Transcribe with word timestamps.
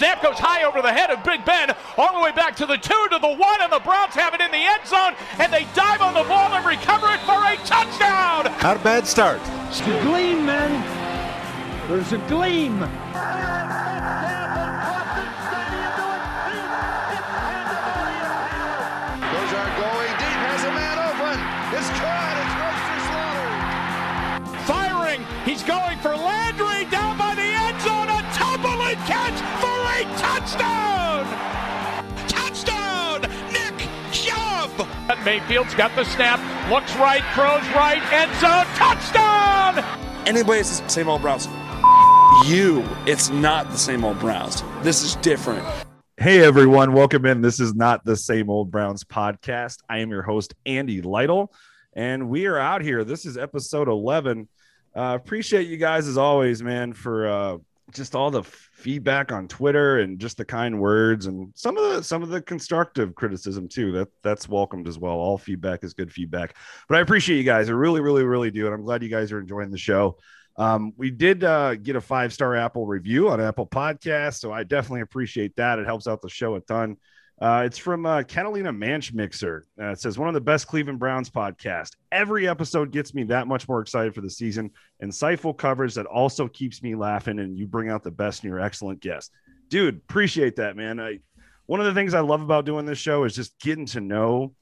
Snap 0.00 0.22
goes 0.22 0.38
high 0.38 0.64
over 0.64 0.80
the 0.80 0.90
head 0.90 1.10
of 1.10 1.22
Big 1.22 1.44
Ben, 1.44 1.76
all 1.98 2.16
the 2.16 2.24
way 2.24 2.32
back 2.32 2.56
to 2.56 2.64
the 2.64 2.78
two, 2.78 3.06
to 3.12 3.18
the 3.20 3.36
one, 3.36 3.60
and 3.60 3.70
the 3.70 3.80
Browns 3.80 4.14
have 4.14 4.32
it 4.32 4.40
in 4.40 4.50
the 4.50 4.56
end 4.56 4.80
zone, 4.86 5.12
and 5.38 5.52
they 5.52 5.66
dive 5.74 6.00
on 6.00 6.14
the 6.14 6.24
ball 6.24 6.48
and 6.56 6.64
recover 6.64 7.12
it 7.12 7.20
for 7.28 7.36
a 7.36 7.54
touchdown. 7.68 8.48
Not 8.64 8.80
a 8.80 8.80
bad 8.80 9.06
start. 9.06 9.42
It's 9.68 9.82
a 9.82 10.00
gleam, 10.00 10.46
man. 10.46 10.80
There's 11.86 12.16
a 12.16 12.18
gleam. 12.32 12.80
Kosar 12.80 12.88
going 19.84 20.12
deep, 20.16 20.40
has 20.48 20.64
a 20.64 20.72
man 20.80 20.96
open. 20.96 21.36
It's 21.76 21.92
caught. 22.00 22.40
It's 22.40 22.56
Royster 22.56 23.04
Slaughter. 23.04 24.64
Firing, 24.64 25.20
he's 25.44 25.62
going 25.62 25.98
for 25.98 26.16
Landry 26.16 26.69
Chubb. 35.20 35.24
Mayfield's 35.24 35.74
got 35.74 35.94
the 35.96 36.04
snap, 36.04 36.38
looks 36.70 36.94
right, 36.96 37.22
throws 37.34 37.66
right, 37.74 38.02
end 38.12 38.32
zone, 38.40 38.66
touchdown. 38.76 39.84
Anybody 40.26 40.62
says 40.62 40.82
same 40.92 41.08
old 41.08 41.22
Browns. 41.22 41.48
You, 42.46 42.84
it's 43.06 43.30
not 43.30 43.70
the 43.70 43.78
same 43.78 44.04
old 44.04 44.18
Browns. 44.18 44.62
This 44.82 45.02
is 45.02 45.16
different. 45.16 45.66
Hey 46.16 46.42
everyone, 46.44 46.92
welcome 46.92 47.24
in. 47.24 47.40
This 47.40 47.60
is 47.60 47.74
not 47.74 48.04
the 48.04 48.16
same 48.16 48.50
old 48.50 48.70
Browns 48.70 49.04
podcast. 49.04 49.78
I 49.88 49.98
am 49.98 50.10
your 50.10 50.22
host 50.22 50.54
Andy 50.66 51.00
Lytle, 51.00 51.52
and 51.94 52.28
we 52.28 52.46
are 52.46 52.58
out 52.58 52.82
here. 52.82 53.04
This 53.04 53.24
is 53.24 53.38
episode 53.38 53.88
eleven. 53.88 54.48
Uh, 54.94 55.16
appreciate 55.20 55.68
you 55.68 55.76
guys 55.76 56.08
as 56.08 56.18
always, 56.18 56.62
man, 56.62 56.92
for 56.92 57.28
uh, 57.28 57.58
just 57.92 58.14
all 58.14 58.30
the 58.30 58.42
feedback 58.42 59.32
on 59.32 59.48
Twitter 59.48 59.98
and 59.98 60.18
just 60.18 60.36
the 60.36 60.44
kind 60.44 60.80
words 60.80 61.26
and 61.26 61.52
some 61.54 61.76
of 61.76 61.92
the 61.92 62.02
some 62.02 62.22
of 62.22 62.28
the 62.28 62.40
constructive 62.40 63.14
criticism 63.14 63.68
too. 63.68 63.92
That 63.92 64.08
that's 64.22 64.48
welcomed 64.48 64.88
as 64.88 64.98
well. 64.98 65.14
All 65.14 65.38
feedback 65.38 65.84
is 65.84 65.94
good 65.94 66.12
feedback. 66.12 66.56
But 66.88 66.98
I 66.98 67.00
appreciate 67.00 67.38
you 67.38 67.44
guys. 67.44 67.68
I 67.68 67.72
really, 67.72 68.00
really, 68.00 68.24
really 68.24 68.50
do, 68.50 68.66
and 68.66 68.74
I'm 68.74 68.84
glad 68.84 69.02
you 69.02 69.08
guys 69.08 69.32
are 69.32 69.40
enjoying 69.40 69.70
the 69.70 69.78
show. 69.78 70.18
Um, 70.56 70.92
we 70.96 71.10
did 71.10 71.44
uh, 71.44 71.74
get 71.76 71.96
a 71.96 72.00
five 72.00 72.32
star 72.32 72.56
Apple 72.56 72.86
review 72.86 73.30
on 73.30 73.40
Apple 73.40 73.66
Podcasts, 73.66 74.40
so 74.40 74.52
I 74.52 74.64
definitely 74.64 75.00
appreciate 75.02 75.56
that. 75.56 75.78
It 75.78 75.86
helps 75.86 76.06
out 76.06 76.22
the 76.22 76.28
show 76.28 76.54
a 76.56 76.60
ton. 76.60 76.96
Uh, 77.40 77.62
it's 77.64 77.78
from 77.78 78.04
uh, 78.04 78.22
Catalina 78.22 78.70
Manch 78.70 79.14
Mixer. 79.14 79.64
Uh, 79.80 79.92
it 79.92 80.00
says 80.00 80.18
one 80.18 80.28
of 80.28 80.34
the 80.34 80.40
best 80.42 80.66
Cleveland 80.66 80.98
Browns 80.98 81.30
podcast. 81.30 81.92
Every 82.12 82.46
episode 82.46 82.92
gets 82.92 83.14
me 83.14 83.24
that 83.24 83.46
much 83.46 83.66
more 83.66 83.80
excited 83.80 84.14
for 84.14 84.20
the 84.20 84.28
season. 84.28 84.70
Insightful 85.02 85.56
coverage 85.56 85.94
that 85.94 86.04
also 86.04 86.48
keeps 86.48 86.82
me 86.82 86.94
laughing, 86.94 87.38
and 87.38 87.56
you 87.56 87.66
bring 87.66 87.88
out 87.88 88.02
the 88.02 88.10
best 88.10 88.44
in 88.44 88.50
your 88.50 88.60
excellent 88.60 89.00
guests. 89.00 89.30
Dude, 89.70 89.96
appreciate 89.96 90.56
that, 90.56 90.76
man. 90.76 91.00
I, 91.00 91.20
one 91.64 91.80
of 91.80 91.86
the 91.86 91.94
things 91.94 92.12
I 92.12 92.20
love 92.20 92.42
about 92.42 92.66
doing 92.66 92.84
this 92.84 92.98
show 92.98 93.24
is 93.24 93.34
just 93.34 93.58
getting 93.58 93.86
to 93.86 94.00
know 94.00 94.52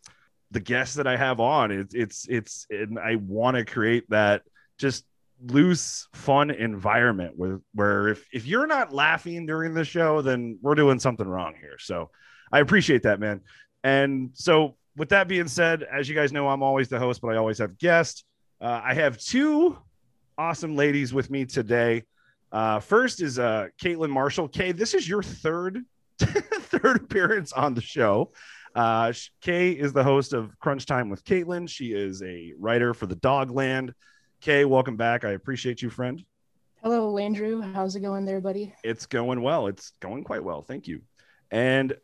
the 0.53 0.61
guests 0.61 0.95
that 0.95 1.09
I 1.09 1.17
have 1.17 1.41
on. 1.41 1.73
It, 1.73 1.89
it's 1.95 2.27
it's 2.29 2.67
and 2.71 2.97
I 2.97 3.17
want 3.17 3.57
to 3.57 3.65
create 3.65 4.09
that 4.11 4.43
just 4.79 5.05
loose, 5.45 6.07
fun 6.13 6.51
environment 6.51 7.33
where 7.37 7.61
where 7.75 8.09
if 8.09 8.25
if 8.33 8.47
you're 8.47 8.69
not 8.69 8.93
laughing 8.93 9.47
during 9.47 9.75
the 9.75 9.85
show, 9.85 10.23
then 10.23 10.61
we're 10.63 10.77
doing 10.77 11.01
something 11.01 11.27
wrong 11.27 11.55
here. 11.61 11.79
So 11.81 12.11
I 12.53 12.61
appreciate 12.61 13.03
that, 13.03 13.21
man. 13.21 13.41
And 13.85 14.31
so 14.35 14.77
with 14.97 15.11
that 15.11 15.29
being 15.29 15.49
said, 15.49 15.83
as 15.85 16.09
you 16.09 16.15
guys 16.15 16.33
know, 16.33 16.49
I'm 16.49 16.63
always 16.63 16.89
the 16.89 16.99
host, 16.99 17.21
but 17.21 17.29
I 17.29 17.37
always 17.37 17.59
have 17.59 17.79
guests. 17.79 18.25
Uh, 18.61 18.81
I 18.83 18.95
have 18.95 19.19
two 19.19 19.79
awesome 20.37 20.77
ladies 20.77 21.15
with 21.15 21.31
me 21.31 21.45
today. 21.45 22.05
Uh, 22.51 22.81
first 22.81 23.23
is 23.23 23.39
uh, 23.39 23.69
Caitlin 23.81 24.11
Marshall. 24.11 24.49
Kay, 24.49 24.73
this 24.73 24.95
is 24.95 25.09
your 25.09 25.23
third 25.23 25.85
third 26.19 26.97
appearance 26.97 27.53
on 27.53 27.75
the 27.75 27.81
show. 27.81 28.33
Uh, 28.75 29.13
Kay 29.41 29.73
is 29.73 29.93
the 29.93 30.03
host 30.03 30.33
of 30.33 30.59
Crunch 30.59 30.87
Time 30.87 31.09
with 31.09 31.25
Caitlin. 31.25 31.69
She 31.69 31.93
is 31.93 32.23
a 32.23 32.53
writer 32.59 32.95
for 32.95 33.07
the 33.07 33.17
Dogland. 33.17 33.93
Kay, 34.41 34.65
welcome 34.65 34.97
back. 34.97 35.25
I 35.25 35.31
appreciate 35.31 35.83
you, 35.83 35.91
friend. 35.91 36.25
Hello, 36.83 37.19
Andrew. 37.19 37.61
How's 37.61 37.97
it 37.97 38.01
going 38.01 38.25
there, 38.25 38.41
buddy? 38.41 38.73
It's 38.85 39.07
going 39.07 39.43
well. 39.43 39.67
It's 39.67 39.93
going 40.01 40.25
quite 40.25 40.45
well. 40.45 40.63
Thank 40.63 40.87
you. 40.87 41.03
And 41.51 41.97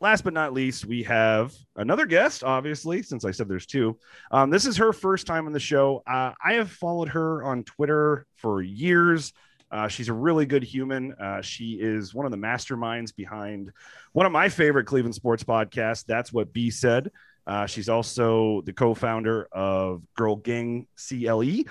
last 0.00 0.24
but 0.24 0.32
not 0.32 0.52
least, 0.52 0.84
we 0.84 1.02
have 1.04 1.54
another 1.76 2.06
guest, 2.06 2.44
obviously, 2.44 3.02
since 3.02 3.24
I 3.24 3.30
said 3.30 3.48
there's 3.48 3.66
two. 3.66 3.98
Um, 4.30 4.50
this 4.50 4.66
is 4.66 4.76
her 4.76 4.92
first 4.92 5.26
time 5.26 5.46
on 5.46 5.52
the 5.52 5.60
show. 5.60 6.02
Uh, 6.06 6.32
I 6.44 6.54
have 6.54 6.70
followed 6.70 7.08
her 7.08 7.44
on 7.44 7.64
Twitter 7.64 8.26
for 8.36 8.62
years. 8.62 9.32
Uh, 9.70 9.88
she's 9.88 10.08
a 10.08 10.12
really 10.12 10.46
good 10.46 10.62
human. 10.62 11.12
Uh, 11.14 11.40
she 11.42 11.72
is 11.74 12.14
one 12.14 12.24
of 12.24 12.32
the 12.32 12.38
masterminds 12.38 13.14
behind 13.14 13.72
one 14.12 14.26
of 14.26 14.32
my 14.32 14.48
favorite 14.48 14.86
Cleveland 14.86 15.14
sports 15.14 15.42
podcasts. 15.42 16.04
That's 16.06 16.32
what 16.32 16.52
B 16.52 16.70
said. 16.70 17.10
Uh, 17.46 17.66
she's 17.66 17.88
also 17.88 18.62
the 18.62 18.72
co-founder 18.72 19.48
of 19.52 20.02
Girl 20.14 20.36
Gang 20.36 20.86
CLE, 20.96 21.64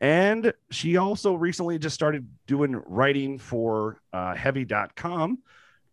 and 0.00 0.52
she 0.70 0.96
also 0.96 1.34
recently 1.34 1.78
just 1.78 1.94
started 1.94 2.28
doing 2.46 2.72
writing 2.86 3.38
for 3.38 4.00
uh, 4.12 4.34
Heavy.com. 4.34 5.38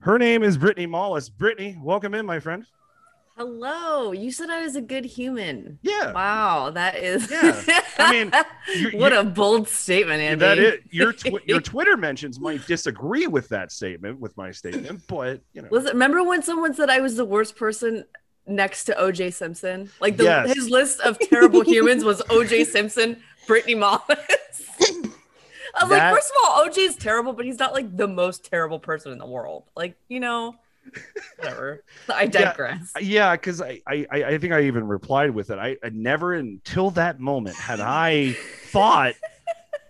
Her 0.01 0.17
name 0.17 0.43
is 0.43 0.57
Brittany 0.57 0.85
Mollis. 0.85 1.27
Brittany, 1.29 1.77
welcome 1.81 2.13
in, 2.13 2.25
my 2.25 2.39
friend. 2.39 2.65
Hello. 3.35 4.11
You 4.13 4.31
said 4.31 4.49
I 4.49 4.61
was 4.63 4.75
a 4.77 4.81
good 4.81 5.03
human. 5.05 5.77
Yeah. 5.81 6.13
Wow, 6.13 6.69
that 6.71 6.95
is. 6.97 7.29
Yeah. 7.29 7.61
I 7.97 8.11
mean, 8.11 8.31
you're, 8.75 8.91
what 8.99 9.11
you're, 9.11 9.21
a 9.21 9.25
bold 9.25 9.67
statement, 9.67 10.21
Andy. 10.21 10.39
that 10.39 10.57
it. 10.57 10.83
Your 10.89 11.11
tw- 11.13 11.43
your 11.45 11.59
Twitter 11.61 11.97
mentions 11.97 12.39
might 12.39 12.65
disagree 12.65 13.27
with 13.27 13.49
that 13.49 13.71
statement, 13.73 14.19
with 14.19 14.35
my 14.37 14.51
statement, 14.51 15.01
but 15.07 15.41
you 15.53 15.61
know. 15.61 15.67
Listen, 15.71 15.91
remember 15.91 16.23
when 16.23 16.43
someone 16.43 16.73
said 16.73 16.89
I 16.89 17.01
was 17.01 17.15
the 17.17 17.25
worst 17.25 17.55
person 17.57 18.05
next 18.47 18.85
to 18.85 18.93
OJ 18.93 19.33
Simpson? 19.33 19.89
Like 19.99 20.15
the, 20.17 20.23
Yes. 20.25 20.53
his 20.55 20.69
list 20.69 21.01
of 21.01 21.19
terrible 21.19 21.61
humans 21.65 22.03
was 22.05 22.21
OJ 22.23 22.65
Simpson, 22.65 23.21
Brittany 23.47 23.75
Mollis. 23.75 24.68
I 25.75 25.83
was 25.83 25.89
That- 25.89 26.11
like, 26.11 26.15
first 26.15 26.31
of 26.31 26.35
all, 26.43 26.65
OJ 26.65 26.77
is 26.79 26.95
terrible, 26.95 27.33
but 27.33 27.45
he's 27.45 27.59
not 27.59 27.73
like 27.73 27.95
the 27.95 28.07
most 28.07 28.45
terrible 28.45 28.79
person 28.79 29.11
in 29.11 29.17
the 29.17 29.25
world. 29.27 29.63
Like, 29.75 29.95
you 30.07 30.19
know, 30.19 30.55
whatever. 31.37 31.83
I 32.13 32.25
digress. 32.25 32.91
Yeah, 32.99 33.35
because 33.35 33.61
I, 33.61 33.81
I 33.87 34.05
I 34.11 34.37
think 34.37 34.53
I 34.53 34.61
even 34.63 34.87
replied 34.87 35.31
with 35.31 35.49
it. 35.51 35.59
I, 35.59 35.77
I 35.83 35.89
never 35.89 36.33
until 36.33 36.91
that 36.91 37.19
moment 37.19 37.55
had 37.55 37.79
I 37.79 38.33
thought 38.71 39.13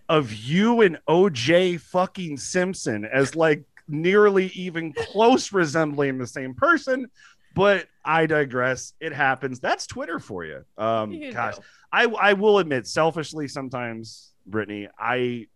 of 0.10 0.34
you 0.34 0.82
and 0.82 0.98
OJ 1.08 1.80
fucking 1.80 2.38
Simpson 2.38 3.06
as 3.06 3.36
like 3.36 3.64
nearly 3.88 4.48
even 4.48 4.92
close 4.94 5.54
resembling 5.54 6.18
the 6.18 6.28
same 6.28 6.54
person. 6.54 7.10
But 7.56 7.88
I 8.06 8.26
digress. 8.26 8.94
It 9.00 9.12
happens. 9.14 9.60
That's 9.60 9.88
Twitter 9.88 10.20
for 10.20 10.46
you. 10.46 10.64
Um, 10.78 11.12
You 11.12 11.32
gosh, 11.34 11.58
know. 11.58 11.64
I 11.92 12.04
I 12.06 12.34
will 12.34 12.60
admit, 12.60 12.88
selfishly, 12.88 13.48
sometimes 13.48 14.32
Brittany, 14.46 14.88
I 15.00 15.48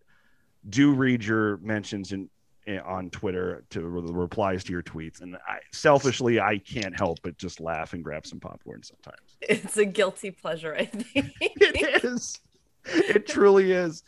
do 0.69 0.93
read 0.93 1.23
your 1.23 1.57
mentions 1.57 2.11
in, 2.11 2.29
in 2.65 2.79
on 2.79 3.09
Twitter 3.09 3.63
to 3.71 3.79
the 3.79 4.13
replies 4.13 4.63
to 4.65 4.71
your 4.71 4.83
tweets, 4.83 5.21
and 5.21 5.35
I 5.47 5.59
selfishly 5.71 6.39
I 6.39 6.57
can't 6.59 6.95
help 6.97 7.19
but 7.23 7.37
just 7.37 7.59
laugh 7.59 7.93
and 7.93 8.03
grab 8.03 8.25
some 8.25 8.39
popcorn 8.39 8.83
sometimes. 8.83 9.19
It's 9.41 9.75
a 9.77 9.85
guilty 9.85 10.31
pleasure, 10.31 10.73
I 10.73 10.85
think. 10.85 11.31
It 11.41 12.03
is. 12.05 12.39
It 12.85 13.27
truly 13.27 13.71
is. 13.73 14.03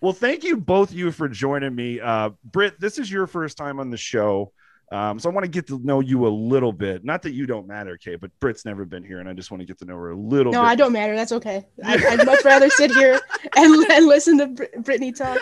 Well, 0.00 0.12
thank 0.12 0.44
you 0.44 0.56
both 0.56 0.92
you 0.92 1.10
for 1.10 1.28
joining 1.28 1.74
me. 1.74 2.00
Uh, 2.00 2.30
Britt, 2.44 2.78
this 2.78 2.98
is 2.98 3.10
your 3.10 3.26
first 3.26 3.56
time 3.56 3.80
on 3.80 3.90
the 3.90 3.96
show. 3.96 4.52
Um, 4.92 5.18
so 5.18 5.28
I 5.28 5.32
want 5.32 5.44
to 5.44 5.50
get 5.50 5.66
to 5.68 5.80
know 5.84 5.98
you 5.98 6.26
a 6.26 6.28
little 6.28 6.72
bit. 6.72 7.04
Not 7.04 7.22
that 7.22 7.32
you 7.32 7.46
don't 7.46 7.66
matter, 7.66 7.96
Kay, 7.96 8.14
but 8.14 8.30
Britt's 8.38 8.64
never 8.64 8.84
been 8.84 9.02
here, 9.02 9.18
and 9.18 9.28
I 9.28 9.32
just 9.32 9.50
want 9.50 9.60
to 9.62 9.64
get 9.66 9.78
to 9.80 9.84
know 9.84 9.96
her 9.96 10.10
a 10.10 10.16
little 10.16 10.52
No, 10.52 10.62
bit. 10.62 10.68
I 10.68 10.74
don't 10.76 10.92
matter. 10.92 11.16
That's 11.16 11.32
okay. 11.32 11.64
I, 11.84 11.94
I'd 11.94 12.26
much 12.26 12.44
rather 12.44 12.70
sit 12.70 12.92
here 12.92 13.18
and, 13.56 13.90
and 13.90 14.06
listen 14.06 14.38
to 14.38 14.46
Br- 14.46 14.80
Brittany 14.82 15.10
talk. 15.10 15.38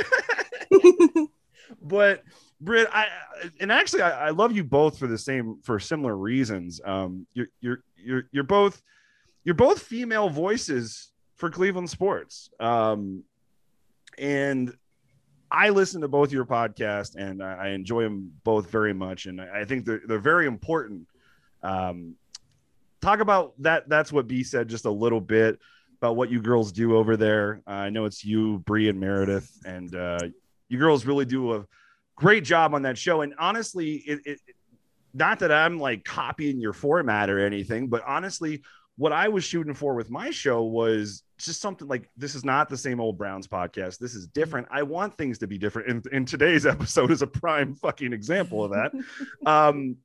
but 1.83 2.23
Britt, 2.61 2.89
I 2.93 3.09
and 3.61 3.71
actually 3.71 4.03
I, 4.03 4.29
I 4.29 4.31
love 4.31 4.53
you 4.53 4.65
both 4.65 4.99
for 4.99 5.07
the 5.07 5.19
same 5.19 5.59
for 5.63 5.79
similar 5.79 6.17
reasons. 6.17 6.81
Um, 6.85 7.27
you're 7.35 7.49
you're 7.61 7.83
you're 7.97 8.29
you're 8.33 8.45
both 8.45 8.83
you're 9.45 9.55
both 9.55 9.83
female 9.83 10.29
voices 10.29 11.11
for 11.37 11.51
Cleveland 11.51 11.91
sports. 11.91 12.51
Um, 12.61 13.25
and 14.19 14.75
I 15.51 15.71
listen 15.71 16.01
to 16.01 16.09
both 16.09 16.33
your 16.33 16.45
podcasts 16.45 17.17
and 17.17 17.43
I, 17.43 17.55
I 17.55 17.69
enjoy 17.69 18.03
them 18.03 18.33
both 18.45 18.71
very 18.71 18.95
much, 18.95 19.27
and 19.27 19.41
I, 19.41 19.61
I 19.61 19.65
think 19.65 19.85
they're 19.85 20.03
they're 20.07 20.19
very 20.19 20.47
important. 20.47 21.07
Um, 21.63 22.15
talk 23.01 23.21
about 23.21 23.55
that. 23.61 23.89
That's 23.89 24.13
what 24.13 24.27
B 24.27 24.43
said 24.43 24.69
just 24.69 24.85
a 24.85 24.91
little 24.91 25.21
bit 25.21 25.59
about 25.99 26.17
what 26.17 26.31
you 26.31 26.41
girls 26.41 26.73
do 26.73 26.97
over 26.97 27.17
there. 27.17 27.63
Uh, 27.67 27.71
I 27.71 27.91
know 27.91 28.05
it's 28.05 28.25
you, 28.25 28.59
Bree, 28.61 28.89
and 28.89 28.99
Meredith, 28.99 29.51
and 29.65 29.95
uh, 29.95 30.19
you 30.69 30.79
girls 30.79 31.07
really 31.07 31.25
do 31.25 31.55
a 31.55 31.67
great 32.17 32.45
job 32.45 32.75
on 32.75 32.83
that 32.83 32.99
show. 32.99 33.23
And 33.23 33.35
honestly, 33.39 33.95
it, 34.07 34.21
it 34.25 34.41
not 35.13 35.39
that 35.41 35.53
I'm 35.53 35.79
like 35.79 36.05
copying 36.05 36.61
your 36.61 36.73
format 36.73 37.31
or 37.31 37.39
anything, 37.45 37.89
but 37.89 38.03
honestly, 38.07 38.63
what 38.97 39.13
I 39.13 39.29
was 39.29 39.45
shooting 39.45 39.75
for 39.75 39.95
with 39.95 40.11
my 40.11 40.31
show 40.31 40.63
was 40.63 41.23
just 41.39 41.61
something 41.61 41.89
like 41.89 42.09
this 42.17 42.35
is 42.35 42.45
not 42.45 42.69
the 42.69 42.77
same 42.77 43.01
old 43.01 43.19
Browns 43.19 43.49
podcast. 43.49 43.99
This 43.99 44.15
is 44.15 44.27
different. 44.29 44.69
I 44.71 44.83
want 44.83 45.17
things 45.17 45.39
to 45.39 45.47
be 45.47 45.59
different. 45.59 45.89
And, 45.89 46.07
and 46.13 46.29
today's 46.29 46.65
episode 46.67 47.11
is 47.11 47.23
a 47.23 47.27
prime 47.27 47.75
fucking 47.75 48.13
example 48.13 48.65
of 48.65 48.73
that. 48.73 48.93
um, 49.47 49.97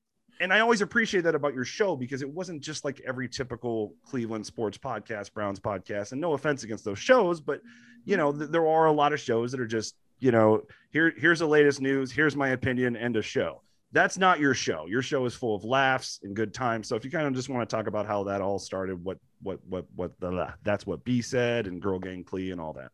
and 0.42 0.54
I 0.54 0.62
always 0.62 0.82
appreciate 0.82 1.26
that 1.26 1.36
about 1.36 1.54
your 1.54 1.66
show 1.66 1.96
because 1.96 2.22
it 2.22 2.30
wasn't 2.30 2.62
just 2.62 2.86
like 2.86 3.02
every 3.06 3.28
typical 3.28 3.94
Cleveland 4.06 4.46
sports 4.46 4.78
podcast, 4.78 5.34
Browns 5.34 5.60
podcast. 5.60 6.14
And 6.14 6.22
no 6.22 6.34
offense 6.34 6.64
against 6.64 6.86
those 6.86 7.00
shows, 7.00 7.42
but 7.42 7.62
you 8.06 8.16
know, 8.16 8.32
th- 8.32 8.50
there 8.50 8.66
are 8.66 8.86
a 8.86 8.92
lot 8.92 9.12
of 9.12 9.20
shows 9.20 9.52
that 9.52 9.60
are 9.60 9.68
just, 9.68 9.96
you 10.20 10.32
know, 10.32 10.64
here, 10.92 11.14
here's 11.18 11.40
the 11.40 11.48
latest 11.48 11.82
news, 11.82 12.12
here's 12.12 12.36
my 12.36 12.50
opinion, 12.50 12.96
and 12.96 13.16
a 13.16 13.22
show. 13.22 13.62
That's 13.92 14.18
not 14.18 14.40
your 14.40 14.54
show. 14.54 14.86
Your 14.86 15.02
show 15.02 15.26
is 15.26 15.34
full 15.34 15.56
of 15.56 15.64
laughs 15.64 16.20
and 16.24 16.36
good 16.36 16.54
times. 16.54 16.88
So 16.88 16.96
if 16.96 17.04
you 17.04 17.10
kind 17.10 17.26
of 17.26 17.34
just 17.34 17.50
want 17.50 17.68
to 17.68 17.76
talk 17.76 17.88
about 17.88 18.06
how 18.06 18.24
that 18.26 18.40
all 18.42 18.60
started, 18.60 19.04
what 19.04 19.18
what 19.42 19.60
what 19.68 19.86
what 19.96 20.20
the 20.20 20.54
that's 20.64 20.86
what 20.86 21.04
B 21.04 21.22
said 21.22 21.66
and 21.66 21.82
Girl 21.82 21.98
Gang 21.98 22.24
Clee 22.24 22.52
and 22.52 22.62
all 22.62 22.74
that. 22.74 22.92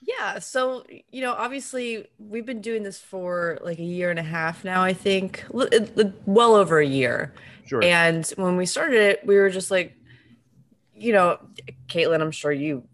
Yeah. 0.00 0.38
So, 0.38 0.84
you 1.10 1.22
know, 1.22 1.32
obviously 1.32 2.06
we've 2.18 2.44
been 2.44 2.60
doing 2.60 2.82
this 2.82 2.98
for 2.98 3.58
like 3.62 3.78
a 3.78 3.84
year 3.84 4.10
and 4.10 4.18
a 4.18 4.22
half 4.22 4.64
now, 4.64 4.82
I 4.82 4.92
think, 4.92 5.44
L- 5.52 5.68
l- 5.72 6.12
well 6.26 6.54
over 6.54 6.78
a 6.78 6.86
year. 6.86 7.34
Sure. 7.66 7.82
And 7.82 8.26
when 8.36 8.56
we 8.56 8.66
started 8.66 9.00
it, 9.00 9.26
we 9.26 9.36
were 9.36 9.48
just 9.48 9.70
like, 9.70 9.96
you 10.94 11.12
know, 11.12 11.38
Caitlin, 11.88 12.20
I'm 12.20 12.30
sure 12.30 12.52
you 12.52 12.84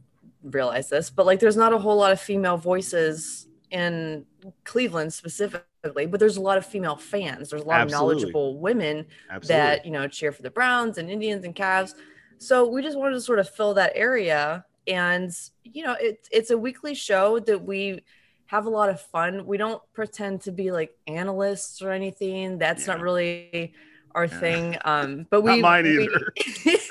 realize 0.45 0.89
this, 0.89 1.11
but 1.11 1.27
like 1.27 1.41
there's 1.41 1.57
not 1.57 1.73
a 1.73 1.79
whole 1.79 1.97
lot 1.97 2.13
of 2.13 2.21
female 2.21 2.57
voices 2.57 3.47
in 3.71 4.27
Cleveland 4.65 5.13
specifically, 5.13 6.07
but 6.07 6.21
there's 6.21 6.37
a 6.37 6.41
lot 6.41 6.59
of 6.59 6.67
female 6.67 6.97
fans. 6.97 7.51
There's 7.51 7.63
a 7.63 7.65
lot 7.65 7.81
Absolutely. 7.81 7.85
of 7.85 8.19
knowledgeable 8.19 8.59
women 8.59 9.07
Absolutely. 9.31 9.47
that, 9.57 9.85
you 9.87 9.91
know, 9.93 10.09
cheer 10.09 10.33
for 10.33 10.43
the 10.43 10.51
Browns 10.51 10.99
and 10.99 11.11
Indians 11.11 11.45
and 11.45 11.55
Cavs. 11.55 11.95
So 12.39 12.67
we 12.69 12.83
just 12.83 12.99
wanted 12.99 13.15
to 13.15 13.21
sort 13.21 13.39
of 13.39 13.49
fill 13.49 13.75
that 13.75 13.93
area. 13.95 14.65
And, 14.87 15.31
you 15.65 15.85
know, 15.85 15.97
it's 16.01 16.29
it's 16.33 16.51
a 16.51 16.59
weekly 16.59 16.95
show 16.95 17.39
that 17.41 17.63
we 17.63 18.01
have 18.47 18.67
a 18.67 18.71
lot 18.71 18.89
of 18.89 19.01
fun. 19.01 19.47
We 19.47 19.57
don't 19.57 19.81
pretend 19.93 20.41
to 20.43 20.53
be 20.53 20.73
like 20.73 20.97
analysts 21.07 21.83
or 21.83 21.93
anything. 21.93 22.59
That's 22.59 22.87
not 22.87 23.01
really 23.01 23.75
our 24.15 24.27
thing. 24.27 24.77
Um, 24.85 25.27
but 25.31 25.45
Not 25.45 25.55
we 25.57 25.63
mine 25.63 25.85
we- 25.85 26.05
either. 26.05 26.33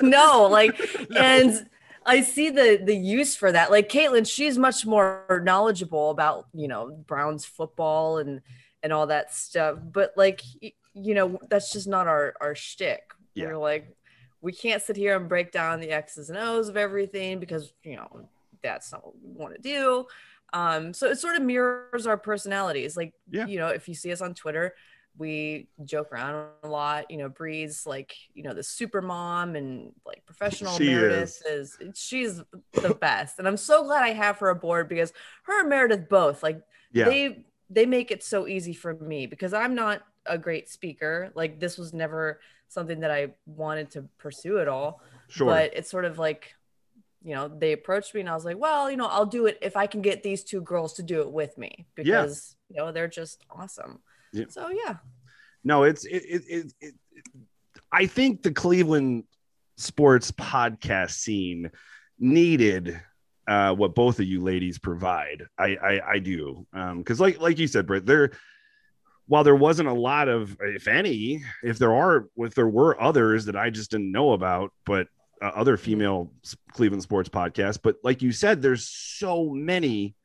no, 0.00 0.48
like 0.50 0.80
No. 1.10 1.20
and 1.20 1.68
I 2.10 2.20
see 2.22 2.50
the 2.50 2.80
the 2.82 2.94
use 2.96 3.36
for 3.36 3.50
that. 3.52 3.70
Like 3.70 3.88
Caitlin, 3.88 4.28
she's 4.28 4.58
much 4.58 4.84
more 4.86 5.42
knowledgeable 5.44 6.10
about 6.10 6.46
you 6.52 6.68
know 6.68 6.90
Browns 7.06 7.44
football 7.44 8.18
and 8.18 8.40
and 8.82 8.92
all 8.92 9.06
that 9.08 9.32
stuff. 9.34 9.78
But 9.92 10.12
like 10.16 10.42
you 10.94 11.14
know, 11.14 11.38
that's 11.48 11.72
just 11.72 11.86
not 11.88 12.06
our 12.06 12.34
our 12.40 12.54
shtick. 12.54 13.12
Yeah. 13.34 13.46
We're 13.46 13.58
like, 13.58 13.94
we 14.40 14.52
can't 14.52 14.82
sit 14.82 14.96
here 14.96 15.16
and 15.16 15.28
break 15.28 15.52
down 15.52 15.80
the 15.80 15.90
X's 15.92 16.30
and 16.30 16.38
O's 16.38 16.68
of 16.68 16.76
everything 16.76 17.38
because 17.40 17.72
you 17.84 17.96
know 17.96 18.28
that's 18.62 18.92
not 18.92 19.04
what 19.04 19.14
we 19.22 19.32
want 19.32 19.54
to 19.54 19.60
do. 19.60 20.06
Um, 20.52 20.92
so 20.92 21.06
it 21.08 21.18
sort 21.18 21.36
of 21.36 21.42
mirrors 21.42 22.08
our 22.08 22.16
personalities. 22.16 22.96
Like, 22.96 23.14
Yeah. 23.30 23.46
you 23.46 23.58
know, 23.58 23.68
if 23.68 23.88
you 23.88 23.94
see 23.94 24.10
us 24.10 24.20
on 24.20 24.34
Twitter, 24.34 24.74
we 25.18 25.68
joke 25.84 26.12
around 26.12 26.48
a 26.62 26.68
lot. 26.68 27.10
You 27.10 27.18
know, 27.18 27.28
Bree's 27.28 27.86
like, 27.86 28.14
you 28.34 28.42
know, 28.42 28.54
the 28.54 28.62
super 28.62 29.02
mom 29.02 29.56
and 29.56 29.92
like 30.06 30.24
professional 30.24 30.72
She 30.76 30.86
Meredith 30.86 31.42
is. 31.46 31.76
she's 31.94 32.42
the 32.72 32.94
best. 32.94 33.38
And 33.38 33.46
I'm 33.46 33.56
so 33.56 33.84
glad 33.84 34.02
I 34.02 34.12
have 34.12 34.38
her 34.38 34.48
aboard 34.48 34.88
because 34.88 35.12
her 35.44 35.60
and 35.60 35.68
Meredith 35.68 36.08
both 36.08 36.42
like 36.42 36.62
Yeah. 36.92 37.04
they 37.06 37.44
they 37.68 37.86
make 37.86 38.10
it 38.10 38.22
so 38.22 38.46
easy 38.48 38.72
for 38.72 38.94
me 38.94 39.26
because 39.26 39.52
I'm 39.52 39.74
not 39.74 40.02
a 40.26 40.38
great 40.38 40.68
speaker. 40.68 41.30
Like 41.34 41.60
this 41.60 41.76
was 41.78 41.92
never 41.92 42.40
something 42.68 43.00
that 43.00 43.10
I 43.10 43.34
wanted 43.46 43.90
to 43.92 44.02
pursue 44.18 44.58
at 44.58 44.68
all. 44.68 45.02
sure. 45.28 45.46
But 45.48 45.72
it's 45.76 45.90
sort 45.90 46.04
of 46.04 46.18
like, 46.18 46.54
you 47.22 47.34
know, 47.34 47.48
they 47.48 47.72
approached 47.72 48.14
me 48.14 48.20
and 48.20 48.28
I 48.30 48.34
was 48.34 48.44
like, 48.44 48.58
well, 48.58 48.90
you 48.90 48.96
know, 48.96 49.06
I'll 49.06 49.26
do 49.26 49.46
it 49.46 49.58
if 49.60 49.76
I 49.76 49.86
can 49.86 50.00
get 50.02 50.22
these 50.22 50.42
two 50.44 50.62
girls 50.62 50.94
to 50.94 51.02
do 51.02 51.20
it 51.20 51.30
with 51.30 51.58
me 51.58 51.86
because 51.94 52.56
you 52.70 52.76
know 52.76 52.92
they're 52.92 53.08
just 53.08 53.44
awesome. 53.50 54.00
Yeah. 54.32 54.44
So 54.48 54.70
yeah. 54.70 54.96
no, 55.64 55.84
it's 55.84 56.04
it, 56.04 56.22
it, 56.28 56.42
it, 56.48 56.72
it, 56.80 56.94
I 57.92 58.06
think 58.06 58.42
the 58.42 58.52
Cleveland 58.52 59.24
sports 59.76 60.30
podcast 60.30 61.12
scene 61.12 61.70
needed 62.18 63.00
uh, 63.48 63.74
what 63.74 63.94
both 63.94 64.20
of 64.20 64.26
you 64.26 64.42
ladies 64.42 64.78
provide. 64.78 65.46
I 65.58 65.76
I, 65.76 66.00
I 66.12 66.18
do 66.18 66.66
because 66.72 67.20
like 67.20 67.40
like 67.40 67.58
you 67.58 67.66
said, 67.66 67.86
Britt, 67.86 68.06
there 68.06 68.32
while 69.30 69.44
there 69.44 69.54
wasn't 69.54 69.88
a 69.88 69.92
lot 69.92 70.26
of, 70.26 70.56
if 70.60 70.88
any, 70.88 71.44
if 71.62 71.78
there 71.78 71.94
are, 71.94 72.28
if 72.38 72.52
there 72.56 72.66
were 72.66 73.00
others 73.00 73.44
that 73.44 73.54
I 73.54 73.70
just 73.70 73.92
didn't 73.92 74.10
know 74.10 74.32
about, 74.32 74.72
but 74.84 75.06
uh, 75.40 75.52
other 75.54 75.76
female 75.76 76.32
Cleveland 76.72 77.04
sports 77.04 77.28
podcasts. 77.28 77.78
But 77.80 77.94
like 78.02 78.22
you 78.22 78.32
said, 78.32 78.60
there's 78.60 78.88
so 78.88 79.50
many 79.50 80.16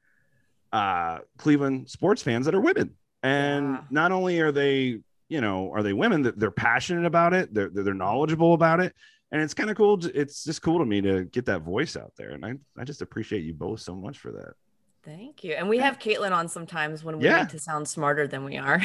uh, 0.73 1.19
Cleveland 1.37 1.87
sports 1.87 2.23
fans 2.23 2.47
that 2.47 2.55
are 2.55 2.59
women, 2.59 2.95
and 3.25 3.73
Yeah. 3.73 3.81
not 3.89 4.11
only 4.11 4.39
are 4.39 4.51
they, 4.51 4.99
you 5.29 5.41
know, 5.41 5.71
are 5.73 5.83
they 5.83 5.93
women 5.93 6.21
that 6.23 6.37
they're 6.39 6.51
passionate 6.51 7.05
about 7.05 7.33
it, 7.33 7.53
they're 7.53 7.69
they're, 7.69 7.93
knowledgeable 7.93 8.53
about 8.53 8.79
it, 8.79 8.93
and 9.31 9.41
it's 9.41 9.53
kind 9.53 9.69
of 9.69 9.77
cool. 9.77 9.97
to- 9.97 10.19
It's 10.19 10.43
just 10.43 10.61
cool 10.61 10.79
to 10.79 10.85
me 10.85 11.01
to 11.01 11.25
get 11.25 11.45
that 11.45 11.61
voice 11.63 11.97
out 11.97 12.13
there, 12.17 12.31
and 12.31 12.45
I 12.45 12.53
I 12.77 12.83
just 12.83 13.01
appreciate 13.01 13.43
you 13.43 13.53
both 13.53 13.79
so 13.79 13.95
much 13.95 14.19
for 14.19 14.31
that. 14.33 14.53
Thank 15.05 15.43
you. 15.43 15.53
And 15.53 15.69
we 15.69 15.77
have 15.77 15.99
Caitlin 15.99 16.31
on 16.31 16.47
sometimes 16.49 17.03
when 17.03 17.19
we 17.19 17.25
Yeah. 17.25 17.41
need 17.41 17.49
to 17.49 17.59
sound 17.59 17.87
smarter 17.87 18.27
than 18.27 18.43
we 18.43 18.57
are. 18.57 18.79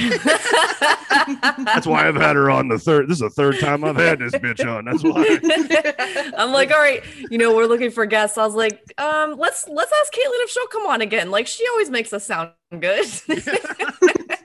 That's 1.64 1.86
why 1.86 2.06
I've 2.06 2.14
had 2.16 2.36
her 2.36 2.50
on 2.50 2.68
the 2.68 2.78
third. 2.78 3.08
This 3.08 3.16
is 3.16 3.20
the 3.20 3.30
third 3.30 3.58
time 3.58 3.82
I've 3.84 3.96
had 3.96 4.18
this 4.18 4.32
bitch 4.34 4.62
on. 4.68 4.84
That's 4.84 5.02
why. 5.02 6.32
I'm 6.36 6.52
like, 6.52 6.70
all 6.72 6.78
right, 6.78 7.02
you 7.30 7.38
know, 7.38 7.54
we're 7.56 7.64
looking 7.66 7.90
for 7.90 8.04
guests. 8.04 8.36
I 8.36 8.44
was 8.44 8.54
like, 8.54 8.82
um, 8.98 9.38
let's 9.38 9.66
let's 9.66 9.92
ask 10.02 10.12
Caitlin 10.12 10.42
if 10.44 10.50
she'll 10.50 10.66
come 10.66 10.86
on 10.86 11.00
again. 11.00 11.30
Like 11.30 11.46
she 11.46 11.66
always 11.72 11.88
makes 11.88 12.12
us 12.12 12.26
sound 12.26 12.50
good. 12.78 13.06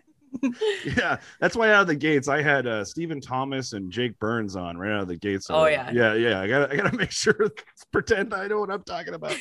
yeah, 0.97 1.17
that's 1.39 1.55
why 1.55 1.71
out 1.71 1.81
of 1.81 1.87
the 1.87 1.95
gates 1.95 2.27
I 2.27 2.41
had 2.41 2.67
uh, 2.67 2.83
Stephen 2.85 3.19
Thomas 3.21 3.73
and 3.73 3.91
Jake 3.91 4.17
Burns 4.19 4.55
on 4.55 4.77
right 4.77 4.91
out 4.91 5.01
of 5.01 5.07
the 5.07 5.15
gates. 5.17 5.47
Oh, 5.49 5.63
Uh, 5.63 5.67
yeah. 5.67 5.91
yeah, 5.91 6.13
yeah. 6.13 6.39
I 6.41 6.47
gotta, 6.47 6.71
I 6.73 6.75
gotta 6.75 6.95
make 6.97 7.11
sure 7.11 7.35
pretend 7.91 8.33
I 8.33 8.47
know 8.47 8.59
what 8.59 8.71
I'm 8.71 8.83
talking 8.83 9.13
about. 9.13 9.37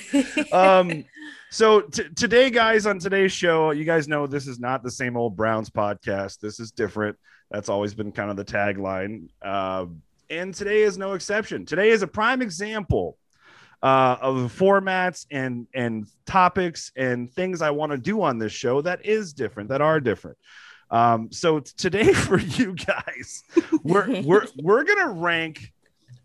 um, 0.52 1.04
so 1.50 1.80
t- 1.82 2.08
today, 2.16 2.50
guys, 2.50 2.86
on 2.86 2.98
today's 2.98 3.32
show, 3.32 3.70
you 3.70 3.84
guys 3.84 4.08
know 4.08 4.26
this 4.26 4.46
is 4.46 4.58
not 4.60 4.82
the 4.82 4.90
same 4.90 5.16
old 5.16 5.36
Browns 5.36 5.70
podcast. 5.70 6.40
This 6.40 6.60
is 6.60 6.70
different. 6.70 7.16
That's 7.50 7.68
always 7.68 7.94
been 7.94 8.10
kind 8.12 8.30
of 8.30 8.36
the 8.36 8.44
tagline. 8.44 9.28
Uh, 9.42 9.86
and 10.30 10.54
today 10.54 10.82
is 10.82 10.96
no 10.98 11.12
exception. 11.12 11.66
Today 11.66 11.90
is 11.90 12.02
a 12.02 12.06
prime 12.06 12.40
example 12.42 13.18
uh, 13.82 14.16
of 14.22 14.36
formats 14.58 15.26
and 15.30 15.66
and 15.74 16.06
topics 16.24 16.90
and 16.96 17.30
things 17.30 17.60
I 17.60 17.70
want 17.70 17.92
to 17.92 17.98
do 17.98 18.22
on 18.22 18.38
this 18.38 18.50
show 18.52 18.80
that 18.80 19.04
is 19.04 19.34
different, 19.34 19.68
that 19.68 19.82
are 19.82 20.00
different. 20.00 20.38
Um, 20.94 21.32
so 21.32 21.58
today 21.58 22.12
for 22.12 22.38
you 22.38 22.72
guys, 22.74 23.42
we're 23.82 24.22
we're 24.22 24.46
we're 24.62 24.84
gonna 24.84 25.10
rank 25.10 25.72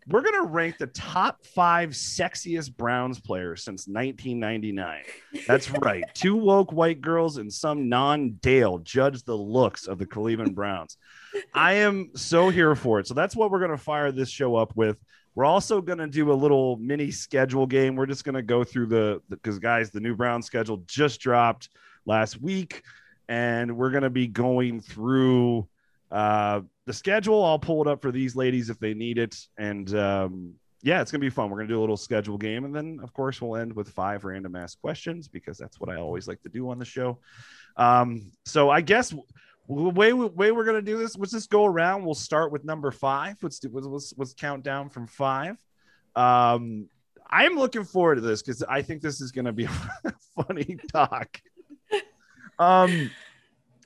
we're 0.07 0.21
gonna 0.21 0.43
rank 0.43 0.77
the 0.77 0.87
top 0.87 1.43
five 1.43 1.89
sexiest 1.89 2.77
Browns 2.77 3.19
players 3.19 3.63
since 3.63 3.87
1999. 3.87 5.01
That's 5.47 5.71
right. 5.71 6.03
Two 6.13 6.35
woke 6.35 6.71
white 6.71 7.01
girls 7.01 7.37
and 7.37 7.51
some 7.51 7.89
non-Dale 7.89 8.77
judge 8.79 9.23
the 9.23 9.35
looks 9.35 9.87
of 9.87 9.97
the 9.97 10.05
Cleveland 10.05 10.53
Browns. 10.53 10.97
I 11.53 11.73
am 11.73 12.11
so 12.15 12.49
here 12.49 12.75
for 12.75 12.99
it. 12.99 13.07
So 13.07 13.15
that's 13.15 13.35
what 13.35 13.49
we're 13.49 13.61
gonna 13.61 13.75
fire 13.75 14.11
this 14.11 14.29
show 14.29 14.55
up 14.55 14.75
with. 14.75 14.99
We're 15.33 15.45
also 15.45 15.81
gonna 15.81 16.07
do 16.07 16.31
a 16.31 16.33
little 16.33 16.77
mini 16.77 17.09
schedule 17.09 17.65
game. 17.65 17.95
We're 17.95 18.05
just 18.05 18.23
gonna 18.23 18.43
go 18.43 18.63
through 18.63 18.87
the 18.87 19.21
because 19.31 19.57
guys, 19.57 19.89
the 19.89 19.99
new 19.99 20.15
Brown 20.15 20.43
schedule 20.43 20.83
just 20.85 21.19
dropped 21.21 21.69
last 22.05 22.39
week, 22.39 22.83
and 23.29 23.77
we're 23.77 23.91
gonna 23.91 24.09
be 24.09 24.27
going 24.27 24.81
through 24.81 25.69
uh 26.11 26.61
the 26.85 26.93
schedule. 26.93 27.45
I'll 27.45 27.59
pull 27.59 27.81
it 27.83 27.87
up 27.87 28.01
for 28.01 28.11
these 28.11 28.35
ladies 28.35 28.69
if 28.69 28.79
they 28.79 28.95
need 28.95 29.17
it. 29.19 29.37
And 29.57 29.95
um 29.95 30.55
yeah 30.81 31.01
it's 31.01 31.11
gonna 31.11 31.21
be 31.21 31.29
fun. 31.29 31.49
We're 31.49 31.57
gonna 31.59 31.69
do 31.69 31.79
a 31.79 31.81
little 31.81 31.95
schedule 31.95 32.37
game. 32.37 32.65
And 32.65 32.75
then 32.75 32.99
of 33.01 33.13
course 33.13 33.39
we'll 33.39 33.55
end 33.55 33.73
with 33.73 33.89
five 33.89 34.25
random 34.25 34.55
ask 34.55 34.81
questions 34.81 35.27
because 35.27 35.57
that's 35.57 35.79
what 35.79 35.89
i 35.89 35.95
always 35.95 36.27
like 36.27 36.41
to 36.41 36.49
do 36.49 36.69
on 36.69 36.79
the 36.79 36.85
show. 36.85 37.19
Um 37.77 38.31
so 38.45 38.69
i 38.69 38.81
guess 38.81 39.11
the 39.11 39.73
way, 39.89 40.11
way 40.11 40.51
we're 40.51 40.65
gonna 40.65 40.81
do 40.81 40.97
this 40.97 41.15
let's 41.15 41.31
just 41.31 41.51
go 41.51 41.63
around. 41.63 42.03
We'll 42.03 42.15
start 42.15 42.51
with 42.51 42.65
number 42.65 42.89
five. 42.89 43.37
Let's 43.43 43.59
do 43.59 43.69
let's, 43.71 44.13
let's 44.17 44.33
count 44.33 44.63
down 44.63 44.89
from 44.89 45.07
five. 45.07 45.55
Um 46.15 46.89
i'm 47.31 47.53
looking 47.53 47.83
forward 47.83 48.15
to 48.15 48.21
this 48.21 48.41
because 48.41 48.63
i 48.63 48.81
think 48.81 49.03
this 49.03 49.21
is 49.21 49.31
gonna 49.31 49.53
be 49.53 49.65
a 50.03 50.13
funny 50.35 50.79
talk 50.91 51.39
um 52.59 53.09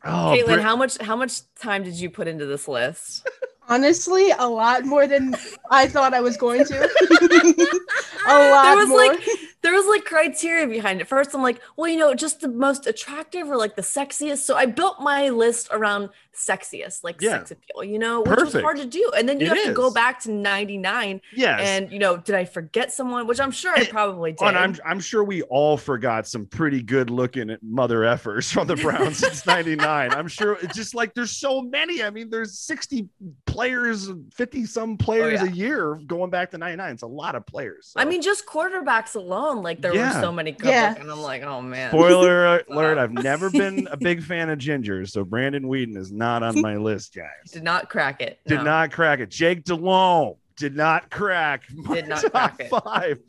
Oh, 0.05 0.35
Caitlin, 0.35 0.45
Brit- 0.45 0.61
how 0.61 0.75
much 0.75 0.97
how 0.99 1.15
much 1.15 1.41
time 1.55 1.83
did 1.83 1.93
you 1.93 2.09
put 2.09 2.27
into 2.27 2.45
this 2.45 2.67
list? 2.67 3.25
Honestly, 3.69 4.31
a 4.31 4.45
lot 4.45 4.83
more 4.83 5.07
than 5.07 5.33
I 5.71 5.87
thought 5.87 6.13
I 6.13 6.19
was 6.19 6.35
going 6.35 6.65
to. 6.65 6.75
a 8.27 8.49
lot 8.49 8.63
there 8.63 8.75
was 8.75 8.89
more. 8.89 8.97
like 8.97 9.25
there 9.61 9.71
was 9.71 9.85
like 9.85 10.03
criteria 10.03 10.67
behind 10.67 10.99
it. 10.99 11.07
First, 11.07 11.33
I'm 11.33 11.41
like, 11.41 11.61
well, 11.77 11.87
you 11.87 11.97
know, 11.97 12.13
just 12.13 12.41
the 12.41 12.49
most 12.49 12.85
attractive 12.85 13.49
or 13.49 13.55
like 13.55 13.77
the 13.77 13.81
sexiest. 13.81 14.39
So 14.39 14.57
I 14.57 14.65
built 14.65 14.99
my 14.99 15.29
list 15.29 15.69
around 15.71 16.09
sexiest, 16.35 17.03
like 17.03 17.21
Yeah. 17.21 17.37
sex 17.39 17.51
appeal, 17.51 17.83
you 17.83 17.99
know, 17.99 18.21
which 18.21 18.39
was 18.39 18.53
hard 18.53 18.77
to 18.77 18.85
do. 18.85 19.11
And 19.15 19.27
then 19.29 19.39
you 19.39 19.45
It 19.47 19.55
have 19.57 19.65
to 19.67 19.73
go 19.73 19.91
back 19.91 20.19
to 20.21 20.31
99 20.31 21.21
Yes. 21.35 21.59
and, 21.61 21.91
you 21.91 21.99
know, 21.99 22.17
did 22.17 22.35
I 22.35 22.45
forget 22.45 22.91
someone? 22.91 23.27
Which 23.27 23.39
I'm 23.39 23.51
sure 23.51 23.73
I 23.75 23.85
probably 23.85 24.31
did. 24.31 24.39
Oh, 24.41 24.47
and 24.47 24.57
I'm 24.57 24.75
I'm 24.85 24.99
sure 24.99 25.23
we 25.23 25.43
all 25.43 25.77
forgot 25.77 26.27
some 26.27 26.45
pretty 26.45 26.81
good 26.81 27.09
looking 27.09 27.55
mother 27.61 27.99
effers 28.01 28.51
from 28.51 28.67
the 28.67 28.75
Browns 28.75 29.17
since 29.19 29.45
'99. 29.47 30.11
I'm 30.11 30.27
sure 30.27 30.57
it's 30.61 30.75
just 30.75 30.95
like 30.95 31.13
there's 31.13 31.31
so 31.37 31.61
many. 31.61 32.03
I 32.03 32.09
mean, 32.09 32.29
there's 32.29 32.57
60 32.59 33.07
players, 33.45 34.09
50 34.33 34.65
some 34.65 34.97
players 34.97 35.41
Oh, 35.41 35.45
yeah. 35.45 35.51
a 35.51 35.53
year 35.55 35.99
going 36.07 36.29
back 36.31 36.51
to 36.51 36.57
'99. 36.57 36.93
It's 36.93 37.03
a 37.03 37.07
lot 37.07 37.35
of 37.35 37.45
players. 37.45 37.93
I 37.95 38.05
mean, 38.05 38.21
just 38.21 38.45
quarterbacks 38.45 39.15
alone, 39.15 39.61
like 39.61 39.81
there 39.81 39.93
Yeah. 39.93 40.15
were 40.15 40.21
so 40.21 40.31
many 40.31 40.51
good 40.51 40.69
Yeah. 40.69 40.89
looking. 40.89 41.09
I'm 41.11 41.19
like, 41.21 41.43
oh 41.43 41.61
man. 41.61 41.89
spoiler 41.91 42.45
alert: 42.69 42.97
I've 42.97 43.11
never 43.11 43.49
been 43.49 43.87
a 43.91 43.97
big 44.09 44.23
fan 44.23 44.49
of 44.49 44.57
gingers, 44.59 45.09
so 45.11 45.23
Brandon 45.23 45.63
Weeden 45.63 45.95
is 45.97 46.11
not 46.11 46.22
on 46.23 46.61
my 46.61 46.77
list, 46.77 47.15
guys. 47.15 47.51
Did 47.51 47.63
not 47.63 47.89
crack 47.89 48.21
it. 48.21 48.39
Did 48.47 48.57
no. 48.57 48.63
not 48.63 48.91
crack 48.91 49.19
it. 49.19 49.29
Jake 49.29 49.63
Delhomme 49.63 50.35
did 50.55 50.75
not 50.75 51.09
crack. 51.09 51.63
Did 51.91 52.07
not 52.07 52.23
crack 52.31 52.59
it. 52.59 52.69
Five. 52.69 53.19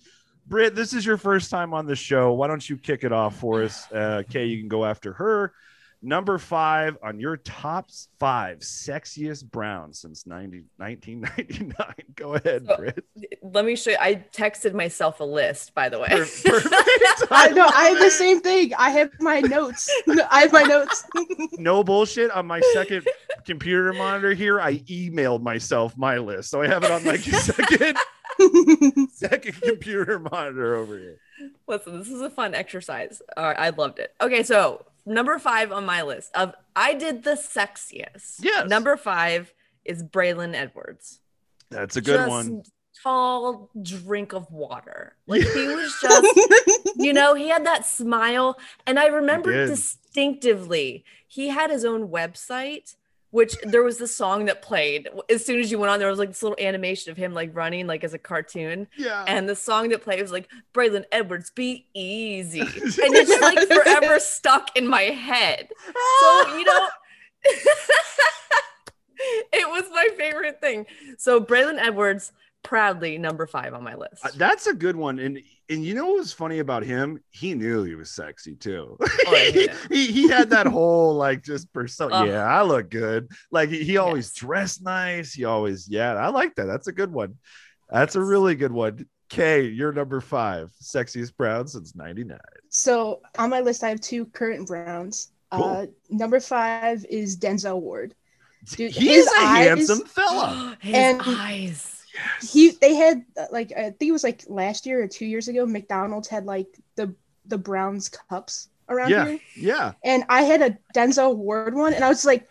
Britt, 0.47 0.75
this 0.75 0.93
is 0.93 1.07
your 1.07 1.17
first 1.17 1.51
time 1.51 1.73
on 1.73 1.87
the 1.87 1.97
show. 1.97 2.33
Why 2.35 2.49
don't 2.49 2.69
you 2.69 2.77
kick 2.77 3.03
it 3.03 3.13
off 3.13 3.37
for 3.37 3.63
us? 3.63 3.91
Uh, 3.91 4.23
Kay, 4.29 4.47
you 4.47 4.59
can 4.59 4.69
go 4.69 4.85
after 4.85 5.15
her. 5.15 5.53
Number 6.07 6.37
five 6.37 6.99
on 7.03 7.19
your 7.19 7.39
top 7.39 7.89
five 8.21 8.59
sexiest 8.59 9.51
Browns 9.51 10.01
since 10.01 10.27
90, 10.27 10.65
1999. 10.77 11.75
Go 12.15 12.35
ahead, 12.35 12.67
So- 12.67 12.77
Britt. 12.77 13.05
Let 13.43 13.65
me 13.65 13.75
show 13.75 13.93
you. 13.93 13.97
I 13.99 14.17
texted 14.33 14.75
myself 14.75 15.21
a 15.21 15.25
list, 15.25 15.75
by 15.75 15.89
the 15.89 15.99
way. 15.99 16.09
Perfect. 16.09 16.69
I 17.31 17.49
know. 17.49 17.67
I 17.75 17.89
have 17.89 17.99
the 17.99 18.11
same 18.11 18.41
thing. 18.43 18.75
I 18.75 18.91
have 18.91 19.11
my 19.21 19.41
notes. 19.41 19.91
I 20.31 20.41
have 20.43 20.53
my 20.53 20.63
notes. 20.63 21.05
No 21.55 21.83
bullshit. 21.83 22.31
On 22.33 22.47
my 22.47 22.61
second 22.75 23.07
computer 23.47 23.93
monitor 23.95 24.35
here, 24.35 24.61
I 24.61 24.79
emailed 24.81 25.41
myself 25.43 25.97
my 25.97 26.19
list. 26.19 26.51
So 26.51 26.61
I 26.61 26.69
have 26.69 26.85
it 26.85 26.91
on 26.91 27.03
my 27.05 27.17
second, 27.17 27.97
second 29.13 29.63
computer 29.63 30.19
monitor 30.19 30.75
over 30.77 30.99
here. 30.99 31.19
Listen, 31.67 31.99
this 31.99 32.09
is 32.09 32.21
a 32.21 32.31
fun 32.31 32.55
exercise. 32.55 33.23
All 33.37 33.45
right, 33.45 33.59
I 33.59 33.71
loved 33.71 33.99
it. 33.99 34.13
Okay, 34.21 34.43
so 34.43 34.85
number 35.07 35.39
five 35.39 35.73
on 35.73 35.85
my 35.85 36.03
list 36.03 36.31
of 36.35 36.55
I 36.75 36.95
did 36.95 37.25
the 37.25 37.33
sexiest. 37.35 38.37
Yes. 38.41 38.69
Number 38.69 38.97
five 38.97 39.53
is 39.85 40.03
Braylon 40.03 40.55
Edwards. 40.55 41.21
That's 41.71 41.97
a 41.97 42.01
good 42.01 42.17
Just 42.17 42.31
one. 42.31 42.63
Tall 43.03 43.71
drink 43.83 44.33
of 44.33 44.51
water. 44.51 45.17
Like 45.27 45.43
he 45.43 45.67
was 45.67 45.95
just, 46.01 46.97
you 46.97 47.13
know, 47.13 47.35
he 47.35 47.49
had 47.49 47.67
that 47.67 47.87
smile. 47.87 48.59
And 48.87 48.99
I 48.99 49.07
remember 49.07 49.67
distinctively, 49.67 51.05
he 51.27 51.49
had 51.49 51.71
his 51.71 51.85
own 51.85 52.09
website, 52.09 52.95
which 53.35 53.57
there 53.65 53.83
was 53.83 53.99
this 53.99 54.15
song 54.15 54.45
that 54.45 54.63
played. 54.63 55.09
As 55.29 55.45
soon 55.45 55.59
as 55.59 55.69
you 55.69 55.77
went 55.77 55.91
on, 55.91 55.99
there 55.99 56.09
was 56.09 56.21
like 56.21 56.29
this 56.29 56.41
little 56.41 56.57
animation 56.61 57.11
of 57.11 57.17
him 57.17 57.35
like 57.35 57.51
running 57.53 57.89
like 57.89 58.05
as 58.05 58.15
a 58.15 58.19
cartoon. 58.19 58.87
Yeah. 58.97 59.25
And 59.27 59.49
the 59.49 59.57
song 59.57 59.89
that 59.89 60.03
played 60.03 60.23
was 60.23 60.31
like 60.31 60.49
Braylon 60.73 61.05
Edwards, 61.11 61.51
be 61.51 61.89
easy. 61.95 62.61
And 62.61 63.13
it's 63.13 63.43
like 63.43 63.67
forever 63.67 64.21
stuck 64.21 64.77
in 64.77 64.87
my 64.87 65.03
head. 65.03 65.67
So, 66.21 66.57
you 66.57 66.65
know, 66.65 66.89
it 69.53 69.69
was 69.69 69.83
my 69.91 70.11
favorite 70.17 70.61
thing. 70.61 70.87
So 71.19 71.41
Braylon 71.41 71.79
Edwards, 71.79 72.31
proudly 72.63 73.19
number 73.19 73.49
five 73.49 73.75
on 73.75 73.83
my 73.83 73.97
list. 73.97 74.25
Uh, 74.25 74.31
That's 74.37 74.69
a 74.69 74.75
good 74.75 74.95
one. 74.95 75.19
And 75.19 75.41
and 75.71 75.85
you 75.85 75.95
know 75.95 76.07
what 76.09 76.19
was 76.19 76.33
funny 76.33 76.59
about 76.59 76.83
him? 76.85 77.21
He 77.31 77.55
knew 77.55 77.83
he 77.85 77.95
was 77.95 78.11
sexy 78.11 78.55
too. 78.55 78.97
Oh, 79.01 79.07
I 79.29 79.51
he, 79.91 79.97
he 79.97 80.13
he 80.13 80.29
had 80.29 80.51
that 80.51 80.67
whole 80.67 81.15
like 81.15 81.43
just 81.43 81.73
persona. 81.73 82.15
Ugh. 82.15 82.29
yeah, 82.29 82.45
I 82.45 82.63
look 82.63 82.91
good. 82.91 83.29
Like 83.51 83.71
he, 83.71 83.83
he 83.85 83.97
always 83.97 84.27
Yes. 84.27 84.35
dressed 84.35 84.83
nice. 84.83 85.33
He 85.33 85.45
always, 85.45 85.89
yeah, 85.89 86.15
I 86.15 86.29
like 86.29 86.55
that. 86.57 86.67
That's 86.67 86.87
a 86.89 86.93
good 86.93 87.13
one. 87.13 87.37
That's 87.91 88.15
a 88.17 88.21
really 88.23 88.55
good 88.55 88.73
one. 88.73 89.07
Kay, 89.31 89.63
you're 89.69 89.93
number 89.93 90.21
five, 90.21 90.71
sexiest 90.83 91.37
Brown 91.37 91.67
since 91.67 91.95
99. 91.97 92.39
So 92.69 93.21
on 93.39 93.51
my 93.51 93.61
list, 93.61 93.83
I 93.83 93.89
have 93.89 94.01
two 94.01 94.27
current 94.27 94.67
Browns. 94.69 95.33
Uh, 95.51 95.87
number 96.11 96.41
five 96.41 97.05
is 97.09 97.37
Denzel 97.39 97.81
Ward. 97.81 98.15
Dude, 98.67 98.93
He's 98.93 99.27
a 99.27 99.31
eyes- 99.41 99.67
handsome 99.69 100.05
fella. 100.07 100.77
His 100.81 100.95
And- 100.95 101.21
eyes. 101.25 101.94
He 102.43 102.71
they 102.81 102.95
had 102.95 103.25
uh, 103.37 103.47
like 103.51 103.73
I 103.73 103.91
think 103.91 104.09
it 104.09 104.13
was 104.13 104.25
like 104.25 104.45
last 104.49 104.87
year 104.87 105.03
or 105.03 105.09
two 105.09 105.27
years 105.27 105.49
ago. 105.49 105.67
McDonald's 105.67 106.29
had 106.29 106.45
like 106.47 106.69
the 106.97 107.15
the 107.47 107.59
Browns 107.59 108.09
cups 108.09 108.69
around 108.89 109.11
Yeah, 109.11 109.25
here, 109.27 109.41
yeah. 109.57 109.93
and 110.05 110.25
I 110.29 110.43
had 110.43 110.63
a 110.63 110.79
Denzel 110.95 111.37
Ward 111.37 111.75
one, 111.75 111.95
and 111.95 112.05
I 112.05 112.09
was 112.09 112.25
like, 112.25 112.49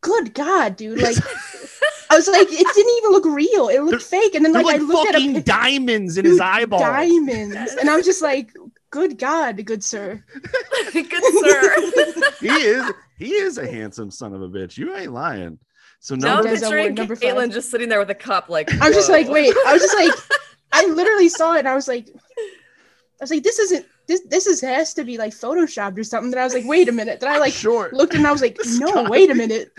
"Good 0.00 0.34
God, 0.34 0.76
dude!" 0.76 1.00
Like 1.00 1.16
I 2.10 2.16
was 2.16 2.28
like, 2.28 2.46
it 2.50 2.66
didn't 2.74 2.96
even 2.98 3.10
look 3.10 3.24
real; 3.24 3.68
it 3.68 3.80
looked 3.80 4.02
fake. 4.04 4.34
And 4.34 4.44
then 4.44 4.52
like, 4.52 4.66
like, 4.66 4.80
I 4.80 4.84
looked 4.84 5.14
at 5.14 5.20
a 5.20 5.40
diamonds 5.42 6.16
in 6.16 6.24
his 6.24 6.40
eyeball. 6.40 6.78
diamonds, 6.80 7.74
and 7.80 7.90
I 7.90 7.96
was 7.96 8.06
just 8.06 8.22
like, 8.22 8.52
"Good 8.90 9.18
God, 9.18 9.64
good 9.64 9.82
sir." 9.84 10.24
Good 10.92 11.24
sir. 11.44 11.74
he 12.40 12.48
is 12.48 12.92
he 13.18 13.32
is 13.34 13.58
a 13.58 13.66
handsome 13.70 14.10
son 14.10 14.32
of 14.34 14.42
a 14.42 14.48
bitch. 14.48 14.76
You 14.78 14.94
ain't 14.96 15.12
lying. 15.12 15.58
So 16.04 16.16
now 16.16 16.34
number 16.34 16.50
I'm 16.50 16.56
picturing 16.56 16.94
number 16.94 17.16
five. 17.16 17.34
Caitlin 17.34 17.50
just 17.50 17.70
sitting 17.70 17.88
there 17.88 17.98
with 17.98 18.10
a 18.10 18.14
cup, 18.14 18.50
like 18.50 18.70
I'm 18.74 18.92
just 18.92 19.08
like, 19.08 19.26
wait. 19.26 19.54
I 19.66 19.72
was 19.72 19.80
just 19.80 19.96
like, 19.96 20.12
I 20.72 20.84
literally 20.84 21.30
saw 21.30 21.54
it, 21.54 21.60
and 21.60 21.68
I 21.68 21.74
was 21.74 21.88
like, 21.88 22.10
I 22.10 23.22
was 23.22 23.30
like, 23.30 23.42
this 23.42 23.58
isn't 23.58 23.86
this. 24.06 24.20
This 24.28 24.46
is 24.46 24.60
has 24.60 24.92
to 24.94 25.04
be 25.04 25.16
like 25.16 25.32
photoshopped 25.32 25.98
or 25.98 26.04
something. 26.04 26.30
That 26.30 26.40
I 26.40 26.44
was 26.44 26.52
like, 26.52 26.66
wait 26.66 26.90
a 26.90 26.92
minute. 26.92 27.20
Then 27.20 27.32
I 27.32 27.38
like 27.38 27.54
short. 27.54 27.94
looked 27.94 28.12
and 28.12 28.26
I 28.26 28.32
was 28.32 28.42
like, 28.42 28.58
no, 28.74 28.92
guy- 28.92 29.08
wait 29.08 29.30
a 29.30 29.34
minute. 29.34 29.72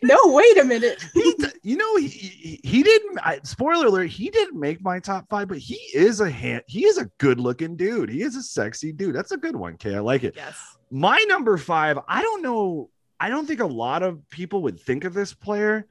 No, 0.00 0.16
wait 0.26 0.56
a 0.58 0.64
minute. 0.64 1.04
he, 1.14 1.34
you 1.64 1.76
know, 1.76 1.96
he, 1.96 2.06
he, 2.06 2.60
he 2.62 2.82
didn't. 2.84 3.18
I, 3.24 3.40
spoiler 3.42 3.86
alert: 3.86 4.10
he 4.10 4.30
didn't 4.30 4.60
make 4.60 4.80
my 4.80 5.00
top 5.00 5.28
five, 5.28 5.48
but 5.48 5.58
he 5.58 5.80
is 5.92 6.20
a 6.20 6.30
hand. 6.30 6.62
He 6.68 6.84
is 6.84 6.98
a 6.98 7.06
good-looking 7.18 7.76
dude. 7.76 8.10
He 8.10 8.22
is 8.22 8.36
a 8.36 8.44
sexy 8.44 8.92
dude. 8.92 9.16
That's 9.16 9.32
a 9.32 9.36
good 9.36 9.56
one, 9.56 9.76
Kay. 9.76 9.96
I 9.96 9.98
like 9.98 10.22
it. 10.22 10.34
Yes. 10.36 10.76
My 10.92 11.18
number 11.26 11.58
five. 11.58 11.98
I 12.06 12.22
don't 12.22 12.42
know. 12.42 12.90
I 13.18 13.28
don't 13.28 13.46
think 13.46 13.60
a 13.60 13.66
lot 13.66 14.02
of 14.02 14.28
people 14.30 14.62
would 14.62 14.80
think 14.80 15.04
of 15.04 15.14
this 15.14 15.32
player. 15.32 15.86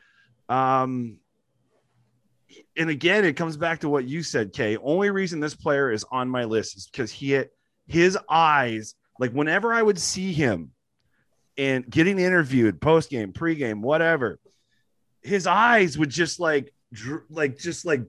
Um, 0.49 1.17
and 2.77 2.89
again, 2.89 3.25
it 3.25 3.35
comes 3.35 3.57
back 3.57 3.79
to 3.79 3.89
what 3.89 4.05
you 4.05 4.23
said, 4.23 4.53
Kay. 4.53 4.77
Only 4.77 5.09
reason 5.09 5.39
this 5.39 5.55
player 5.55 5.91
is 5.91 6.05
on 6.11 6.29
my 6.29 6.43
list 6.43 6.77
is 6.77 6.87
because 6.87 7.11
he 7.11 7.31
had 7.31 7.49
his 7.87 8.17
eyes. 8.29 8.95
Like 9.19 9.31
whenever 9.31 9.73
I 9.73 9.81
would 9.81 9.99
see 9.99 10.33
him 10.33 10.71
and 11.57 11.89
getting 11.89 12.19
interviewed, 12.19 12.81
post 12.81 13.09
game, 13.09 13.31
pre 13.31 13.55
game, 13.55 13.81
whatever, 13.81 14.39
his 15.21 15.47
eyes 15.47 15.97
would 15.97 16.09
just 16.09 16.39
like, 16.39 16.73
dr- 16.91 17.25
like, 17.29 17.57
just 17.57 17.85
like 17.85 18.01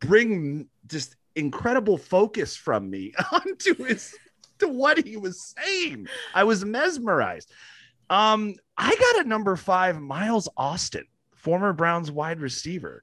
bring 0.00 0.68
just 0.86 1.16
incredible 1.34 1.98
focus 1.98 2.56
from 2.56 2.90
me 2.90 3.12
onto 3.32 3.74
his 3.84 4.14
to 4.58 4.68
what 4.68 5.04
he 5.04 5.16
was 5.16 5.54
saying. 5.58 6.06
I 6.34 6.44
was 6.44 6.64
mesmerized. 6.64 7.50
Um, 8.10 8.54
I 8.76 8.94
got 8.94 9.24
a 9.24 9.28
number 9.28 9.56
five, 9.56 10.00
Miles 10.00 10.48
Austin, 10.56 11.04
former 11.34 11.72
Browns 11.72 12.10
wide 12.10 12.40
receiver. 12.40 13.02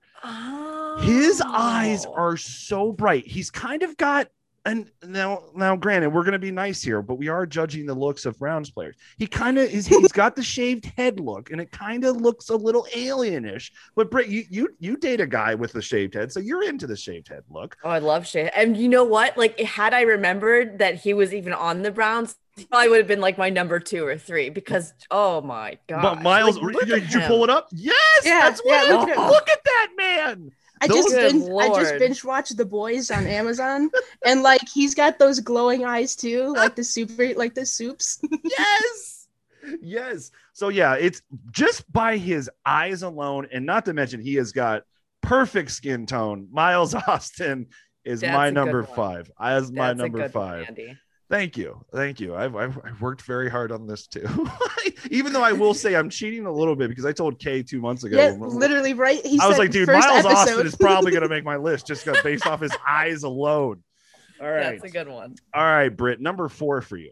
His 1.01 1.41
eyes 1.45 2.05
Oh. 2.05 2.13
are 2.13 2.37
so 2.37 2.91
bright. 2.91 3.25
He's 3.25 3.49
kind 3.49 3.81
of 3.83 3.97
got 3.97 4.29
and 4.65 4.91
now 5.03 5.43
now 5.55 5.75
granted 5.75 6.09
we're 6.09 6.23
going 6.23 6.33
to 6.33 6.39
be 6.39 6.51
nice 6.51 6.81
here 6.81 7.01
but 7.01 7.15
we 7.15 7.27
are 7.27 7.45
judging 7.45 7.85
the 7.85 7.93
looks 7.93 8.25
of 8.25 8.37
browns 8.37 8.69
players 8.69 8.95
he 9.17 9.25
kind 9.25 9.57
of 9.57 9.69
is 9.69 9.87
he's 9.87 10.11
got 10.11 10.35
the 10.35 10.43
shaved 10.43 10.85
head 10.97 11.19
look 11.19 11.51
and 11.51 11.59
it 11.59 11.71
kind 11.71 12.05
of 12.05 12.17
looks 12.17 12.49
a 12.49 12.55
little 12.55 12.87
alienish 12.95 13.71
but 13.95 14.11
Britt, 14.11 14.27
you 14.27 14.43
you 14.49 14.69
you 14.79 14.97
date 14.97 15.19
a 15.19 15.27
guy 15.27 15.55
with 15.55 15.73
a 15.75 15.81
shaved 15.81 16.13
head 16.13 16.31
so 16.31 16.39
you're 16.39 16.63
into 16.63 16.85
the 16.87 16.95
shaved 16.95 17.27
head 17.27 17.43
look 17.49 17.75
Oh, 17.83 17.89
I 17.89 17.99
love 17.99 18.27
shit. 18.27 18.51
And 18.55 18.77
you 18.77 18.87
know 18.87 19.03
what? 19.03 19.37
Like, 19.37 19.59
had 19.59 19.93
I 19.93 20.01
remembered 20.01 20.79
that 20.79 20.95
he 20.95 21.13
was 21.13 21.33
even 21.33 21.53
on 21.53 21.81
the 21.81 21.91
Browns, 21.91 22.35
he 22.55 22.65
probably 22.65 22.89
would 22.89 22.97
have 22.99 23.07
been 23.07 23.21
like 23.21 23.37
my 23.37 23.49
number 23.49 23.79
two 23.79 24.05
or 24.05 24.17
three 24.17 24.49
because, 24.49 24.93
oh 25.09 25.41
my 25.41 25.77
god. 25.87 26.01
but 26.01 26.21
miles 26.21 26.57
like, 26.59 26.85
did 26.85 27.13
you 27.13 27.21
pull 27.21 27.43
it 27.43 27.49
up 27.49 27.69
yes 27.71 27.95
Yeah, 28.23 28.41
that's 28.41 28.61
what 28.61 28.87
yeah, 28.87 28.93
look, 28.93 29.09
at, 29.09 29.17
look 29.17 29.49
at 29.49 29.63
that 29.63 29.87
man 29.97 30.51
I 30.81 30.87
just 30.87 31.09
binge, 31.09 31.43
I 31.59 31.67
just 31.69 31.99
binge 31.99 32.23
watched 32.23 32.57
The 32.57 32.65
Boys 32.65 33.11
on 33.11 33.27
Amazon, 33.27 33.91
and 34.25 34.41
like 34.41 34.67
he's 34.67 34.95
got 34.95 35.19
those 35.19 35.39
glowing 35.39 35.85
eyes 35.85 36.15
too, 36.15 36.53
like 36.53 36.75
the 36.75 36.83
super, 36.83 37.33
like 37.35 37.53
the 37.53 37.65
soups. 37.65 38.19
yes! 38.43 39.27
Yes. 39.81 40.31
So 40.53 40.69
yeah 40.69 40.95
it's 40.95 41.21
just 41.51 41.91
by 41.91 42.17
his 42.17 42.49
eyes 42.65 43.03
alone 43.03 43.47
and 43.51 43.65
not 43.65 43.85
to 43.85 43.93
mention 43.93 44.19
he 44.19 44.35
has 44.35 44.51
got 44.51 44.83
perfect 45.21 45.71
skin 45.71 46.05
tone. 46.05 46.47
Miles 46.51 46.95
austin 47.07 47.67
is 48.03 48.21
That's 48.21 48.33
my 48.33 48.49
number 48.49 48.83
five. 48.83 49.31
As 49.39 49.71
my 49.71 49.87
That's 49.87 49.99
number 49.99 50.17
good 50.19 50.33
one, 50.33 50.49
five. 50.49 50.65
Andy. 50.67 50.97
Thank 51.31 51.57
you 51.57 51.83
thank 51.93 52.19
you 52.19 52.35
I've, 52.35 52.55
I've, 52.55 52.77
I've 52.85 53.01
worked 53.01 53.23
very 53.23 53.49
hard 53.49 53.71
on 53.71 53.87
this 53.87 54.05
too 54.05 54.27
even 55.09 55.33
though 55.33 55.43
i 55.43 55.51
will 55.51 55.73
say 55.73 55.95
i'm 55.95 56.09
cheating 56.09 56.45
a 56.45 56.51
little 56.51 56.75
bit 56.75 56.89
because 56.89 57.05
i 57.05 57.11
told 57.11 57.39
kay 57.39 57.63
two 57.63 57.81
months 57.81 58.03
ago 58.03 58.17
yeah, 58.17 58.35
literally, 58.37 58.93
right? 58.93 59.25
He 59.25 59.39
I 59.39 59.47
was 59.47 59.57
like, 59.57 59.71
dude, 59.71 59.87
first 59.87 60.07
Miles 60.07 60.25
Austin 60.25 60.65
is 60.65 60.75
probably 60.75 61.11
going 61.11 61.23
to 61.27 61.29
make 61.29 61.43
my 61.43 61.57
list 61.57 61.87
just 61.87 62.07
based 62.23 62.45
off 62.45 62.61
his 62.61 62.71
eyes 62.87 63.23
alone. 63.23 63.83
All 64.41 64.49
right. 64.49 64.79
That's 64.79 64.83
a 64.83 64.89
good 64.89 65.07
one. 65.07 65.35
All 65.53 65.63
right, 65.63 65.89
Britt. 65.89 66.19
Number 66.19 66.49
four 66.49 66.81
for 66.81 66.97
you. 66.97 67.11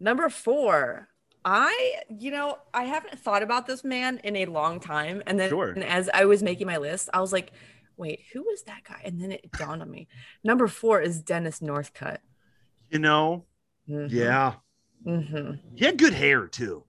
Number 0.00 0.28
four. 0.28 1.08
I, 1.44 1.96
you 2.08 2.30
know, 2.30 2.58
I 2.72 2.84
haven't 2.84 3.18
thought 3.18 3.42
about 3.42 3.66
this 3.66 3.84
man 3.84 4.18
in 4.24 4.34
a 4.36 4.46
long 4.46 4.80
time. 4.80 5.22
And 5.26 5.38
then 5.38 5.50
Sure. 5.50 5.70
and 5.70 5.84
as 5.84 6.08
I 6.12 6.24
was 6.24 6.42
making 6.42 6.66
my 6.66 6.78
list, 6.78 7.10
I 7.12 7.20
was 7.20 7.32
like, 7.32 7.52
wait, 7.96 8.20
who 8.32 8.48
is 8.50 8.62
that 8.62 8.82
guy? 8.84 9.02
And 9.04 9.20
then 9.20 9.30
it 9.30 9.52
dawned 9.52 9.82
on 9.82 9.90
me. 9.90 10.08
Number 10.42 10.66
four 10.68 11.00
is 11.00 11.20
Dennis 11.20 11.60
Northcutt. 11.60 12.18
You 12.90 12.98
know, 12.98 13.44
Mhm. 13.88 14.08
yeah. 14.10 14.54
Mhm. 15.06 15.58
He 15.74 15.84
had 15.84 15.98
good 15.98 16.14
hair 16.14 16.46
too. 16.46 16.84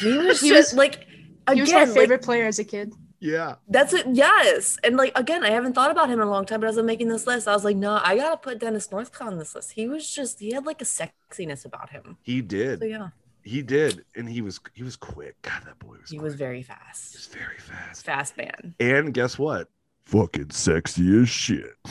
He 0.00 0.18
was 0.18 0.40
He 0.40 0.48
just 0.48 0.72
was- 0.72 0.78
like, 0.78 1.06
He 1.52 1.60
was 1.60 1.72
my 1.72 1.82
again, 1.82 1.88
like, 1.88 1.98
favorite 1.98 2.22
player 2.22 2.46
as 2.46 2.58
a 2.58 2.64
kid. 2.64 2.92
Yeah. 3.20 3.54
That's 3.68 3.94
it. 3.94 4.06
Yes. 4.12 4.76
And 4.84 4.96
like 4.98 5.12
again, 5.16 5.44
I 5.44 5.50
haven't 5.50 5.72
thought 5.74 5.90
about 5.90 6.08
him 6.10 6.20
in 6.20 6.26
a 6.26 6.30
long 6.30 6.44
time, 6.44 6.60
but 6.60 6.68
as 6.68 6.76
I'm 6.76 6.84
making 6.84 7.08
this 7.08 7.26
list, 7.26 7.48
I 7.48 7.54
was 7.54 7.64
like, 7.64 7.76
no, 7.76 7.98
I 8.02 8.16
gotta 8.16 8.36
put 8.36 8.58
Dennis 8.58 8.88
Northcutt 8.88 9.26
on 9.26 9.38
this 9.38 9.54
list. 9.54 9.72
He 9.72 9.88
was 9.88 10.10
just 10.12 10.40
he 10.40 10.52
had 10.52 10.66
like 10.66 10.82
a 10.82 10.84
sexiness 10.84 11.64
about 11.64 11.88
him. 11.90 12.18
He 12.22 12.42
did. 12.42 12.80
So 12.80 12.84
yeah, 12.84 13.08
He 13.42 13.62
did. 13.62 14.04
And 14.16 14.28
he 14.28 14.42
was 14.42 14.60
he 14.74 14.82
was 14.82 14.96
quick. 14.96 15.40
God, 15.42 15.62
that 15.64 15.78
boy 15.78 15.96
was 16.02 16.10
he 16.10 16.16
quick. 16.18 16.24
was 16.24 16.34
very 16.34 16.58
He 16.58 16.62
fast. 16.64 17.14
was 17.14 17.26
very 17.28 17.56
fast. 17.58 18.04
Fast 18.04 18.36
man. 18.36 18.74
And 18.80 19.14
guess 19.14 19.38
what? 19.38 19.68
Fucking 20.04 20.50
sexy 20.50 21.22
as 21.22 21.28
shit. 21.30 21.72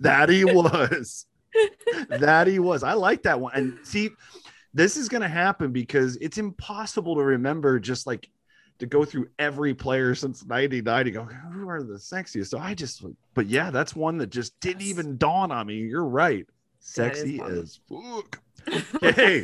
that 0.00 0.28
he 0.28 0.44
was. 0.44 1.26
That 2.08 2.46
he 2.46 2.58
was. 2.58 2.82
I 2.82 2.94
like 2.94 3.22
that 3.22 3.40
one. 3.40 3.52
And 3.54 3.78
see, 3.82 4.10
this 4.72 4.96
is 4.96 5.08
going 5.08 5.22
to 5.22 5.28
happen 5.28 5.72
because 5.72 6.16
it's 6.16 6.38
impossible 6.38 7.14
to 7.16 7.22
remember 7.22 7.78
just 7.78 8.06
like 8.06 8.28
to 8.78 8.86
go 8.86 9.04
through 9.04 9.28
every 9.38 9.72
player 9.74 10.14
since 10.14 10.44
99 10.44 11.04
to 11.04 11.10
go, 11.10 11.24
who 11.24 11.68
are 11.68 11.82
the 11.82 11.94
sexiest? 11.94 12.48
So 12.48 12.58
I 12.58 12.74
just, 12.74 13.04
but 13.34 13.46
yeah, 13.46 13.70
that's 13.70 13.94
one 13.94 14.18
that 14.18 14.30
just 14.30 14.58
didn't 14.60 14.82
even 14.82 15.16
dawn 15.16 15.52
on 15.52 15.66
me. 15.68 15.76
You're 15.76 16.04
right. 16.04 16.46
Sexy 16.80 17.38
fun. 17.38 17.58
as 17.58 17.80
fuck. 17.88 18.40
Okay. 19.02 19.42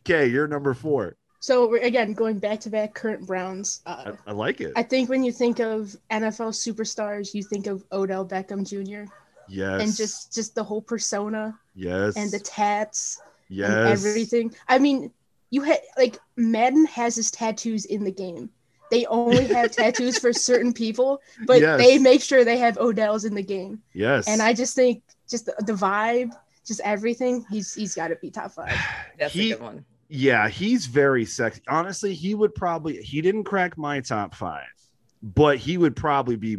okay, 0.00 0.26
you're 0.26 0.48
number 0.48 0.72
four. 0.72 1.16
So 1.40 1.68
we're 1.68 1.82
again 1.82 2.14
going 2.14 2.38
back 2.38 2.60
to 2.60 2.70
back 2.70 2.94
current 2.94 3.26
Browns. 3.26 3.80
Uh, 3.84 4.12
I, 4.26 4.30
I 4.30 4.32
like 4.32 4.60
it. 4.60 4.72
I 4.76 4.82
think 4.82 5.10
when 5.10 5.24
you 5.24 5.32
think 5.32 5.58
of 5.58 5.96
NFL 6.10 6.52
superstars, 6.54 7.34
you 7.34 7.42
think 7.42 7.66
of 7.66 7.84
Odell 7.92 8.24
Beckham 8.24 8.64
Jr. 8.66 9.12
yes. 9.48 9.82
and 9.82 9.96
just 9.96 10.32
just 10.34 10.54
the 10.54 10.64
whole 10.64 10.82
persona 10.82 11.58
yes. 11.74 12.16
and 12.16 12.30
the 12.30 12.40
tats 12.40 13.20
yes. 13.48 13.68
and 13.70 13.88
everything. 13.88 14.54
I 14.68 14.78
mean, 14.78 15.10
you 15.50 15.62
had 15.62 15.80
like 15.96 16.18
Madden 16.36 16.86
has 16.86 17.16
his 17.16 17.30
tattoos 17.30 17.84
in 17.84 18.04
the 18.04 18.12
game. 18.12 18.50
They 18.90 19.06
only 19.06 19.46
have 19.46 19.70
tattoos 19.76 20.18
for 20.18 20.32
certain 20.32 20.72
people, 20.72 21.20
but 21.46 21.60
Yes. 21.60 21.80
they 21.80 21.98
make 21.98 22.20
sure 22.20 22.44
they 22.44 22.58
have 22.58 22.76
Odell's 22.78 23.24
in 23.24 23.34
the 23.34 23.42
game. 23.42 23.80
Yes. 23.94 24.28
And 24.28 24.42
I 24.42 24.52
just 24.52 24.74
think 24.76 25.02
just 25.28 25.46
the, 25.46 25.54
the 25.64 25.72
vibe, 25.72 26.30
just 26.66 26.80
everything. 26.84 27.44
He's 27.50 27.74
he's 27.74 27.94
got 27.94 28.08
to 28.08 28.16
be 28.16 28.30
top 28.30 28.52
five. 28.52 28.76
That's 29.18 29.32
He- 29.32 29.52
a 29.52 29.56
good 29.56 29.62
one. 29.62 29.84
yeah, 30.08 30.48
he's 30.48 30.84
very 30.86 31.24
sexy. 31.24 31.62
Honestly, 31.68 32.12
he 32.14 32.34
would 32.34 32.54
probably 32.54 33.02
he 33.02 33.22
didn't 33.22 33.44
crack 33.44 33.78
my 33.78 34.00
top 34.00 34.34
five, 34.34 34.66
but 35.22 35.56
he 35.56 35.78
would 35.78 35.96
probably 35.96 36.36
be 36.36 36.58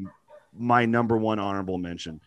my 0.55 0.85
number 0.85 1.17
one 1.17 1.37
honorable 1.39 1.77
mention. 1.77 2.19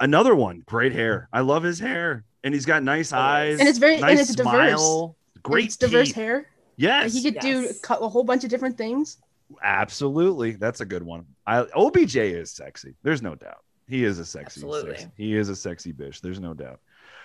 Another 0.00 0.34
one, 0.34 0.62
great 0.66 0.92
hair. 0.92 1.28
I 1.32 1.40
love 1.40 1.62
his 1.62 1.78
hair, 1.78 2.24
and 2.44 2.52
he's 2.52 2.66
got 2.66 2.82
nice 2.82 3.12
eyes, 3.12 3.58
And 3.60 3.68
it's 3.68 3.78
very- 3.78 3.94
and 3.94 4.02
nice 4.02 4.20
it's 4.20 4.34
diverse. 4.34 4.80
smile, 4.80 5.16
great 5.42 5.66
it's 5.66 5.76
diverse 5.76 6.08
teeth. 6.08 6.16
hair. 6.16 6.36
Like 6.36 6.46
Yes, 6.76 7.14
he 7.14 7.22
could 7.22 7.40
do 7.40 7.62
Yes. 7.62 7.80
cut 7.80 8.02
a 8.02 8.08
whole 8.08 8.24
bunch 8.24 8.44
of 8.44 8.50
different 8.50 8.76
things. 8.76 9.18
absolutely. 9.62 10.52
That's 10.52 10.80
a 10.80 10.84
good 10.84 11.02
one. 11.02 11.24
I 11.46 11.64
OBJ 11.74 12.16
is 12.16 12.50
sexy. 12.50 12.94
There's 13.02 13.22
no 13.22 13.34
doubt. 13.34 13.62
He 13.88 14.04
is 14.04 14.18
a 14.18 14.24
sexy. 14.26 14.60
Absolutely. 14.60 14.90
sexy- 14.96 15.10
He 15.16 15.34
is 15.36 15.48
a 15.48 15.56
sexy 15.56 15.92
bitch. 15.92 16.20
There's 16.20 16.40
no 16.40 16.52
doubt. 16.52 16.80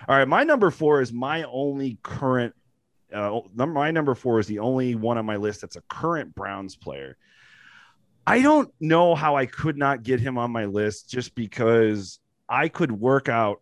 All 0.08 0.16
right, 0.16 0.28
my 0.28 0.44
number 0.44 0.70
four 0.72 1.02
is 1.02 1.12
my 1.12 1.44
only 1.44 1.98
current. 2.04 2.54
Uh, 3.14 3.42
number 3.54 3.74
my 3.74 3.92
number 3.92 4.16
four 4.16 4.40
is 4.40 4.48
the 4.48 4.60
only 4.60 4.96
one 4.96 5.18
on 5.18 5.26
my 5.26 5.36
list 5.36 5.60
that's 5.62 5.76
a 5.76 5.82
current 5.90 6.34
Browns 6.34 6.76
player. 6.78 7.18
I 8.26 8.42
don't 8.42 8.72
know 8.80 9.16
how 9.16 9.36
I 9.36 9.48
could 9.48 9.76
not 9.78 10.04
get 10.04 10.20
him 10.22 10.38
on 10.38 10.52
my 10.52 10.66
list 10.66 11.10
just 11.10 11.36
because 11.36 12.20
I 12.52 12.68
could 12.68 12.92
work 12.92 13.30
out 13.30 13.62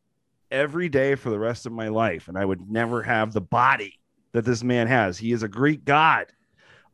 every 0.50 0.90
day 0.90 1.14
for 1.14 1.30
the 1.30 1.38
rest 1.38 1.68
of 1.68 1.72
my 1.72 1.90
life 1.90 2.28
and 2.28 2.36
I 2.36 2.44
would 2.44 2.72
never 2.72 3.04
have 3.04 3.32
the 3.32 3.42
body 3.42 4.00
that 4.32 4.46
this 4.46 4.64
man 4.64 4.88
has. 4.88 5.18
He 5.18 5.32
is 5.32 5.44
a 5.44 5.48
Greek 5.48 5.86
god. 5.86 6.26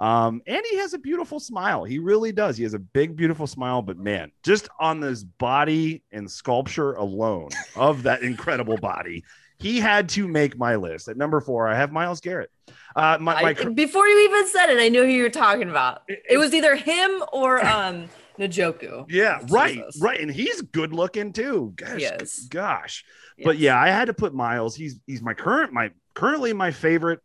Um, 0.01 0.41
and 0.45 0.61
he 0.69 0.75
has 0.77 0.93
a 0.93 0.97
beautiful 0.97 1.39
smile. 1.39 1.85
He 1.85 1.99
really 1.99 2.33
does. 2.33 2.57
He 2.57 2.63
has 2.63 2.73
a 2.73 2.79
big, 2.79 3.15
beautiful 3.15 3.47
smile. 3.47 3.81
But 3.81 3.97
man, 3.97 4.33
just 4.43 4.67
on 4.77 4.99
this 4.99 5.23
body 5.23 6.03
and 6.11 6.29
sculpture 6.29 6.93
alone 6.95 7.47
of 7.77 8.03
that 8.03 8.23
incredible 8.23 8.75
body, 8.75 9.23
he 9.57 9.79
had 9.79 10.09
to 10.09 10.27
make 10.27 10.57
my 10.57 10.75
list. 10.75 11.07
At 11.07 11.15
number 11.15 11.39
four, 11.39 11.65
I 11.65 11.75
have 11.75 11.93
Myles 11.93 12.19
Garrett. 12.19 12.51
Uh, 12.93 13.17
my, 13.21 13.41
my, 13.41 13.55
I, 13.57 13.69
before 13.69 14.05
you 14.05 14.27
even 14.29 14.47
said 14.47 14.69
it, 14.69 14.81
I 14.81 14.89
knew 14.89 15.05
who 15.05 15.11
you 15.11 15.23
were 15.23 15.29
talking 15.29 15.69
about. 15.69 16.01
It 16.09 16.37
was 16.37 16.53
either 16.53 16.75
him 16.75 17.23
or 17.31 17.65
um 17.65 18.09
Njoku. 18.39 19.05
yeah, 19.09 19.39
right, 19.49 19.81
right, 20.01 20.19
and 20.19 20.29
he's 20.31 20.61
good 20.61 20.93
looking 20.93 21.31
too. 21.33 21.73
Gosh, 21.75 22.01
Yes. 22.01 22.39
gosh. 22.49 23.05
But 23.43 23.57
yeah, 23.57 23.79
I 23.79 23.87
had 23.89 24.05
to 24.05 24.13
put 24.13 24.33
Myles. 24.33 24.75
He's 24.75 24.99
he's 25.07 25.21
my 25.21 25.33
current 25.33 25.71
my 25.73 25.91
currently 26.13 26.53
my 26.53 26.71
favorite 26.71 27.19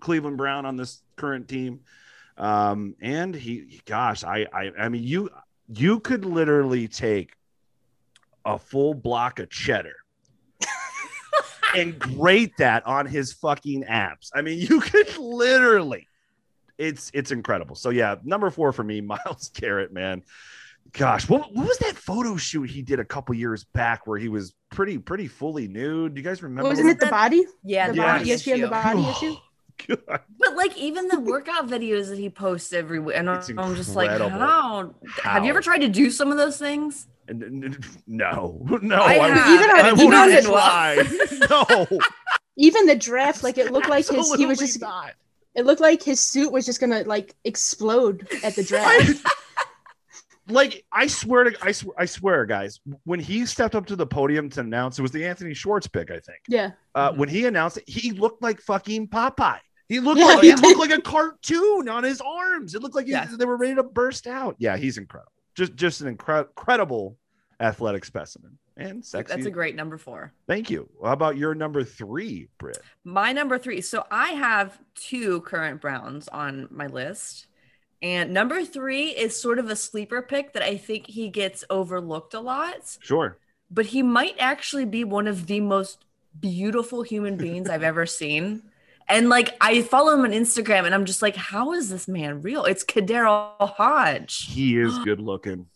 Cleveland 0.00 0.36
Brown 0.36 0.66
on 0.66 0.76
this 0.76 1.02
current 1.16 1.48
team. 1.48 1.80
Um, 2.36 2.96
and 3.00 3.34
he, 3.34 3.80
gosh, 3.84 4.24
I 4.24 4.46
I 4.52 4.72
I 4.78 4.88
mean 4.88 5.02
you 5.04 5.30
you 5.68 6.00
could 6.00 6.24
literally 6.24 6.88
take 6.88 7.34
a 8.44 8.58
full 8.58 8.94
block 8.94 9.38
of 9.38 9.48
cheddar 9.50 9.94
and 11.76 11.98
grate 11.98 12.56
that 12.58 12.84
on 12.86 13.06
his 13.06 13.32
fucking 13.32 13.84
abs. 13.84 14.30
I 14.34 14.42
mean, 14.42 14.58
you 14.58 14.80
could 14.80 15.16
literally. 15.18 16.08
It's 16.82 17.10
it's 17.14 17.30
incredible. 17.30 17.76
So 17.76 17.90
yeah, 17.90 18.16
number 18.24 18.50
four 18.50 18.72
for 18.72 18.82
me, 18.82 19.00
Myles 19.12 19.50
Garrett, 19.54 19.92
man. 19.92 20.22
Gosh, 20.92 21.28
what, 21.28 21.54
what 21.54 21.66
was 21.66 21.78
that 21.78 21.96
photo 21.96 22.36
shoot 22.36 22.64
he 22.68 22.82
did 22.82 22.98
a 23.00 23.04
couple 23.04 23.34
years 23.34 23.64
back 23.64 24.06
where 24.06 24.18
he 24.18 24.28
was 24.28 24.52
pretty 24.70 24.98
pretty 24.98 25.28
fully 25.28 25.68
nude? 25.68 26.14
Do 26.14 26.20
you 26.20 26.24
guys 26.24 26.42
remember? 26.42 26.68
Wasn't 26.68 26.88
it 26.88 26.98
the 27.00 27.06
body? 27.06 27.44
Yeah, 27.62 27.86
the 27.86 27.92
the 27.92 27.98
Yeah. 27.98 28.04
body 28.04 28.18
body 28.20 28.30
issue 28.32 28.52
and 28.52 28.62
the 28.64 28.68
body 28.68 28.98
oh, 28.98 29.10
issue. 29.10 29.34
God. 30.06 30.20
But 30.38 30.56
like 30.56 30.76
even 30.76 31.08
the 31.08 31.18
workout 31.32 31.66
videos 31.68 32.08
that 32.08 32.18
he 32.18 32.28
posts 32.28 32.72
every 32.72 32.98
week, 32.98 33.16
and 33.16 33.28
It's 33.28 33.48
I'm 33.48 33.74
just 33.74 33.94
like, 33.94 34.10
incredible. 34.10 34.38
how? 34.38 34.94
Have 35.22 35.44
you 35.44 35.50
ever 35.50 35.60
tried 35.60 35.78
to 35.78 35.88
do 35.88 36.10
some 36.10 36.30
of 36.30 36.36
those 36.36 36.58
things? 36.58 37.06
And- 37.28 37.42
and- 37.42 37.64
and- 37.64 37.86
No, 38.06 38.66
no, 38.82 38.96
I 38.96 39.18
I, 39.18 39.28
have, 39.30 39.48
Even 39.48 39.70
and 39.70 39.80
on- 39.80 39.92
it's 39.92 40.02
even 40.02 40.10
not 40.10 41.48
the- 41.48 41.48
try. 41.48 41.88
No, 41.90 41.98
Even 42.56 42.86
the 42.86 42.96
draft, 42.96 43.42
like 43.42 43.56
it 43.56 43.72
looked 43.72 43.88
like 43.88 44.06
his 44.08 44.34
he 44.34 44.44
was 44.46 44.58
just 44.58 44.80
not. 44.80 45.12
It 45.54 45.66
looked 45.66 45.80
like 45.80 46.02
his 46.02 46.20
suit 46.20 46.50
was 46.52 46.64
just 46.66 46.80
gonna 46.80 47.02
like 47.02 47.34
explode 47.44 48.26
at 48.42 48.54
the 48.56 48.62
draft. 48.64 49.24
like 50.48 50.84
I 50.92 51.06
swear 51.06 51.44
to 51.44 51.56
I 51.62 51.72
swear 51.72 51.94
I 51.98 52.04
swear 52.04 52.44
guys 52.46 52.80
when 53.04 53.20
he 53.20 53.46
stepped 53.46 53.74
up 53.74 53.86
to 53.86 53.96
the 53.96 54.06
podium 54.06 54.50
to 54.50 54.60
announce 54.60 54.98
it 54.98 55.02
was 55.02 55.12
the 55.12 55.24
Anthony 55.24 55.54
Schwartz 55.54 55.86
pick 55.86 56.10
I 56.10 56.14
think 56.18 56.38
yeah. 56.48 56.70
uh, 56.94 57.12
when 57.12 57.28
he 57.28 57.46
announced 57.46 57.76
it 57.78 57.84
he 57.86 58.10
looked 58.10 58.42
like 58.42 58.60
fucking 58.60 59.08
Popeye 59.08 59.60
he 59.88 60.00
looked 60.00 60.18
Yeah, 60.18 60.26
like 60.26 60.42
he 60.42 60.50
he 60.50 60.56
looked 60.56 60.80
like 60.80 60.90
a 60.90 61.00
cartoon 61.00 61.88
on 61.88 62.02
his 62.02 62.20
arms 62.20 62.74
it 62.74 62.82
looked 62.82 62.96
like 62.96 63.06
he- 63.06 63.12
Yes. 63.12 63.36
they 63.36 63.44
were 63.44 63.56
ready 63.56 63.76
to 63.76 63.84
burst 63.84 64.26
out 64.26 64.56
yeah 64.58 64.76
he's 64.76 64.98
incredible 64.98 65.30
just 65.54 65.76
just 65.76 66.00
an 66.00 66.16
incre- 66.16 66.48
incredible 66.48 67.16
athletic 67.62 68.04
specimen 68.04 68.58
and 68.76 69.04
sexy 69.04 69.34
That's 69.34 69.46
a 69.46 69.50
great 69.50 69.76
number 69.76 69.96
four. 69.96 70.32
thank 70.46 70.68
you 70.70 70.88
how 71.02 71.12
about 71.12 71.36
your 71.36 71.54
number 71.54 71.84
three 71.84 72.48
Britt 72.58 72.82
My 73.04 73.32
number 73.32 73.58
three. 73.58 73.80
So 73.80 74.04
I 74.10 74.30
have 74.30 74.78
two 74.94 75.40
current 75.42 75.80
Browns 75.80 76.28
on 76.28 76.68
my 76.70 76.86
list. 76.86 77.46
And 78.02 78.34
number 78.34 78.64
three 78.64 79.10
is 79.10 79.40
sort 79.40 79.60
of 79.60 79.70
a 79.70 79.76
sleeper 79.76 80.22
pick 80.22 80.54
that 80.54 80.62
I 80.64 80.76
think 80.76 81.06
he 81.06 81.28
gets 81.28 81.62
overlooked 81.70 82.34
a 82.34 82.40
lot, 82.40 82.98
sure 83.00 83.38
but 83.70 83.86
he 83.86 84.02
might 84.02 84.36
actually 84.38 84.84
be 84.84 85.02
one 85.04 85.26
of 85.26 85.46
the 85.46 85.60
most 85.60 86.04
beautiful 86.38 87.02
human 87.02 87.36
beings 87.36 87.70
I've 87.70 87.82
ever 87.82 88.06
seen. 88.20 88.62
And 89.08 89.28
like 89.28 89.56
I 89.60 89.82
follow 89.82 90.14
him 90.14 90.20
on 90.20 90.32
Instagram 90.32 90.84
and 90.84 90.94
I'm 90.94 91.04
just 91.06 91.22
like, 91.22 91.36
how 91.36 91.72
is 91.72 91.90
this 91.90 92.06
man 92.06 92.42
real? 92.42 92.64
It's 92.64 92.84
KhaDarel 92.84 93.74
Hodge. 93.76 94.46
he 94.50 94.78
is 94.78 94.98
good 95.00 95.20
looking 95.20 95.66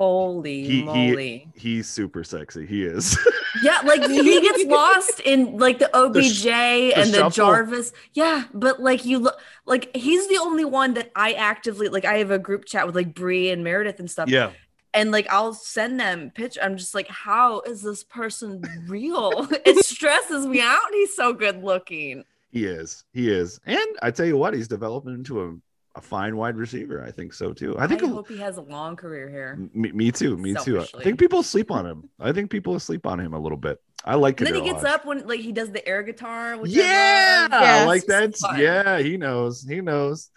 Holy 0.00 0.62
He- 0.62 0.70
he- 0.78 0.82
moly. 0.82 1.48
he's 1.54 1.86
super 1.86 2.24
sexy 2.24 2.64
he 2.64 2.84
is 2.84 3.18
Yeah, 3.62 3.80
like 3.84 4.02
he 4.08 4.40
gets 4.48 4.64
lost 4.64 5.20
in 5.20 5.58
like 5.58 5.78
the 5.78 5.94
OBJ 5.94 6.46
and 6.46 7.10
the 7.12 7.18
shuffle. 7.18 7.30
Jarvis. 7.30 7.92
Yeah, 8.14 8.44
but 8.54 8.80
like 8.80 9.04
you 9.04 9.18
look 9.18 9.38
like 9.66 9.94
he's 9.94 10.26
the 10.28 10.38
only 10.38 10.64
one 10.64 10.94
that 10.94 11.10
I 11.14 11.32
actively 11.34 11.88
like. 11.88 12.06
I 12.06 12.14
have 12.18 12.30
a 12.30 12.38
group 12.38 12.64
chat 12.64 12.86
with 12.86 12.96
like 12.96 13.14
Bree 13.14 13.50
and 13.50 13.62
Meredith 13.62 13.98
and 14.00 14.10
stuff. 14.10 14.30
yeah 14.30 14.52
And 14.94 15.10
like 15.10 15.26
I'll 15.30 15.52
send 15.52 16.00
them 16.00 16.30
pitch. 16.34 16.56
I'm 16.62 16.78
just 16.78 16.94
like, 16.94 17.08
how 17.08 17.60
is 17.60 17.82
this 17.82 18.02
person 18.02 18.62
real? 18.88 19.46
it 19.66 19.84
stresses 19.84 20.46
me 20.46 20.62
out. 20.62 20.80
He's 20.92 21.14
so 21.14 21.34
good 21.34 21.62
looking. 21.62 22.24
He 22.50 22.64
is. 22.64 23.04
He 23.12 23.30
is. 23.30 23.60
And 23.66 23.86
I 24.02 24.10
tell 24.10 24.26
you 24.26 24.38
what, 24.38 24.54
he's 24.54 24.66
developing 24.66 25.12
into 25.12 25.42
a 25.42 25.54
a 25.94 26.00
fine 26.00 26.36
wide 26.36 26.56
receiver. 26.56 27.02
I 27.04 27.10
think 27.10 27.32
so 27.32 27.52
too. 27.52 27.76
I 27.76 27.84
I, 27.84 27.86
think 27.86 28.02
a- 28.02 28.08
hope 28.08 28.28
he 28.28 28.38
has 28.38 28.56
a 28.58 28.62
long 28.62 28.96
career 28.96 29.28
here. 29.28 29.58
me, 29.74 29.90
me 29.92 30.12
too. 30.12 30.36
Me 30.36 30.54
too. 30.54 30.80
I 30.80 30.84
think 31.02 31.18
people 31.18 31.42
sleep 31.42 31.70
on 31.70 31.84
him. 31.86 32.08
I 32.20 32.32
think 32.32 32.50
people 32.50 32.78
sleep 32.78 33.06
on 33.06 33.18
him 33.18 33.34
a 33.34 33.38
little 33.38 33.58
bit. 33.58 33.78
I 34.04 34.14
like 34.14 34.40
it. 34.40 34.44
then 34.44 34.54
he 34.54 34.62
gets 34.62 34.82
up 34.84 35.04
when 35.04 35.26
like 35.26 35.40
he 35.40 35.52
does 35.52 35.72
the 35.72 35.86
air 35.86 36.02
guitar. 36.02 36.58
Yeah, 36.64 37.48
I 37.50 37.84
like 37.84 38.06
that. 38.06 38.34
yeah. 38.56 38.98
He 39.00 39.16
knows. 39.16 39.62
He 39.68 39.80
knows. 39.80 40.30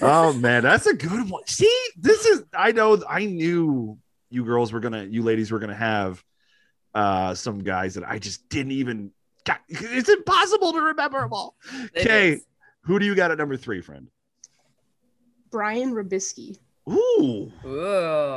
Oh 0.00 0.32
man, 0.34 0.62
that's 0.62 0.86
a 0.86 0.94
good 0.94 1.28
one. 1.28 1.44
See, 1.46 1.86
this 1.96 2.24
is. 2.26 2.44
I 2.54 2.72
know. 2.72 3.02
I 3.08 3.24
knew 3.24 3.98
you 4.30 4.44
girls 4.44 4.72
were 4.72 4.80
gonna. 4.80 5.04
You 5.04 5.22
ladies 5.22 5.50
were 5.50 5.58
gonna 5.58 5.74
have 5.74 6.22
uh 6.94 7.34
some 7.34 7.58
guys 7.64 7.94
that 7.94 8.08
I 8.08 8.18
just 8.18 8.48
didn't 8.48 8.72
even. 8.72 9.10
Got, 9.44 9.60
it's 9.68 10.08
impossible 10.08 10.74
to 10.74 10.80
remember 10.80 11.20
them 11.20 11.32
all. 11.32 11.56
Okay, 11.96 12.40
who 12.82 12.98
do 13.00 13.06
you 13.06 13.14
got 13.16 13.30
at 13.32 13.38
number 13.38 13.56
three, 13.56 13.80
friend? 13.80 14.08
Brian 15.50 15.92
Robiskie. 15.92 16.58
Ooh, 16.88 17.52
Ooh. 17.64 17.68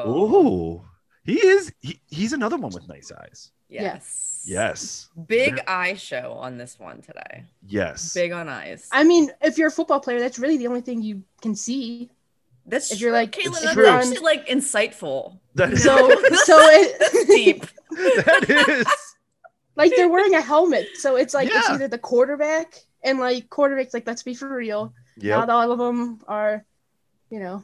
ooh. 0.08 0.82
He 1.24 1.36
is. 1.46 1.72
He, 1.80 2.00
he's 2.10 2.34
another 2.34 2.58
one 2.58 2.72
with 2.74 2.88
nice 2.88 3.12
eyes. 3.12 3.52
Yes. 3.70 4.44
Yes. 4.46 5.10
Big 5.28 5.56
There- 5.56 5.70
eye 5.70 5.94
show 5.94 6.34
on 6.40 6.58
this 6.58 6.78
one 6.80 7.02
today. 7.02 7.46
Yes. 7.66 8.14
Big 8.14 8.32
on 8.32 8.50
eyes. 8.50 8.90
I 8.92 9.04
mean, 9.04 9.32
if 9.42 9.58
you're 9.58 9.68
a 9.70 9.72
football 9.72 10.00
player, 10.00 10.20
that's 10.20 10.40
really 10.40 10.58
the 10.58 10.68
only 10.68 10.82
thing 10.82 11.02
you 11.02 11.24
can 11.42 11.56
see. 11.56 12.10
That's 12.66 12.92
if 12.92 13.00
you're 13.00 13.12
like- 13.14 13.32
Caitlin, 13.32 13.48
it's 13.48 13.62
that's 13.62 13.74
true. 13.74 13.88
actually 13.88 14.18
like 14.18 14.48
insightful. 14.48 15.38
That 15.56 15.74
is, 15.74 15.84
So, 15.84 16.10
so 16.10 16.58
it 16.60 17.28
deep. 17.28 17.66
that 18.26 18.68
is. 18.70 18.88
like 19.76 19.94
they're 19.96 20.10
wearing 20.10 20.34
a 20.36 20.42
helmet, 20.42 20.88
so 20.96 21.16
it's 21.16 21.34
like 21.34 21.50
it's 21.52 21.70
either 21.70 21.88
the 21.88 21.98
quarterback 21.98 22.74
and 23.04 23.20
like 23.20 23.48
quarterbacks. 23.50 23.94
Like, 23.94 24.06
let's 24.08 24.24
be 24.24 24.34
for 24.34 24.54
real. 24.54 24.94
Yep. 25.18 25.40
Not 25.40 25.50
all 25.50 25.72
of 25.72 25.78
them 25.80 26.20
are, 26.28 26.66
you 27.32 27.40
know, 27.40 27.64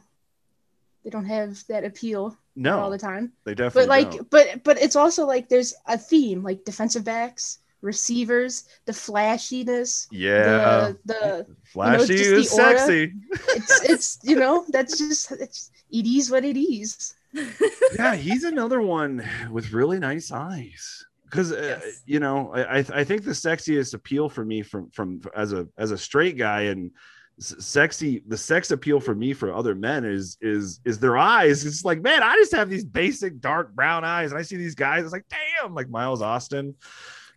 they 1.04 1.10
don't 1.10 1.26
have 1.26 1.62
that 1.68 1.84
appeal 1.84 2.36
no 2.56 2.80
all 2.80 2.90
the 2.90 2.98
time. 2.98 3.32
they 3.44 3.54
definitely. 3.54 3.82
But 3.82 3.88
like, 3.88 4.10
don't. 4.10 4.30
but 4.30 4.64
but 4.64 4.82
it's 4.82 4.96
also 4.96 5.26
like 5.26 5.48
there's 5.48 5.74
a 5.86 5.96
theme, 5.96 6.42
like 6.42 6.64
defensive 6.64 7.04
backs, 7.04 7.60
receivers, 7.82 8.64
the 8.86 8.92
flashiness, 8.92 10.08
yeah, 10.10 10.92
the 11.04 11.46
the 11.46 11.46
flashy 11.64 12.16
just 12.16 12.30
is 12.30 12.50
the 12.50 12.62
aura. 12.62 12.78
sexy. 12.78 13.12
it's 13.54 13.82
it's 13.88 14.18
you 14.24 14.36
know 14.36 14.64
that's 14.70 14.98
just 14.98 15.30
it's 15.32 15.70
it 15.90 16.06
is 16.06 16.30
what 16.30 16.44
it 16.44 16.58
is. 16.60 17.14
yeah, 17.98 18.14
he's 18.16 18.44
another 18.44 18.80
one 18.80 19.22
with 19.50 19.72
really 19.72 19.98
nice 19.98 20.32
eyes. 20.32 21.04
Because 21.24 21.52
uh, 21.52 21.78
you 22.06 22.20
know, 22.20 22.50
I 22.54 22.78
I 22.78 22.84
I 22.94 23.04
think 23.04 23.22
the 23.22 23.32
sexiest 23.32 23.92
appeal 23.94 24.28
for 24.30 24.44
me 24.44 24.62
from 24.62 24.90
from 24.90 25.20
as 25.36 25.52
a 25.52 25.68
as 25.76 25.90
a 25.90 25.98
straight 25.98 26.38
guy 26.38 26.62
and 26.62 26.90
s- 26.90 26.94
sexy 27.38 28.22
the 28.26 28.36
sex 28.36 28.70
appeal 28.70 29.00
for 29.00 29.14
me 29.14 29.32
for 29.32 29.52
other 29.52 29.74
men 29.74 30.04
is 30.04 30.36
is 30.40 30.80
is 30.84 30.98
their 30.98 31.16
eyes. 31.16 31.64
It's 31.64 31.84
like 31.84 32.00
man, 32.00 32.22
I 32.22 32.34
just 32.36 32.52
have 32.52 32.68
these 32.68 32.84
basic 32.84 33.40
dark 33.40 33.74
brown 33.74 34.04
eyes, 34.04 34.30
and 34.32 34.38
I 34.38 34.42
see 34.42 34.56
these 34.56 34.74
guys. 34.74 35.04
It's 35.04 35.12
like 35.12 35.26
damn, 35.28 35.74
like 35.74 35.88
Miles 35.88 36.22
Austin, 36.22 36.74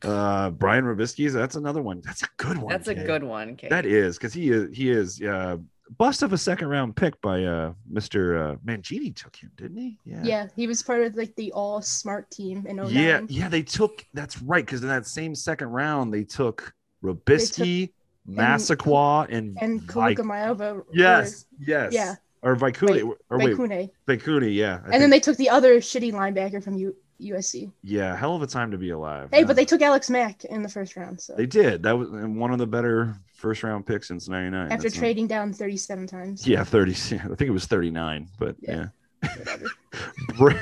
uh, 0.03 0.49
Brian 0.51 0.85
Robiskie's. 0.85 1.33
That's 1.33 1.55
another 1.55 1.81
one. 1.81 2.01
That's 2.03 2.23
a 2.23 2.29
good 2.37 2.57
one. 2.57 2.71
That's 2.71 2.87
a 2.87 2.95
good 2.95 3.23
one, 3.23 3.55
Kate. 3.55 3.69
That 3.69 3.85
is 3.85 4.17
because 4.17 4.33
he 4.33 4.49
is 4.49 4.75
he 4.75 4.89
is 4.89 5.21
uh 5.21 5.57
bust 5.97 6.23
of 6.23 6.31
a 6.31 6.37
second 6.37 6.69
round 6.69 6.95
pick 6.95 7.19
by 7.21 7.43
uh 7.43 7.73
Mr. 7.91 8.53
Uh, 8.53 8.55
Mangini 8.65 9.15
took 9.15 9.35
him, 9.35 9.51
didn't 9.55 9.77
he? 9.77 9.97
Yeah, 10.05 10.47
he 10.55 10.67
was 10.67 10.81
part 10.81 11.03
of 11.03 11.15
like 11.15 11.35
the 11.35 11.51
all 11.51 11.81
smart 11.81 12.29
team 12.31 12.65
in 12.67 12.77
09. 12.77 12.89
Yeah, 12.89 13.21
yeah, 13.27 13.49
they 13.49 13.61
took 13.61 14.05
that's 14.13 14.41
right 14.41 14.65
because 14.65 14.81
in 14.81 14.87
that 14.87 15.05
same 15.05 15.35
second 15.35 15.67
round 15.69 16.13
they 16.13 16.23
took 16.23 16.73
Robisky, 17.03 17.91
Massaquoi, 18.29 19.27
and, 19.29 19.57
and 19.61 19.81
Vi- 19.81 20.15
Kaluka 20.15 20.23
Maiava. 20.25 20.83
Yes, 20.93 21.45
yes, 21.59 21.93
Yeah. 21.93 22.15
or 22.41 22.55
Veikune, 22.55 22.89
Right, 22.89 23.03
or 23.03 23.17
Or 23.29 23.37
wait, 23.39 23.55
Veikune. 23.57 23.89
Veikune, 24.07 24.55
yeah, 24.55 24.79
I 24.85 24.91
And 24.93 25.01
then 25.01 25.09
they 25.09 25.19
took 25.19 25.37
the 25.37 25.49
other 25.49 25.77
shitty 25.79 26.11
linebacker 26.13 26.63
from 26.63 26.75
U- 26.75 26.95
USC. 27.19 27.71
yeah, 27.83 28.15
hell 28.15 28.35
of 28.35 28.41
a 28.41 28.47
time 28.47 28.71
to 28.71 28.77
be 28.77 28.89
alive. 28.91 29.29
Hey, 29.31 29.39
Yeah. 29.39 29.45
but 29.45 29.55
they 29.55 29.65
took 29.65 29.81
Alex 29.81 30.09
Mack 30.09 30.43
in 30.45 30.61
the 30.63 30.69
first 30.69 30.95
round. 30.95 31.19
So 31.21 31.33
they 31.35 31.45
did 31.45 31.83
that 31.83 31.97
was 31.97 32.09
one 32.09 32.51
of 32.51 32.57
the 32.59 32.67
better 32.67 33.15
first 33.33 33.63
round 33.63 33.85
picks 33.85 34.07
since 34.07 34.27
'99. 34.27 34.71
after 34.71 34.89
trading 34.89 35.27
down 35.27 35.53
37 35.53 36.07
times. 36.07 36.47
yeah, 36.47 36.63
thirty. 36.63 36.91
I 37.15 37.17
think 37.35 37.41
it 37.41 37.51
was 37.51 37.65
thirty 37.65 37.91
nine, 37.91 38.27
but 38.39 38.55
yeah. 38.59 38.87
Yeah. 39.23 39.29
Whatever. 39.37 39.65
Britt, 40.37 40.57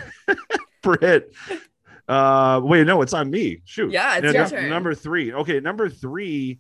Britt. 0.81 1.33
Uh, 2.09 2.59
wait, 2.63 2.87
no, 2.87 3.03
it's 3.03 3.13
on 3.13 3.29
me. 3.29 3.61
Shoot. 3.65 3.91
Yeah, 3.91 4.15
it's 4.15 4.23
No, 4.23 4.31
your 4.31 4.41
num- 4.41 4.49
turn. 4.49 4.69
Number 4.71 4.95
three. 4.95 5.31
Okay, 5.31 5.59
number 5.59 5.89
three. 5.89 6.57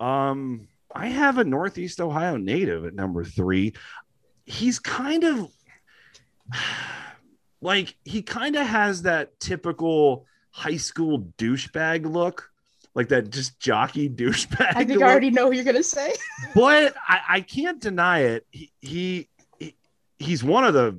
Um, 0.00 0.68
I 0.94 1.08
have 1.08 1.38
a 1.38 1.44
Northeast 1.44 2.00
Ohio 2.00 2.36
native 2.36 2.84
at 2.84 2.94
number 2.94 3.24
three. 3.24 3.74
He's 4.46 4.78
kind 4.78 5.24
of 5.24 5.50
like 7.60 7.94
he 8.04 8.22
kind 8.22 8.56
of 8.56 8.66
has 8.66 9.02
that 9.02 9.38
typical 9.40 10.26
high 10.50 10.76
school 10.76 11.32
douchebag 11.38 12.10
look, 12.10 12.50
like 12.94 13.08
that 13.08 13.30
just 13.30 13.58
jockey 13.60 14.08
douchebag. 14.14 14.72
I 14.74 14.84
think 14.84 15.00
look 15.00 15.02
I 15.02 15.10
already 15.10 15.30
know 15.30 15.48
what 15.48 15.56
you're 15.56 15.64
gonna 15.64 15.82
say. 15.82 16.14
but 16.54 16.94
I, 17.06 17.20
I 17.28 17.40
can't 17.40 17.80
deny 17.80 18.20
it. 18.20 18.46
He, 18.50 18.72
he 18.80 19.28
he 19.58 19.74
he's 20.18 20.42
one 20.42 20.64
of 20.64 20.74
the 20.74 20.98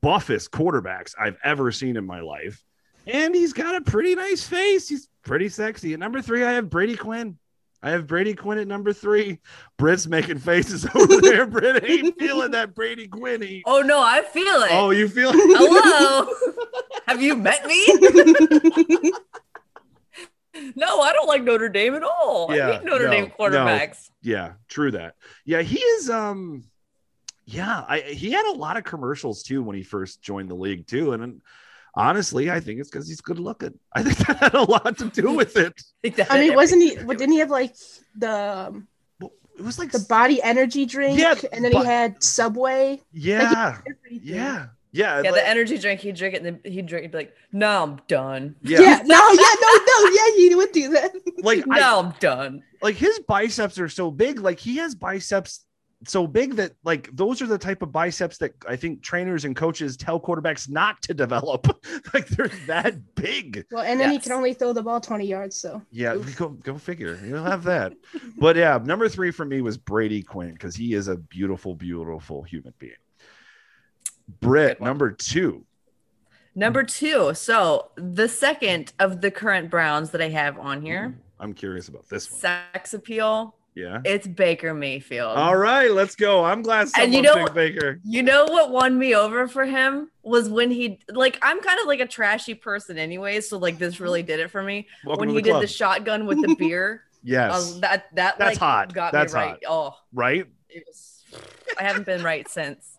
buffest 0.00 0.50
quarterbacks 0.50 1.14
I've 1.18 1.38
ever 1.44 1.70
seen 1.72 1.96
in 1.96 2.06
my 2.06 2.20
life, 2.20 2.64
and 3.06 3.34
he's 3.34 3.52
got 3.52 3.76
a 3.76 3.80
pretty 3.80 4.14
nice 4.14 4.46
face. 4.46 4.88
He's 4.88 5.08
pretty 5.22 5.48
sexy. 5.48 5.92
At 5.92 6.00
number 6.00 6.22
three, 6.22 6.44
I 6.44 6.52
have 6.52 6.70
Brady 6.70 6.96
Quinn. 6.96 7.38
I 7.82 7.90
have 7.90 8.06
Brady 8.06 8.34
Quinn 8.34 8.58
at 8.58 8.66
number 8.66 8.92
three. 8.92 9.38
Britt's 9.76 10.06
making 10.06 10.38
faces 10.38 10.86
over 10.94 11.20
there. 11.20 11.46
Britt 11.46 11.84
ain't 11.84 12.18
feeling 12.18 12.50
that 12.52 12.74
Brady 12.74 13.06
Quinn. 13.06 13.62
Oh 13.66 13.82
no, 13.82 14.00
I 14.02 14.22
feel 14.22 14.62
it. 14.62 14.70
Oh, 14.72 14.90
you 14.90 15.08
feel 15.08 15.30
it? 15.32 15.36
Hello. 15.36 16.26
Have 17.06 17.22
you 17.22 17.36
met 17.36 17.64
me? 17.66 17.84
no, 20.74 21.00
I 21.00 21.12
don't 21.12 21.28
like 21.28 21.42
Notre 21.44 21.68
Dame 21.68 21.94
at 21.94 22.02
all. 22.02 22.48
Yeah, 22.54 22.68
I 22.68 22.72
hate 22.74 22.84
Notre 22.84 23.04
no, 23.06 23.10
Dame 23.10 23.24
no. 23.38 23.44
quarterbacks. 23.46 24.10
yeah 24.22 24.52
true 24.68 24.90
that 24.90 25.14
yeah 25.44 25.62
he 25.62 25.78
is 25.78 26.10
um 26.10 26.64
yeah 27.44 27.84
i 27.86 28.00
he 28.00 28.32
had 28.32 28.46
a 28.46 28.58
lot 28.58 28.76
of 28.76 28.82
commercials 28.82 29.42
too 29.44 29.62
when 29.62 29.76
he 29.76 29.82
first 29.84 30.20
joined 30.22 30.50
the 30.50 30.54
league 30.54 30.86
too 30.86 31.12
and 31.12 31.40
honestly 31.96 32.50
i 32.50 32.60
think 32.60 32.78
it's 32.80 32.90
because 32.90 33.08
he's 33.08 33.20
good 33.20 33.38
looking 33.38 33.78
i 33.94 34.02
think 34.02 34.16
that 34.18 34.36
had 34.36 34.54
a 34.54 34.62
lot 34.62 34.96
to 34.98 35.08
do 35.10 35.32
with 35.32 35.56
it 35.56 35.72
I 36.30 36.38
mean, 36.40 36.54
wasn't 36.54 36.82
he? 36.82 36.92
everything 36.92 37.16
Didn't 37.18 37.32
he 37.32 37.38
have 37.40 37.50
like 37.50 37.74
the 38.16 38.30
um, 38.30 38.86
Well, 39.20 39.32
it 39.58 39.62
was 39.64 39.78
like 39.78 39.90
the 39.90 40.04
body 40.08 40.40
energy 40.42 40.86
drink? 40.86 41.18
Yeah, 41.18 41.34
and 41.52 41.64
then 41.64 41.72
but- 41.72 41.80
he 41.82 41.86
had 41.86 42.22
Subway. 42.22 43.00
yeah 43.12 43.78
Everything. 43.86 44.20
yeah 44.22 44.66
yeah 44.92 45.20
Yeah, 45.22 45.30
like- 45.30 45.34
the 45.40 45.48
energy 45.48 45.78
drink, 45.78 46.00
he'd 46.00 46.14
drink 46.16 46.34
it 46.34 46.42
and 46.44 46.60
then 46.62 46.72
he'd 46.72 46.86
drink 46.86 47.06
it, 47.06 47.12
be 47.12 47.18
like, 47.18 47.34
no, 47.52 47.82
I'm 47.82 48.00
done. 48.08 48.54
yeah, 48.62 48.80
Yeah. 48.80 49.02
No. 49.04 49.16
Yeah. 49.32 49.54
No. 49.62 49.70
No. 49.90 50.10
Yeah. 50.14 50.36
He 50.36 50.54
would 50.54 50.72
do 50.72 50.88
that. 50.90 51.10
like 51.38 51.64
I, 51.70 51.80
No, 51.80 52.00
I'm 52.00 52.14
done. 52.20 52.62
like 52.82 52.94
his 52.96 53.18
biceps 53.26 53.78
are 53.78 53.88
so 53.88 54.10
big 54.10 54.38
like 54.40 54.58
he 54.60 54.76
has 54.76 54.94
biceps 54.94 55.64
so 56.04 56.26
big 56.26 56.56
that 56.56 56.72
like 56.84 57.08
those 57.14 57.40
are 57.40 57.46
the 57.46 57.56
type 57.56 57.80
of 57.80 57.90
biceps 57.90 58.36
that 58.38 58.52
i 58.68 58.76
think 58.76 59.02
trainers 59.02 59.46
and 59.46 59.56
coaches 59.56 59.96
tell 59.96 60.20
quarterbacks 60.20 60.68
not 60.68 61.00
to 61.00 61.14
develop 61.14 61.66
like 62.14 62.28
they're 62.28 62.48
that 62.66 63.14
big 63.14 63.64
Well, 63.70 63.84
and 63.84 64.00
then 64.00 64.10
he 64.10 64.18
can 64.18 64.32
only 64.32 64.54
throw 64.54 64.72
the 64.72 64.82
ball 64.82 65.00
20 65.00 65.26
yards. 65.26 65.56
So 65.56 65.82
Yeah, 65.90 66.16
go 66.36 66.50
go 66.50 66.78
figure. 66.78 67.18
You'll 67.24 67.44
have 67.44 67.64
that. 67.64 67.92
but 68.38 68.56
yeah, 68.56 68.78
number 68.82 69.08
three 69.08 69.30
for 69.30 69.44
me 69.44 69.60
was 69.60 69.76
Brady 69.76 70.22
Quinn 70.22 70.52
because 70.52 70.76
he 70.76 70.94
is 70.94 71.08
a 71.08 71.16
beautiful, 71.16 71.74
beautiful 71.74 72.42
human 72.42 72.74
being. 72.78 72.92
Britt, 74.40 74.80
number 74.80 75.12
two. 75.12 75.64
Number 76.54 76.82
two. 76.82 77.34
So 77.34 77.90
the 77.96 78.28
second 78.28 78.92
of 78.98 79.20
the 79.20 79.30
current 79.30 79.70
Browns 79.70 80.10
that 80.10 80.22
I 80.22 80.28
have 80.30 80.58
on 80.58 80.82
here, 80.82 81.08
mm-hmm. 81.08 81.42
I'm 81.42 81.52
curious 81.52 81.88
about 81.88 82.08
this 82.08 82.30
one. 82.30 82.40
sex 82.40 82.94
appeal, 82.94 83.54
Yeah. 83.76 84.00
it's 84.06 84.26
Baker 84.26 84.72
Mayfield. 84.72 85.36
All 85.36 85.54
right, 85.56 85.90
let's 85.90 86.16
go. 86.16 86.42
I'm 86.42 86.62
glad 86.62 86.88
someone 86.88 87.04
And 87.04 87.14
you 87.14 87.20
know 87.20 87.46
Baker. 87.48 88.00
You 88.04 88.22
know 88.22 88.46
what 88.46 88.70
won 88.70 88.98
me 88.98 89.14
over 89.14 89.46
for 89.46 89.66
him 89.66 90.10
was 90.22 90.48
when 90.48 90.70
he 90.70 90.98
like 91.10 91.38
I'm 91.42 91.60
kind 91.60 91.78
of 91.78 91.86
like 91.86 92.00
a 92.00 92.06
trashy 92.06 92.54
person 92.54 92.96
anyway, 92.96 93.42
so 93.42 93.58
like 93.58 93.78
this 93.78 94.00
really 94.00 94.22
did 94.22 94.40
it 94.40 94.50
for 94.50 94.62
me. 94.62 94.88
Welcome 95.04 95.26
when 95.26 95.36
he 95.36 95.42
did 95.42 95.60
the 95.60 95.66
shotgun 95.66 96.24
with 96.24 96.40
the 96.40 96.54
beer, 96.54 97.04
yes. 97.22 97.74
uh, 97.76 97.80
that 97.80 98.06
that 98.14 98.38
That's 98.38 98.52
like 98.52 98.58
hot. 98.58 98.94
got 98.94 99.12
That's 99.12 99.34
me 99.34 99.40
right. 99.40 99.50
hot. 99.50 99.58
Oh, 99.68 99.96
right. 100.12 100.46
it 100.70 100.84
was. 100.86 101.22
I 101.78 101.82
haven't 101.82 102.06
been 102.06 102.22
right 102.22 102.48
since. 102.48 102.96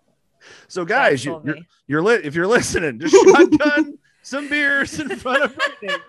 So 0.68 0.86
guys, 0.86 1.26
you, 1.26 1.32
sold 1.32 1.46
you're 1.48 1.58
you're 1.88 2.02
lit. 2.04 2.24
If 2.24 2.36
you're 2.36 2.48
listening, 2.48 3.00
just 3.00 3.16
shotgun 3.16 3.98
some 4.22 4.48
beers 4.48 5.00
in 5.00 5.10
front 5.18 5.44
of 5.44 5.56
Brittany. 5.82 6.04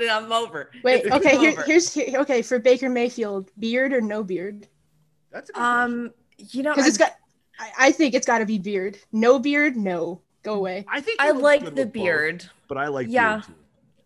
And 0.00 0.10
I'm 0.10 0.30
over. 0.32 0.70
wait. 0.82 1.04
It's 1.04 1.14
Okay. 1.16 1.36
Here, 1.38 1.52
over. 1.52 1.62
here's 1.62 1.92
here, 1.92 2.20
okay 2.20 2.42
for 2.42 2.58
Baker 2.58 2.88
Mayfield, 2.88 3.50
beard 3.58 3.92
or 3.92 4.00
no 4.00 4.22
beard? 4.22 4.66
That's 5.32 5.50
a 5.50 5.52
good 5.52 5.58
question. 5.58 5.82
um, 6.06 6.10
you 6.38 6.62
know, 6.62 6.72
Because 6.72 6.84
I, 6.84 6.88
it's 6.88 6.98
got. 6.98 7.12
I, 7.58 7.70
I 7.88 7.92
think 7.92 8.14
it's 8.14 8.26
got 8.26 8.38
to 8.38 8.46
be 8.46 8.58
beard. 8.58 8.98
No 9.12 9.38
beard. 9.38 9.76
No. 9.76 10.20
Go 10.44 10.54
away. 10.54 10.84
I 10.88 11.00
think 11.00 11.20
I 11.20 11.32
like 11.32 11.60
the 11.60 11.66
with 11.66 11.74
both, 11.76 11.92
beard. 11.92 12.44
but 12.68 12.78
I 12.78 12.86
like 12.88 13.08
Yeah. 13.10 13.36
beard 13.38 13.44
too. 13.46 13.54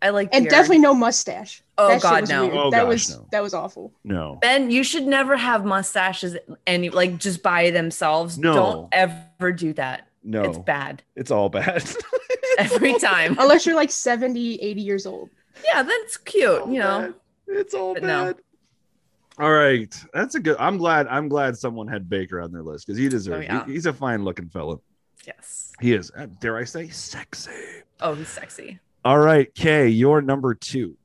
I 0.01 0.09
like 0.09 0.29
and 0.33 0.43
beard. 0.43 0.51
definitely 0.51 0.79
no 0.79 0.93
mustache. 0.93 1.63
Oh, 1.77 1.87
that 1.87 2.01
God, 2.01 2.27
no. 2.27 2.41
weird. 2.47 2.57
Oh, 2.57 2.71
that 2.71 2.81
gosh, 2.83 2.87
was 2.89 3.09
no. 3.17 3.27
that 3.31 3.41
was 3.43 3.53
awful. 3.53 3.93
No. 4.03 4.37
Ben, 4.41 4.69
you 4.69 4.83
should 4.83 5.05
never 5.05 5.37
have 5.37 5.63
mustaches 5.63 6.35
any 6.67 6.89
like 6.89 7.17
just 7.19 7.41
by 7.41 7.69
themselves. 7.69 8.37
No. 8.37 8.53
Don't 8.53 8.89
ever 8.91 9.51
do 9.53 9.71
that. 9.73 10.07
No. 10.23 10.41
It's 10.43 10.57
bad 10.57 11.03
It's 11.15 11.31
all 11.31 11.47
bad. 11.49 11.83
every 12.57 12.97
time. 12.99 13.35
Unless 13.39 13.65
you're 13.65 13.75
like 13.75 13.91
70, 13.91 14.55
80 14.55 14.81
years 14.81 15.05
old. 15.05 15.29
Yeah, 15.65 15.83
that's 15.83 16.17
cute. 16.17 16.67
You 16.67 16.79
know, 16.79 17.13
It's 17.47 17.73
all 17.73 17.93
But 17.93 18.03
no. 18.03 18.25
bad. 18.25 18.35
All 19.39 19.51
right. 19.51 19.93
That's 20.13 20.35
a 20.35 20.39
good 20.39 20.57
I'm 20.59 20.77
glad 20.77 21.07
I'm 21.07 21.27
glad 21.27 21.57
someone 21.57 21.87
had 21.87 22.07
Baker 22.09 22.39
on 22.41 22.51
their 22.51 22.61
list 22.63 22.85
because 22.87 22.99
he 22.99 23.09
deserves 23.09 23.37
Oh, 23.49 23.53
yeah. 23.53 23.65
he- 23.65 23.73
he's 23.73 23.85
a 23.85 23.93
fine 23.93 24.23
looking 24.23 24.47
fellow. 24.49 24.81
yes. 25.25 25.71
He 25.81 25.93
is. 25.93 26.11
Uh, 26.15 26.27
Dare 26.39 26.57
I 26.57 26.63
say 26.65 26.87
sexy. 26.89 27.51
Oh, 27.99 28.13
he's 28.13 28.27
sexy. 28.29 28.79
All 29.05 29.19
right, 29.19 29.53
Kay, 29.55 29.89
you're 29.89 30.21
number 30.21 30.53
two. 30.53 30.95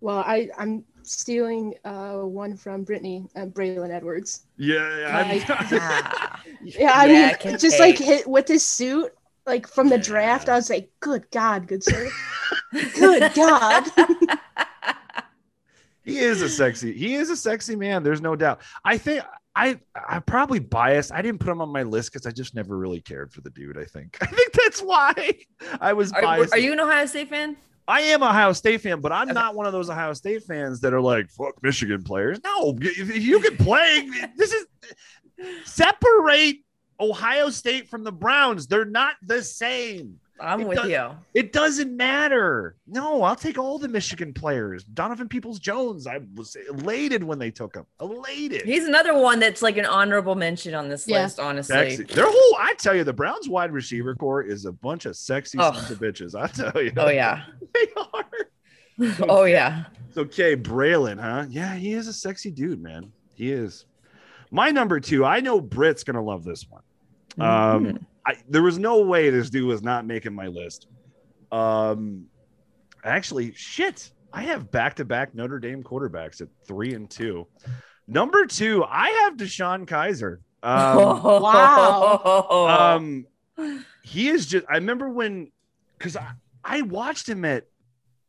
Well, 0.00 0.18
I 0.18 0.48
I'm 0.58 0.84
stealing 1.04 1.74
uh 1.84 2.18
one 2.18 2.56
from 2.56 2.82
Brittany 2.84 3.26
uh, 3.36 3.46
Braylon 3.46 3.90
Edwards. 3.90 4.46
Yeah, 4.56 5.26
Like- 5.30 5.48
Yeah. 5.70 6.36
Yeah, 6.64 6.92
I 6.94 7.06
Yeah, 7.06 7.36
mean, 7.44 7.58
just 7.58 7.76
K. 7.76 7.80
like 7.80 7.98
hit 7.98 8.26
with 8.28 8.46
his 8.48 8.66
suit, 8.68 9.12
like 9.46 9.66
from 9.66 9.88
the 9.88 9.98
draft, 9.98 10.46
Yeah. 10.48 10.54
I 10.54 10.56
was 10.56 10.70
like, 10.70 10.90
"Good 11.00 11.28
God, 11.32 11.66
good 11.66 11.82
sir, 11.82 12.08
good 12.72 13.32
God." 13.34 13.84
he 16.04 16.18
is 16.18 16.42
a 16.42 16.48
sexy 16.48 16.92
he 16.92 17.14
is 17.14 17.30
a 17.30 17.36
sexy 17.36 17.76
man 17.76 18.02
there's 18.02 18.20
no 18.20 18.34
doubt. 18.36 18.60
I 18.84 18.98
think 18.98 19.22
i 19.54 19.78
i'm 20.08 20.22
probably 20.22 20.58
biased. 20.58 21.12
I 21.12 21.22
didn't 21.22 21.40
put 21.40 21.50
him 21.50 21.60
on 21.60 21.68
my 21.68 21.82
list 21.82 22.12
because 22.12 22.26
i 22.26 22.30
just 22.30 22.54
never 22.54 22.76
really 22.76 23.00
cared 23.00 23.32
for 23.32 23.40
the 23.42 23.50
dude 23.50 23.78
i 23.78 23.84
think. 23.84 24.16
I 24.22 24.26
think 24.26 24.52
that's 24.52 24.80
why 24.80 25.12
i 25.80 25.92
was 25.92 26.12
Are, 26.12 26.22
biased. 26.22 26.52
are 26.54 26.58
you 26.58 26.72
an 26.72 26.80
Ohio 26.80 27.06
State 27.06 27.28
fan? 27.28 27.56
i 27.88 28.00
am 28.00 28.22
ohio 28.22 28.52
state 28.52 28.80
fan 28.80 29.00
but 29.00 29.10
i'm 29.12 29.24
Okay. 29.28 29.32
not 29.34 29.54
one 29.56 29.66
of 29.66 29.72
those 29.72 29.90
ohio 29.90 30.12
state 30.12 30.42
fans 30.44 30.80
that 30.80 30.94
are 30.94 31.00
like 31.00 31.28
fuck 31.30 31.60
michigan 31.62 32.02
players. 32.02 32.38
No 32.44 32.76
you 32.80 33.40
can 33.40 33.56
play. 33.56 34.08
This 34.36 34.52
is 34.52 34.66
separate 35.64 36.58
ohio 37.00 37.50
state 37.50 37.88
from 37.88 38.04
the 38.04 38.12
browns. 38.12 38.66
They're 38.66 38.84
not 38.84 39.14
the 39.22 39.42
same 39.42 40.18
I'm 40.42 40.60
It 40.62 40.68
with 40.68 40.78
does- 40.78 40.90
you. 40.90 41.10
it 41.34 41.52
doesn't 41.52 41.96
matter. 41.96 42.76
No, 42.86 43.22
I'll 43.22 43.36
take 43.36 43.56
all 43.58 43.78
the 43.78 43.88
Michigan 43.88 44.34
players. 44.34 44.82
Donovan 44.84 45.28
Peoples 45.28 45.58
Jones. 45.58 46.06
I 46.06 46.20
was 46.34 46.56
elated 46.68 47.22
when 47.22 47.38
they 47.38 47.50
took 47.50 47.74
him. 47.76 47.86
Elated. 48.00 48.62
He's 48.62 48.86
another 48.86 49.16
one 49.16 49.38
that's 49.38 49.62
like 49.62 49.76
an 49.76 49.86
honorable 49.86 50.34
mention 50.34 50.74
on 50.74 50.88
this 50.88 51.06
Yeah. 51.06 51.22
list, 51.22 51.38
honestly. 51.38 51.96
sexy. 51.96 52.14
Their 52.14 52.26
whole, 52.28 52.56
I 52.58 52.74
tell 52.74 52.94
you, 52.96 53.04
the 53.04 53.12
Browns 53.12 53.48
wide 53.48 53.70
receiver 53.72 54.14
core 54.14 54.42
is 54.42 54.64
a 54.64 54.72
bunch 54.72 55.06
of 55.06 55.16
sexy 55.16 55.58
Oh. 55.60 55.72
sons 55.72 55.90
of 55.92 55.98
bitches. 56.00 56.34
I 56.34 56.48
tell 56.48 56.82
you. 56.82 56.92
Oh 56.96 57.08
yeah. 57.10 57.44
they 57.74 57.86
are. 57.96 58.24
oh 59.28 59.44
yeah. 59.44 59.84
Okay, 60.16 60.56
Braylon, 60.56 61.18
huh? 61.20 61.46
Yeah, 61.48 61.74
he 61.74 61.92
is 61.92 62.06
a 62.08 62.12
sexy 62.12 62.50
dude, 62.50 62.82
man. 62.82 63.12
He 63.34 63.50
is. 63.50 63.86
My 64.50 64.70
number 64.70 65.00
two. 65.00 65.24
I 65.24 65.40
know 65.40 65.60
Britt's 65.60 66.04
gonna 66.04 66.22
love 66.22 66.44
this 66.44 66.66
one. 66.68 66.82
Um, 67.40 67.84
Mhm. 67.86 68.04
I, 68.26 68.34
there 68.48 68.62
was 68.62 68.78
no 68.78 69.02
way 69.02 69.30
this 69.30 69.50
dude 69.50 69.66
was 69.66 69.82
not 69.82 70.06
making 70.06 70.34
my 70.34 70.46
list. 70.46 70.86
Um, 71.50 72.26
actually, 73.04 73.52
shit, 73.54 74.10
I 74.32 74.42
have 74.42 74.70
back 74.70 74.96
to 74.96 75.04
back 75.04 75.34
Notre 75.34 75.58
Dame 75.58 75.82
quarterbacks 75.82 76.40
at 76.40 76.48
three 76.66 76.94
and 76.94 77.10
two. 77.10 77.46
Number 78.06 78.46
two, 78.46 78.84
I 78.84 79.08
have 79.24 79.36
DeShone 79.36 79.86
Kizer. 79.86 80.38
Um, 80.62 81.22
Wow. 81.42 82.96
um, 82.96 83.26
he 84.02 84.28
is 84.28 84.46
just. 84.46 84.66
I 84.68 84.74
remember 84.74 85.08
when, 85.08 85.50
because 85.98 86.16
I, 86.16 86.32
I 86.64 86.82
watched 86.82 87.28
him 87.28 87.44
at, 87.44 87.66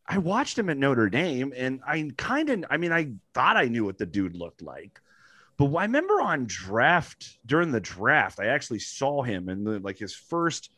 I 0.07 0.17
watched 0.17 0.57
him 0.57 0.69
at 0.69 0.77
Notre 0.77 1.09
Dame, 1.09 1.53
and 1.55 1.81
I 1.87 2.11
kind 2.17 2.49
of, 2.49 2.65
I 2.69 2.77
mean, 2.77 2.91
I 2.91 3.11
thought 3.33 3.55
I 3.55 3.65
knew 3.65 3.85
what 3.85 3.97
the 3.97 4.05
dude 4.05 4.35
looked 4.35 4.61
like, 4.61 4.99
but 5.57 5.73
I 5.75 5.83
remember 5.83 6.21
on 6.21 6.45
draft 6.45 7.37
during 7.45 7.71
the 7.71 7.79
draft, 7.79 8.39
I 8.39 8.47
actually 8.47 8.79
saw 8.79 9.21
him 9.21 9.49
in 9.49 9.63
the 9.63 9.79
like 9.79 9.97
his 9.97 10.15
first 10.15 10.71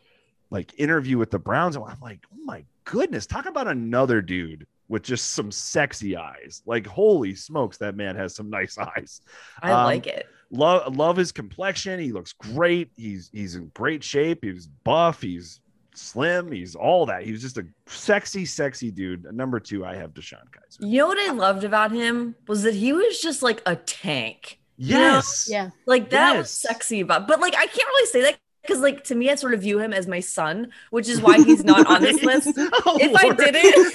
like 0.50 0.74
interview 0.78 1.18
with 1.18 1.32
the 1.32 1.40
Browns, 1.40 1.76
and 1.76 1.86
I'm 1.86 2.00
like, 2.02 2.26
oh 2.34 2.44
my 2.44 2.64
goodness, 2.84 3.26
talk 3.26 3.46
about 3.46 3.68
another 3.68 4.22
dude 4.22 4.68
with 4.88 5.04
just 5.04 5.32
some 5.32 5.52
sexy 5.52 6.16
eyes. 6.16 6.62
Like, 6.66 6.86
holy 6.86 7.36
smokes, 7.36 7.78
that 7.78 7.96
man 7.96 8.16
has 8.16 8.36
some 8.36 8.50
nice 8.50 8.78
eyes 8.78 9.22
I 9.62 9.72
um, 9.72 9.86
like 9.86 10.08
it. 10.08 10.28
love 10.52 10.96
love 10.96 11.18
his 11.18 11.32
complexion. 11.32 12.00
He 12.00 12.12
looks 12.12 12.34
great. 12.34 12.92
He's 12.96 13.30
he's 13.34 13.56
in 13.56 13.72
great 13.74 14.04
shape. 14.04 14.44
He's 14.44 14.68
buff. 14.68 15.22
He's 15.22 15.62
slim. 15.94 16.52
He's 16.52 16.76
all 16.76 17.06
that. 17.08 17.24
He's 17.24 17.42
just 17.42 17.58
a 17.58 17.66
sexy, 17.88 18.46
sexy 18.46 18.92
dude. 18.92 19.24
Number 19.34 19.60
two, 19.60 19.86
I 19.86 19.96
have 19.96 20.14
DeShone 20.14 20.50
Kizer. 20.52 20.78
You 20.80 21.00
know 21.00 21.08
what 21.08 21.20
I 21.20 21.32
loved 21.32 21.64
about 21.64 21.92
him 21.92 22.36
was 22.48 22.64
that 22.64 22.76
he 22.76 22.94
was 22.94 23.20
just 23.20 23.42
like 23.42 23.62
a 23.66 23.76
tank. 23.76 24.60
Yes. 24.78 25.48
yeah, 25.50 25.70
Like 25.86 26.10
that 26.10 26.38
was 26.38 26.50
sexy 26.50 27.04
but 27.04 27.28
but 27.28 27.40
like 27.40 27.56
I 27.56 27.66
can't 27.66 27.88
really 27.88 28.08
say 28.08 28.22
that 28.24 28.38
because 28.62 28.80
like 28.82 29.04
to 29.06 29.16
me 29.16 29.30
I 29.30 29.36
sort 29.36 29.54
of 29.54 29.62
view 29.62 29.80
him 29.80 29.94
as 29.94 30.08
my 30.08 30.20
son, 30.20 30.72
which 30.90 31.08
is 31.08 31.22
why 31.22 31.38
he's 31.44 31.64
not 31.64 31.88
on 31.88 32.02
this 32.02 32.22
list. 32.30 32.50
Oh, 32.58 32.98
if 33.02 33.16
I 33.16 33.30
didn't. 33.34 33.94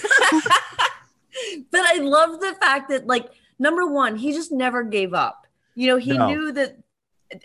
but 1.71 1.81
I 1.81 1.99
love 1.99 2.41
the 2.41 2.55
fact 2.61 2.89
that 2.91 3.07
like 3.07 3.29
number 3.59 3.87
one, 3.87 4.17
he 4.17 4.33
just 4.33 4.53
never 4.53 4.83
gave 4.83 5.13
up. 5.15 5.47
You 5.75 5.89
know, 5.89 5.97
he 5.97 6.17
No. 6.17 6.29
knew 6.29 6.53
that 6.53 6.79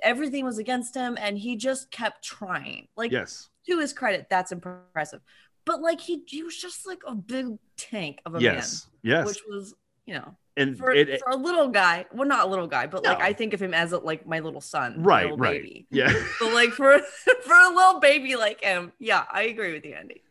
everything 0.02 0.45
was 0.45 0.58
against 0.58 0.95
him 0.95 1.17
and 1.19 1.38
he 1.38 1.56
just 1.58 1.91
kept 1.91 2.24
trying. 2.24 2.88
Like 2.95 3.12
Yes. 3.12 3.50
to 3.67 3.80
his 3.80 3.93
credit, 3.93 4.28
that's 4.30 4.52
impressive. 4.52 5.21
But 5.65 5.82
like 5.82 6.00
he, 6.00 6.24
he 6.28 6.41
was 6.43 6.56
just 6.58 6.88
like 6.88 7.02
a 7.08 7.15
big 7.15 7.58
tank 7.78 8.19
of 8.26 8.36
a 8.36 8.41
Yes. 8.41 8.88
man, 9.04 9.17
Yes. 9.17 9.28
which 9.28 9.41
was, 9.48 9.74
you 10.06 10.13
know, 10.15 10.36
and 10.58 10.78
for, 10.78 10.91
it, 10.91 11.10
it- 11.10 11.22
for 11.22 11.32
a 11.32 11.36
little 11.36 11.68
guy, 11.68 12.06
well, 12.13 12.28
not 12.28 12.46
a 12.46 12.50
little 12.50 12.68
guy, 12.68 12.88
but 12.88 13.04
like 13.04 13.22
I 13.22 13.34
think 13.34 13.54
of 13.54 13.62
him 13.62 13.74
as 13.74 13.91
a, 13.91 13.98
like 13.98 14.26
my 14.28 14.39
little 14.39 14.62
son, 14.62 15.04
right, 15.04 15.24
little 15.24 15.38
right. 15.38 15.62
baby. 15.62 15.88
Yeah. 15.91 16.13
But 16.39 16.54
like 16.54 16.70
for 16.72 17.00
for 17.44 17.54
a 17.54 17.70
little 17.74 18.00
baby 18.00 18.36
like 18.36 18.62
him, 18.63 18.91
yeah, 19.00 19.24
I 19.32 19.44
agree 19.44 19.74
with 19.74 19.86
you, 19.86 19.94
Andy. 19.96 20.22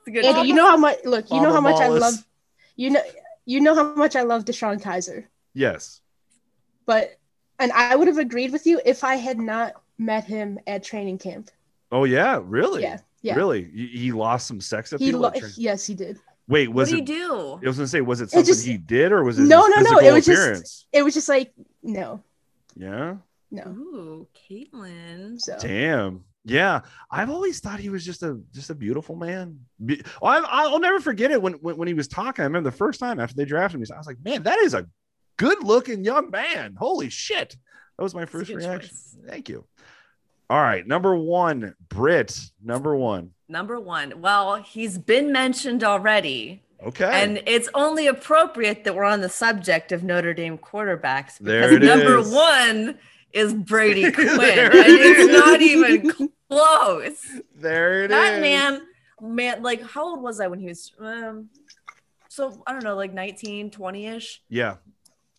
It's 0.00 0.08
a 0.08 0.10
good. 0.10 0.24
Andy, 0.24 0.48
you 0.48 0.54
know 0.54 0.66
how 0.68 0.76
much. 0.76 0.98
Look, 1.04 1.30
you 1.30 1.40
know 1.40 1.52
how 1.52 1.60
much 1.60 1.80
I 1.80 1.88
love. 1.88 2.14
You 2.76 2.90
know, 2.90 3.02
you 3.44 3.60
know 3.60 3.74
how 3.74 3.94
much 3.94 4.16
I 4.16 4.22
love 4.22 4.44
DeShone 4.44 4.80
Kizer. 4.82 5.26
yes. 5.54 6.00
But 6.86 7.18
and 7.58 7.70
I 7.72 7.94
would 7.94 8.08
have 8.08 8.18
agreed 8.18 8.50
with 8.52 8.66
you 8.66 8.80
if 8.84 9.04
I 9.04 9.14
had 9.16 9.38
not 9.38 9.74
met 9.98 10.24
him 10.24 10.58
at 10.66 10.82
training 10.82 11.18
camp. 11.18 11.50
Oh 11.92 12.04
yeah. 12.04 12.40
Really? 12.44 12.82
Yeah, 12.82 12.98
yeah. 13.22 13.34
Really? 13.36 13.64
He, 13.72 13.86
he 13.86 14.12
lost 14.12 14.46
some 14.48 14.60
sex 14.60 14.92
appeal. 14.92 15.06
He 15.06 15.12
lo- 15.12 15.28
at 15.28 15.38
tra- 15.38 15.48
yes, 15.56 15.86
he 15.86 15.94
did. 15.94 16.18
Wait, 16.48 16.68
what 16.68 16.74
was 16.82 16.90
do 16.90 16.96
it? 16.96 16.98
you 17.00 17.04
do? 17.04 17.60
I 17.64 17.68
was 17.68 17.76
gonna 17.76 17.86
say, 17.86 18.00
was 18.00 18.20
it 18.20 18.30
something 18.30 18.46
just- 18.46 18.66
he 18.66 18.76
did, 18.76 19.12
or 19.12 19.22
was 19.24 19.38
it 19.38 19.42
No, 19.42 19.66
no, 19.66 19.80
no, 19.80 19.98
it 19.98 20.12
was 20.12 20.26
just- 20.26 20.86
It 20.92 21.02
was 21.02 21.14
just 21.14 21.28
like 21.28 21.52
no, 21.82 22.22
Yeah. 22.76 23.16
no. 23.50 23.62
Ooh, 23.68 24.28
Caitlin. 24.50 25.40
So 25.40 25.56
Damn. 25.60 26.24
Yeah, 26.44 26.80
I've 27.08 27.30
always 27.30 27.60
thought 27.60 27.78
he 27.78 27.88
was 27.88 28.04
just 28.04 28.24
a 28.24 28.40
just 28.52 28.70
a 28.70 28.74
beautiful 28.74 29.14
man. 29.14 29.60
Be- 29.84 30.02
oh, 30.20 30.26
I, 30.26 30.40
I'll 30.44 30.80
never 30.80 30.98
forget 30.98 31.30
it 31.30 31.40
when, 31.40 31.52
when 31.54 31.76
when 31.76 31.86
he 31.86 31.94
was 31.94 32.08
talking. 32.08 32.42
I 32.42 32.46
remember 32.46 32.68
the 32.68 32.76
first 32.76 32.98
time 32.98 33.20
after 33.20 33.36
they 33.36 33.44
drafted 33.44 33.78
me, 33.80 33.86
I 33.94 33.96
was 33.98 34.08
like, 34.08 34.18
"Man, 34.24 34.42
that 34.42 34.58
is 34.58 34.74
a 34.74 34.88
good 35.36 35.62
looking 35.62 36.04
young 36.04 36.30
man. 36.30 36.74
Holy 36.76 37.10
shit!" 37.10 37.56
That 37.96 38.02
was 38.02 38.12
my 38.14 38.24
first 38.26 38.50
reaction. 38.50 38.80
choice. 38.90 39.16
Thank 39.24 39.48
you. 39.50 39.64
All 40.52 40.60
right, 40.60 40.86
number 40.86 41.16
one, 41.16 41.74
Brit. 41.88 42.38
Number 42.62 42.94
one. 42.94 43.30
Number 43.48 43.80
one. 43.80 44.20
Well, 44.20 44.56
he's 44.56 44.98
been 44.98 45.32
mentioned 45.32 45.82
already. 45.82 46.62
Okay. 46.82 47.08
And 47.22 47.42
it's 47.46 47.70
only 47.72 48.06
appropriate 48.06 48.84
that 48.84 48.94
we're 48.94 49.04
on 49.04 49.22
the 49.22 49.28
subject 49.30 49.92
of 49.92 50.02
Notre 50.02 50.34
Dame 50.34 50.58
quarterbacks 50.58 51.38
because 51.38 51.40
There 51.40 51.72
it 51.74 51.82
number 51.82 52.18
is. 52.18 52.30
one 52.30 52.98
is 53.32 53.54
Brady 53.54 54.10
Quinn. 54.12 54.28
And 54.28 54.72
it's 54.74 55.32
not 55.32 55.62
even 55.62 56.10
close. 56.50 57.24
there 57.54 58.02
it 58.04 58.10
is. 58.10 58.16
that 58.16 58.40
man, 58.42 58.82
man, 59.22 59.62
like 59.62 59.80
how 59.82 60.04
old 60.10 60.20
was 60.22 60.38
I 60.38 60.48
when 60.48 60.58
he 60.60 60.66
was 60.66 60.92
um 61.00 61.48
so 62.28 62.62
I 62.66 62.72
don't 62.72 62.84
know, 62.84 62.96
like 62.96 63.14
19, 63.14 63.70
20-ish. 63.70 64.42
Yeah. 64.50 64.76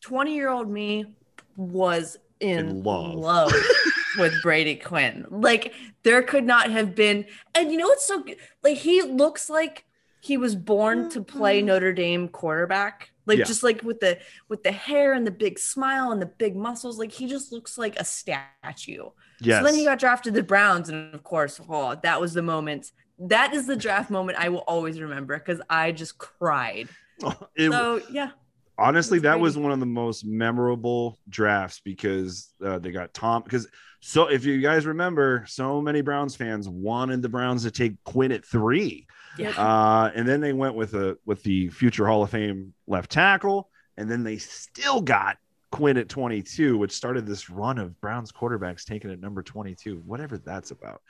20 0.02 0.34
year 0.36 0.50
old 0.50 0.70
me 0.70 1.16
was 1.56 2.18
in, 2.40 2.60
In 2.70 2.84
love. 2.84 3.16
love, 3.16 3.54
with 4.18 4.34
Brady 4.42 4.76
Quinn. 4.76 5.26
Like 5.30 5.74
there 6.04 6.22
could 6.22 6.46
not 6.46 6.70
have 6.72 6.96
been, 6.96 7.26
and 7.56 7.72
you 7.72 7.78
know 7.78 7.88
what's 7.88 8.06
so? 8.08 8.24
Like 8.64 8.78
he 8.78 9.02
looks 9.02 9.50
like 9.50 9.86
he 10.22 10.38
was 10.38 10.56
born 10.56 11.10
to 11.10 11.22
play 11.22 11.60
mm-hmm. 11.60 11.68
Notre 11.68 11.94
Dame 11.94 12.30
quarterback. 12.30 13.12
Like 13.26 13.40
Yeah. 13.40 13.46
just 13.46 13.64
like 13.64 13.84
with 13.84 14.00
the 14.00 14.20
with 14.50 14.64
the 14.64 14.72
hair 14.72 15.14
and 15.14 15.26
the 15.26 15.32
big 15.32 15.58
smile 15.60 16.12
and 16.12 16.22
the 16.22 16.26
big 16.26 16.56
muscles, 16.56 17.00
like 17.00 17.12
he 17.12 17.28
just 17.28 17.52
looks 17.52 17.78
like 17.78 17.96
a 17.98 18.06
statue. 18.06 19.10
Yes. 19.42 19.60
So 19.60 19.66
then 19.66 19.76
he 19.76 19.86
got 19.86 20.00
drafted 20.00 20.34
to 20.34 20.40
the 20.40 20.46
Browns, 20.46 20.90
and 20.90 21.14
of 21.14 21.24
course, 21.24 21.60
oh, 21.70 21.96
that 22.04 22.20
was 22.22 22.34
the 22.34 22.42
moment. 22.42 22.92
That 23.20 23.54
is 23.54 23.68
the 23.68 23.76
draft 23.76 24.10
moment 24.18 24.38
I 24.40 24.50
will 24.50 24.60
always 24.68 25.00
remember 25.00 25.38
because 25.38 25.62
I 25.70 25.92
just 25.92 26.18
cried. 26.18 26.90
It- 27.56 27.72
So 27.72 28.02
yeah, 28.12 28.32
honestly, 28.78 29.20
that 29.20 29.40
was 29.40 29.58
one 29.58 29.72
of 29.72 29.80
the 29.80 29.86
most 29.86 30.26
memorable 30.26 31.18
drafts 31.30 31.82
because 31.84 32.54
uh, 32.64 32.80
they 32.80 32.92
got 32.92 33.14
Tom. 33.14 33.44
Because 33.44 33.68
so, 34.00 34.28
if 34.28 34.46
you 34.46 34.60
guys 34.62 34.86
remember, 34.86 35.46
so 35.48 35.82
many 35.82 36.02
Browns 36.02 36.36
fans 36.36 36.68
wanted 36.68 37.22
the 37.22 37.30
Browns 37.30 37.64
to 37.64 37.72
take 37.72 38.02
Quinn 38.04 38.32
at 38.32 38.46
three, 38.46 39.08
Yep. 39.38 39.58
uh, 39.58 40.12
and 40.14 40.28
then 40.28 40.42
they 40.42 40.54
went 40.54 40.76
with 40.76 40.94
a 40.94 41.18
with 41.26 41.42
the 41.44 41.70
future 41.70 42.06
Hall 42.08 42.24
of 42.24 42.30
Fame 42.30 42.74
left 42.88 43.10
tackle, 43.12 43.70
and 43.98 44.10
then 44.10 44.24
they 44.24 44.38
still 44.38 45.02
got 45.02 45.38
Quinn 45.72 45.98
at 45.98 46.10
22, 46.10 46.78
which 46.78 46.92
started 46.92 47.26
this 47.26 47.50
run 47.50 47.80
of 47.80 48.00
Browns 48.02 48.32
quarterbacks 48.32 48.84
taken 48.86 49.10
at 49.10 49.20
number 49.20 49.42
22, 49.42 50.04
whatever 50.06 50.38
that's 50.38 50.72
about. 50.72 51.02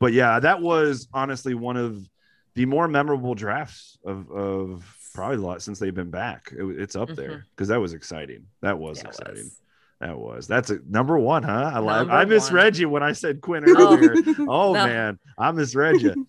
But 0.00 0.12
yeah, 0.12 0.40
that 0.40 0.60
was 0.60 1.06
honestly 1.12 1.54
one 1.54 1.76
of 1.76 2.08
the 2.54 2.66
more 2.66 2.88
memorable 2.88 3.34
drafts 3.34 3.98
of 4.04 4.30
of 4.30 4.97
probably 5.14 5.36
a 5.36 5.40
lot 5.40 5.62
since 5.62 5.78
they've 5.78 5.94
been 5.94 6.10
back. 6.10 6.52
It, 6.56 6.64
it's 6.80 6.96
up 6.96 7.10
there 7.14 7.30
Mhm. 7.30 7.42
because 7.50 7.68
that 7.68 7.80
was 7.80 7.92
exciting. 7.94 8.46
That 8.62 8.78
was 8.78 8.98
Yeah, 9.02 9.08
exciting. 9.08 9.44
was. 9.44 9.60
That 10.00 10.18
was 10.18 10.46
that's 10.46 10.70
a 10.70 10.78
number 10.88 11.18
one, 11.18 11.42
huh? 11.42 11.72
I 11.74 11.78
lied. 11.80 11.98
Number 12.06 12.12
I 12.12 12.24
misread 12.24 12.76
you 12.78 12.88
when 12.88 13.02
I 13.02 13.12
said 13.12 13.40
Quinn 13.40 13.64
earlier. 13.68 14.14
oh 14.48 14.72
No. 14.74 14.86
man, 14.86 15.18
I 15.36 15.50
misread 15.50 16.00
you. 16.02 16.26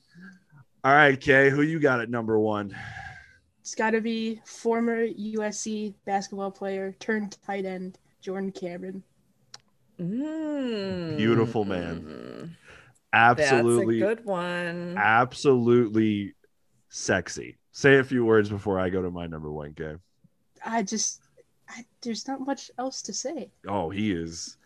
All 0.84 0.94
right, 0.94 1.20
Kay, 1.20 1.50
who 1.50 1.62
you 1.62 1.80
got 1.80 2.00
at 2.02 2.10
number 2.10 2.40
one? 2.40 2.76
It's 3.60 3.76
got 3.76 3.92
to 3.92 4.02
be 4.02 4.42
former 4.46 5.06
USC 5.06 5.94
basketball 6.06 6.50
player 6.50 6.96
turned 7.00 7.38
tight 7.46 7.66
end 7.66 8.00
Jordan 8.22 8.52
Cameron. 8.52 9.04
Mm. 10.00 11.18
Beautiful 11.18 11.66
man. 11.66 12.56
That's 13.14 13.40
a 13.42 13.44
Absolutely, 13.54 14.00
good 14.00 14.26
one. 14.26 14.96
absolutely 14.98 16.34
sexy. 16.90 17.59
Say 17.80 17.96
a 17.96 18.04
few 18.04 18.26
words 18.26 18.50
before 18.50 18.78
I 18.78 18.90
go 18.90 19.02
to 19.02 19.10
my 19.10 19.26
number 19.26 19.50
one, 19.50 19.74
Kay. 19.74 19.96
I 20.66 20.84
just, 20.84 21.22
I, 21.70 21.86
there's 22.02 22.28
not 22.28 22.42
much 22.46 22.70
else 22.78 23.02
to 23.04 23.14
say. 23.14 23.52
Oh, 23.70 23.90
he 23.90 24.12
is. 24.12 24.58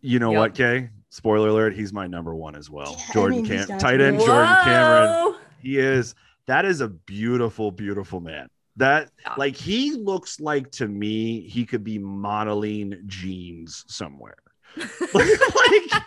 You 0.00 0.20
know 0.20 0.30
Yep. 0.30 0.38
what, 0.38 0.54
Kay? 0.54 0.90
Spoiler 1.10 1.48
alert, 1.48 1.74
he's 1.74 1.92
my 1.92 2.06
number 2.06 2.36
one 2.36 2.54
as 2.54 2.70
well. 2.70 2.94
Yeah, 2.96 3.04
I 3.08 3.12
Jordan 3.12 3.42
mean, 3.42 3.44
he's 3.46 3.66
Cam 3.66 3.78
tight 3.80 4.00
end 4.00 4.18
be. 4.18 4.24
Jordan 4.24 4.56
Cameron. 4.62 5.34
He 5.60 5.78
is 5.80 6.14
that 6.46 6.64
is 6.64 6.82
a 6.82 6.88
beautiful, 6.88 7.72
beautiful 7.72 8.20
man. 8.20 8.46
That 8.76 9.10
like 9.36 9.56
he 9.56 9.90
looks 9.90 10.38
like 10.38 10.70
to 10.72 10.86
me, 10.86 11.48
he 11.48 11.66
could 11.66 11.82
be 11.82 11.98
modeling 11.98 13.02
jeans 13.08 13.84
somewhere. 13.88 14.38
like, 15.12 16.02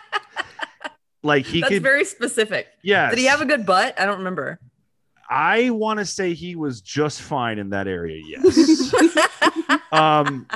like 1.22 1.44
he 1.44 1.60
That's 1.60 1.74
could 1.74 1.82
very 1.82 2.06
specific. 2.06 2.66
yeah. 2.82 3.10
Did 3.10 3.18
he 3.18 3.26
have 3.26 3.42
a 3.42 3.46
good 3.46 3.66
butt? 3.66 4.00
I 4.00 4.06
don't 4.06 4.18
remember. 4.18 4.58
I 5.28 5.70
want 5.70 5.98
to 5.98 6.04
say 6.06 6.34
he 6.34 6.56
was 6.56 6.80
just 6.80 7.20
fine 7.22 7.58
in 7.58 7.70
that 7.70 7.86
area, 7.88 8.20
yes. 8.26 8.92
um 9.92 10.46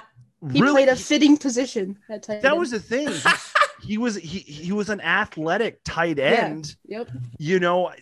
He 0.52 0.60
really 0.60 0.72
played 0.84 0.88
a 0.88 0.96
fitting 0.96 1.36
position 1.36 1.98
at 2.08 2.22
tight 2.22 2.42
that 2.42 2.52
end. 2.52 2.58
was 2.60 2.70
the 2.70 2.80
thing. 2.80 3.08
he 3.82 3.98
was 3.98 4.16
he 4.16 4.38
he 4.38 4.72
was 4.72 4.88
an 4.90 5.00
athletic 5.00 5.80
tight 5.84 6.18
Yeah. 6.18 6.24
end. 6.46 6.76
Yep. 6.86 7.10
You 7.38 7.60
know, 7.60 7.92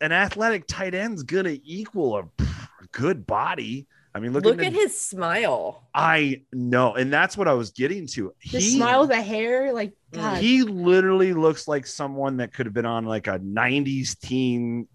an 0.00 0.12
athletic 0.12 0.66
tight 0.66 0.94
end's 0.94 1.22
gonna 1.22 1.56
equal 1.62 2.16
a, 2.16 2.22
a 2.42 2.86
good 2.92 3.26
body. 3.26 3.86
I 4.16 4.20
mean, 4.20 4.32
look, 4.32 4.44
Look 4.44 4.60
at, 4.60 4.66
at 4.66 4.72
his 4.72 5.00
smile. 5.00 5.88
I 5.92 6.42
know, 6.52 6.94
and 6.94 7.12
that's 7.12 7.36
what 7.36 7.48
I 7.48 7.52
was 7.54 7.70
getting 7.70 8.06
to. 8.08 8.32
The 8.52 8.58
He 8.60 8.76
smile, 8.76 9.08
the 9.08 9.20
hair, 9.20 9.72
like 9.72 9.92
God. 10.12 10.40
he 10.40 10.62
literally 10.62 11.32
looks 11.32 11.66
like 11.66 11.84
someone 11.84 12.36
that 12.36 12.52
could 12.54 12.66
have 12.66 12.72
been 12.74 12.86
on 12.86 13.06
like 13.06 13.26
a 13.26 13.40
'90s 13.40 14.16
teen 14.20 14.86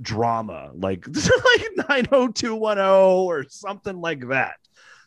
drama, 0.00 0.70
like 0.74 1.06
like 1.08 1.88
90210 1.88 2.78
or 2.78 3.44
something 3.48 4.00
like 4.00 4.28
that. 4.28 4.54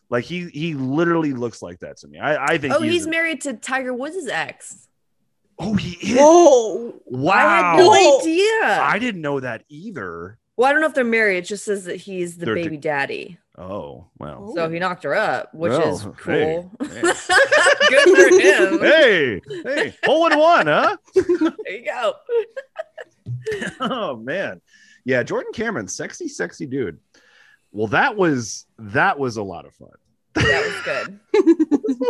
Like 0.10 0.26
he 0.26 0.48
he 0.50 0.74
literally 0.76 1.34
looks 1.34 1.62
like 1.62 1.80
that 1.80 1.98
to 1.98 2.08
me. 2.08 2.20
I 2.20 2.54
I 2.54 2.58
think 2.58 2.76
Oh, 2.76 2.82
he's 2.82 3.06
a- 3.06 3.10
married 3.10 3.42
to 3.42 3.54
Tiger 3.54 3.94
Woods' 3.94 4.28
ex. 4.28 4.88
oh 5.60 5.74
he 5.76 6.14
is. 6.14 6.20
Whoa. 6.20 6.94
Wow. 7.06 7.32
I 7.34 7.42
had 7.42 7.78
no 7.78 7.90
Whoa. 7.90 8.20
idea. 8.20 8.82
I 8.82 9.00
didn't 9.00 9.22
know 9.22 9.40
that 9.40 9.64
either. 9.70 10.38
well, 10.58 10.70
I 10.70 10.72
don't 10.74 10.82
know 10.82 10.88
if 10.88 10.94
they're 10.94 11.04
married. 11.04 11.38
It 11.38 11.46
just 11.46 11.66
says 11.66 11.86
that 11.86 11.96
he's 11.98 12.38
the 12.38 12.46
They're 12.46 12.56
baby 12.56 12.78
daddy. 12.78 13.38
Oh, 13.58 14.08
well. 14.18 14.48
Oh. 14.50 14.56
So 14.56 14.70
he 14.70 14.80
knocked 14.80 15.04
her 15.04 15.14
up, 15.14 15.54
which 15.54 15.70
Well, 15.72 15.94
is 15.96 16.02
hey, 16.04 16.12
cool. 16.18 16.72
hey. 16.82 17.02
Good 17.90 18.18
for 18.18 18.40
him. 18.40 18.80
Hey, 18.80 19.42
hey, 19.64 19.96
hole 20.06 20.26
in 20.32 20.40
one, 20.40 20.66
huh? 20.68 20.98
There 21.14 21.24
you 21.70 21.86
go. 21.86 22.14
oh 23.80 24.16
man. 24.18 24.62
Yeah, 25.06 25.24
Jordan 25.24 25.52
Cameron, 25.54 25.88
sexy, 25.88 26.28
sexy 26.28 26.66
dude. 26.66 27.00
Well, 27.72 27.88
that 27.88 28.16
was 28.16 28.66
that 28.78 29.18
was 29.20 29.38
a 29.38 29.44
lot 29.44 29.66
of 29.66 29.74
fun. 29.74 29.90
That 30.36 30.64
was 30.66 30.82
good. 30.84 32.10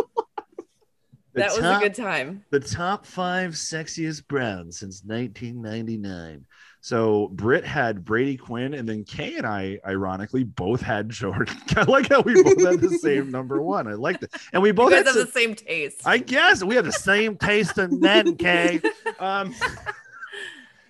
That 1.34 1.50
was 1.50 1.58
a 1.58 1.80
good 1.80 1.94
time. 1.96 2.44
the 2.50 2.60
top 2.60 3.04
five 3.04 3.54
sexiest 3.54 4.28
Browns 4.28 4.78
since 4.78 5.02
1999. 5.04 6.46
So 6.80 7.28
Britt 7.32 7.64
had 7.64 8.04
Brady 8.04 8.36
Quinn, 8.36 8.74
and 8.74 8.88
then 8.88 9.02
Kay 9.02 9.36
and 9.38 9.46
I, 9.46 9.80
ironically, 9.84 10.44
both 10.44 10.80
had 10.80 11.08
Jordan. 11.08 11.56
I 11.76 11.82
like 11.84 12.08
how 12.10 12.20
we 12.20 12.40
both 12.40 12.62
had 12.62 12.80
the 12.80 12.98
same 13.02 13.32
number 13.32 13.60
one. 13.60 13.88
I 13.88 13.94
like 13.94 14.20
that, 14.20 14.30
and 14.52 14.62
we 14.62 14.70
both 14.70 14.92
have 14.92 15.08
some- 15.08 15.24
the 15.24 15.26
same 15.26 15.56
taste. 15.56 16.02
I 16.04 16.18
guess 16.18 16.62
we 16.62 16.76
have 16.76 16.84
the 16.84 16.92
same 16.92 17.36
taste 17.36 17.78
in 17.78 17.98
men, 17.98 18.36
Kay. 18.36 18.80
Um, 19.18 19.54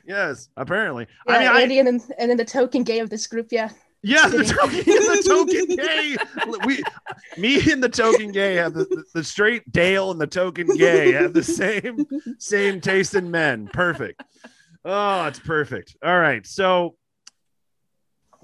yes, 0.06 0.48
apparently. 0.56 1.06
Yeah, 1.28 1.34
I 1.34 1.38
mean, 1.38 1.48
I, 1.48 1.80
and 1.80 1.86
then 1.86 2.00
and 2.18 2.30
then 2.30 2.36
the 2.36 2.44
token 2.44 2.82
gay 2.82 3.00
of 3.00 3.10
this 3.10 3.26
group. 3.26 3.48
Yeah. 3.50 3.70
yeah, 4.02 4.28
the 4.28 4.44
token, 4.44 4.78
the 4.84 5.22
token 5.26 5.76
gay. 5.76 6.16
We, 6.66 6.82
me 7.38 7.72
and 7.72 7.82
the 7.82 7.88
token 7.88 8.32
gay 8.32 8.56
have 8.56 8.74
the, 8.74 8.84
the, 8.84 9.04
the 9.14 9.24
straight 9.24 9.70
Dale 9.72 10.10
and 10.10 10.20
the 10.20 10.26
token 10.26 10.66
gay 10.76 11.12
have 11.12 11.32
the 11.32 11.42
same 11.42 12.06
same 12.38 12.80
taste 12.80 13.14
in 13.14 13.30
men. 13.30 13.68
Perfect. 13.72 14.22
Oh, 14.84 15.26
it's 15.26 15.38
perfect. 15.38 15.96
All 16.04 16.18
right, 16.18 16.46
so 16.46 16.96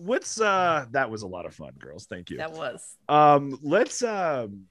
what's 0.01 0.41
uh 0.41 0.87
that 0.93 1.11
was 1.11 1.23
a 1.23 1.27
lot 1.27 1.47
of 1.47 1.55
fun, 1.55 1.73
girls. 1.79 2.07
Thank 2.07 2.31
you. 2.31 2.39
that 2.39 2.53
was. 2.53 2.97
Um, 3.09 3.59
let's 3.63 4.03
um, 4.03 4.67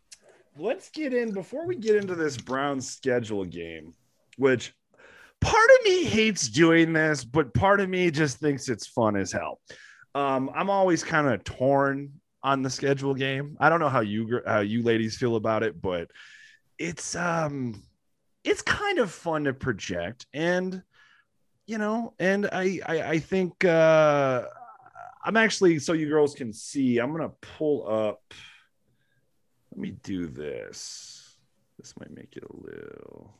let's 0.58 0.89
get 0.89 1.13
in 1.13 1.34
before 1.34 1.65
we 1.65 1.75
get 1.75 1.95
into 1.95 2.15
this 2.15 2.38
Brown 2.38 2.82
schedule 2.82 3.45
game, 3.45 3.93
which 4.38 4.73
part 5.41 5.69
of 5.80 5.86
me 5.86 6.04
hates 6.06 6.47
doing 6.49 6.93
this, 6.93 7.23
but 7.23 7.54
part 7.54 7.80
of 7.80 7.89
me 7.89 8.12
just 8.12 8.38
thinks 8.38 8.69
it's 8.69 8.88
fun 8.88 9.15
as 9.15 9.32
hell. 9.32 9.60
Um, 10.15 10.49
I'm 10.54 10.69
always 10.69 11.04
kind 11.04 11.28
of 11.28 11.43
torn 11.43 12.13
on 12.41 12.62
the 12.62 12.69
schedule 12.69 13.13
game. 13.13 13.58
I 13.60 13.69
don't 13.69 13.80
know 13.80 13.89
how 13.89 14.02
you 14.02 14.41
how 14.45 14.60
you 14.60 14.84
ladies 14.84 15.17
feel 15.17 15.36
about 15.36 15.63
it, 15.63 15.82
but 15.82 16.10
it's 16.78 17.15
um, 17.15 17.84
it's 18.43 18.62
kind 18.62 18.99
of 18.99 19.12
fun 19.12 19.45
to 19.45 19.54
project 19.54 20.25
and 20.34 20.82
you 21.67 21.78
know 21.78 22.13
and 22.19 22.47
i 22.52 22.80
i, 22.86 23.02
I 23.02 23.19
think 23.19 23.63
uh 23.65 24.43
i'm 25.23 25.38
actually 25.38 25.80
so 25.80 25.93
you 25.93 26.10
girls 26.10 26.34
can 26.34 26.54
see 26.54 26.97
i'm 26.97 27.12
gonna 27.12 27.32
pull 27.41 27.88
up 27.88 28.21
let 29.71 29.80
me 29.80 29.91
do 30.02 30.28
this 30.28 31.38
this 31.78 31.93
might 31.99 32.12
make 32.12 32.36
it 32.36 32.43
a 32.43 32.56
little 32.56 33.34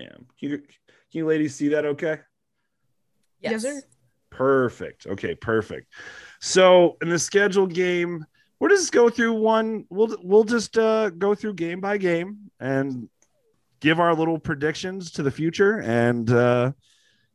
bam 0.00 0.26
can 0.38 0.50
you, 0.50 0.58
can 0.58 0.66
you 1.10 1.26
ladies 1.26 1.54
see 1.54 1.68
that 1.68 1.84
okay 1.84 2.18
Yes, 3.40 3.52
Yes, 3.52 3.62
sir. 3.62 3.82
Perfect. 4.30 5.06
Okay, 5.06 5.34
perfect. 5.34 5.92
So 6.40 6.96
in 7.02 7.08
the 7.08 7.18
schedule 7.18 7.66
game, 7.66 8.24
we'll 8.60 8.70
just 8.70 8.92
go 8.92 9.08
through 9.08 9.34
one. 9.34 9.84
We'll 9.90 10.16
we'll 10.22 10.44
just 10.44 10.76
uh, 10.76 11.10
go 11.10 11.34
through 11.34 11.54
game 11.54 11.80
by 11.80 11.98
game 11.98 12.50
and 12.60 13.08
give 13.80 14.00
our 14.00 14.14
little 14.14 14.38
predictions 14.38 15.12
to 15.12 15.22
the 15.22 15.30
future 15.30 15.80
and 15.80 16.30
uh, 16.30 16.72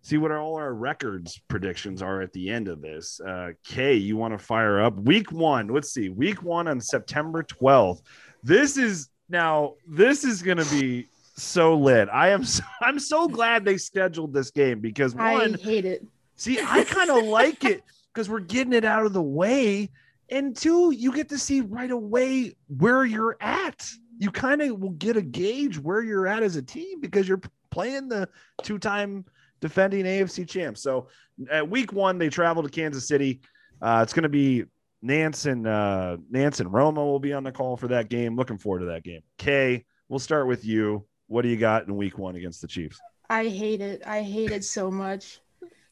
see 0.01 0.17
what 0.17 0.31
all 0.31 0.55
our 0.55 0.73
records 0.73 1.41
predictions 1.47 2.01
are 2.01 2.21
at 2.21 2.33
the 2.33 2.49
end 2.49 2.67
of 2.67 2.81
this. 2.81 3.19
Uh, 3.19 3.51
Kay, 3.63 3.95
you 3.95 4.17
want 4.17 4.37
to 4.37 4.45
fire 4.45 4.81
up 4.81 4.97
week 4.97 5.31
one? 5.31 5.67
Let's 5.67 5.93
see. 5.93 6.09
Week 6.09 6.43
one 6.43 6.67
on 6.67 6.79
September 6.79 7.43
twelfth. 7.43 8.03
This 8.43 8.77
is 8.77 9.09
now. 9.29 9.75
This 9.87 10.23
is 10.23 10.41
going 10.41 10.59
to 10.59 10.69
be 10.69 11.07
so 11.35 11.75
lit. 11.75 12.09
I 12.09 12.29
am. 12.29 12.43
So, 12.43 12.63
I'm 12.81 12.99
so 12.99 13.27
glad 13.27 13.65
they 13.65 13.77
scheduled 13.77 14.33
this 14.33 14.51
game 14.51 14.79
because 14.79 15.15
one, 15.15 15.55
I 15.55 15.57
hate 15.57 15.85
it. 15.85 16.05
See, 16.35 16.59
I 16.59 16.83
kind 16.83 17.09
of 17.09 17.23
like 17.25 17.63
it 17.63 17.83
because 18.13 18.29
we're 18.29 18.39
getting 18.39 18.73
it 18.73 18.85
out 18.85 19.05
of 19.05 19.13
the 19.13 19.21
way. 19.21 19.89
And 20.29 20.55
two, 20.55 20.91
you 20.91 21.11
get 21.13 21.29
to 21.29 21.37
see 21.37 21.61
right 21.61 21.91
away 21.91 22.55
where 22.67 23.05
you're 23.05 23.37
at. 23.41 23.87
You 24.17 24.31
kind 24.31 24.61
of 24.61 24.79
will 24.79 24.91
get 24.91 25.17
a 25.17 25.21
gauge 25.21 25.77
where 25.77 26.01
you're 26.01 26.27
at 26.27 26.43
as 26.43 26.55
a 26.55 26.61
team 26.61 27.01
because 27.01 27.27
you're 27.27 27.41
playing 27.71 28.07
the 28.07 28.29
two 28.61 28.79
time 28.79 29.25
defending 29.59 30.05
AFC 30.05 30.47
champs. 30.47 30.81
So 30.81 31.07
at 31.49 31.67
week 31.69 31.93
one, 31.93 32.17
they 32.17 32.29
travel 32.29 32.63
to 32.63 32.69
Kansas 32.69 33.07
City. 33.07 33.41
Uh, 33.81 34.01
it's 34.03 34.13
going 34.13 34.23
to 34.23 34.29
be 34.29 34.65
Nantz 35.03 35.51
and 35.51 35.67
uh, 35.67 36.17
Nantz 36.31 36.59
and 36.61 36.69
Romo 36.69 36.97
will 36.97 37.19
be 37.19 37.33
on 37.33 37.43
the 37.43 37.51
call 37.51 37.75
for 37.75 37.89
that 37.89 38.09
game. 38.09 38.35
Looking 38.35 38.57
forward 38.57 38.79
to 38.79 38.85
that 38.87 39.03
game. 39.03 39.21
Kay, 39.37 39.85
we'll 40.07 40.19
start 40.19 40.47
with 40.47 40.63
you. 40.63 41.05
What 41.27 41.43
do 41.43 41.49
you 41.49 41.57
got 41.57 41.87
in 41.87 41.95
week 41.95 42.17
one 42.17 42.35
against 42.35 42.61
the 42.61 42.67
Chiefs? 42.67 42.99
I 43.29 43.47
hate 43.47 43.81
it. 43.81 44.03
I 44.05 44.21
hate 44.21 44.51
it 44.51 44.63
so 44.63 44.91
much. 44.91 45.39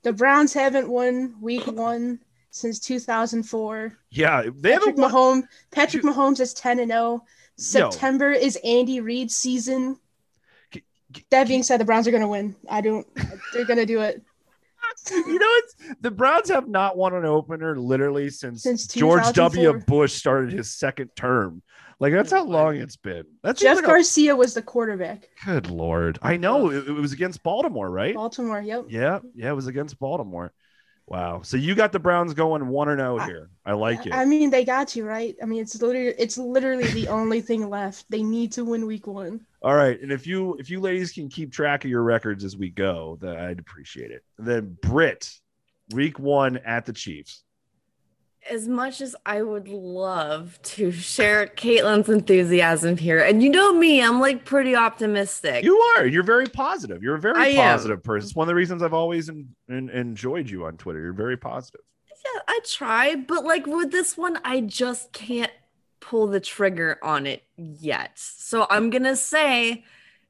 The 0.04 0.13
Browns 0.13 0.54
haven't 0.54 0.89
won 0.89 1.36
week 1.41 1.67
one 1.67 2.20
since 2.50 2.80
2004. 2.80 3.98
Yeah, 4.10 4.41
they 4.41 4.72
Patrick 4.72 4.98
haven't 4.98 4.98
won. 4.98 5.12
Mahomes. 5.12 5.47
Patrick 5.72 6.03
Mahomes 6.03 6.39
is 6.39 6.53
10 6.53 6.80
and 6.80 6.91
0. 6.91 7.24
September 7.56 8.32
is 8.32 8.58
Andy 8.64 8.99
Reid's 8.99 9.36
season. 9.36 9.97
That 11.30 11.47
being 11.47 11.64
said, 11.64 11.80
the 11.80 11.86
Browns 11.86 12.08
are 12.08 12.12
going 12.12 12.22
to 12.22 12.28
win. 12.28 12.56
I 12.70 12.82
don't. 12.82 13.08
They're 13.53 13.66
going 13.66 13.80
to 13.80 13.86
do 13.86 14.01
it 14.01 14.24
you 15.12 15.39
know, 15.39 15.46
it's 15.48 15.76
the 16.02 16.12
Browns 16.12 16.50
have 16.50 16.68
not 16.68 16.98
won 16.98 17.14
an 17.14 17.26
opener 17.26 17.78
literally 17.78 18.30
since, 18.30 18.64
Since 18.64 18.88
George 18.88 19.32
W. 19.34 19.80
Bush 19.88 20.14
started 20.14 20.52
his 20.52 20.72
second 20.72 21.10
term. 21.16 21.62
Like 22.00 22.14
that's 22.14 22.34
oh 22.34 22.38
how 22.38 22.46
long 22.46 22.78
it's 22.78 22.96
been. 22.96 23.26
That's 23.44 23.62
Jeff 23.62 23.76
like 23.76 23.86
a- 23.86 23.88
Garcia 23.88 24.36
was 24.36 24.56
the 24.56 24.62
quarterback. 24.64 25.30
good 25.46 25.70
lord. 25.70 26.18
I 26.24 26.36
know 26.36 26.72
it, 26.72 26.88
it 26.88 26.92
was 26.92 27.14
against 27.14 27.44
Baltimore, 27.44 27.89
right? 27.92 28.16
Baltimore. 28.16 28.60
Yep. 28.60 28.86
Yeah, 28.89 29.20
yeah, 29.36 29.52
it 29.52 29.56
was 29.56 29.68
against 29.68 30.00
Baltimore. 30.00 30.52
Wow. 31.12 31.41
So 31.41 31.57
you 31.57 31.76
got 31.76 31.91
the 31.91 31.99
Browns 31.99 32.34
going 32.34 32.66
one 32.70 32.88
or 32.88 32.93
oh 32.93 33.18
no 33.18 33.26
here. 33.26 33.49
I 33.66 33.74
like 33.74 34.05
it. 34.05 34.14
I 34.14 34.24
mean, 34.24 34.49
they 34.49 34.64
got 34.64 34.95
you 34.95 35.05
right. 35.05 35.36
I 35.43 35.45
mean, 35.45 35.62
it's 35.62 35.82
literally 35.82 36.16
it's 36.18 36.38
literally 36.38 36.88
the 36.88 37.09
only 37.09 37.41
thing 37.41 37.70
left. 37.70 38.05
They 38.09 38.24
need 38.24 38.53
to 38.53 38.64
win 38.64 38.86
Week 38.86 39.07
One. 39.07 39.45
All 39.62 39.76
right, 39.76 39.99
and 40.01 40.09
if 40.09 40.26
you 40.26 40.55
if 40.55 40.70
you 40.70 40.80
ladies 40.80 41.12
can 41.12 41.28
keep 41.28 41.51
track 41.51 41.84
of 41.84 41.91
your 41.91 42.03
records 42.03 42.45
as 42.45 42.55
we 42.55 42.70
go, 42.70 43.18
then 43.20 43.36
I'd 43.36 43.59
appreciate 43.59 44.12
it. 44.12 44.24
And 44.38 44.47
then 44.47 44.78
Britt, 44.82 45.38
week 45.91 46.18
one 46.18 46.55
at 46.59 46.86
the 46.86 46.93
Chiefs. 46.93 47.43
As 48.50 48.68
much 48.68 49.02
as 49.02 49.16
I 49.26 49.44
would 49.44 49.68
love 49.68 50.60
to 50.64 50.92
share 50.92 51.46
Caitlin's 51.46 52.10
enthusiasm 52.10 52.98
here, 52.98 53.20
and 53.20 53.42
you 53.44 53.50
know 53.50 53.72
me, 53.74 54.02
I'm 54.02 54.20
like 54.20 54.46
pretty 54.46 54.76
optimistic. 54.76 55.64
You 55.64 55.78
are. 55.78 56.08
You're 56.08 56.24
very 56.24 56.48
positive. 56.48 57.04
You're 57.04 57.16
a 57.16 57.20
very 57.20 57.39
I 57.39 57.46
am. 57.50 57.74
positive 57.74 58.04
person. 58.04 58.28
It's 58.28 58.36
one 58.36 58.46
of 58.46 58.48
the 58.48 58.56
reasons 58.56 58.82
I've 58.82 58.96
always 58.96 59.30
en- 59.30 59.50
en- 59.70 59.89
enjoyed 59.89 60.50
you 60.50 60.66
on 60.66 60.78
Twitter. 60.78 61.00
You're 61.00 61.14
very 61.14 61.38
positive. 61.38 61.82
Yeah, 62.08 62.42
I 62.48 62.60
try, 62.66 63.16
but 63.16 63.46
like 63.46 63.68
with 63.68 63.92
this 63.92 64.18
one, 64.18 64.39
I 64.44 64.62
just 64.62 65.12
can't 65.12 65.52
pull 66.00 66.26
the 66.28 66.39
trigger 66.39 66.98
on 67.04 67.28
it 67.28 67.44
yet. 67.58 68.12
So 68.16 68.66
I'm 68.72 68.89
gonna 68.89 69.16
say 69.16 69.84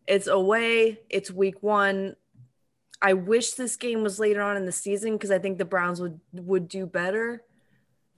it's 0.05 0.27
away, 0.27 0.99
it's 1.09 1.31
week 1.31 1.63
one. 1.63 2.17
I 3.01 3.13
wish 3.13 3.51
this 3.53 3.77
game 3.77 4.03
was 4.03 4.19
later 4.19 4.41
on 4.41 4.57
in 4.57 4.65
the 4.65 4.71
season 4.73 5.13
because 5.13 5.31
I 5.31 5.39
think 5.39 5.57
the 5.57 5.65
Browns 5.65 6.01
would 6.01 6.19
would 6.33 6.67
do 6.67 6.85
better. 6.85 7.43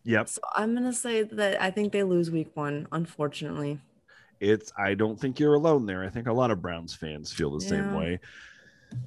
Yep. 0.05 0.29
So 0.29 0.41
I'm 0.53 0.73
gonna 0.73 0.93
say 0.93 1.23
that 1.23 1.61
I 1.61 1.71
think 1.71 1.91
they 1.91 2.03
lose 2.03 2.29
week 2.29 2.51
one, 2.55 2.87
unfortunately. 2.91 3.79
It's 4.39 4.71
I 4.77 4.93
don't 4.93 5.19
think 5.19 5.39
you're 5.39 5.53
alone 5.53 5.85
there. 5.85 6.03
I 6.03 6.09
think 6.09 6.27
a 6.27 6.33
lot 6.33 6.51
of 6.51 6.61
Browns 6.61 6.93
fans 6.93 7.31
feel 7.31 7.51
the 7.51 7.61
same 7.61 7.93
way. 7.93 8.19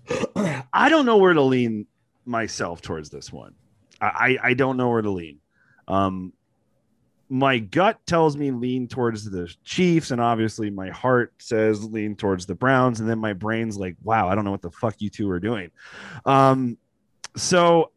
I 0.73 0.89
don't 0.89 1.07
know 1.07 1.19
where 1.19 1.35
to 1.35 1.43
lean 1.43 1.87
myself 2.25 2.81
towards 2.81 3.11
this 3.11 3.33
one. 3.33 3.55
I 4.01 4.07
I, 4.07 4.39
I 4.51 4.55
don't 4.55 4.77
know 4.77 4.89
where 4.89 5.03
to 5.03 5.11
lean. 5.11 5.39
Um 5.87 6.33
my 7.29 7.59
gut 7.59 7.99
tells 8.07 8.37
me 8.37 8.51
lean 8.51 8.87
towards 8.89 9.29
the 9.29 9.53
Chiefs, 9.65 10.11
and 10.11 10.21
obviously 10.21 10.71
my 10.71 10.91
heart 10.91 11.35
says 11.39 11.85
lean 11.85 12.15
towards 12.15 12.47
the 12.47 12.55
Browns, 12.55 13.01
and 13.01 13.09
then 13.09 13.19
my 13.19 13.33
brain's 13.33 13.77
like, 13.77 13.97
wow, 14.03 14.29
I 14.29 14.35
don't 14.35 14.45
know 14.45 14.53
what 14.53 14.63
the 14.63 14.71
fuck 14.71 14.95
you 14.99 15.11
two 15.11 15.29
are 15.31 15.41
doing. 15.41 15.71
Um, 16.25 16.79
so 17.37 17.91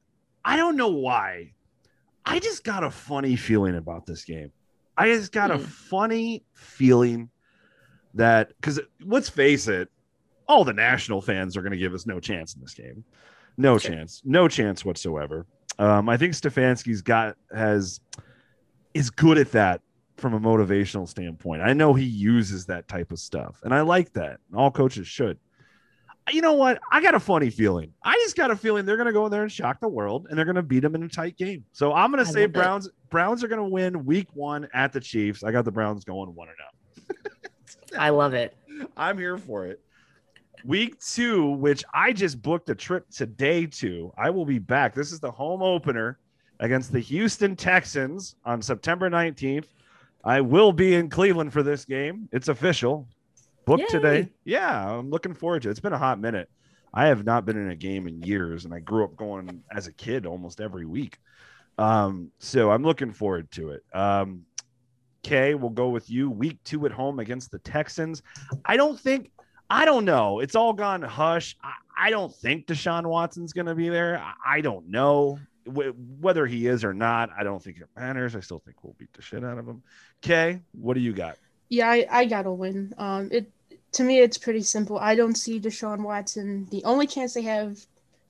I 0.44 0.58
don't 0.58 0.76
know 0.76 0.90
why. 0.90 1.54
I 2.30 2.40
just 2.40 2.64
got 2.64 2.84
a 2.84 2.92
funny 2.92 3.36
feeling 3.36 3.76
about 3.76 4.06
this 4.06 4.24
game. 4.24 4.52
I 4.98 5.08
just 5.08 5.32
got 5.32 5.52
a 5.52 5.58
Hmm. 5.58 5.64
funny 5.64 6.44
feeling 6.54 7.30
that 8.14 8.50
because 8.50 8.80
let's 9.04 9.30
face 9.30 9.68
it, 9.68 9.90
all 10.48 10.64
the 10.64 10.74
national 10.74 11.22
fans 11.22 11.56
are 11.58 11.62
going 11.62 11.72
to 11.72 11.78
give 11.78 11.94
us 11.94 12.06
no 12.06 12.20
chance 12.20 12.56
in 12.56 12.62
this 12.62 12.74
game. 12.74 13.04
No 13.58 13.78
Sure. 13.78 13.92
chance, 13.92 14.22
no 14.26 14.48
chance 14.48 14.86
whatsoever. 14.86 15.46
Um, 15.80 16.10
I 16.10 16.18
think 16.18 16.34
Stefanski's 16.34 17.02
got 17.02 17.36
has 17.54 18.00
is 18.94 19.10
good 19.10 19.38
at 19.38 19.52
that 19.52 19.82
from 20.18 20.34
a 20.34 20.40
motivational 20.40 21.08
standpoint. 21.08 21.62
I 21.62 21.74
know 21.74 21.94
he 21.94 22.06
uses 22.06 22.66
that 22.66 22.88
type 22.88 23.12
of 23.12 23.20
stuff, 23.20 23.62
and 23.64 23.74
I 23.74 23.82
like 23.82 24.14
that. 24.14 24.40
All 24.54 24.72
coaches 24.72 25.08
should. 25.08 25.38
You 26.32 26.42
know 26.42 26.54
what? 26.54 26.80
I 26.92 27.02
got 27.02 27.16
a 27.16 27.20
funny 27.20 27.50
feeling. 27.50 27.94
I 28.04 28.14
just 28.24 28.36
got 28.36 28.52
a 28.52 28.56
feeling 28.56 28.86
they're 28.86 28.98
going 28.98 29.08
to 29.08 29.14
go 29.14 29.26
in 29.26 29.32
there 29.32 29.44
and 29.44 29.52
shock 29.52 29.80
the 29.80 29.88
world, 29.88 30.28
and 30.30 30.38
they're 30.38 30.46
going 30.46 30.56
to 30.56 30.64
beat 30.64 30.82
them 30.82 30.96
in 30.96 31.04
a 31.04 31.10
tight 31.10 31.38
game. 31.38 31.66
So 31.72 31.94
I'm 31.94 32.12
going 32.12 32.24
to 32.24 32.32
say 32.32 32.42
love 32.42 32.50
it. 32.50 32.54
Browns. 32.54 32.90
Browns 33.10 33.44
are 33.44 33.48
going 33.48 33.62
to 33.62 33.68
win 33.70 34.06
Week 34.06 34.28
One 34.34 34.68
at 34.74 34.94
the 34.94 35.00
Chiefs. 35.00 35.44
I 35.44 35.52
got 35.52 35.66
the 35.66 35.72
Browns 35.72 36.04
going 36.06 36.34
one 36.36 36.48
and 36.48 36.58
oh. 36.62 36.70
I 37.98 38.10
love 38.10 38.34
it. 38.34 38.56
I'm 38.98 39.18
here 39.18 39.38
for 39.38 39.66
it. 39.66 39.82
Week 40.66 41.00
two, 41.00 41.52
which 41.52 41.84
I 41.94 42.12
just 42.12 42.42
booked 42.42 42.70
a 42.70 42.76
trip 42.76 43.10
today 43.10 43.66
to. 43.66 44.12
I 44.18 44.30
will 44.30 44.46
be 44.46 44.60
back. 44.60 44.94
This 44.94 45.12
is 45.12 45.20
the 45.20 45.32
home 45.32 45.62
opener 45.62 46.20
against 46.60 46.92
the 46.92 47.00
Houston 47.00 47.56
Texans 47.56 48.36
on 48.46 48.62
September 48.62 49.10
19th. 49.10 49.66
I 50.24 50.42
will 50.42 50.74
be 50.74 50.96
in 50.96 51.10
Cleveland 51.10 51.54
for 51.54 51.64
this 51.64 51.86
game. 51.86 52.28
It's 52.34 52.50
official. 52.50 53.08
Booked 53.70 53.94
Yay. 53.94 54.00
today. 54.00 54.30
Yeah, 54.46 54.98
I'm 54.98 55.12
looking 55.12 55.36
forward 55.36 55.62
to 55.62 55.68
it. 55.68 55.72
It's 55.72 55.80
been 55.80 55.94
a 55.94 55.98
hot 55.98 56.20
minute. 56.20 56.50
I 56.92 57.06
have 57.06 57.24
not 57.24 57.46
been 57.46 57.56
in 57.56 57.70
a 57.70 57.76
game 57.76 58.08
in 58.08 58.24
years, 58.24 58.66
and 58.66 58.74
I 58.74 58.80
grew 58.80 59.04
up 59.04 59.16
going 59.16 59.64
as 59.72 59.86
a 59.86 59.94
kid 59.94 60.26
almost 60.26 60.60
every 60.60 60.88
week. 60.88 61.20
Um, 61.78 62.32
so 62.40 62.72
I'm 62.72 62.82
looking 62.82 63.14
forward 63.14 63.52
to 63.52 63.70
it. 63.70 63.84
Um, 63.94 64.46
Kay, 65.22 65.54
we'll 65.54 65.70
go 65.70 65.90
with 65.90 66.10
you. 66.10 66.32
Week 66.32 66.58
two 66.64 66.88
at 66.88 66.92
home 66.92 67.20
against 67.20 67.52
the 67.52 67.60
Texans. 67.60 68.24
I 68.66 68.76
don't 68.76 69.00
think, 69.00 69.30
I 69.70 69.86
don't 69.86 70.04
know. 70.04 70.40
It's 70.40 70.56
all 70.56 70.74
gone 70.74 71.04
hush. 71.04 71.56
I, 71.64 72.08
I 72.08 72.10
don't 72.10 72.34
think 72.34 72.66
Deshaun 72.66 73.06
Watson's 73.06 73.54
going 73.54 73.68
to 73.68 73.76
be 73.76 73.90
there. 73.90 74.18
I, 74.18 74.58
I 74.58 74.62
don't 74.62 74.90
know 74.90 75.38
Wh- 75.66 75.94
whether 76.20 76.48
he 76.48 76.66
is 76.66 76.84
or 76.84 76.96
not. 76.96 77.30
I 77.38 77.44
don't 77.44 77.62
think 77.64 77.78
it 77.78 77.88
matters. 77.96 78.36
I 78.36 78.40
still 78.40 78.60
think 78.66 78.84
we'll 78.84 78.96
beat 78.98 79.14
the 79.14 79.22
shit 79.22 79.44
out 79.44 79.60
of 79.60 79.68
him. 79.68 79.84
Kay, 80.22 80.62
what 80.72 80.96
do 80.96 81.02
you 81.02 81.14
got? 81.14 81.38
Yeah, 81.70 81.88
I, 81.88 82.08
I 82.10 82.26
gotta 82.26 82.52
win. 82.52 82.96
Um, 82.98 83.30
it 83.32 83.52
to 83.94 84.04
me 84.04 84.20
it's 84.20 84.38
pretty 84.38 84.62
simple. 84.62 84.98
I 84.98 85.16
don't 85.16 85.36
see 85.36 85.60
Deshaun 85.60 86.02
Watson. 86.04 86.68
The 86.72 86.84
only 86.84 87.08
chance 87.08 87.34
they 87.34 87.42
have 87.44 87.80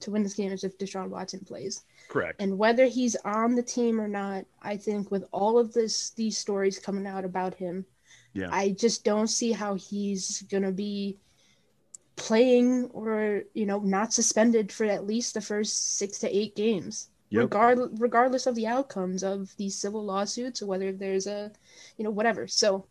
to 0.01 0.11
win 0.11 0.23
this 0.23 0.33
game 0.33 0.51
is 0.51 0.63
if 0.63 0.77
Deshaun 0.77 1.09
Watson 1.09 1.41
plays. 1.41 1.83
Correct. 2.07 2.41
And 2.41 2.57
whether 2.57 2.85
he's 2.85 3.15
on 3.25 3.55
the 3.55 3.63
team 3.63 3.99
or 3.99 4.07
not, 4.07 4.45
I 4.61 4.77
think 4.77 5.11
with 5.11 5.25
all 5.31 5.59
of 5.59 5.73
this 5.73 6.11
these 6.11 6.37
stories 6.37 6.79
coming 6.79 7.05
out 7.05 7.25
about 7.25 7.53
him, 7.55 7.85
Yeah. 8.33 8.49
I 8.51 8.69
just 8.71 9.03
don't 9.03 9.27
see 9.27 9.51
how 9.51 9.75
he's 9.75 10.41
gonna 10.43 10.71
be 10.71 11.17
playing 12.15 12.85
or 12.91 13.43
you 13.53 13.65
know 13.65 13.79
not 13.79 14.13
suspended 14.13 14.71
for 14.71 14.85
at 14.85 15.07
least 15.07 15.33
the 15.33 15.41
first 15.41 15.97
six 15.97 16.19
to 16.19 16.35
eight 16.35 16.55
games. 16.55 17.09
Yep. 17.31 17.43
Regard, 17.43 17.79
regardless 17.99 18.47
of 18.47 18.55
the 18.55 18.65
outcomes 18.65 19.23
of 19.23 19.55
these 19.57 19.75
civil 19.75 20.03
lawsuits 20.03 20.63
or 20.63 20.65
whether 20.65 20.91
there's 20.91 21.27
a 21.27 21.51
you 21.97 22.03
know 22.03 22.09
whatever 22.09 22.47
so 22.47 22.87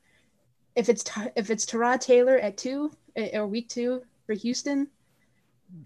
if 0.76 0.88
it's 0.88 1.04
if 1.36 1.50
it's 1.50 1.66
Tyrod 1.66 2.00
Taylor 2.00 2.38
at 2.38 2.56
two 2.56 2.90
eh, 3.16 3.36
or 3.38 3.46
week 3.46 3.68
two 3.68 4.02
for 4.26 4.34
Houston 4.34 4.88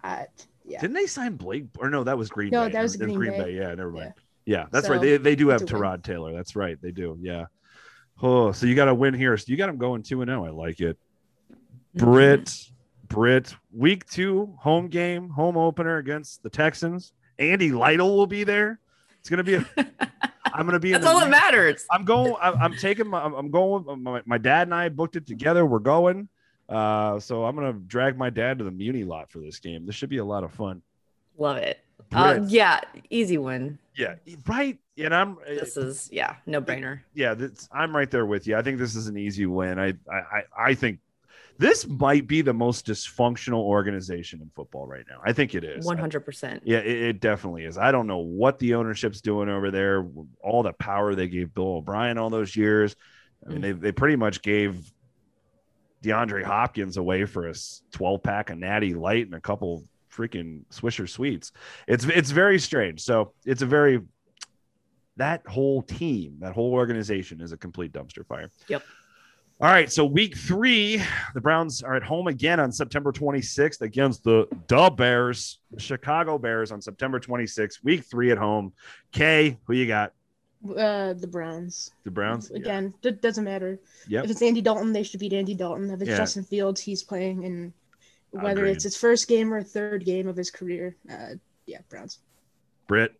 uh, 0.03 0.23
yeah 0.65 0.79
Didn't 0.79 0.95
they 0.95 1.07
sign 1.07 1.35
Blake? 1.35 1.65
Or 1.77 1.89
no, 1.89 2.03
that 2.03 2.17
was 2.17 2.29
Green 2.29 2.51
No, 2.51 2.65
Bay. 2.65 2.73
that 2.73 2.81
was 2.81 2.95
It 2.95 3.13
Green 3.13 3.31
Bay. 3.31 3.53
Yeah, 3.55 3.73
never 3.75 3.91
mind. 3.91 4.13
Yeah, 4.45 4.65
that's 4.71 4.87
So, 4.87 4.93
right. 4.93 5.01
They, 5.01 5.17
they 5.17 5.35
do 5.35 5.49
have 5.49 5.61
it's 5.61 5.71
a 5.71 5.75
win. 5.75 5.83
Tyrod 5.83 6.03
Taylor. 6.03 6.33
That's 6.33 6.55
right. 6.55 6.77
They 6.81 6.91
do. 6.91 7.17
Yeah. 7.21 7.45
Oh, 8.21 8.51
so 8.51 8.65
you 8.65 8.75
got 8.75 8.85
to 8.85 8.93
win 8.95 9.13
here. 9.13 9.35
So 9.37 9.45
you 9.47 9.57
got 9.57 9.67
them 9.67 9.77
going 9.77 10.03
2 10.03 10.21
and 10.21 10.29
0. 10.29 10.45
I 10.45 10.49
like 10.49 10.79
it. 10.79 10.97
Brit, 11.95 12.51
Brit, 13.07 13.55
week 13.71 14.05
two, 14.09 14.55
home 14.59 14.87
game, 14.87 15.29
home 15.29 15.57
opener 15.57 15.97
against 15.97 16.43
the 16.43 16.49
Texans. 16.49 17.13
Andy 17.39 17.71
Lytle 17.71 18.15
will 18.15 18.27
be 18.27 18.43
there. 18.43 18.79
It's 19.19 19.29
going 19.29 19.43
to 19.43 19.43
be 19.43 19.55
a. 19.55 19.85
I'm 20.53 20.65
going 20.65 20.73
to 20.73 20.79
be 20.79 20.89
in 20.93 21.01
That's 21.01 21.05
all 21.07 21.19
that 21.19 21.29
matters. 21.29 21.85
I'm 21.91 22.05
going. 22.05 22.35
I'm, 22.41 22.55
I'm 22.61 22.75
taking 22.77 23.07
my. 23.07 23.21
I'm 23.23 23.51
going. 23.51 24.01
My, 24.03 24.21
my 24.25 24.37
dad 24.37 24.67
and 24.67 24.73
I 24.75 24.89
booked 24.89 25.15
it 25.15 25.25
together. 25.27 25.65
We're 25.65 25.79
going. 25.79 26.29
Uh, 26.69 27.19
so 27.19 27.43
I'm 27.43 27.55
gonna 27.55 27.73
drag 27.73 28.17
my 28.17 28.29
dad 28.29 28.57
to 28.59 28.63
the 28.63 28.71
Muni 28.71 29.03
lot 29.03 29.29
for 29.29 29.39
this 29.39 29.59
game. 29.59 29.85
This 29.85 29.95
should 29.95 30.09
be 30.09 30.17
a 30.19 30.25
lot 30.25 30.43
of 30.45 30.53
fun. 30.53 30.81
Love 31.37 31.57
it. 31.57 31.79
Uh, 32.11 32.39
yeah, 32.47 32.79
easy 33.09 33.37
win. 33.37 33.77
Yeah, 33.97 34.15
right. 34.47 34.77
And 34.97 35.13
I'm. 35.13 35.37
This 35.45 35.75
is 35.75 36.09
yeah, 36.11 36.35
no 36.45 36.61
brainer. 36.61 37.01
yeah, 37.13 37.33
this, 37.33 37.67
I'm 37.71 37.95
right 37.95 38.09
there 38.09 38.25
with 38.25 38.47
you. 38.47 38.55
I 38.55 38.61
think 38.61 38.77
this 38.77 38.95
is 38.95 39.07
an 39.07 39.17
easy 39.17 39.45
win. 39.45 39.77
I, 39.79 39.89
I, 40.09 40.15
I- 40.15 40.43
I 40.69 40.73
think 40.75 40.99
this 41.57 41.87
might 41.87 42.27
be 42.27 42.41
the 42.41 42.53
most 42.53 42.87
dysfunctional 42.87 43.61
organization 43.61 44.41
in 44.41 44.49
football 44.55 44.87
right 44.87 45.05
now. 45.09 45.19
I 45.23 45.33
think 45.33 45.55
it 45.55 45.63
is. 45.63 45.85
One 45.85 45.97
hundred 45.97 46.21
percent. 46.21 46.63
Yeah, 46.65 46.79
it, 46.79 47.01
it 47.01 47.19
definitely 47.19 47.65
is. 47.65 47.77
I 47.77 47.91
don't 47.91 48.07
know 48.07 48.19
what 48.19 48.59
the 48.59 48.75
ownership's 48.75 49.21
doing 49.21 49.49
over 49.49 49.71
there. 49.71 50.05
All 50.41 50.63
the 50.63 50.73
power 50.73 51.15
they 51.15 51.27
gave 51.27 51.53
Bill 51.53 51.77
O'Brien 51.77 52.17
all 52.17 52.29
those 52.29 52.55
years. 52.55 52.95
I 53.45 53.49
mean, 53.49 53.59
mm. 53.59 53.61
they 53.61 53.71
they 53.71 53.91
pretty 53.91 54.15
much 54.15 54.41
gave 54.41 54.91
DeAndre 56.03 56.43
Hopkins 56.43 56.97
away 56.97 57.25
for 57.25 57.47
a 57.47 57.53
12 57.91 58.21
pack 58.23 58.49
of 58.49 58.57
Natty 58.57 58.93
Light 58.93 59.25
and 59.25 59.35
a 59.35 59.41
couple 59.41 59.83
freaking 60.13 60.63
Swisher 60.71 61.07
Sweets. 61.07 61.51
It's 61.87 62.05
it's 62.05 62.31
very 62.31 62.59
strange. 62.59 63.01
So 63.01 63.33
it's 63.45 63.61
a 63.61 63.65
very 63.65 64.01
that 65.17 65.45
whole 65.47 65.81
team, 65.81 66.37
that 66.39 66.53
whole 66.53 66.73
organization 66.73 67.41
is 67.41 67.51
a 67.51 67.57
complete 67.57 67.91
dumpster 67.91 68.25
fire. 68.25 68.49
Yep. 68.67 68.83
All 69.61 69.69
right, 69.69 69.89
so 69.89 70.03
week 70.03 70.35
three, 70.35 71.01
the 71.33 71.39
Browns 71.39 71.83
are 71.83 71.95
at 71.95 72.03
home 72.03 72.27
again 72.27 72.59
on 72.59 72.71
September 72.71 73.11
26th 73.13 73.81
against 73.81 74.23
the 74.23 74.45
the 74.67 74.89
Bears, 74.89 75.59
Chicago 75.77 76.37
Bears 76.37 76.71
on 76.71 76.81
September 76.81 77.19
26th. 77.19 77.83
Week 77.83 78.03
three 78.03 78.31
at 78.31 78.37
home. 78.37 78.73
Kay, 79.11 79.57
who 79.65 79.73
you 79.73 79.87
got? 79.87 80.11
Uh, 80.67 81.13
the 81.13 81.27
Browns. 81.27 81.91
The 82.03 82.11
Browns 82.11 82.51
again. 82.51 82.93
It 83.03 83.21
doesn't 83.21 83.43
matter. 83.43 83.79
Yep. 84.07 84.25
If 84.25 84.31
it's 84.31 84.41
Andy 84.41 84.61
Dalton, 84.61 84.91
they 84.91 85.03
should 85.03 85.19
beat 85.19 85.33
Andy 85.33 85.53
Dalton. 85.53 85.89
If 85.91 86.01
it's 86.01 86.09
Yeah. 86.09 86.17
Justin 86.17 86.43
Fields, 86.43 86.81
he's 86.81 87.03
playing, 87.03 87.45
and 87.45 87.73
whether 88.31 88.61
Agreed. 88.61 88.71
it's 88.71 88.83
his 88.83 88.97
first 88.97 89.27
game 89.27 89.53
or 89.53 89.61
third 89.63 90.03
game 90.03 90.27
of 90.27 90.35
his 90.35 90.49
career, 90.51 90.95
uh, 91.09 91.35
yeah, 91.67 91.79
Browns. 91.89 92.19
Britt. 92.87 93.13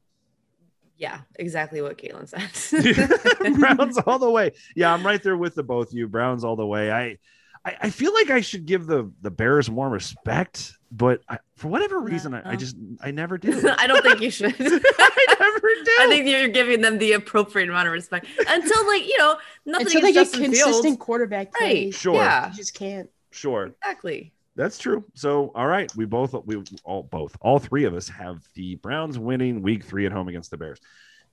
Yeah, 0.97 1.21
exactly 1.35 1.81
what 1.81 1.97
Caitlin 1.97 2.27
said. 2.27 3.53
Browns 3.59 3.97
all 3.97 4.19
the 4.19 4.29
way. 4.29 4.51
Yeah, 4.75 4.93
I'm 4.93 5.05
right 5.05 5.21
there 5.21 5.35
with 5.37 5.55
the 5.55 5.63
both 5.63 5.89
of 5.89 5.93
you. 5.97 6.07
Browns 6.07 6.43
all 6.43 6.55
the 6.55 6.65
way. 6.65 6.91
I, 6.91 7.17
I, 7.65 7.77
I 7.81 7.89
feel 7.89 8.13
like 8.13 8.29
I 8.29 8.41
should 8.41 8.65
give 8.65 8.85
the 8.85 9.11
the 9.21 9.31
Bears 9.31 9.69
more 9.69 9.89
respect, 9.89 10.77
but 10.91 11.21
I, 11.27 11.39
for 11.55 11.69
whatever 11.69 11.99
reason, 11.99 12.33
I, 12.33 12.41
I 12.41 12.53
uh, 12.53 12.55
just 12.57 12.75
I 13.01 13.11
never 13.11 13.37
do. 13.39 13.51
I 13.77 13.87
don't 13.87 14.03
think 14.03 14.21
you 14.21 14.29
should. 14.29 14.53
I 14.59 15.35
never 15.39 15.59
do. 15.59 15.91
I 15.99 16.07
think 16.09 16.27
you're 16.27 16.47
giving 16.49 16.81
them 16.81 16.97
the 16.99 17.13
appropriate 17.13 17.69
amount 17.69 17.87
of 17.87 17.93
respect 17.93 18.27
until, 18.47 18.87
like, 18.87 19.07
you 19.07 19.17
know, 19.17 19.35
nothing 19.65 19.87
Until 19.87 20.01
they 20.01 20.09
against 20.11 20.33
get 20.33 20.43
consistent 20.43 20.83
Fields. 20.83 20.97
quarterback 20.99 21.53
play, 21.53 21.85
Right. 21.85 21.93
Sure. 21.93 22.15
Yeah, 22.15 22.49
you 22.51 22.55
just 22.57 22.73
can't. 22.75 23.09
sure. 23.31 23.73
exactly. 23.81 24.33
That's 24.56 24.78
true. 24.78 25.04
So, 25.16 25.51
all 25.56 25.66
right, 25.68 25.93
we 25.95 26.06
both 26.06 26.34
we 26.45 26.64
all 26.84 27.04
both 27.04 27.36
all 27.41 27.58
three 27.60 27.86
of 27.86 27.93
us 27.95 28.08
have 28.10 28.43
the 28.54 28.76
Browns 28.76 29.18
winning 29.18 29.62
week 29.62 29.84
3 29.84 30.06
at 30.06 30.12
home 30.12 30.28
against 30.28 30.51
the 30.51 30.58
Bears. 30.58 30.80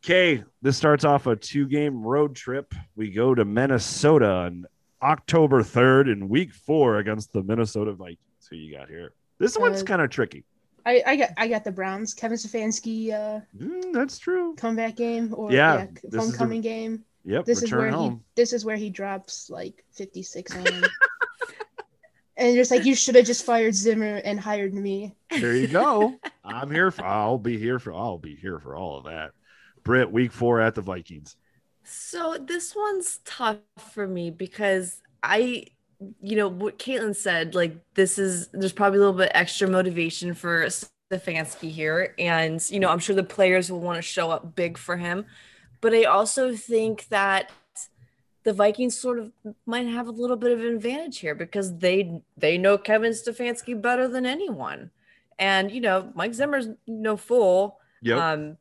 Okay, 0.03 0.43
this 0.62 0.79
starts 0.79 1.05
off 1.05 1.27
a 1.27 1.37
two-game 1.37 2.03
road 2.03 2.35
trip. 2.35 2.75
We 2.97 3.11
go 3.11 3.35
to 3.35 3.45
Minnesota 3.45 4.27
on 4.31 4.64
October 5.03 5.62
3rd 5.62 6.11
in 6.12 6.29
week 6.31 6.55
4 6.55 6.99
against 6.99 7.33
the 7.35 7.43
Minnesota 7.43 7.93
Vikings. 7.93 8.18
Who 8.49 8.57
you 8.57 8.75
got 8.77 8.89
here? 8.89 9.12
This 9.39 9.59
one's 9.59 9.83
Uh, 9.83 9.85
kind 9.85 10.01
of 10.01 10.09
tricky. 10.09 10.45
I, 10.87 11.03
I 11.07 11.16
got 11.16 11.29
I 11.37 11.47
got 11.49 11.64
the 11.64 11.73
Browns. 11.73 12.14
Kevin 12.14 12.39
Stefanski 12.39 13.12
uh, 13.12 13.41
Mm, 13.59 13.93
that's 13.93 14.18
true. 14.18 14.55
comeback 14.57 14.97
game 14.97 15.35
or 15.37 15.53
Yeah, 15.53 15.75
yeah, 15.77 15.87
is 16.05 16.11
the- 16.11 16.18
homecoming 16.21 16.62
game. 16.62 17.05
Yep, 17.27 17.45
This 17.45 17.62
is 17.62 17.71
where 17.71 17.91
home. 17.91 18.12
he 18.12 18.18
this 18.35 18.55
is 18.55 18.64
where 18.64 18.77
he 18.77 18.89
drops 18.89 19.51
like 19.51 19.85
56 19.93 20.57
on 20.57 20.64
him. 22.37 22.47
and 22.47 22.57
just 22.57 22.70
like 22.70 22.85
you 22.85 22.95
should 22.95 23.14
have 23.14 23.26
just 23.26 23.45
fired 23.45 23.74
Zimmer 23.74 24.16
and 24.16 24.39
hired 24.41 24.74
me. 24.74 25.14
There 25.31 25.57
you 25.57 25.68
go. 25.68 26.14
I'm 26.45 26.70
here 26.70 26.91
for 26.91 27.05
I'll 27.05 27.39
be 27.39 27.59
here 27.59 27.78
for 27.78 27.93
I'll 27.93 28.18
be 28.18 28.37
here 28.37 28.59
for 28.59 28.76
all 28.76 28.99
of 28.99 29.05
that. 29.05 29.33
Britt, 29.83 30.11
week 30.11 30.33
4 30.33 30.61
at 30.61 30.74
the 30.74 30.83
Vikings. 30.83 31.37
So 31.85 32.37
this 32.39 32.74
one's 32.76 33.18
tough 33.24 33.59
for 33.93 34.07
me 34.07 34.31
because 34.31 35.01
I, 35.22 35.66
you 36.20 36.37
know, 36.37 36.49
what 36.49 36.78
Caitlin 36.78 37.16
said, 37.16 37.55
like 37.55 37.76
this 37.95 38.18
is 38.18 38.49
there's 38.53 38.72
probably 38.72 38.99
a 38.99 39.01
little 39.01 39.16
bit 39.16 39.33
extra 39.35 39.68
motivation 39.68 40.35
for 40.35 40.66
Stefanski 40.66 41.70
here, 41.70 42.14
and 42.18 42.62
you 42.70 42.81
know, 42.81 42.89
I'm 42.89 42.99
sure 42.99 43.16
the 43.16 43.24
players 43.24 43.70
will 43.70 43.81
want 43.81 43.97
to 43.97 44.03
show 44.03 44.31
up 44.31 44.55
big 44.55 44.78
for 44.78 44.97
him, 44.97 45.26
but 45.81 45.95
I 45.95 46.05
also 46.05 46.55
think 46.55 47.09
that 47.09 47.51
the 48.43 48.53
Vikings 48.53 48.99
sort 48.99 49.18
of 49.18 49.32
might 49.66 49.86
have 49.86 50.09
a 50.09 50.12
little 50.12 50.36
bit 50.36 50.53
of 50.53 50.61
an 50.61 50.74
advantage 50.74 51.18
here 51.18 51.34
because 51.34 51.78
they 51.78 52.22
they 52.36 52.57
know 52.57 52.78
Kevin 52.78 53.12
Stefanski 53.12 53.80
better 53.80 54.09
than 54.09 54.26
anyone, 54.26 54.91
and 55.38 55.70
you 55.70 55.80
know, 55.80 56.11
Mike 56.14 56.34
Zimmer's 56.34 56.68
no 56.86 57.16
fool. 57.16 57.78
Yep. 58.03 58.18
Um, 58.18 58.57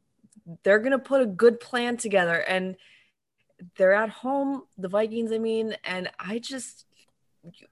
they're 0.64 0.80
gonna 0.80 1.00
put 1.00 1.22
a 1.22 1.26
good 1.26 1.60
plan 1.60 1.98
together, 1.98 2.36
and 2.36 2.76
they're 3.78 3.94
at 3.94 4.10
home, 4.10 4.64
the 4.78 4.90
Vikings. 4.90 5.32
I 5.32 5.38
mean, 5.38 5.76
and 5.84 6.10
I 6.20 6.40
just 6.40 6.86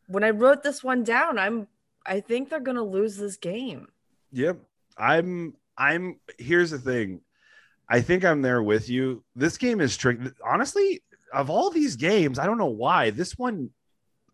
when 0.07 0.23
I 0.23 0.29
wrote 0.29 0.63
this 0.63 0.83
one 0.83 1.03
down, 1.03 1.37
I'm 1.37 1.67
I 2.05 2.21
think 2.21 2.49
they're 2.49 2.59
gonna 2.59 2.83
lose 2.83 3.17
this 3.17 3.37
game. 3.37 3.89
Yep. 4.31 4.59
I'm 4.97 5.55
I'm 5.77 6.19
here's 6.37 6.71
the 6.71 6.79
thing. 6.79 7.21
I 7.89 8.01
think 8.01 8.25
I'm 8.25 8.41
there 8.41 8.61
with 8.61 8.89
you. 8.89 9.23
This 9.35 9.57
game 9.57 9.79
is 9.79 9.95
tricky. 9.95 10.31
Honestly, 10.45 11.01
of 11.33 11.49
all 11.49 11.69
these 11.69 11.95
games, 11.95 12.39
I 12.39 12.45
don't 12.45 12.57
know 12.57 12.65
why 12.65 13.09
this 13.09 13.37
one 13.37 13.69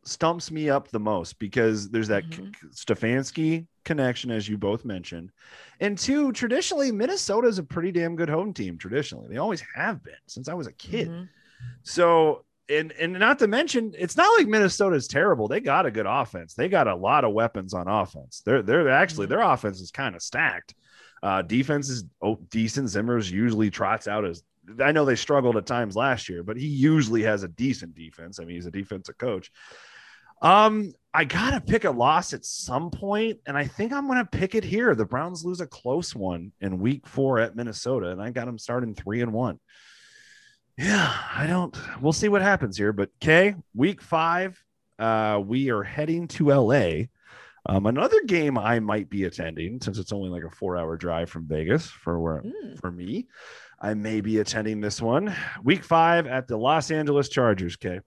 stumps 0.06 0.52
me 0.52 0.70
up 0.70 0.90
the 0.90 1.00
most 1.00 1.40
because 1.40 1.90
there's 1.90 2.10
that 2.10 2.26
Mhm. 2.26 2.54
K- 2.54 2.68
Stefanski 2.72 3.68
connection, 3.86 4.32
as 4.32 4.48
you 4.50 4.58
both 4.58 4.84
mentioned. 4.86 5.32
And 5.80 5.98
two, 5.98 6.32
traditionally, 6.34 6.92
Minnesota 6.92 7.48
is 7.48 7.58
a 7.58 7.64
pretty 7.64 7.92
damn 7.92 8.16
good 8.16 8.30
home 8.30 8.54
team. 8.54 8.78
Traditionally, 8.78 9.30
they 9.30 9.38
always 9.38 9.64
have 9.76 10.04
been 10.04 10.14
since 10.28 10.50
I 10.50 10.54
was 10.54 10.68
a 10.68 10.74
kid. 10.74 11.10
Mhm. 11.10 11.30
So, 11.84 12.44
and 12.70 12.92
and 12.94 13.14
not 13.14 13.40
to 13.40 13.48
mention, 13.48 13.94
it's 13.98 14.18
not 14.18 14.38
like 14.38 14.48
Minnesota's 14.48 15.08
terrible. 15.08 15.48
They 15.48 15.60
got 15.62 15.86
a 15.86 15.92
good 15.92 16.06
offense. 16.06 16.54
They 16.54 16.68
got 16.70 16.88
a 16.88 16.96
lot 16.96 17.24
of 17.24 17.34
weapons 17.34 17.74
on 17.74 17.88
offense. 17.88 18.42
They're 18.46 18.62
they're 18.62 18.90
actually 18.90 19.28
their 19.28 19.42
offense 19.42 19.80
is 19.82 19.92
kind 19.92 20.16
of 20.16 20.22
stacked. 20.22 20.76
Uh, 21.22 21.42
defense 21.42 21.90
is 21.90 22.04
oh, 22.22 22.38
decent. 22.50 22.90
Zimmer's 22.90 23.32
usually 23.32 23.70
trots 23.70 24.08
out 24.10 24.26
as 24.26 24.44
I 24.82 24.92
know 24.92 25.06
they 25.06 25.16
struggled 25.16 25.58
at 25.58 25.66
times 25.66 25.96
last 25.96 26.30
year, 26.30 26.44
but 26.44 26.58
he 26.58 26.68
usually 26.68 27.24
has 27.24 27.44
a 27.44 27.48
decent 27.48 27.96
defense. 27.96 28.40
I 28.40 28.46
mean, 28.46 28.56
he's 28.56 28.66
a 28.66 28.72
defensive 28.72 29.18
coach. 29.18 29.52
Um, 30.42 30.94
I 31.14 31.24
gotta 31.26 31.62
pick 31.62 31.86
a 31.86 31.92
loss 31.92 32.34
at 32.34 32.44
some 32.46 32.92
point, 32.92 33.40
and 33.46 33.58
I 33.58 33.66
think 33.66 33.94
I'm 33.94 34.08
gonna 34.08 34.26
pick 34.26 34.56
it 34.56 34.64
here. 34.64 34.94
The 34.96 35.06
Browns 35.06 35.46
lose 35.46 35.62
a 35.62 35.68
close 35.68 36.16
one 36.16 36.52
in 36.60 36.80
week 36.80 37.08
four 37.08 37.40
at 37.40 37.56
Minnesota, 37.56 38.10
and 38.10 38.22
I 38.22 38.32
got 38.32 38.46
them 38.46 38.58
starting 38.58 38.94
three 38.96 39.22
and 39.22 39.32
one. 39.32 39.60
Yeah, 40.78 41.14
I 41.36 41.46
don't. 41.48 41.78
We'll 42.02 42.14
see 42.14 42.30
what 42.30 42.42
happens 42.42 42.78
here. 42.78 42.92
But 42.94 43.10
Kay, 43.20 43.56
week 43.76 44.02
five, 44.02 44.62
uh, 44.98 45.42
we 45.46 45.70
are 45.70 45.84
heading 45.84 46.28
to 46.30 46.52
LA. 46.52 47.04
Um, 47.66 47.86
another 47.86 48.22
game 48.26 48.58
I 48.58 48.80
might 48.80 49.10
be 49.10 49.24
attending 49.24 49.80
since 49.82 49.98
it's 49.98 50.12
only 50.12 50.30
like 50.30 50.44
a 50.44 50.50
four-hour 50.54 50.98
drive 50.98 51.30
from 51.30 51.48
Vegas 51.48 51.88
for 51.88 52.20
where 52.20 52.42
Mm. 52.42 52.80
for 52.82 52.92
me. 52.92 53.28
I 53.84 53.94
may 53.94 54.22
be 54.22 54.40
attending 54.40 54.80
this 54.80 55.02
one. 55.02 55.36
Week 55.64 55.84
five 55.84 56.26
at 56.26 56.48
the 56.48 56.58
Los 56.58 56.90
Angeles 56.90 57.28
Chargers. 57.28 57.76
Kay. 57.76 58.00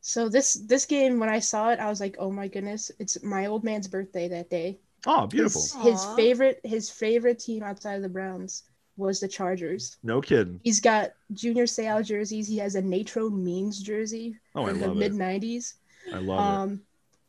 So 0.00 0.28
this 0.28 0.54
this 0.54 0.84
game 0.84 1.18
when 1.20 1.28
I 1.28 1.38
saw 1.38 1.70
it, 1.70 1.78
I 1.78 1.88
was 1.88 2.00
like, 2.00 2.16
oh 2.18 2.30
my 2.30 2.48
goodness, 2.48 2.90
it's 2.98 3.22
my 3.22 3.46
old 3.46 3.62
man's 3.64 3.86
birthday 3.88 4.28
that 4.28 4.50
day. 4.50 4.78
Oh, 5.06 5.26
beautiful. 5.28 5.62
His, 5.62 5.74
his 5.82 6.04
favorite 6.16 6.60
his 6.64 6.90
favorite 6.90 7.38
team 7.38 7.62
outside 7.62 7.94
of 7.94 8.02
the 8.02 8.08
Browns 8.08 8.64
was 8.96 9.20
the 9.20 9.28
Chargers. 9.28 9.96
No 10.02 10.20
kidding. 10.20 10.60
He's 10.64 10.80
got 10.80 11.12
Junior 11.32 11.64
Seau 11.66 12.04
jerseys. 12.04 12.48
He 12.48 12.58
has 12.58 12.74
a 12.74 12.82
Natrone 12.82 13.42
Means 13.42 13.80
jersey 13.80 14.36
Oh, 14.56 14.66
I 14.66 14.70
from 14.70 14.80
the 14.80 14.94
mid 14.94 15.12
'90s. 15.12 15.74
I 16.12 16.18
love 16.18 16.40
Um, 16.40 16.80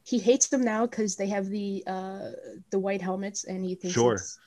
he 0.03 0.17
hates 0.19 0.47
them 0.47 0.61
now 0.63 0.85
because 0.87 1.15
they 1.15 1.27
have 1.27 1.47
the 1.49 1.83
uh 1.85 2.31
the 2.71 2.79
white 2.79 3.01
helmets, 3.01 3.43
and 3.43 3.63
he 3.63 3.75
thinks 3.75 3.93
Sure. 3.93 4.13
it's 4.15 4.39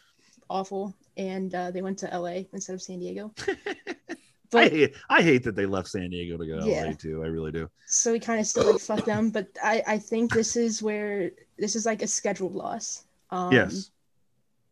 awful. 0.51 0.95
And 1.17 1.55
uh, 1.55 1.71
they 1.71 1.83
went 1.83 1.99
to 2.01 2.07
LA 2.19 2.43
instead 2.53 2.75
of 2.75 2.83
San 2.83 2.99
Diego. 3.01 3.33
it. 3.47 3.59
I 4.11 4.17
But 4.51 4.73
hate, 4.73 4.95
I 5.11 5.21
hate 5.23 5.43
that 5.45 5.55
they 5.57 5.67
left 5.67 5.89
San 5.89 6.09
Diego 6.11 6.39
to 6.39 6.47
go 6.47 6.59
to 6.61 6.65
LA 6.65 6.93
too. 6.93 7.23
I 7.23 7.27
really 7.27 7.53
do. 7.53 7.69
so 7.87 8.13
we 8.13 8.19
kind 8.21 8.41
of 8.41 8.47
still 8.47 8.73
like 8.73 8.81
fuck 8.81 9.05
them. 9.05 9.31
But 9.31 9.49
I 9.63 9.83
I 9.87 9.99
think 9.99 10.33
this 10.33 10.57
is 10.57 10.83
where 10.83 11.31
this 11.59 11.77
is 11.77 11.85
like 11.85 12.01
a 12.03 12.07
scheduled 12.07 12.55
loss. 12.55 13.05
Um, 13.31 13.53
yes. 13.53 13.91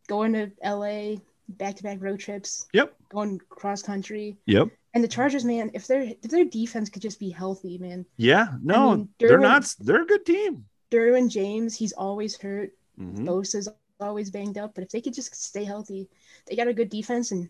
going 0.08 0.32
to 0.32 0.50
LA, 0.64 1.16
back 1.48 1.76
to 1.76 1.82
back 1.82 1.98
road 2.00 2.20
trips, 2.20 2.66
Yep. 2.72 2.94
going 3.10 3.38
cross 3.50 3.82
country. 3.82 4.38
Yep. 4.46 4.68
And 4.94 5.04
the 5.04 5.08
Chargers, 5.08 5.44
man, 5.44 5.70
if 5.74 5.86
their 5.86 6.00
if 6.22 6.30
their 6.30 6.46
defense 6.46 6.88
could 6.88 7.02
just 7.02 7.20
be 7.20 7.28
healthy, 7.28 7.76
man. 7.76 8.06
Yeah. 8.16 8.46
No, 8.62 8.96
mean, 8.96 9.08
they're 9.18 9.38
not. 9.38 9.74
They're 9.78 10.04
a 10.04 10.06
good 10.06 10.24
team. 10.24 10.64
Derwin 10.90 11.28
James, 11.28 11.76
he's 11.76 11.92
always 11.92 12.34
hurt. 12.40 12.72
Mhm. 12.98 13.26
Bosa's 13.26 13.68
always 14.00 14.30
banged 14.30 14.58
up. 14.58 14.74
But 14.74 14.84
if 14.84 14.90
they 14.90 15.00
could 15.00 15.14
just 15.14 15.34
stay 15.34 15.64
healthy, 15.64 16.08
they 16.46 16.56
got 16.56 16.68
a 16.68 16.74
good 16.74 16.90
defense. 16.90 17.32
And 17.32 17.48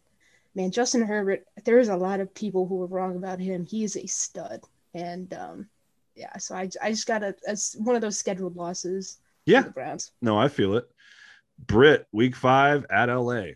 man, 0.55 0.71
Justin 0.71 1.03
Herbert, 1.03 1.45
there's 1.65 1.89
a 1.89 1.97
lot 1.97 2.21
of 2.21 2.35
people 2.35 2.67
who 2.67 2.77
were 2.77 2.87
wrong 2.87 3.17
about 3.17 3.41
him. 3.41 3.65
He 3.65 3.85
is 3.85 3.97
a 3.97 4.07
stud. 4.07 4.63
And 4.95 5.33
um, 5.35 5.69
yeah, 6.15 6.37
so 6.39 6.55
I, 6.55 6.71
I 6.83 6.91
just 6.91 7.07
got 7.07 7.23
a 7.23 7.35
as 7.47 7.77
one 7.79 7.97
of 7.97 8.03
those 8.03 8.19
scheduled 8.19 8.57
losses. 8.57 9.19
Yeah. 9.45 9.63
the 9.63 9.71
Browns. 9.71 10.13
No, 10.21 10.39
I 10.39 10.49
feel 10.49 10.77
it. 10.77 10.89
Brit, 11.59 12.07
week 12.13 12.35
five 12.37 12.85
at 12.91 13.07
LA. 13.07 13.53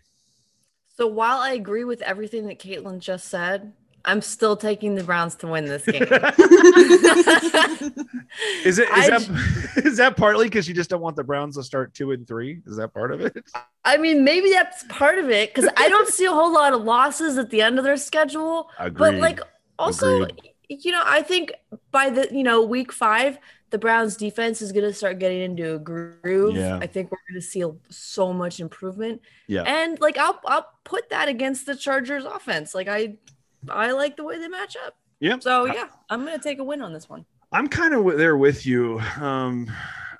So 0.97 1.07
while 1.07 1.39
I 1.39 1.51
agree 1.51 1.83
with 1.83 2.01
everything 2.01 2.47
that 2.47 2.59
Caitlin 2.59 2.99
just 2.99 3.27
said, 3.27 3.73
I'm 4.05 4.21
still 4.21 4.55
taking 4.57 4.95
the 4.95 5.03
Browns 5.03 5.35
to 5.35 5.47
win 5.47 5.65
this 5.65 5.85
game. 5.85 6.03
Is 8.63 8.79
it 8.79 8.87
is 8.89 9.09
I 9.09 9.09
that 9.09 9.75
is 9.85 9.97
that 9.97 10.15
partly 10.15 10.45
because 10.45 10.67
you 10.67 10.73
just 10.73 10.89
don't 10.89 11.01
want 11.01 11.15
the 11.15 11.23
Browns 11.23 11.57
to 11.57 11.63
start 11.63 11.93
two 11.93 12.11
and 12.11 12.27
three? 12.27 12.61
Is 12.65 12.77
that 12.77 12.93
part 12.93 13.11
of 13.11 13.21
it? 13.21 13.43
I 13.85 13.97
mean, 13.97 14.23
maybe 14.23 14.49
that's 14.51 14.83
part 14.89 15.17
of 15.17 15.29
it 15.29 15.53
because 15.53 15.69
I 15.77 15.89
don't 15.89 16.07
see 16.07 16.25
a 16.25 16.31
whole 16.31 16.53
lot 16.53 16.73
of 16.73 16.83
losses 16.83 17.37
at 17.37 17.49
the 17.49 17.61
end 17.61 17.77
of 17.77 17.83
their 17.83 17.97
schedule. 17.97 18.69
But 18.93 19.15
like, 19.15 19.41
also, 19.77 20.23
Agreed. 20.23 20.53
you 20.69 20.91
know, 20.91 21.03
I 21.05 21.23
think 21.23 21.53
by 21.91 22.09
the 22.09 22.29
you 22.31 22.43
know 22.43 22.61
week 22.61 22.93
five, 22.93 23.37
the 23.71 23.77
Browns 23.77 24.15
defense 24.15 24.61
is 24.61 24.71
going 24.71 24.85
to 24.85 24.93
start 24.93 25.19
getting 25.19 25.41
into 25.41 25.75
a 25.75 25.79
groove. 25.79 26.55
Yeah. 26.55 26.77
I 26.77 26.87
think 26.87 27.11
we're 27.11 27.17
going 27.29 27.41
to 27.41 27.45
see 27.45 27.65
so 27.89 28.31
much 28.31 28.59
improvement. 28.59 29.21
Yeah. 29.47 29.63
and 29.63 29.99
like 29.99 30.17
I'll 30.17 30.39
I'll 30.45 30.67
put 30.83 31.09
that 31.09 31.27
against 31.27 31.65
the 31.65 31.75
Chargers 31.75 32.23
offense. 32.23 32.73
Like 32.73 32.87
I 32.87 33.15
I 33.69 33.91
like 33.91 34.17
the 34.17 34.23
way 34.23 34.39
they 34.39 34.47
match 34.47 34.75
up. 34.85 34.95
Yep. 35.19 35.43
So 35.43 35.65
yeah, 35.65 35.87
I'm 36.09 36.25
going 36.25 36.37
to 36.37 36.43
take 36.43 36.59
a 36.59 36.63
win 36.63 36.81
on 36.81 36.93
this 36.93 37.07
one. 37.09 37.25
I'm 37.51 37.67
kind 37.67 37.93
of 37.93 38.17
there 38.17 38.37
with 38.37 38.65
you. 38.65 38.99
Um, 39.19 39.71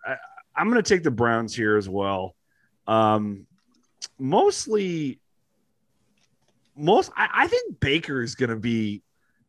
I, 0.05 0.15
I'm 0.55 0.69
going 0.69 0.81
to 0.81 0.87
take 0.87 1.03
the 1.03 1.11
Browns 1.11 1.55
here 1.55 1.77
as 1.77 1.89
well. 1.89 2.35
Um, 2.87 3.47
mostly, 4.19 5.19
most 6.75 7.11
I, 7.15 7.29
I 7.33 7.47
think 7.47 7.79
Baker 7.79 8.21
is 8.21 8.35
going 8.35 8.49
to 8.49 8.55
be 8.55 9.01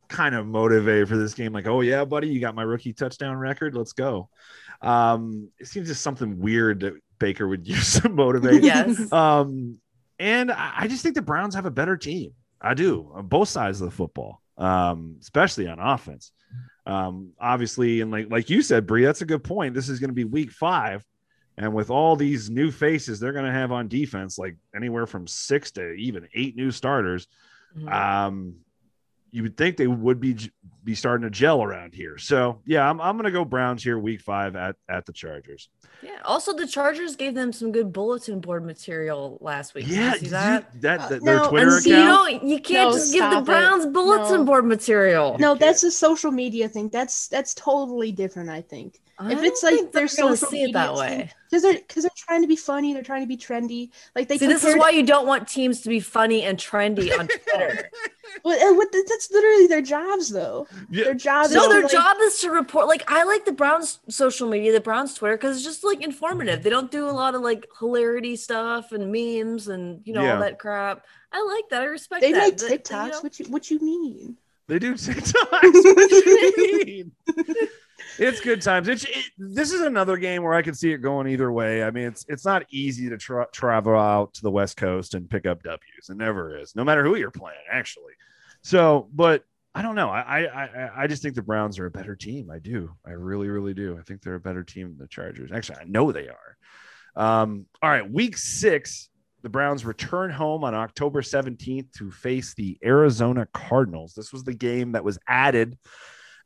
kind 0.09 0.35
of 0.35 0.47
motivated 0.47 1.09
for 1.09 1.17
this 1.17 1.35
game. 1.35 1.53
Like, 1.53 1.67
oh 1.67 1.81
yeah, 1.81 2.05
buddy, 2.05 2.29
you 2.29 2.41
got 2.41 2.55
my 2.55 2.63
rookie 2.63 2.93
touchdown 2.93 3.37
record. 3.37 3.75
Let's 3.75 3.93
go. 3.93 4.29
Um, 4.81 5.51
it 5.59 5.67
seems 5.67 5.89
just 5.89 6.03
something 6.03 6.39
weird 6.39 6.81
that 6.81 6.95
Baker 7.19 7.49
would 7.49 7.67
use 7.69 8.01
to 8.01 8.09
motivate. 8.09 8.63
Yes. 8.63 9.11
Um, 9.13 9.79
and 10.19 10.53
I 10.53 10.73
I 10.79 10.89
just 10.89 11.03
think 11.03 11.15
the 11.15 11.23
Browns 11.23 11.55
have 11.55 11.67
a 11.67 11.71
better 11.71 11.97
team. 11.97 12.33
I 12.63 12.75
do 12.75 13.11
on 13.15 13.27
both 13.27 13.49
sides 13.49 13.81
of 13.81 13.91
the 13.91 13.97
football, 13.97 14.41
um, 14.57 15.17
especially 15.21 15.67
on 15.69 15.79
offense. 15.79 16.33
Um, 16.87 17.31
obviously, 17.41 18.01
and 18.01 18.11
like 18.11 18.31
like 18.31 18.51
you 18.51 18.63
said, 18.63 18.87
Bree, 18.87 19.05
that's 19.05 19.23
a 19.23 19.27
good 19.27 19.45
point. 19.45 19.75
This 19.75 19.89
is 19.89 19.99
going 19.99 20.11
to 20.11 20.15
be 20.15 20.25
week 20.25 20.51
five, 20.51 21.05
and 21.57 21.73
with 21.75 21.91
all 21.91 22.17
these 22.17 22.51
new 22.51 22.71
faces 22.71 23.21
they're 23.21 23.33
going 23.33 23.45
to 23.45 23.53
have 23.53 23.73
on 23.73 23.89
defense, 23.89 24.39
like 24.39 24.57
anywhere 24.75 25.07
from 25.07 25.27
six 25.27 25.71
to 25.73 25.93
even 25.93 26.29
eight 26.35 26.57
new 26.57 26.71
starters, 26.71 27.27
Mhm. 27.77 27.93
um, 27.93 28.55
you 29.33 29.43
would 29.43 29.57
think 29.57 29.77
they 29.77 29.87
would 29.87 30.21
be 30.21 30.37
be 30.85 30.95
starting 30.97 31.23
to 31.23 31.31
gel 31.31 31.63
around 31.63 31.95
here. 31.95 32.19
So 32.19 32.61
yeah, 32.67 32.89
I'm 32.89 33.01
I'm 33.01 33.17
going 33.17 33.25
to 33.25 33.31
go 33.31 33.45
Browns 33.45 33.83
here, 33.83 33.99
week 33.99 34.21
five 34.21 34.55
at 34.57 34.77
at 34.89 35.07
the 35.07 35.13
Chargers. 35.13 35.69
Yeah. 36.03 36.19
Also, 36.25 36.53
the 36.53 36.67
Chargers 36.67 37.15
gave 37.17 37.35
them 37.35 37.53
some 37.53 37.71
good 37.73 37.93
bulletin 37.93 38.41
board 38.41 38.65
material 38.67 39.39
last 39.41 39.75
week. 39.75 39.87
Did 39.87 39.95
you 39.97 40.01
Yeah, 40.03 40.13
see 40.15 40.19
did 40.19 40.25
you- 40.27 40.31
that? 40.33 40.81
that, 40.83 41.01
Uh, 41.01 41.09
their 41.09 41.21
no, 41.39 41.49
Twitter 41.49 41.75
and 41.75 41.83
see, 41.83 41.91
You 41.91 41.97
account. 41.97 42.43
know, 42.43 42.49
you 42.49 42.61
can't 42.61 42.91
No, 42.91 42.97
just 42.97 43.13
give 43.13 43.23
the 43.23 43.31
stop 43.31 43.43
it. 43.43 43.47
Browns 43.47 43.87
bulletin 43.87 44.39
No. 44.41 44.45
board 44.45 44.65
material. 44.67 45.37
No, 45.39 45.55
that's 45.55 45.83
a 45.85 45.91
social 45.91 46.33
media 46.33 46.69
thing. 46.69 46.89
That's 46.89 47.29
that's 47.29 47.55
totally 47.55 48.11
different. 48.13 48.51
I 48.51 48.61
think 48.63 49.01
I 49.23 49.33
if 49.33 49.43
it's 49.43 49.63
like 49.63 49.75
think 49.75 49.93
their 49.93 50.07
they're 50.09 50.25
gonna 50.25 50.37
see 50.37 50.63
it 50.65 50.73
that 50.73 50.95
way. 50.95 51.31
because 51.51 51.63
they're 51.63 51.75
because 51.75 52.03
they're 52.05 52.11
trying 52.17 52.43
to 52.43 52.49
be 52.49 52.57
funny. 52.57 52.93
They're 52.95 53.03
trying 53.03 53.21
to 53.23 53.27
be 53.27 53.37
trendy. 53.37 53.91
Like 54.17 54.29
they 54.29 54.39
See, 54.39 54.47
this 54.47 54.65
is 54.65 54.77
why 54.77 54.91
you 54.91 55.03
don't 55.05 55.27
want 55.27 55.47
teams 55.49 55.81
to 55.83 55.89
be 55.89 56.01
funny 56.01 56.43
and 56.43 56.59
trendy 56.59 57.17
on 57.19 57.29
Twitter. 57.29 57.91
Well, 58.45 58.59
and 58.69 58.77
what 58.79 58.89
that's 58.93 59.31
literally 59.31 59.67
their 59.67 59.83
jobs, 59.83 60.31
though. 60.31 60.67
Yeah. 60.91 61.05
Their 61.05 61.15
jobs. 61.15 61.53
no, 61.53 61.65
is 61.65 61.69
their 61.69 61.83
like- 61.83 61.93
job 61.93 62.17
is 62.23 62.41
to 62.41 62.51
report. 62.51 62.87
Like, 62.89 63.05
I 63.11 63.25
like 63.25 63.45
the 63.45 63.53
Browns 63.53 63.99
social 64.09 64.49
media, 64.49 64.73
the 64.73 64.81
Browns 64.81 65.13
Twitter, 65.15 65.37
because 65.37 65.57
it's 65.57 65.65
just 65.67 65.85
like 65.85 66.01
informative. 66.03 66.63
They 66.63 66.71
don't 66.71 66.91
do 66.91 67.07
a 67.09 67.13
lot 67.13 67.35
of 67.35 67.43
like 67.43 67.67
hilarity 67.79 68.37
stuff 68.37 68.93
and 68.93 69.13
memes 69.13 69.69
and 69.69 70.01
you 70.05 70.15
know 70.15 70.23
Yeah. 70.23 70.35
all 70.35 70.41
that 70.41 70.59
crap. 70.59 71.05
I 71.31 71.43
like 71.45 71.69
that. 71.71 71.83
I 71.83 71.87
respect 71.87 72.23
They 72.23 72.33
that. 72.33 72.39
make 72.41 72.59
But, 72.59 72.71
you 72.71 72.79
TikToks. 72.79 73.11
know, 73.11 73.21
What 73.21 73.39
you 73.39 73.47
what 73.47 73.71
you 73.71 73.79
mean? 73.81 74.37
They 74.69 74.79
do 74.79 74.95
TikToks. 74.95 77.11
It's 78.19 78.41
good 78.41 78.61
times. 78.63 78.89
It's 78.89 79.05
it, 79.05 79.25
this 79.39 79.73
is 79.73 79.81
another 79.81 80.17
game 80.17 80.43
where 80.43 80.55
I 80.55 80.63
can 80.63 80.75
see 80.75 80.93
it 80.93 80.99
going 80.99 81.27
either 81.29 81.51
way. 81.51 81.83
I 81.83 81.91
mean, 81.91 82.07
it's 82.07 82.25
it's 82.29 82.45
not 82.45 82.65
easy 82.71 83.09
to 83.09 83.17
tra- 83.17 83.49
travel 83.53 83.97
out 83.97 84.35
to 84.35 84.43
the 84.43 84.51
West 84.51 84.77
Coast 84.77 85.15
and 85.15 85.29
pick 85.29 85.47
up 85.47 85.63
W's. 85.63 86.09
It 86.09 86.17
never 86.17 86.59
is, 86.59 86.77
no 86.77 86.85
matter 86.85 87.05
who 87.05 87.17
you're 87.17 87.31
playing, 87.31 87.59
actually. 87.71 88.13
So, 88.63 89.09
but 89.13 89.45
I 89.75 89.83
don't 89.83 89.95
know. 89.95 90.11
I 90.11 90.21
I 90.21 90.65
I, 90.65 90.91
I 91.03 91.07
just 91.07 91.23
think 91.23 91.35
the 91.35 91.43
Browns 91.43 91.79
are 91.79 91.87
a 91.87 91.91
better 91.91 92.15
team. 92.15 92.51
I 92.51 92.59
do. 92.59 92.91
I 93.07 93.13
really 93.13 93.49
really 93.49 93.75
do. 93.75 93.97
I 93.99 94.03
think 94.03 94.23
they're 94.23 94.35
a 94.35 94.41
better 94.41 94.63
team 94.63 94.89
than 94.89 94.99
the 94.99 95.09
Chargers. 95.09 95.51
Actually, 95.53 95.79
I 95.79 95.85
know 95.85 96.13
they 96.13 96.29
are. 96.29 96.57
Um, 97.15 97.67
all 97.83 97.91
right, 97.91 98.09
week 98.09 98.37
six. 98.37 99.09
The 99.43 99.49
Browns 99.49 99.85
return 99.85 100.31
home 100.31 100.63
on 100.63 100.73
October 100.73 101.21
17th 101.21 101.93
to 101.99 102.13
face 102.13 102.55
the 102.55 102.79
Arizona 102.85 103.49
Cardinals. 103.53 104.15
This 104.15 104.33
was 104.33 104.45
the 104.45 104.55
game 104.55 104.93
that 104.93 105.03
was 105.03 105.19
added 105.27 105.77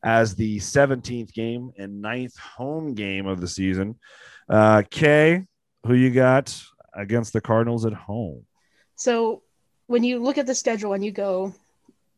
as 0.02 0.34
the 0.34 0.58
17th 0.58 1.32
game 1.32 1.72
and 1.78 2.00
ninth 2.00 2.36
home 2.38 2.94
game 2.94 3.26
of 3.26 3.40
the 3.40 3.48
season. 3.48 3.96
Uh, 4.48 4.82
Kay, 4.90 5.44
who 5.84 5.94
you 5.94 6.10
got 6.10 6.60
against 6.94 7.32
the 7.32 7.40
Cardinals 7.40 7.84
at 7.86 7.92
home? 7.92 8.44
So 8.94 9.42
when 9.86 10.04
you 10.04 10.18
look 10.18 10.38
at 10.38 10.46
the 10.46 10.54
schedule 10.54 10.92
and 10.92 11.04
you 11.04 11.12
go, 11.12 11.54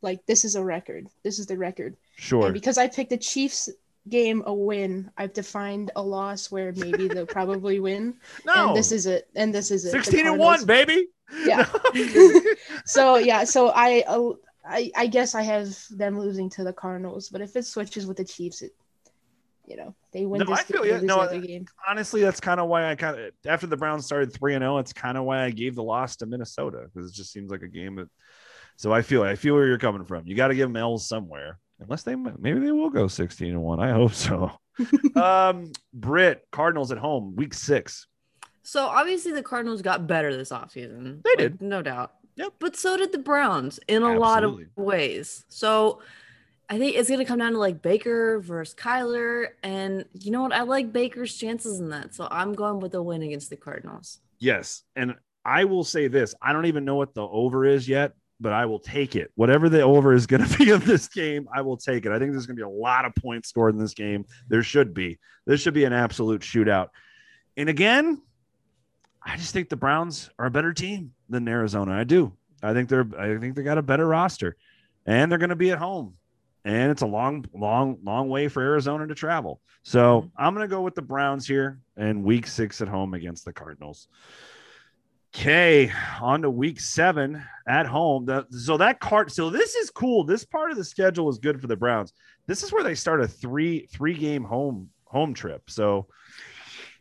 like, 0.02 0.24
this 0.26 0.44
is 0.44 0.54
a 0.54 0.62
record. 0.62 1.06
This 1.24 1.38
is 1.38 1.46
the 1.46 1.56
record. 1.56 1.96
Sure. 2.16 2.46
And 2.46 2.54
because 2.54 2.78
I 2.78 2.86
picked 2.88 3.10
the 3.10 3.16
Chiefs 3.18 3.68
game 4.08 4.42
a 4.46 4.54
win, 4.54 5.10
I've 5.16 5.32
defined 5.32 5.90
a 5.96 6.02
loss 6.02 6.50
where 6.50 6.72
maybe 6.76 7.08
they'll 7.08 7.26
probably 7.40 7.80
win. 7.80 8.14
no, 8.46 8.68
And 8.68 8.76
this 8.76 8.92
is 8.92 9.06
it. 9.06 9.28
And 9.34 9.52
this 9.52 9.70
is 9.70 9.84
it. 9.84 9.90
16 9.90 10.26
and 10.26 10.38
1, 10.38 10.66
baby. 10.66 11.08
Yeah. 11.44 11.66
So 12.84 13.16
yeah, 13.16 13.44
so 13.44 13.68
I, 13.74 14.02
uh, 14.06 14.30
I 14.68 14.90
I 14.96 15.06
guess 15.06 15.34
I 15.34 15.42
have 15.42 15.76
them 15.90 16.18
losing 16.18 16.50
to 16.50 16.64
the 16.64 16.72
Cardinals, 16.72 17.28
but 17.28 17.40
if 17.40 17.56
it 17.56 17.64
switches 17.64 18.06
with 18.06 18.16
the 18.16 18.24
Chiefs, 18.24 18.62
it 18.62 18.72
you 19.66 19.76
know 19.76 19.94
they 20.12 20.26
win 20.26 20.40
No, 20.40 20.46
this 20.46 20.60
I 20.60 20.62
feel 20.62 20.82
game, 20.82 20.92
ya. 20.92 20.98
they 21.00 21.06
No, 21.06 21.20
other 21.20 21.40
game. 21.40 21.66
Honestly, 21.88 22.22
that's 22.22 22.40
kind 22.40 22.60
of 22.60 22.68
why 22.68 22.90
I 22.90 22.94
kind 22.94 23.18
of, 23.18 23.32
after 23.46 23.66
the 23.66 23.76
Browns 23.76 24.06
started 24.06 24.32
3 24.32 24.54
and 24.54 24.62
0, 24.62 24.78
it's 24.78 24.92
kind 24.92 25.18
of 25.18 25.24
why 25.24 25.44
I 25.44 25.50
gave 25.50 25.74
the 25.74 25.82
loss 25.82 26.16
to 26.16 26.26
Minnesota 26.26 26.86
because 26.92 27.10
it 27.10 27.14
just 27.14 27.32
seems 27.32 27.50
like 27.50 27.62
a 27.62 27.68
game 27.68 27.96
that. 27.96 28.08
So 28.76 28.92
I 28.92 29.02
feel 29.02 29.22
I 29.24 29.34
feel 29.34 29.54
where 29.54 29.66
you're 29.66 29.78
coming 29.78 30.04
from. 30.04 30.26
You 30.26 30.36
got 30.36 30.48
to 30.48 30.54
give 30.54 30.68
them 30.68 30.76
L's 30.76 31.08
somewhere, 31.08 31.58
unless 31.80 32.04
they 32.04 32.14
maybe 32.14 32.60
they 32.60 32.70
will 32.70 32.90
go 32.90 33.08
16 33.08 33.48
and 33.48 33.62
one. 33.62 33.80
I 33.80 33.90
hope 33.92 34.14
so. 34.14 34.52
um, 35.16 35.72
Brit 35.92 36.46
Cardinals 36.52 36.92
at 36.92 36.98
home, 36.98 37.34
week 37.34 37.54
six. 37.54 38.06
So 38.62 38.84
obviously 38.86 39.32
the 39.32 39.42
Cardinals 39.42 39.82
got 39.82 40.06
better 40.06 40.36
this 40.36 40.50
offseason. 40.50 41.22
They 41.24 41.30
like, 41.30 41.38
did. 41.38 41.62
no 41.62 41.82
doubt. 41.82 42.12
Yep. 42.38 42.54
But 42.60 42.76
so 42.76 42.96
did 42.96 43.12
the 43.12 43.18
Browns 43.18 43.80
in 43.88 44.02
a 44.02 44.16
lot 44.16 44.44
of 44.44 44.60
ways. 44.76 45.44
So 45.48 46.00
I 46.70 46.78
think 46.78 46.96
it's 46.96 47.10
gonna 47.10 47.24
come 47.24 47.40
down 47.40 47.52
to 47.52 47.58
like 47.58 47.82
Baker 47.82 48.38
versus 48.38 48.76
Kyler. 48.76 49.48
And 49.64 50.04
you 50.12 50.30
know 50.30 50.42
what? 50.42 50.52
I 50.52 50.62
like 50.62 50.92
Baker's 50.92 51.36
chances 51.36 51.80
in 51.80 51.90
that. 51.90 52.14
So 52.14 52.28
I'm 52.30 52.54
going 52.54 52.78
with 52.78 52.94
a 52.94 53.02
win 53.02 53.22
against 53.22 53.50
the 53.50 53.56
Cardinals. 53.56 54.20
Yes, 54.38 54.84
and 54.94 55.16
I 55.44 55.64
will 55.64 55.82
say 55.82 56.06
this: 56.06 56.34
I 56.40 56.52
don't 56.52 56.66
even 56.66 56.84
know 56.84 56.94
what 56.94 57.12
the 57.12 57.22
over 57.22 57.66
is 57.66 57.88
yet, 57.88 58.12
but 58.38 58.52
I 58.52 58.66
will 58.66 58.78
take 58.78 59.16
it. 59.16 59.32
Whatever 59.34 59.68
the 59.68 59.80
over 59.80 60.12
is 60.14 60.26
going 60.26 60.44
to 60.48 60.58
be 60.58 60.70
of 60.70 60.84
this 60.84 61.08
game, 61.08 61.48
I 61.52 61.62
will 61.62 61.76
take 61.76 62.06
it. 62.06 62.12
I 62.12 62.20
think 62.20 62.30
there's 62.30 62.46
going 62.46 62.56
to 62.56 62.64
be 62.64 62.66
a 62.66 62.68
lot 62.68 63.04
of 63.04 63.16
points 63.16 63.48
scored 63.48 63.74
in 63.74 63.80
this 63.80 63.94
game. 63.94 64.26
There 64.46 64.62
should 64.62 64.94
be. 64.94 65.18
This 65.44 65.60
should 65.60 65.74
be 65.74 65.84
an 65.84 65.92
absolute 65.92 66.42
shootout. 66.42 66.90
And 67.56 67.68
again, 67.68 68.22
I 69.22 69.36
just 69.36 69.52
think 69.52 69.68
the 69.68 69.76
Browns 69.76 70.30
are 70.38 70.46
a 70.46 70.50
better 70.50 70.72
team 70.72 71.12
than 71.28 71.46
Arizona. 71.48 71.92
I 71.92 72.04
do. 72.04 72.32
I 72.62 72.72
think 72.72 72.88
they're. 72.88 73.06
I 73.18 73.38
think 73.38 73.54
they 73.54 73.62
got 73.62 73.78
a 73.78 73.82
better 73.82 74.06
roster, 74.06 74.56
and 75.06 75.30
they're 75.30 75.38
going 75.38 75.50
to 75.50 75.56
be 75.56 75.70
at 75.70 75.78
home. 75.78 76.14
And 76.64 76.90
it's 76.90 77.02
a 77.02 77.06
long, 77.06 77.44
long, 77.54 77.98
long 78.02 78.28
way 78.28 78.48
for 78.48 78.62
Arizona 78.62 79.06
to 79.06 79.14
travel. 79.14 79.60
So 79.82 80.22
mm-hmm. 80.22 80.28
I'm 80.36 80.54
going 80.54 80.68
to 80.68 80.74
go 80.74 80.82
with 80.82 80.94
the 80.94 81.02
Browns 81.02 81.46
here 81.46 81.80
and 81.96 82.24
week 82.24 82.46
six 82.46 82.80
at 82.80 82.88
home 82.88 83.14
against 83.14 83.44
the 83.44 83.52
Cardinals. 83.52 84.08
Okay, 85.34 85.92
on 86.20 86.42
to 86.42 86.50
week 86.50 86.80
seven 86.80 87.42
at 87.66 87.86
home. 87.86 88.24
The, 88.24 88.46
so 88.50 88.76
that 88.78 88.98
card, 88.98 89.30
so 89.30 89.50
this 89.50 89.74
is 89.74 89.90
cool. 89.90 90.24
This 90.24 90.44
part 90.44 90.70
of 90.70 90.76
the 90.76 90.84
schedule 90.84 91.28
is 91.28 91.38
good 91.38 91.60
for 91.60 91.66
the 91.66 91.76
Browns. 91.76 92.12
This 92.46 92.62
is 92.62 92.72
where 92.72 92.82
they 92.82 92.94
start 92.94 93.20
a 93.20 93.28
three 93.28 93.86
three 93.92 94.14
game 94.14 94.42
home 94.42 94.88
home 95.04 95.34
trip. 95.34 95.70
So 95.70 96.06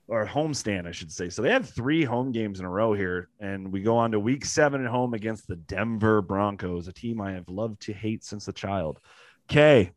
or 0.07 0.25
home 0.25 0.53
stand, 0.53 0.87
I 0.87 0.91
should 0.91 1.11
say. 1.11 1.29
So 1.29 1.41
they 1.41 1.51
have 1.51 1.69
three 1.69 2.03
home 2.03 2.31
games 2.31 2.59
in 2.59 2.65
a 2.65 2.69
row 2.69 2.93
here, 2.93 3.29
and 3.39 3.71
we 3.71 3.81
go 3.81 3.97
on 3.97 4.11
to 4.11 4.19
week 4.19 4.45
seven 4.45 4.83
at 4.85 4.89
home 4.89 5.13
against 5.13 5.47
the 5.47 5.55
Denver 5.57 6.21
Broncos, 6.21 6.87
a 6.87 6.93
team 6.93 7.19
I 7.19 7.33
have 7.33 7.49
loved 7.49 7.81
to 7.83 7.93
hate 7.93 8.23
since 8.23 8.47
a 8.47 8.53
child. 8.53 8.99
Okay, 9.49 9.91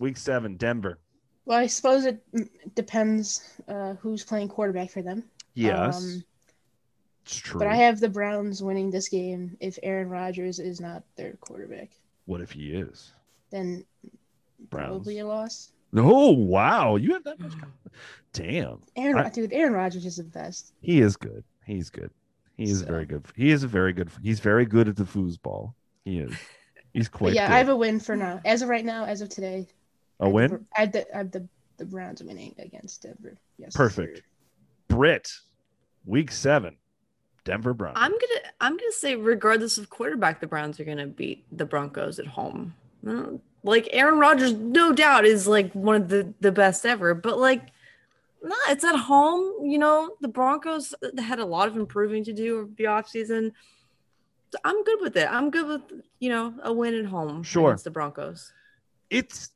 week 0.00 0.16
seven, 0.16 0.56
Denver. 0.56 0.98
Well, 1.44 1.58
I 1.58 1.68
suppose 1.68 2.06
it 2.06 2.20
depends 2.74 3.54
uh, 3.68 3.94
who's 3.94 4.24
playing 4.24 4.48
quarterback 4.48 4.90
for 4.90 5.00
them. 5.02 5.22
Yes, 5.54 5.96
Um, 6.02 6.24
it's 7.24 7.36
true. 7.36 7.60
but 7.60 7.68
I 7.68 7.76
have 7.76 8.00
the 8.00 8.08
Browns 8.08 8.62
winning 8.64 8.90
this 8.90 9.08
game 9.08 9.56
if 9.60 9.78
Aaron 9.84 10.08
Rodgers 10.08 10.58
is 10.58 10.80
not 10.80 11.04
their 11.16 11.34
quarterback. 11.40 11.90
what 12.24 12.40
if 12.40 12.50
he 12.50 12.72
is? 12.72 13.12
Then 13.50 13.84
Browns. 14.70 14.88
probably 14.88 15.20
a 15.20 15.26
loss. 15.26 15.70
Oh 15.94 16.32
wow, 16.32 16.96
you 16.96 17.12
have 17.14 17.24
that 17.24 17.38
much. 17.40 17.52
confidence. 17.52 17.72
Damn, 18.32 18.80
Aaron, 18.96 19.26
I- 19.26 19.30
dude, 19.30 19.52
Aaron 19.52 19.72
Rodgers 19.72 20.04
is 20.04 20.16
the 20.16 20.24
best. 20.24 20.72
he 20.80 21.00
is 21.00 21.16
good. 21.16 21.42
He's 21.64 21.90
good. 21.90 22.10
He 22.56 22.64
is 22.64 22.80
So- 22.80 22.86
very 22.86 23.06
good. 23.06 23.24
He 23.34 23.50
is 23.50 23.62
a 23.62 23.68
very 23.68 23.92
good. 23.92 24.10
He's 24.22 24.40
very 24.40 24.66
good 24.66 24.88
at 24.88 24.96
the 24.96 25.04
foosball. 25.04 25.74
He 26.04 26.18
is. 26.18 26.32
He's 26.92 27.08
quite. 27.08 27.34
yeah, 27.34 27.46
good. 27.48 27.54
I 27.54 27.58
have 27.58 27.68
a 27.68 27.76
win 27.76 28.00
for 28.00 28.16
now. 28.16 28.40
As 28.44 28.62
of 28.62 28.68
right 28.68 28.84
now, 28.84 29.04
as 29.04 29.20
of 29.20 29.28
today, 29.28 29.66
I 30.20 30.24
a 30.24 30.26
have 30.26 30.30
the 30.30 30.34
win. 30.34 30.50
Br- 30.50 30.56
I 30.76 30.80
have 30.80 30.92
the, 30.92 31.14
I 31.14 31.18
have 31.18 31.30
the, 31.30 31.48
the 31.78 31.84
Browns 31.84 32.22
winning 32.22 32.54
against 32.58 33.02
Denver. 33.02 33.36
Yes, 33.58 33.74
Perfect. 33.74 34.18
sir. 34.18 34.22
Brit, 34.88 35.30
week 36.04 36.30
seven, 36.30 36.76
Denver 37.44 37.74
Broncos. 37.74 38.02
I'm 38.02 38.12
gonna 38.12 38.40
I'm 38.60 38.76
gonna 38.76 38.92
say 38.92 39.16
regardless 39.16 39.76
of 39.78 39.90
quarterback, 39.90 40.40
the 40.40 40.46
Browns 40.46 40.78
are 40.80 40.84
gonna 40.84 41.06
beat 41.06 41.44
the 41.56 41.64
Broncos 41.66 42.18
at 42.18 42.26
home. 42.26 42.74
Mm, 43.04 43.40
Like 43.66 43.88
Aaron 43.92 44.18
Rodgers, 44.18 44.52
no 44.52 44.92
doubt, 44.92 45.24
is 45.26 45.46
like 45.46 45.72
one 45.72 45.96
of 45.96 46.08
the 46.08 46.32
the 46.40 46.52
best 46.52 46.86
ever. 46.86 47.14
But 47.14 47.38
like, 47.38 47.62
nah, 48.42 48.54
it's 48.68 48.84
at 48.84 48.96
home. 48.96 49.66
You 49.68 49.78
know, 49.78 50.16
the 50.20 50.28
Broncos 50.28 50.94
had 51.18 51.38
a 51.40 51.44
lot 51.44 51.68
of 51.68 51.76
improving 51.76 52.24
to 52.24 52.32
do 52.32 52.60
over 52.60 52.70
the 52.76 52.84
offseason. 52.84 53.52
So 54.52 54.58
I'm 54.64 54.84
good 54.84 55.00
with 55.00 55.16
it. 55.16 55.28
I'm 55.30 55.50
good 55.50 55.66
with 55.66 55.82
you 56.20 56.28
know 56.30 56.54
a 56.62 56.72
win 56.72 56.94
at 56.94 57.06
home 57.06 57.42
Sure. 57.42 57.70
against 57.70 57.84
the 57.84 57.90
Broncos. 57.90 58.52
it's 59.10 59.50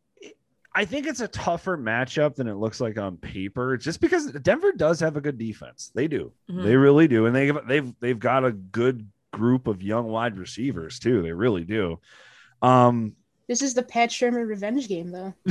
I 0.73 0.85
think 0.85 1.09
it's 1.09 1.21
a 1.21 1.27
tougher 1.27 1.77
matchup 1.77 2.37
than 2.37 2.47
it 2.47 2.55
looks 2.55 2.81
like 2.81 2.97
on 2.97 3.17
paper, 3.17 3.77
just 3.77 4.01
because 4.01 4.31
Denver 4.31 4.71
does 4.71 5.01
have 5.01 5.17
a 5.17 5.21
good 5.21 5.37
defense. 5.37 5.91
They 5.95 6.07
do, 6.07 6.33
Mhm. 6.49 6.63
they 6.63 6.77
really 6.77 7.09
do, 7.09 7.27
and 7.27 7.35
they 7.35 7.51
they've 7.67 7.93
they've 8.01 8.19
got 8.19 8.45
a 8.45 8.53
good 8.53 9.09
group 9.33 9.67
of 9.69 9.83
young 9.83 10.07
wide 10.07 10.37
receivers 10.39 10.99
too. 11.01 11.23
They 11.23 11.33
really 11.33 11.65
do. 11.65 11.99
Um, 12.63 13.17
This 13.51 13.63
is 13.63 13.75
the 13.75 13.83
Pat 13.83 14.11
Shurmur 14.11 14.47
revenge 14.47 14.87
game, 14.87 15.11
though. 15.11 15.35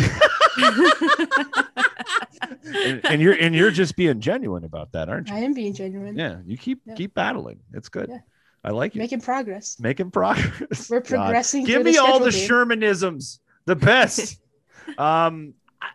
and, 2.64 3.06
and 3.06 3.22
you're 3.22 3.34
and 3.34 3.54
you're 3.54 3.72
just 3.72 3.97
being 3.97 4.22
genuine 4.22 4.64
about 4.64 4.93
that, 4.93 5.10
aren't 5.10 5.28
you? 5.28 5.36
I 5.36 5.39
am 5.39 5.54
being 5.54 5.74
genuine. 5.74 6.18
Yeah, 6.18 6.38
you 6.45 6.56
keep 6.56 6.80
Yeah. 6.86 6.95
keep 6.95 7.14
battling. 7.14 7.60
It's 7.74 7.89
good. 7.89 8.08
Yeah. 8.08 8.20
I 8.64 8.72
like 8.72 8.95
it. 8.95 9.00
Making 9.00 9.20
progress. 9.20 9.78
Making 9.82 10.12
progress. 10.12 10.89
We're 10.89 11.02
progressing. 11.02 11.66
Give 11.66 11.82
through 11.82 11.91
me 11.91 11.97
all 11.97 12.20
the 12.20 12.32
game. 12.32 12.50
Shermanisms, 12.50 13.39
the 13.66 13.76
best. 13.76 14.39
um, 14.97 15.56
I- 15.82 15.89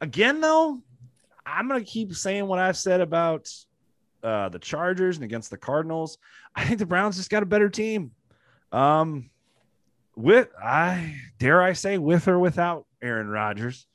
again, 0.00 0.40
though, 0.40 0.82
I'm 1.46 1.68
gonna 1.68 1.84
keep 1.84 2.12
saying 2.16 2.44
what 2.48 2.58
I've 2.58 2.76
said 2.76 3.00
about 3.00 3.48
uh, 4.24 4.48
the 4.48 4.58
Chargers 4.58 5.16
and 5.16 5.24
against 5.24 5.50
the 5.50 5.58
Cardinals. 5.58 6.18
I 6.56 6.64
think 6.64 6.80
the 6.80 6.86
Browns 6.86 7.18
just 7.18 7.30
got 7.30 7.44
a 7.44 7.46
better 7.46 7.68
team. 7.68 8.10
Um, 8.72 9.30
with 10.16 10.48
I 10.60 11.16
dare 11.38 11.62
I 11.62 11.74
say 11.74 11.98
with 11.98 12.26
or 12.26 12.38
without 12.38 12.86
Aaron 13.02 13.28
Rodgers. 13.28 13.86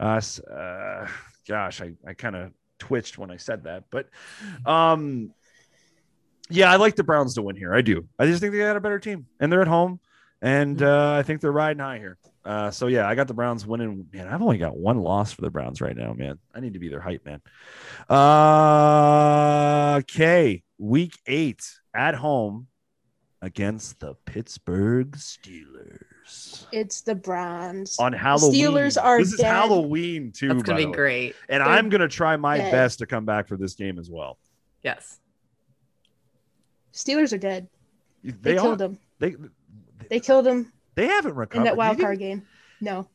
Uh, 0.00 0.20
uh 0.50 1.06
gosh, 1.46 1.80
I 1.80 1.92
I 2.06 2.14
kind 2.14 2.36
of 2.36 2.52
twitched 2.78 3.18
when 3.18 3.30
I 3.30 3.36
said 3.36 3.64
that, 3.64 3.84
but 3.90 4.08
um. 4.64 5.32
Yeah, 6.50 6.70
I 6.70 6.76
like 6.76 6.94
the 6.94 7.04
Browns 7.04 7.34
to 7.34 7.42
win 7.42 7.56
here. 7.56 7.74
I 7.74 7.80
do. 7.80 8.06
I 8.18 8.26
just 8.26 8.42
think 8.42 8.52
they 8.52 8.58
got 8.58 8.76
a 8.76 8.80
better 8.80 8.98
team, 8.98 9.24
and 9.40 9.50
they're 9.50 9.62
at 9.62 9.66
home, 9.66 9.98
and 10.42 10.82
uh, 10.82 11.12
I 11.12 11.22
think 11.22 11.40
they're 11.40 11.50
riding 11.50 11.80
high 11.80 11.96
here. 11.96 12.18
Uh, 12.44 12.70
so 12.70 12.86
yeah, 12.86 13.08
I 13.08 13.14
got 13.14 13.28
the 13.28 13.34
Browns 13.34 13.66
winning. 13.66 14.06
Man, 14.12 14.28
I've 14.28 14.42
only 14.42 14.58
got 14.58 14.76
one 14.76 14.98
loss 14.98 15.32
for 15.32 15.40
the 15.40 15.50
Browns 15.50 15.80
right 15.80 15.96
now, 15.96 16.12
man. 16.12 16.38
I 16.54 16.60
need 16.60 16.74
to 16.74 16.78
be 16.78 16.90
their 16.90 17.00
hype 17.00 17.24
man. 17.24 17.40
Uh, 18.10 20.00
okay, 20.00 20.62
week 20.78 21.18
eight 21.26 21.62
at 21.94 22.14
home 22.14 22.66
against 23.44 24.00
the 24.00 24.14
Pittsburgh 24.24 25.10
Steelers 25.12 26.66
It's 26.72 27.02
the 27.02 27.14
Browns. 27.14 27.98
on 27.98 28.12
Halloween. 28.14 28.54
Steelers 28.64 29.02
are 29.02 29.18
this 29.18 29.32
is 29.34 29.38
dead. 29.40 29.52
Halloween 29.52 30.32
too. 30.32 30.48
That's 30.48 30.62
gonna 30.62 30.86
be 30.86 30.92
great. 30.92 31.36
and 31.50 31.60
They're 31.60 31.68
I'm 31.68 31.90
gonna 31.90 32.08
try 32.08 32.36
my 32.36 32.56
dead. 32.56 32.72
best 32.72 33.00
to 33.00 33.06
come 33.06 33.26
back 33.26 33.46
for 33.46 33.56
this 33.58 33.74
game 33.74 33.98
as 33.98 34.08
well. 34.10 34.38
Yes. 34.82 35.20
Steelers 36.94 37.32
are 37.34 37.38
dead. 37.38 37.68
They, 38.22 38.30
They, 38.30 38.54
killed 38.54 38.78
them. 38.78 38.98
They 39.18 39.34
They 40.08 40.20
killed 40.20 40.46
them. 40.46 40.72
they 40.94 41.06
haven't 41.06 41.34
recovered 41.34 41.60
in 41.60 41.64
that 41.64 41.76
wild 41.76 42.00
card 42.00 42.18
game. 42.18 42.46
No, 42.80 43.08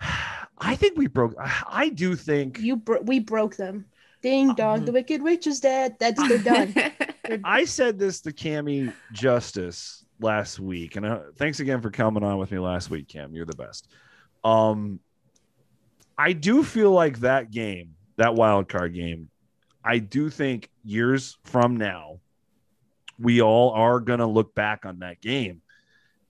I 0.58 0.74
think 0.74 0.98
we 0.98 1.06
broke. 1.06 1.34
I 1.38 1.88
do 1.90 2.16
think. 2.16 2.58
you 2.58 2.76
bro- 2.76 3.02
we 3.02 3.20
broke 3.20 3.54
them. 3.56 3.84
Ding 4.22 4.54
dong, 4.54 4.80
Mhm. 4.80 4.86
the 4.86 4.92
wicked 4.92 5.22
witch 5.22 5.46
is 5.46 5.60
dead. 5.60 5.96
That's 6.00 6.18
they're 6.28 6.38
done. 6.38 6.74
I 7.44 7.64
said 7.64 7.98
this 7.98 8.20
to 8.22 8.32
Cami 8.32 8.92
Justice 9.12 10.04
last 10.20 10.58
week, 10.58 10.96
and 10.96 11.06
uh, 11.06 11.20
thanks 11.36 11.60
again 11.60 11.80
for 11.80 11.90
coming 11.90 12.22
on 12.22 12.38
with 12.38 12.50
me 12.50 12.58
last 12.58 12.90
week, 12.90 13.08
Cam. 13.08 13.34
You're 13.34 13.46
the 13.46 13.56
best. 13.56 13.88
Um, 14.44 15.00
I 16.16 16.32
do 16.32 16.62
feel 16.62 16.90
like 16.90 17.20
that 17.20 17.50
game, 17.50 17.94
that 18.16 18.34
wild 18.34 18.68
card 18.68 18.94
game, 18.94 19.28
I 19.84 19.98
do 19.98 20.30
think 20.30 20.70
years 20.84 21.38
from 21.44 21.76
now, 21.76 22.20
we 23.18 23.42
all 23.42 23.70
are 23.70 24.00
gonna 24.00 24.26
look 24.26 24.54
back 24.54 24.86
on 24.86 25.00
that 25.00 25.20
game 25.20 25.62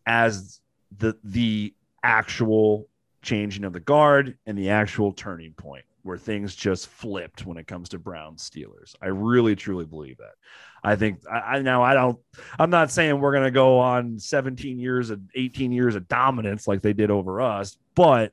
as 0.06 0.60
the 0.96 1.16
the 1.22 1.74
actual 2.02 2.88
changing 3.22 3.64
of 3.64 3.72
the 3.72 3.80
guard 3.80 4.38
and 4.46 4.56
the 4.56 4.70
actual 4.70 5.12
turning 5.12 5.52
point 5.52 5.84
where 6.08 6.16
things 6.16 6.56
just 6.56 6.88
flipped 6.88 7.44
when 7.44 7.58
it 7.58 7.66
comes 7.66 7.90
to 7.90 7.98
Brown 7.98 8.34
Steelers. 8.36 8.94
I 9.02 9.08
really 9.08 9.54
truly 9.54 9.84
believe 9.84 10.16
that. 10.16 10.36
I 10.82 10.96
think 10.96 11.20
I, 11.30 11.36
I 11.36 11.58
now 11.60 11.82
I 11.82 11.92
don't 11.92 12.18
I'm 12.58 12.70
not 12.70 12.90
saying 12.90 13.20
we're 13.20 13.34
gonna 13.34 13.50
go 13.50 13.78
on 13.78 14.18
17 14.18 14.78
years 14.78 15.10
of 15.10 15.20
18 15.34 15.70
years 15.70 15.96
of 15.96 16.08
dominance 16.08 16.66
like 16.66 16.80
they 16.80 16.94
did 16.94 17.10
over 17.10 17.42
us, 17.42 17.76
but 17.94 18.32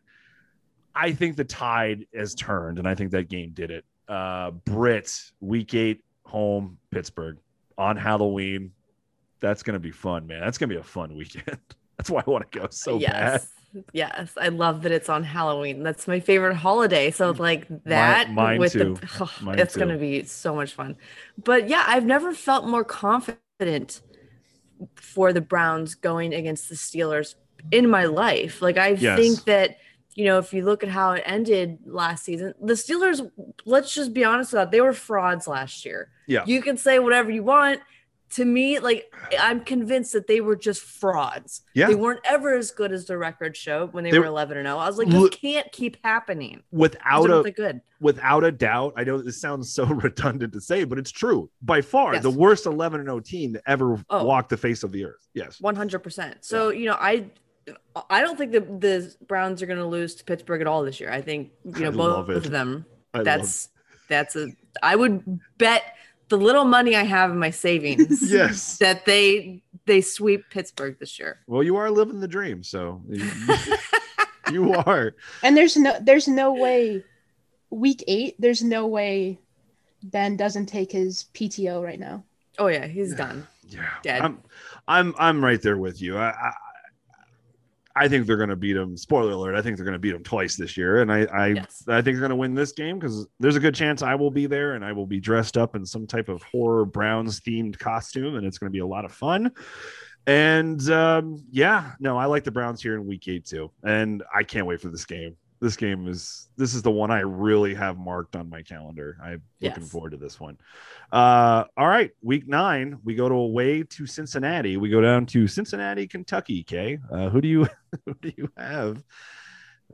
I 0.96 1.12
think 1.12 1.36
the 1.36 1.44
tide 1.44 2.06
has 2.16 2.34
turned 2.34 2.80
and 2.80 2.88
I 2.88 2.96
think 2.96 3.12
that 3.12 3.28
game 3.28 3.52
did 3.52 3.72
it. 3.72 3.84
Uh 4.08 4.52
Brit 4.52 5.12
week 5.42 5.74
eight 5.74 6.02
home 6.24 6.78
Pittsburgh 6.92 7.40
on 7.78 7.98
Halloween. 7.98 8.72
That's 9.42 9.64
gonna 9.64 9.80
be 9.80 9.92
fun, 9.92 10.28
man. 10.28 10.40
That's 10.40 10.58
gonna 10.58 10.74
be 10.74 10.80
a 10.80 10.84
fun 10.84 11.14
weekend. 11.18 11.60
That's 11.98 12.10
why 12.10 12.24
I 12.26 12.30
want 12.30 12.52
to 12.52 12.60
go 12.60 12.68
so 12.72 13.00
bad. 13.00 13.02
yes. 13.02 13.52
Yes. 13.92 14.32
I 14.40 14.48
love 14.50 14.84
that 14.84 14.92
it's 14.94 15.10
on 15.10 15.24
Halloween. 15.24 15.84
That's 15.84 16.08
my 16.08 16.20
favorite 16.20 16.56
holiday. 16.56 17.12
So 17.12 17.32
like 17.32 17.68
that 17.86 18.32
mine 18.32 18.60
with 18.60 18.74
too. 18.74 18.96
the 18.96 19.10
oh, 19.22 19.32
Mine 19.42 19.60
it's 19.60 19.74
too. 19.74 19.80
gonna 19.82 19.98
be 19.98 20.24
so 20.24 20.56
much 20.56 20.74
fun. 20.74 20.96
But 21.44 21.68
yeah, 21.68 21.84
I've 21.88 22.06
never 22.06 22.34
felt 22.34 22.66
more 22.66 22.86
confident 22.86 24.02
for 24.96 25.34
the 25.34 25.42
Browns 25.42 25.96
going 25.96 26.34
against 26.34 26.70
the 26.70 26.76
Steelers 26.76 27.36
in 27.72 27.90
my 27.90 28.06
life. 28.06 28.62
Like 28.62 28.78
I 28.78 28.90
Yes. 28.90 29.20
think 29.20 29.44
that 29.46 29.78
you 30.14 30.24
know, 30.24 30.38
if 30.38 30.54
you 30.54 30.64
look 30.64 30.82
at 30.82 30.88
how 30.88 31.12
it 31.12 31.24
ended 31.26 31.80
last 31.86 32.24
season, 32.24 32.54
the 32.62 32.74
Steelers, 32.74 33.30
let's 33.66 33.94
just 33.94 34.14
be 34.14 34.24
honest 34.24 34.54
about 34.54 34.68
it, 34.68 34.72
they 34.72 34.80
were 34.80 34.94
frauds 34.94 35.46
last 35.46 35.84
year. 35.84 36.10
Yeah. 36.26 36.46
You 36.48 36.62
can 36.62 36.78
say 36.78 37.00
whatever 37.00 37.30
you 37.30 37.44
want. 37.44 37.82
To 38.36 38.44
me, 38.46 38.80
like 38.80 39.14
I'm 39.40 39.62
convinced 39.64 40.14
that 40.14 40.28
they 40.28 40.42
were 40.42 40.56
just 40.56 40.82
frauds. 40.82 41.62
Yeah. 41.74 41.88
They 41.88 41.96
weren't 41.96 42.20
ever 42.26 42.54
as 42.56 42.72
good 42.72 42.92
as 42.92 43.06
the 43.06 43.18
record 43.18 43.56
showed 43.56 43.94
when 43.94 44.04
they, 44.04 44.12
They- 44.12 44.20
were 44.20 44.26
11 44.26 44.58
and 44.58 44.66
0. 44.68 44.78
I 44.78 44.88
was 44.88 44.98
like, 44.98 45.08
this 45.10 45.30
can't 45.30 45.72
keep 45.72 45.98
happening. 46.04 46.62
Without 46.72 47.30
a 47.46 47.52
good. 47.52 47.82
without 48.02 48.44
a 48.44 48.52
doubt, 48.52 48.94
I 48.98 49.04
know 49.04 49.20
this 49.22 49.40
sounds 49.40 49.72
so 49.74 49.86
redundant 50.08 50.54
to 50.54 50.60
say, 50.62 50.84
but 50.84 50.98
it's 50.98 51.12
true. 51.12 51.50
By 51.62 51.82
far, 51.82 52.14
Yes. 52.16 52.24
the 52.24 52.30
worst 52.30 52.66
11 52.66 53.00
and 53.00 53.08
0 53.08 53.20
team 53.22 53.54
to 53.54 53.62
ever 53.70 54.04
Oh. 54.10 54.26
walk 54.26 54.50
the 54.50 54.58
face 54.58 54.84
of 54.84 54.92
the 54.92 55.06
earth. 55.06 55.28
Yes. 55.34 55.60
100%. 55.62 56.36
So, 56.42 56.70
you 56.70 56.88
know, 56.88 56.98
I 57.00 57.28
I 58.10 58.22
don't 58.22 58.38
think 58.38 58.52
the 58.52 58.60
the 58.60 59.16
Browns 59.28 59.62
are 59.62 59.66
going 59.66 59.80
to 59.80 59.86
lose 59.86 60.14
to 60.16 60.24
Pittsburgh 60.24 60.62
at 60.62 60.68
all 60.68 60.84
this 60.84 61.00
year. 61.00 61.12
I 61.12 61.22
think, 61.22 61.52
you 61.64 61.72
know, 61.82 61.88
I 61.88 61.92
both 61.92 62.30
of 62.30 62.52
them. 62.52 62.86
I 63.14 63.24
That's 63.24 63.70
that's 64.10 64.36
a 64.36 64.50
I 64.84 64.96
would 64.96 65.40
bet 65.58 65.84
the 66.30 66.38
little 66.38 66.66
money 66.66 66.96
I 66.96 67.04
have 67.04 67.32
in 67.32 67.38
my 67.38 67.52
savings 67.52 68.32
yes. 68.32 68.78
that 68.78 69.06
they 69.06 69.62
they 69.86 70.02
sweep 70.02 70.44
Pittsburgh 70.50 70.98
this 71.00 71.20
year. 71.20 71.40
Well, 71.48 71.64
you 71.64 71.76
are 71.76 71.92
living 71.92 72.20
the 72.20 72.28
dream, 72.28 72.64
so 72.64 73.02
you, 73.08 73.30
you 74.52 74.74
are. 74.86 75.16
and 75.44 75.56
there's 75.56 75.78
no 75.78 75.98
there's 76.02 76.28
no 76.28 76.54
way 76.54 77.04
week 77.70 78.04
eight. 78.08 78.36
There's 78.40 78.64
no 78.64 78.88
way 78.88 79.40
Ben 80.04 80.38
doesn't 80.38 80.68
take 80.68 80.92
his 80.92 81.26
PTO 81.34 81.84
right 81.84 82.00
now. 82.00 82.24
Oh 82.58 82.68
yeah, 82.68 82.88
he's 82.88 83.14
done. 83.14 83.48
Yeah, 83.68 83.90
Dead. 84.04 84.22
I'm, 84.22 84.42
I'm, 84.88 85.16
I'm 85.18 85.44
right 85.44 85.62
there 85.62 85.78
with 85.78 86.02
you. 86.02 86.18
I, 86.18 86.30
I, 86.30 86.52
I 87.96 88.08
think 88.08 88.26
they're 88.26 88.38
going 88.38 88.50
to 88.50 88.56
beat 88.56 88.74
them. 88.74 88.98
Spoiler 88.98 89.32
alert! 89.32 89.56
I 89.56 89.62
think 89.62 89.78
they're 89.78 89.86
going 89.86 89.94
to 89.94 90.00
beat 90.00 90.12
them 90.12 90.24
twice 90.24 90.58
this 90.58 90.76
year, 90.76 91.02
and 91.02 91.12
I, 91.12 91.24
I, 91.26 91.48
Yes. 91.48 91.84
I 91.88 92.02
think 92.02 92.16
they're 92.16 92.28
going 92.28 92.30
to 92.30 92.36
win 92.36 92.54
this 92.54 92.74
game 92.74 93.00
because 93.00 93.26
there's 93.40 93.56
a 93.56 93.60
good 93.60 93.76
chance 93.76 94.02
I 94.02 94.16
will 94.16 94.32
be 94.32 94.48
there 94.48 94.74
and 94.74 94.84
I 94.84 94.92
will 94.92 95.06
be 95.06 95.20
dressed 95.20 95.58
up 95.58 95.76
in 95.76 95.86
some 95.86 96.06
type 96.06 96.28
of 96.28 96.44
horror 96.44 96.86
Browns 96.86 97.40
themed 97.40 97.80
costume, 97.80 98.36
and 98.36 98.46
it's 98.46 98.58
going 98.58 98.70
to 98.70 98.76
be 98.76 98.80
a 98.80 98.88
lot 98.88 99.06
of 99.06 99.12
fun. 99.12 99.52
And 100.28 100.82
um, 100.90 101.44
yeah, 101.52 101.92
no, 102.00 102.18
I 102.18 102.26
like 102.26 102.44
the 102.44 102.52
Browns 102.52 102.82
here 102.82 102.96
in 102.96 103.06
Week 103.06 103.28
Eight 103.28 103.46
too, 103.46 103.72
and 103.84 104.24
I 104.34 104.44
can't 104.44 104.66
wait 104.66 104.82
for 104.82 104.90
this 104.90 105.06
game. 105.06 105.38
This 105.62 105.78
game 105.78 106.08
is 106.08 106.50
this 106.58 106.74
is 106.76 106.82
the 106.82 106.92
one 106.92 107.12
I 107.12 107.20
really 107.22 107.74
have 107.74 107.98
marked 107.98 108.36
on 108.36 108.50
my 108.50 108.62
calendar. 108.62 109.18
I'm 109.24 109.42
looking 109.62 109.84
Yes. 109.84 109.92
forward 109.92 110.12
to 110.12 110.18
this 110.18 110.40
one. 110.40 110.58
Uh, 111.12 111.64
all 111.78 111.88
right, 111.88 112.12
week 112.22 112.48
nine, 112.48 113.00
we 113.04 113.16
go 113.16 113.30
to 113.30 113.36
away 113.36 113.84
to 113.84 114.06
Cincinnati. 114.06 114.76
We 114.78 114.90
go 114.90 115.00
down 115.02 115.26
to 115.28 115.48
Cincinnati, 115.48 116.08
Kentucky. 116.08 116.64
Kay, 116.64 117.00
uh, 117.12 117.30
who 117.30 117.40
do 117.42 117.48
you 117.48 117.68
who 118.06 118.14
do 118.22 118.32
you 118.38 118.50
have 118.58 119.02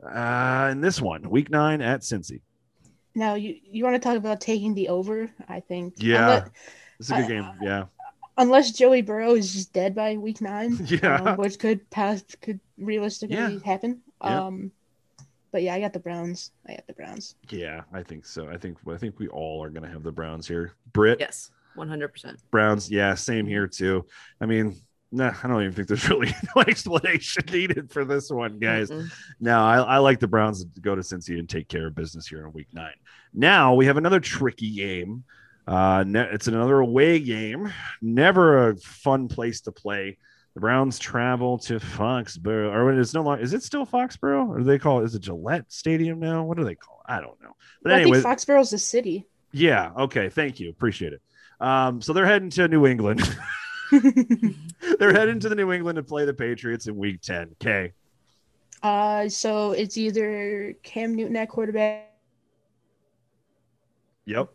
uh, 0.04 0.68
in 0.72 0.80
this 0.80 1.00
one? 1.00 1.28
Week 1.30 1.48
nine 1.50 1.80
at 1.80 2.00
Cincy. 2.00 2.40
Now 3.14 3.34
you 3.34 3.56
you 3.64 3.84
want 3.84 3.94
to 3.94 4.00
talk 4.00 4.16
about 4.16 4.40
taking 4.40 4.74
the 4.74 4.88
over? 4.88 5.30
I 5.48 5.60
think. 5.60 5.94
Yeah, 5.98 6.46
is 6.98 7.10
a 7.10 7.16
good 7.18 7.28
game. 7.28 7.48
Yeah, 7.62 7.84
unless 8.36 8.72
Joey 8.72 9.02
Burrow 9.02 9.34
is 9.34 9.52
just 9.52 9.72
dead 9.72 9.94
by 9.94 10.16
week 10.16 10.40
nine, 10.40 10.78
Yeah. 10.86 11.16
um, 11.22 11.36
which 11.36 11.58
could 11.58 11.88
pass 11.90 12.24
could 12.40 12.58
realistically 12.78 13.36
Yeah. 13.36 13.58
happen. 13.64 14.00
Yeah. 14.24 14.46
Um, 14.46 14.72
but 15.52 15.62
yeah, 15.62 15.74
I 15.74 15.80
got 15.80 15.92
the 15.92 16.00
Browns. 16.00 16.50
I 16.66 16.72
got 16.74 16.86
the 16.86 16.94
Browns. 16.94 17.36
yeah, 17.50 17.82
I 17.92 18.02
think 18.02 18.26
so. 18.26 18.48
I 18.48 18.56
think 18.56 18.78
I 18.90 18.96
think 18.96 19.18
we 19.18 19.28
all 19.28 19.62
are 19.62 19.70
going 19.70 19.84
to 19.84 19.88
have 19.88 20.02
the 20.02 20.12
Browns 20.12 20.48
here. 20.48 20.72
Britt. 20.92 21.20
Yes, 21.20 21.50
100%. 21.76 22.36
Browns. 22.50 22.90
Yeah, 22.90 23.14
same 23.14 23.46
here 23.46 23.66
too. 23.66 24.04
I 24.40 24.46
mean. 24.46 24.80
Nah, 25.14 25.34
I 25.44 25.46
don't 25.46 25.60
even 25.60 25.74
think 25.74 25.88
there's 25.88 26.08
really 26.08 26.34
no 26.56 26.62
explanation 26.62 27.42
needed 27.52 27.92
for 27.92 28.02
this 28.02 28.30
one, 28.30 28.58
guys. 28.58 28.88
Mm-mm. 28.88 29.12
No, 29.40 29.62
I, 29.62 29.76
I 29.76 29.98
like 29.98 30.20
the 30.20 30.26
Browns 30.26 30.64
to 30.64 30.80
go 30.80 30.94
to 30.94 31.02
Cincy 31.02 31.38
and 31.38 31.46
take 31.46 31.68
care 31.68 31.88
of 31.88 31.94
business 31.94 32.26
here 32.26 32.46
in 32.46 32.52
Week 32.54 32.68
Nine. 32.72 32.94
Now 33.34 33.74
we 33.74 33.84
have 33.84 33.98
another 33.98 34.20
tricky 34.20 34.74
game. 34.74 35.24
Uh, 35.66 36.02
ne- 36.06 36.30
it's 36.32 36.48
another 36.48 36.78
away 36.78 37.20
game. 37.20 37.70
Never 38.00 38.70
a 38.70 38.76
fun 38.78 39.28
place 39.28 39.60
to 39.60 39.72
play. 39.72 40.16
The 40.54 40.60
Browns 40.60 40.98
travel 40.98 41.56
to 41.60 41.78
Foxborough, 41.80 42.70
or 42.72 42.92
it's 42.98 43.14
no 43.14 43.22
longer. 43.22 43.42
Is 43.42 43.54
it 43.54 43.62
still 43.62 43.86
Foxborough, 43.86 44.48
or 44.48 44.58
do 44.58 44.64
they 44.64 44.78
call 44.78 45.00
it? 45.00 45.04
Is 45.04 45.14
it 45.14 45.22
Gillette 45.22 45.64
Stadium 45.72 46.20
now? 46.20 46.44
What 46.44 46.58
do 46.58 46.64
they 46.64 46.74
call 46.74 47.02
it? 47.08 47.12
I 47.12 47.20
don't 47.20 47.40
know. 47.42 47.52
But 47.82 47.92
I 47.92 48.00
anyway, 48.02 48.18
think 48.18 48.24
Foxborough's 48.24 48.70
the 48.70 48.78
city. 48.78 49.26
yeah. 49.52 49.92
Okay. 49.96 50.28
Thank 50.28 50.60
you. 50.60 50.68
Appreciate 50.70 51.14
it. 51.14 51.22
Um, 51.60 52.02
so 52.02 52.12
they're 52.12 52.26
heading 52.26 52.50
to 52.50 52.68
New 52.68 52.86
England. 52.86 53.20
they're 53.92 55.12
heading 55.12 55.40
to 55.40 55.48
the 55.48 55.54
New 55.54 55.72
England 55.72 55.96
to 55.96 56.02
play 56.02 56.24
the 56.26 56.34
Patriots 56.34 56.86
in 56.86 56.96
Week 56.96 57.20
Ten. 57.22 57.54
Okay. 57.62 57.92
Uh, 58.82 59.28
so 59.28 59.72
it's 59.72 59.96
either 59.96 60.74
Cam 60.82 61.14
Newton 61.14 61.36
at 61.36 61.48
quarterback 61.48 62.10
Yep. 64.26 64.48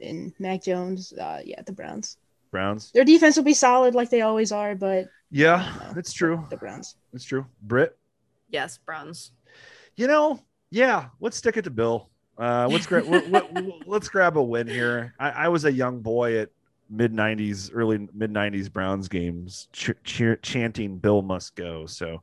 and 0.00 0.32
Mac 0.38 0.62
Jones. 0.62 1.12
Uh, 1.12 1.40
yeah, 1.44 1.62
the 1.62 1.72
Browns. 1.72 2.18
Browns. 2.54 2.92
Their 2.92 3.04
defense 3.04 3.36
will 3.36 3.42
be 3.42 3.52
solid 3.54 3.94
like 3.96 4.10
they 4.10 4.20
always 4.22 4.52
are, 4.52 4.76
but 4.76 5.06
Yeah, 5.30 5.68
no, 5.80 5.92
that's 5.92 6.12
true. 6.12 6.46
the 6.50 6.56
Browns. 6.56 6.94
That's 7.12 7.24
true. 7.24 7.44
Britt. 7.62 7.98
Yes, 8.48 8.78
Browns. 8.78 9.32
You 9.96 10.06
know, 10.06 10.40
yeah. 10.70 11.08
Let's 11.20 11.36
stick 11.36 11.56
it 11.56 11.62
to 11.64 11.70
Bill. 11.70 12.10
Uh, 12.38 12.68
let's 12.70 12.86
grab. 12.86 13.06
let, 13.06 13.28
let, 13.30 13.44
let's 13.86 14.08
grab 14.08 14.36
a 14.36 14.42
win 14.42 14.68
here. 14.68 15.14
I, 15.18 15.30
I 15.30 15.48
was 15.48 15.64
a 15.64 15.72
young 15.72 16.00
boy 16.00 16.38
at 16.38 16.50
mid 16.88 17.12
'90s, 17.12 17.70
early 17.74 18.08
mid 18.14 18.32
'90s 18.32 18.72
Browns 18.72 19.08
games, 19.08 19.68
ch- 19.72 19.90
cheer, 20.04 20.36
chanting 20.36 20.98
"Bill 20.98 21.22
must 21.22 21.54
go." 21.56 21.86
So, 21.86 22.22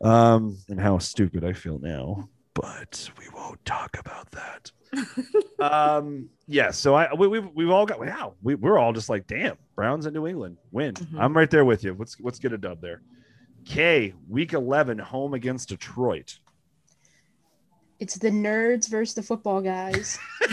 um, 0.00 0.58
and 0.68 0.80
how 0.80 0.98
stupid 0.98 1.44
I 1.44 1.52
feel 1.52 1.78
now. 1.78 2.28
But 2.56 3.10
we 3.18 3.26
won't 3.34 3.62
talk 3.66 3.96
about 3.98 4.30
that. 4.32 4.70
um, 5.60 6.30
yeah. 6.48 6.70
So 6.70 6.94
I 6.94 7.12
we, 7.12 7.28
we've 7.28 7.48
we've 7.54 7.70
all 7.70 7.84
got 7.84 8.00
wow. 8.00 8.32
We 8.42 8.54
we're 8.54 8.78
all 8.78 8.92
just 8.94 9.10
like, 9.10 9.26
damn, 9.26 9.56
Browns 9.74 10.06
in 10.06 10.14
New 10.14 10.26
England 10.26 10.56
win. 10.72 10.94
Mhm. 10.94 11.20
I'm 11.20 11.36
right 11.36 11.50
there 11.50 11.66
with 11.66 11.84
you. 11.84 11.94
Let's 11.98 12.16
let's 12.20 12.38
get 12.38 12.52
a 12.54 12.58
dub 12.58 12.80
there. 12.80 13.02
K 13.66 14.14
week 14.28 14.52
11 14.54 14.98
home 14.98 15.34
against 15.34 15.68
Detroit. 15.68 16.38
It's 17.98 18.14
the 18.16 18.30
nerds 18.30 18.88
versus 18.88 19.14
the 19.14 19.22
football 19.22 19.60
guys. 19.60 20.18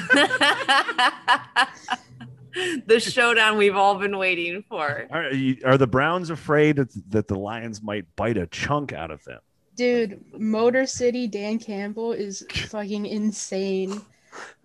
the 2.85 2.99
showdown 2.99 3.57
we've 3.57 3.75
all 3.75 3.95
been 3.95 4.17
waiting 4.17 4.63
for. 4.67 5.07
Are, 5.11 5.31
you- 5.31 5.57
are 5.65 5.77
the 5.77 5.87
Browns 5.87 6.29
afraid 6.29 6.77
that, 6.77 6.89
that 7.11 7.27
the 7.27 7.35
Lions 7.37 7.81
might 7.81 8.05
bite 8.15 8.37
a 8.37 8.47
chunk 8.47 8.93
out 8.93 9.11
of 9.11 9.23
them? 9.23 9.39
Dude, 9.75 10.23
Motor 10.39 10.85
City 10.85 11.27
Dan 11.27 11.57
Campbell 11.59 12.11
is 12.13 12.45
fucking 12.69 13.05
insane. 13.05 14.01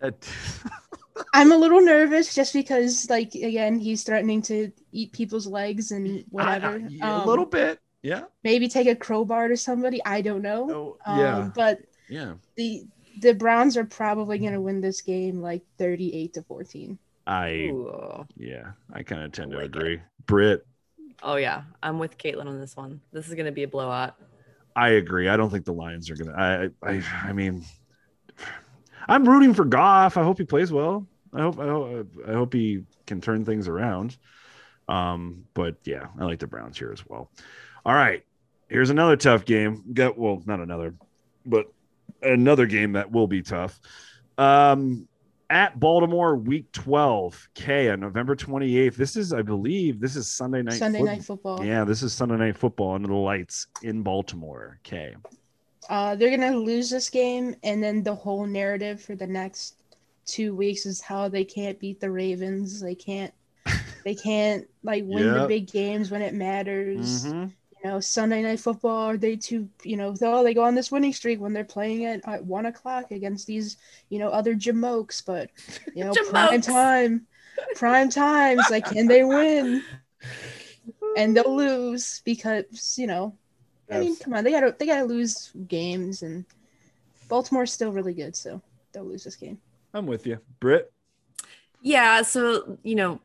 I'm 1.35 1.51
a 1.53 1.57
little 1.57 1.81
nervous 1.81 2.35
just 2.35 2.53
because, 2.53 3.09
like, 3.11 3.35
again, 3.35 3.79
he's 3.79 4.03
threatening 4.05 4.41
to 4.43 4.71
eat 4.93 5.13
people's 5.13 5.47
legs 5.47 5.91
and 5.91 6.25
whatever. 6.31 6.67
I- 6.79 6.99
I- 7.07 7.09
a 7.09 7.21
Um, 7.21 7.27
little 7.27 7.47
bit. 7.47 7.81
Yeah. 8.03 8.25
Maybe 8.45 8.69
take 8.69 8.87
a 8.87 8.95
crowbar 8.95 9.49
to 9.49 9.57
somebody. 9.57 10.01
I 10.05 10.21
don't 10.21 10.43
know. 10.43 10.71
Oh, 10.71 11.13
Um, 11.13 11.19
yeah. 11.19 11.51
But 11.55 11.81
Yeah. 12.09 12.35
the 12.57 12.85
the 13.21 13.35
Browns 13.35 13.77
are 13.77 13.85
probably 13.85 14.39
going 14.39 14.53
to 14.53 14.61
win 14.61 14.81
this 14.81 15.01
game 15.01 15.43
like 15.43 15.63
38 15.77 16.35
to 16.35 16.43
14. 16.45 16.97
I, 17.27 17.51
Ooh. 17.73 18.25
yeah, 18.37 18.71
I 18.93 19.03
kind 19.03 19.23
of 19.25 19.33
tend 19.33 19.51
to 19.51 19.57
Like 19.57 19.65
it. 19.67 19.77
agree. 19.77 20.01
Britt, 20.27 20.65
Oh 21.21 21.35
yeah, 21.35 21.63
I'm 21.83 21.99
with 21.99 22.17
Caitlin 22.17 22.47
on 22.47 22.61
this 22.61 22.77
one. 22.77 23.01
This 23.13 23.27
is 23.29 23.35
gonna 23.35 23.51
be 23.51 23.65
a 23.65 23.69
blowout. 23.69 24.15
I 24.79 24.91
agree. 24.91 25.29
I 25.29 25.37
don't 25.37 25.51
think 25.51 25.65
the 25.65 25.73
Lions 25.73 26.09
are 26.09 26.15
to, 26.15 26.31
I, 26.31 26.89
I, 26.89 27.03
I 27.25 27.33
mean, 27.33 27.65
I'm 29.09 29.29
rooting 29.29 29.53
for 29.53 29.65
Goff. 29.65 30.17
I 30.17 30.23
hope 30.23 30.39
he 30.39 30.45
plays 30.45 30.71
well. 30.71 31.05
I 31.35 31.41
hope, 31.41 31.59
I 31.59 31.67
hope, 31.67 32.07
I 32.29 32.33
hope 32.33 32.53
he 32.53 32.85
can 33.05 33.21
turn 33.21 33.45
things 33.45 33.67
around. 33.67 34.17
Um, 34.89 35.47
but 35.53 35.79
yeah, 35.85 36.07
I 36.21 36.25
like 36.25 36.39
the 36.39 36.47
Browns 36.47 36.79
here 36.79 36.93
as 36.93 37.05
well. 37.05 37.29
All 37.85 37.95
right. 37.95 38.25
Here's 38.69 38.91
another 38.91 39.17
tough 39.17 39.45
game. 39.45 39.83
Got 39.93 40.17
well, 40.17 40.43
not 40.47 40.61
another, 40.61 40.95
but 41.45 41.73
another 42.23 42.67
game 42.67 42.93
that 42.93 43.11
will 43.11 43.27
be 43.27 43.43
tough. 43.43 43.81
Um 44.37 45.09
at 45.51 45.79
Baltimore 45.81 46.37
week 46.37 46.71
12, 46.73 47.49
K 47.55 47.91
on 47.91 48.01
November 48.01 48.37
28th. 48.37 48.97
This 48.97 49.17
is, 49.17 49.33
I 49.33 49.43
believe, 49.43 50.01
this 50.01 50.17
is 50.17 50.29
Sunday 50.29 50.63
night. 50.63 50.75
Sunday 50.75 51.03
night 51.03 51.25
football. 51.25 51.65
Yeah, 51.65 51.85
this 51.85 52.03
is 52.03 52.13
Sunday 52.13 52.37
night 52.37 52.57
football 52.57 52.95
under 52.95 53.09
the 53.09 53.15
lights 53.15 53.67
in 53.83 54.03
Baltimore. 54.03 54.79
K. 54.83 55.15
Uh, 55.89 56.15
they're 56.17 56.37
going 56.37 56.53
to 56.53 56.59
lose 56.59 56.91
this 56.91 57.09
game, 57.09 57.55
and 57.63 57.83
then 57.83 58.03
the 58.03 58.15
whole 58.15 58.47
narrative 58.47 59.01
for 59.01 59.15
the 59.17 59.27
next 59.27 59.77
two 60.27 60.55
weeks 60.55 60.85
is 60.85 61.01
how 61.01 61.29
they 61.29 61.45
can't 61.45 61.81
beat 61.81 61.99
the 62.01 62.11
Ravens. 62.11 62.81
They 62.81 62.95
can't. 62.95 63.33
They 64.05 64.15
can't 64.15 64.67
like 64.83 65.05
win 65.07 65.35
the 65.35 65.47
big 65.49 65.71
games 65.71 66.11
when 66.11 66.23
it 66.23 66.33
matters. 66.33 67.27
Mhm. 67.27 67.53
You 67.83 67.91
know, 67.91 68.01
Sunday 68.01 68.43
night 68.43 68.61
football. 68.61 69.11
Are 69.11 69.17
they 69.17 69.37
too? 69.37 69.69
You 69.83 69.97
know, 69.97 70.15
oh, 70.23 70.43
they 70.43 70.55
go 70.55 70.65
on 70.65 70.75
this 70.75 70.91
winning 70.91 71.13
streak 71.13 71.41
when 71.41 71.53
they're 71.53 71.65
playing 71.65 72.03
it 72.03 72.23
at 72.25 72.45
one 72.45 72.67
o'clock 72.67 73.11
against 73.11 73.47
these, 73.47 73.77
you 74.09 74.19
know, 74.19 74.31
other 74.31 74.55
jamokes. 74.55 75.25
But 75.25 75.51
you 75.95 76.05
know, 76.05 76.13
prime 76.31 76.61
time, 76.61 77.27
prime 77.77 78.11
times. 78.11 78.63
Like, 78.71 78.87
can 78.87 79.07
they 79.07 79.25
win? 79.25 79.83
And 81.17 81.37
they'll 81.37 81.57
lose 81.57 82.21
because 82.25 82.97
you 82.99 83.07
know 83.07 83.37
I 83.91 84.01
mean, 84.01 84.17
come 84.17 84.35
on, 84.35 84.45
they 84.45 84.51
gotta 84.51 84.75
they 84.79 84.87
gotta 84.87 85.05
lose 85.05 85.51
games, 85.67 86.23
and 86.23 86.45
Baltimore's 87.29 87.73
still 87.73 87.93
really 87.93 88.13
good, 88.13 88.37
so 88.37 88.61
they'll 88.93 89.05
lose 89.05 89.25
this 89.25 89.37
game. 89.37 89.59
I'm 89.95 90.07
with 90.07 90.27
you. 90.27 90.39
Britt. 90.61 90.93
Yeah, 91.81 92.23
so 92.23 92.79
you 92.83 92.95
know, 92.95 93.21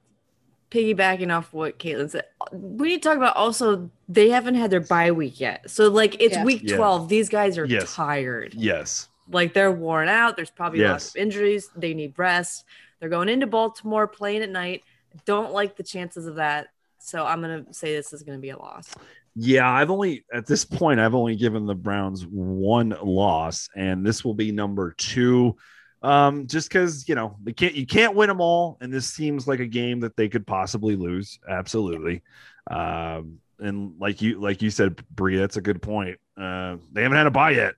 piggybacking 0.72 1.36
off 1.36 1.54
what 1.54 1.80
Caitlin 1.80 2.10
said, 2.10 2.26
we 2.52 2.90
need 2.90 3.04
to 3.04 3.10
talk 3.10 3.18
about 3.18 3.36
also 3.36 3.90
they 4.14 4.30
haven't 4.30 4.56
had 4.56 4.70
their 4.72 4.80
bye 4.82 5.12
week 5.12 5.40
yet. 5.40 5.70
So 5.70 5.90
like 5.90 6.22
it's 6.22 6.36
Yeah. 6.36 6.44
week 6.44 6.62
Yeah. 6.64 6.76
12. 6.78 7.10
These 7.10 7.30
guys 7.30 7.58
are 7.58 7.66
Yes. 7.66 7.94
tired. 7.96 8.54
Yes. 8.54 9.10
Like 9.32 9.54
they're 9.54 9.72
worn 9.72 10.08
out. 10.10 10.36
There's 10.36 10.52
probably 10.52 10.80
lots 10.82 11.10
of 11.10 11.16
injuries. 11.16 11.70
They 11.76 11.94
need 11.94 12.14
rest. 12.18 12.66
They're 13.00 13.10
going 13.10 13.30
into 13.30 13.48
Baltimore 13.48 14.08
playing 14.08 14.42
at 14.44 14.50
night. 14.50 14.84
Don't 15.26 15.52
like 15.52 15.76
the 15.76 15.84
chances 15.84 16.26
of 16.28 16.36
that. 16.36 16.68
So 17.00 17.26
I'm 17.26 17.42
gonna 17.42 17.66
say 17.74 17.96
this 17.96 18.14
is 18.14 18.24
gonna 18.24 18.38
be 18.40 18.50
a 18.52 18.58
loss. 18.58 18.94
Yeah, 19.36 19.70
I've 19.70 19.90
only 19.90 20.26
at 20.32 20.46
this 20.46 20.64
point 20.64 21.00
I've 21.00 21.16
only 21.16 21.36
given 21.36 21.66
the 21.66 21.76
Browns 21.76 22.26
one 22.28 22.96
loss, 23.04 23.68
and 23.76 24.06
this 24.06 24.24
will 24.24 24.36
be 24.36 24.52
number 24.52 24.94
two. 24.98 25.56
Um, 26.02 26.48
just 26.48 26.70
because 26.70 27.08
you 27.08 27.16
know 27.16 27.38
they 27.44 27.54
can't 27.54 27.74
you 27.76 27.86
can't 27.88 28.14
win 28.16 28.28
them 28.28 28.42
all, 28.42 28.78
and 28.82 28.92
this 28.94 29.08
seems 29.08 29.48
like 29.48 29.60
a 29.60 29.66
game 29.66 30.02
that 30.02 30.16
they 30.18 30.28
could 30.30 30.46
possibly 30.46 30.96
lose. 30.96 31.40
Absolutely. 31.50 32.22
Um, 32.70 33.40
and 33.64 34.00
like 34.00 34.22
you 34.22 34.40
like 34.40 34.62
you 34.62 34.70
said, 34.70 35.02
Bria, 35.12 35.40
that's 35.40 35.58
a 35.58 35.62
good 35.62 35.82
point. 35.82 36.20
Uh, 36.38 36.78
they 36.92 37.04
haven't 37.04 37.18
had 37.18 37.28
a 37.28 37.32
buy 37.32 37.52
yet. 37.52 37.76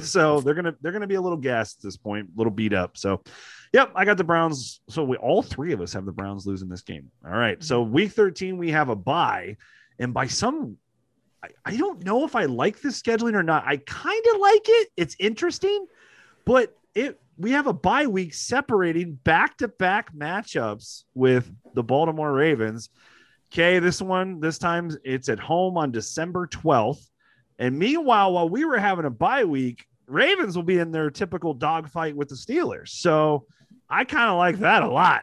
so 0.02 0.40
they're 0.40 0.54
gonna 0.54 0.74
they're 0.80 0.92
gonna 0.92 1.06
be 1.06 1.14
a 1.14 1.20
little 1.20 1.38
gassed 1.38 1.78
at 1.78 1.82
this 1.82 1.96
point, 1.96 2.28
a 2.34 2.38
little 2.38 2.52
beat 2.52 2.72
up. 2.72 2.96
So 2.96 3.22
Yep, 3.74 3.90
I 3.96 4.04
got 4.04 4.16
the 4.16 4.24
Browns. 4.24 4.80
So 4.88 5.02
we 5.02 5.16
all 5.16 5.42
three 5.42 5.72
of 5.72 5.80
us 5.80 5.92
have 5.94 6.04
the 6.04 6.12
Browns 6.12 6.46
losing 6.46 6.68
this 6.68 6.82
game. 6.82 7.10
All 7.26 7.32
right. 7.32 7.60
So 7.62 7.82
week 7.82 8.12
13, 8.12 8.56
we 8.56 8.70
have 8.70 8.88
a 8.88 8.94
buy, 8.94 9.56
And 9.98 10.14
by 10.14 10.28
some 10.28 10.76
I, 11.42 11.48
I 11.64 11.76
don't 11.76 12.04
know 12.04 12.24
if 12.24 12.36
I 12.36 12.44
like 12.44 12.80
this 12.80 13.02
scheduling 13.02 13.34
or 13.34 13.42
not. 13.42 13.64
I 13.66 13.78
kind 13.78 14.24
of 14.32 14.40
like 14.40 14.62
it. 14.64 14.88
It's 14.96 15.16
interesting, 15.18 15.86
but 16.44 16.76
it 16.94 17.20
we 17.36 17.50
have 17.50 17.66
a 17.66 17.72
bye 17.72 18.06
week 18.06 18.32
separating 18.32 19.14
back-to-back 19.24 20.14
matchups 20.14 21.02
with 21.14 21.52
the 21.74 21.82
Baltimore 21.82 22.32
Ravens. 22.32 22.90
Okay, 23.54 23.78
this 23.78 24.02
one, 24.02 24.40
this 24.40 24.58
time 24.58 24.90
it's 25.04 25.28
at 25.28 25.38
home 25.38 25.78
on 25.78 25.92
December 25.92 26.48
12th. 26.48 27.08
And 27.60 27.78
meanwhile, 27.78 28.32
while 28.32 28.48
we 28.48 28.64
were 28.64 28.78
having 28.78 29.04
a 29.04 29.10
bye 29.10 29.44
week, 29.44 29.86
Ravens 30.08 30.56
will 30.56 30.64
be 30.64 30.80
in 30.80 30.90
their 30.90 31.08
typical 31.08 31.54
dogfight 31.54 32.16
with 32.16 32.28
the 32.28 32.34
Steelers. 32.34 32.88
So 32.88 33.46
I 33.88 34.02
kind 34.02 34.28
of 34.28 34.38
like 34.38 34.58
that 34.58 34.82
a 34.82 34.88
lot. 34.88 35.22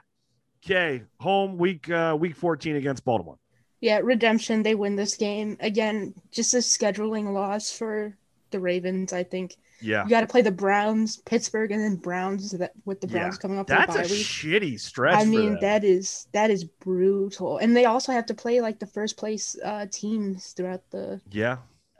Okay, 0.63 1.03
home 1.19 1.57
week 1.57 1.89
uh 1.89 2.15
week 2.17 2.37
14 2.37 2.77
against 2.77 3.03
Baltimore. 3.03 3.37
Yeah, 3.81 3.99
redemption. 4.01 4.63
They 4.63 4.75
win 4.75 4.95
this 4.95 5.17
game 5.17 5.57
again. 5.59 6.13
Just 6.31 6.53
a 6.53 6.57
scheduling 6.57 7.33
loss 7.33 7.69
for 7.69 8.15
the 8.51 8.61
Ravens. 8.61 9.11
I 9.11 9.23
think 9.23 9.57
Yeah. 9.81 10.03
you 10.03 10.09
got 10.09 10.21
to 10.21 10.27
play 10.27 10.41
the 10.41 10.51
Browns, 10.51 11.17
Pittsburgh, 11.17 11.71
and 11.71 11.81
then 11.81 11.95
Browns. 11.95 12.51
That 12.51 12.71
with 12.85 13.01
the 13.01 13.07
Yeah, 13.07 13.19
Browns 13.19 13.37
coming 13.37 13.57
up 13.59 13.67
That's 13.67 13.95
a 13.95 14.01
week. 14.01 14.25
shitty 14.25 14.79
stretch. 14.79 15.15
I 15.15 15.25
mean, 15.25 15.51
them. 15.53 15.61
that 15.61 15.83
is 15.83 16.27
that 16.33 16.49
is 16.51 16.63
brutal. 16.63 17.57
And 17.57 17.75
they 17.75 17.85
also 17.85 18.11
have 18.11 18.25
to 18.27 18.33
play 18.33 18.61
like 18.61 18.79
the 18.79 18.87
first 18.87 19.17
place 19.17 19.55
uh 19.63 19.87
teams 19.91 20.53
throughout 20.53 20.83
the 20.91 21.19
yeah. 21.31 21.57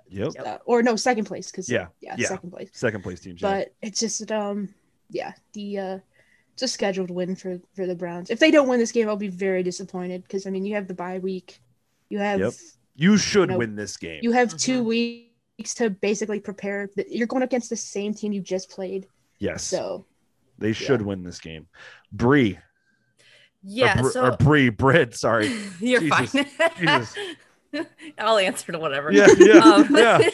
Yep. 0.09 0.33
uh, 0.45 0.57
or 0.65 0.83
no 0.83 0.95
second 0.97 1.23
place 1.25 1.49
because 1.51 1.69
Yeah, 1.69 1.87
yeah, 2.01 2.15
yeah. 2.17 2.27
second 2.27 2.51
place. 2.51 2.69
Second 2.73 3.01
place 3.01 3.19
teams. 3.21 3.41
yeah. 3.41 3.49
But 3.59 3.73
it's 3.81 3.99
just 3.99 4.31
um 4.31 4.73
yeah 5.09 5.33
the 5.53 5.77
uh 5.79 5.99
it's 6.53 6.63
a 6.63 6.67
scheduled 6.67 7.09
win 7.11 7.35
for 7.35 7.59
for 7.75 7.87
the 7.87 7.95
Browns. 7.95 8.29
If 8.29 8.39
they 8.39 8.51
don't 8.51 8.67
win 8.67 8.79
this 8.79 8.91
game, 8.91 9.07
I'll 9.07 9.15
be 9.15 9.29
very 9.29 9.63
disappointed 9.63 10.23
because 10.23 10.45
I 10.45 10.49
mean 10.49 10.65
you 10.65 10.75
have 10.75 10.87
the 10.87 10.93
bye 10.93 11.19
week, 11.19 11.59
you 12.09 12.19
have 12.19 12.39
Yep. 12.41 12.53
you 12.95 13.17
should 13.17 13.49
you 13.49 13.53
know, 13.53 13.57
win 13.59 13.75
this 13.75 13.95
game. 13.97 14.19
you 14.21 14.33
have 14.33 14.55
two 14.57 14.83
weeks 14.83 15.30
to 15.75 15.89
basically 15.89 16.39
prepare. 16.39 16.89
You're 17.07 17.27
going 17.27 17.43
against 17.43 17.69
the 17.69 17.75
same 17.75 18.13
team 18.13 18.31
you 18.31 18.41
just 18.41 18.69
played, 18.69 19.07
yes. 19.39 19.63
so 19.63 20.05
they 20.57 20.73
should 20.73 21.01
win 21.01 21.23
this 21.23 21.39
game. 21.39 21.67
Bree. 22.11 22.57
Yeah, 23.63 23.99
Or, 23.99 24.01
Br- 24.03 24.09
so 24.09 24.25
or 24.25 24.37
Bree, 24.37 24.69
Brit, 24.69 25.15
sorry. 25.15 25.55
you're 25.79 26.01
Jesus. 26.01 26.31
fine. 26.31 26.45
Jesus. 26.79 27.15
I'll 28.17 28.37
answer 28.37 28.71
to 28.71 28.79
whatever. 28.79 29.11
Yeah, 29.11 29.27
yeah, 29.37 29.57
Um, 29.63 29.95
yeah. 29.95 30.29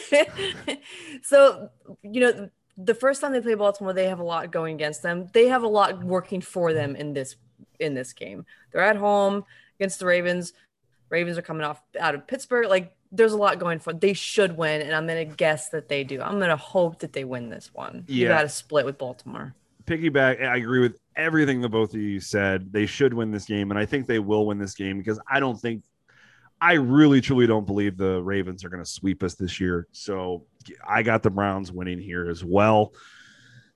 so, 1.22 1.68
you 2.02 2.20
know, 2.20 2.50
the 2.76 2.94
first 2.94 3.20
time 3.20 3.32
they 3.32 3.40
play 3.40 3.54
Baltimore, 3.54 3.92
they 3.92 4.08
have 4.08 4.20
a 4.20 4.24
lot 4.24 4.50
going 4.50 4.74
against 4.74 5.02
them. 5.02 5.28
They 5.32 5.48
have 5.48 5.62
a 5.62 5.68
lot 5.68 6.02
working 6.02 6.40
for 6.40 6.72
them 6.72 6.96
in 6.96 7.12
this 7.12 7.36
in 7.80 7.94
this 7.94 8.12
game. 8.12 8.44
They're 8.72 8.82
at 8.82 8.96
home 8.96 9.44
against 9.78 9.98
the 10.00 10.06
Ravens. 10.06 10.52
Ravens 11.10 11.38
are 11.38 11.42
coming 11.42 11.64
off 11.64 11.80
out 11.98 12.14
of 12.14 12.26
Pittsburgh. 12.26 12.68
Like 12.68 12.96
there's 13.10 13.32
a 13.32 13.36
lot 13.36 13.58
going 13.58 13.78
for. 13.78 13.92
They 13.92 14.12
should 14.12 14.56
win, 14.56 14.82
and 14.82 14.94
I'm 14.94 15.06
gonna 15.06 15.24
guess 15.24 15.70
that 15.70 15.88
they 15.88 16.04
do. 16.04 16.20
I'm 16.20 16.38
gonna 16.38 16.56
hope 16.56 16.98
that 17.00 17.12
they 17.12 17.24
win 17.24 17.48
this 17.48 17.70
one. 17.72 18.04
You 18.06 18.24
Yeah. 18.24 18.28
got 18.28 18.42
to 18.42 18.48
split 18.48 18.84
with 18.84 18.98
Baltimore. 18.98 19.54
piggyback 19.86 20.42
i 20.46 20.56
agree 20.58 20.80
with 20.80 20.98
everything 21.16 21.62
that 21.62 21.70
both 21.70 21.94
of 21.94 22.00
you 22.00 22.20
said 22.20 22.70
they 22.70 22.84
should 22.84 23.14
win 23.14 23.30
this 23.30 23.46
game 23.46 23.70
and 23.70 23.80
i 23.80 23.86
think 23.86 24.06
they 24.06 24.18
will 24.18 24.44
win 24.46 24.58
this 24.58 24.74
game 24.74 24.98
because 24.98 25.18
i 25.30 25.40
don't 25.40 25.58
think 25.58 25.82
i 26.60 26.74
really 26.74 27.22
truly 27.22 27.46
don't 27.46 27.64
believe 27.66 27.96
the 27.96 28.22
ravens 28.22 28.62
are 28.66 28.68
going 28.68 28.84
to 28.84 28.90
sweep 28.90 29.22
us 29.22 29.34
this 29.34 29.58
year 29.58 29.86
so 29.92 30.44
i 30.86 31.02
got 31.02 31.22
the 31.22 31.30
browns 31.30 31.72
winning 31.72 31.98
here 31.98 32.28
as 32.28 32.44
well 32.44 32.92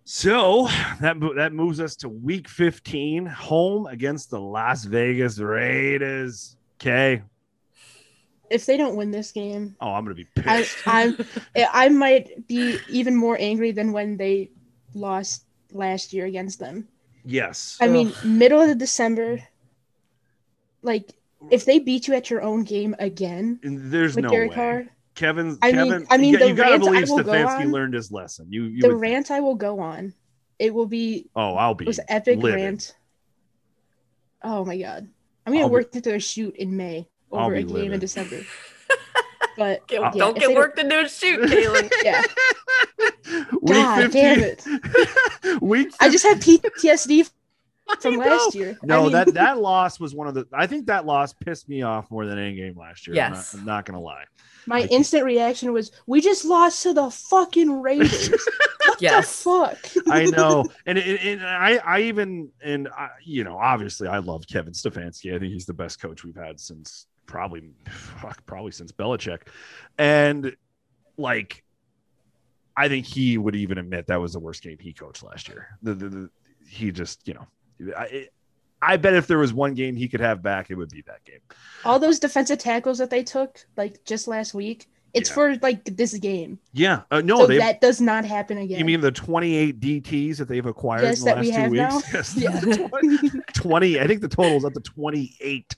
so 0.05 0.67
that 1.01 1.17
that 1.37 1.55
moves 1.55 1.81
us 1.81 1.97
to 1.97 2.11
week 2.11 2.47
15 2.47 3.25
home 3.25 3.87
against 3.87 4.29
the 4.29 4.39
las 4.39 4.85
vegas 4.85 5.39
raiders 5.39 6.59
okay 6.79 7.23
If 8.53 8.67
they 8.67 8.77
don't 8.77 8.97
win 8.97 9.11
this 9.11 9.33
game, 9.33 9.75
oh 9.81 9.93
i'm 9.95 10.05
gonna 10.05 10.15
be 10.15 10.25
pissed. 10.37 10.77
I'm 10.87 11.17
I 11.73 11.89
might 11.89 12.47
be 12.47 12.79
even 12.89 13.17
more 13.17 13.37
angry 13.41 13.73
than 13.73 13.93
when 13.93 14.17
they 14.17 14.51
lost 14.95 15.45
last 15.73 16.13
year 16.13 16.27
against 16.27 16.59
them. 16.59 16.87
yes. 17.25 17.79
I 17.81 17.89
mean, 17.89 18.13
middle 18.25 18.61
of 18.61 18.77
December, 18.79 19.41
like 20.83 21.13
if 21.51 21.65
they 21.65 21.79
beat 21.79 22.07
you 22.09 22.15
at 22.15 22.31
your 22.31 22.43
own 22.43 22.63
game 22.65 22.95
again 22.99 23.59
there's 23.63 24.17
no 24.17 24.29
Derek 24.29 24.51
way. 24.51 24.55
Carr, 24.55 24.85
kevin 25.15 25.59
I 25.63 25.73
mean- 25.73 25.91
kevin 25.91 26.07
I 26.11 26.17
mean, 26.19 26.33
you, 26.33 26.39
the 26.39 26.49
you 26.49 26.55
gotta 26.55 26.71
rant 26.73 26.83
I 26.83 26.87
believe 26.87 27.09
will 27.11 27.23
go 27.25 27.33
stefanski 27.33 27.61
on- 27.61 27.73
learned 27.73 27.95
his 27.95 28.13
lesson. 28.13 28.47
You, 28.51 28.65
you 28.65 28.83
the 28.83 28.95
rant 28.95 29.31
I 29.31 29.41
will 29.41 29.55
go 29.57 29.81
on, 29.81 30.13
it 30.59 30.73
will 30.75 30.87
be 30.87 31.31
Oh, 31.35 31.55
I'll 31.55 31.75
be 31.75 31.85
it 31.85 31.89
was 31.89 32.01
epic 32.09 32.39
livid. 32.39 32.61
rant. 32.61 32.97
Oh 34.43 34.65
my 34.65 34.77
god, 34.77 35.09
I'm 35.47 35.53
gonna 35.53 35.65
I'll 35.65 35.69
be- 35.69 35.73
work 35.73 35.95
into 35.97 36.15
a 36.15 36.21
shoot 36.21 36.55
in 36.57 36.77
May 36.77 37.09
over 37.33 37.55
be 37.55 37.61
a 37.61 37.65
game 37.65 37.75
livid. 37.75 37.93
in 37.95 38.01
December. 38.01 38.41
But 39.59 39.87
Get- 39.87 40.01
yeah, 40.01 40.11
don't 40.13 40.37
if 40.37 40.41
get 40.41 40.49
they 40.49 40.55
worked 40.55 40.79
into 40.79 40.99
a 41.01 41.09
shoot, 41.09 41.41
Kaylin. 41.43 41.91
Yeah, 42.03 42.23
Week 43.61 43.75
God 43.75 44.03
15 44.13 44.23
damn 44.23 44.39
it! 44.41 45.61
Week 45.63 45.93
I 46.01 46.09
just 46.09 46.25
had 46.25 46.41
PTSD 46.41 47.31
from 48.01 48.17
last 48.17 48.55
year. 48.55 48.79
No, 48.83 49.01
I 49.01 49.03
mean, 49.03 49.13
that 49.13 49.35
that 49.35 49.59
loss 49.61 50.01
was 50.01 50.15
one 50.15 50.27
of 50.27 50.33
the. 50.33 50.47
I 50.55 50.67
think 50.67 50.87
that 50.87 51.05
loss 51.05 51.35
pissed 51.35 51.69
me 51.69 51.83
off 51.83 52.11
more 52.11 52.25
than 52.25 52.39
any 52.39 52.55
game 52.57 52.79
last 52.79 53.07
year. 53.07 53.23
I'm 53.23 53.33
not, 53.33 53.47
I'm 53.53 53.65
not 53.67 53.85
gonna 53.85 54.01
lie. 54.01 54.25
my 54.65 54.81
like- 54.83 54.91
instant 54.91 55.25
reaction 55.25 55.71
was, 55.75 55.93
"We 56.07 56.23
just 56.23 56.47
lost 56.47 56.83
to 56.85 56.95
the 56.95 57.11
fucking 57.11 57.83
Raiders." 57.83 58.31
what 58.87 59.03
Yes. 59.03 59.43
the 59.43 59.51
fuck? 59.51 60.07
I 60.09 60.25
know, 60.27 60.65
and, 60.87 60.97
and, 60.99 61.19
and 61.19 61.47
I 61.47 61.77
I 61.85 62.01
even 62.03 62.51
and 62.65 62.89
I, 62.89 63.11
you 63.23 63.45
know 63.45 63.59
obviously 63.59 64.09
I 64.09 64.19
love 64.19 64.47
Kevin 64.47 64.73
Stefanski. 64.73 65.35
I 65.35 65.39
think 65.39 65.53
he's 65.53 65.67
the 65.67 65.75
best 65.75 66.01
coach 66.01 66.25
we've 66.25 66.37
had 66.37 66.59
since 66.59 67.07
probably 67.27 67.71
fuck, 67.89 68.45
probably 68.47 68.73
since 68.73 68.93
Belichick, 68.93 69.43
and 69.99 70.57
like 71.17 71.63
I 72.77 72.89
think 72.89 73.07
he 73.07 73.39
would 73.39 73.55
even 73.55 73.79
admit 73.79 74.07
that 74.07 74.21
was 74.21 74.33
the 74.33 74.41
worst 74.41 74.63
game 74.63 74.79
he 74.81 74.93
coached 74.93 75.23
last 75.23 75.49
year. 75.49 75.79
The, 75.83 75.95
the, 75.95 76.09
the 76.09 76.31
he 76.69 76.91
just 76.91 77.27
you 77.27 77.35
know 77.35 77.47
I. 77.97 78.29
I 78.85 78.97
bet 78.97 79.15
if 79.15 79.29
there 79.29 79.39
was 79.39 79.55
one 79.55 79.75
game 79.75 79.95
he 79.95 80.09
could 80.09 80.19
have 80.19 80.43
back, 80.43 80.69
it 80.69 80.75
would 80.75 80.91
be 80.91 81.03
that 81.03 81.25
game. 81.25 81.39
All 81.85 82.01
those 82.01 82.19
defensive 82.19 82.59
tackles 82.59 82.99
that 82.99 83.11
they 83.11 83.23
took, 83.23 83.65
like 83.77 84.05
just 84.05 84.27
last 84.27 84.55
week, 84.55 84.89
it's 85.15 85.29
Yeah. 85.31 85.35
for 85.35 85.57
like 85.57 85.85
this 85.85 86.15
game. 86.19 86.59
Yeah, 86.73 87.03
uh, 87.11 87.21
no, 87.21 87.39
so 87.41 87.47
that 87.49 87.81
does 87.81 88.01
not 88.01 88.25
happen 88.25 88.59
again. 88.59 88.79
You 88.79 88.85
mean 88.85 89.01
the 89.01 89.13
28 89.13 89.81
DTs 89.81 90.39
that 90.39 90.49
they've 90.49 90.65
acquired 90.65 91.03
Yes, 91.03 91.19
in 91.21 91.25
the 91.25 91.31
that 91.31 91.37
last 91.37 91.45
we 91.47 91.51
two 91.53 91.59
have 91.59 91.71
weeks? 91.71 91.83
now? 91.83 92.01
Yes, 92.15 92.37
Yeah. 92.37 92.87
20, 92.89 93.31
20. 93.53 94.01
I 94.01 94.07
think 94.07 94.21
the 94.23 94.29
total 94.29 94.57
is 94.57 94.65
up 94.65 94.73
to 94.75 94.81
28. 94.81 95.77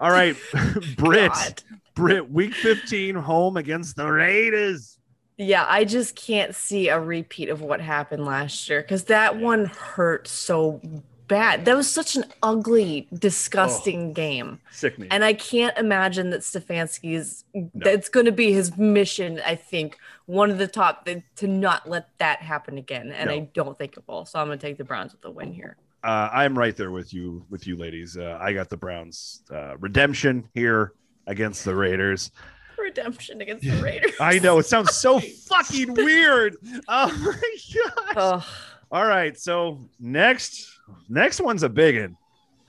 All 0.00 0.10
right, 0.10 0.36
Brit, 0.96 1.32
God. 1.32 1.62
Brit, 1.94 2.30
week 2.30 2.54
15, 2.54 3.14
home 3.14 3.56
against 3.56 3.96
the 3.96 4.10
Raiders. 4.10 4.98
Yeah, 5.36 5.64
I 5.68 5.84
just 5.84 6.14
can't 6.14 6.54
see 6.54 6.88
a 6.88 7.00
repeat 7.00 7.48
of 7.48 7.60
what 7.60 7.80
happened 7.80 8.24
last 8.24 8.68
year 8.68 8.82
because 8.82 9.04
that 9.04 9.36
one 9.36 9.64
hurt 9.64 10.28
so 10.28 10.80
bad. 11.28 11.64
That 11.64 11.76
was 11.76 11.90
such 11.90 12.16
an 12.16 12.24
ugly, 12.42 13.08
disgusting 13.12 14.12
game. 14.12 14.60
Sickening. 14.70 15.08
And 15.10 15.24
I 15.24 15.32
can't 15.34 15.76
imagine 15.78 16.30
that 16.30 16.40
Stefanski's 16.40 17.44
that's 17.74 18.08
going 18.08 18.26
to 18.26 18.32
be 18.32 18.52
his 18.52 18.76
mission. 18.76 19.40
I 19.44 19.54
think 19.54 19.98
one 20.26 20.50
of 20.50 20.58
the 20.58 20.66
top 20.66 21.04
th- 21.04 21.22
to 21.36 21.46
not 21.48 21.88
let 21.88 22.08
that 22.18 22.40
happen 22.40 22.78
again, 22.78 23.12
and 23.12 23.30
I 23.30 23.40
don't 23.54 23.76
think 23.78 23.96
it 23.96 24.04
will. 24.06 24.24
So 24.24 24.38
I'm 24.38 24.46
going 24.46 24.58
to 24.58 24.66
take 24.66 24.78
the 24.78 24.84
Browns 24.84 25.12
with 25.12 25.22
the 25.22 25.30
win 25.30 25.52
here. 25.52 25.76
uh, 26.02 26.28
I'm 26.32 26.58
right 26.58 26.76
there 26.76 26.90
with 26.90 27.12
you, 27.14 27.44
with 27.50 27.66
you 27.66 27.76
ladies. 27.76 28.16
Uh, 28.16 28.38
I 28.40 28.52
got 28.52 28.68
the 28.70 28.76
Browns 28.76 29.42
uh, 29.50 29.76
redemption 29.78 30.48
here 30.54 30.92
against 31.26 31.64
the 31.64 31.74
Raiders. 31.74 32.30
Redemption 32.76 33.40
against 33.40 33.64
the 33.70 33.80
Raiders. 33.82 34.12
I 34.20 34.38
know 34.40 34.58
it 34.58 34.66
sounds 34.66 34.94
so 34.94 35.20
fucking 35.48 35.94
weird. 35.94 36.56
Oh 36.88 37.08
my 37.24 37.56
gosh. 37.74 38.14
Oh, 38.16 38.46
All 38.94 39.04
right, 39.04 39.36
so 39.36 39.80
next 39.98 40.78
next 41.08 41.40
one's 41.40 41.64
a 41.64 41.68
big 41.68 42.00
one. 42.00 42.16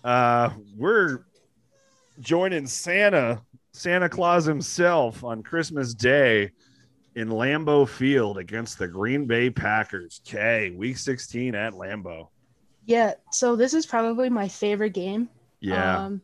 Uh 0.04 0.50
we're 0.76 1.20
joining 2.20 2.66
Santa, 2.66 3.44
Santa 3.74 4.10
Claus 4.10 4.44
himself 4.44 5.24
on 5.24 5.44
Christmas 5.44 5.94
Day 5.94 6.50
in 7.14 7.30
Lambeau 7.30 7.88
Field 7.88 8.40
against 8.40 8.80
the 8.80 8.88
Green 8.88 9.28
Bay 9.28 9.52
Packers. 9.52 10.20
Okay, 10.28 10.72
week 10.72 10.98
16 10.98 11.54
at 11.54 11.74
Lambeau. 11.74 12.30
yeah. 12.88 13.14
So 13.32 13.56
this 13.56 13.76
is 13.76 13.86
probably 13.86 14.30
my 14.32 14.48
favorite 14.48 14.94
game. 14.94 15.30
Yeah. 15.60 16.06
Um, 16.06 16.24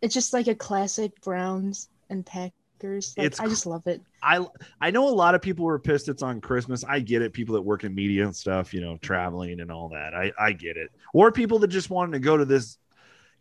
it's 0.00 0.14
just 0.14 0.32
like 0.32 0.46
a 0.46 0.54
classic 0.54 1.12
Browns 1.20 1.90
and 2.08 2.24
Packers. 2.24 2.54
Like, 2.82 3.26
It's 3.26 3.40
I 3.40 3.46
just 3.46 3.66
love 3.66 3.86
it. 3.86 4.02
I 4.22 4.46
I 4.80 4.90
know 4.90 5.08
a 5.08 5.10
lot 5.10 5.34
of 5.34 5.42
people 5.42 5.64
were 5.64 5.78
pissed 5.78 6.08
it's 6.08 6.22
on 6.22 6.40
Christmas. 6.40 6.84
I 6.84 7.00
get 7.00 7.22
it. 7.22 7.32
People 7.32 7.54
that 7.54 7.62
work 7.62 7.84
in 7.84 7.94
media 7.94 8.24
and 8.24 8.34
stuff, 8.36 8.74
you 8.74 8.80
know, 8.80 8.96
traveling 8.98 9.60
and 9.60 9.70
all 9.72 9.88
that. 9.90 10.14
I 10.14 10.32
I 10.38 10.52
get 10.52 10.76
it. 10.76 10.90
Or 11.14 11.32
people 11.32 11.58
that 11.60 11.68
just 11.68 11.90
wanted 11.90 12.12
to 12.12 12.18
go 12.20 12.36
to 12.36 12.44
this 12.44 12.78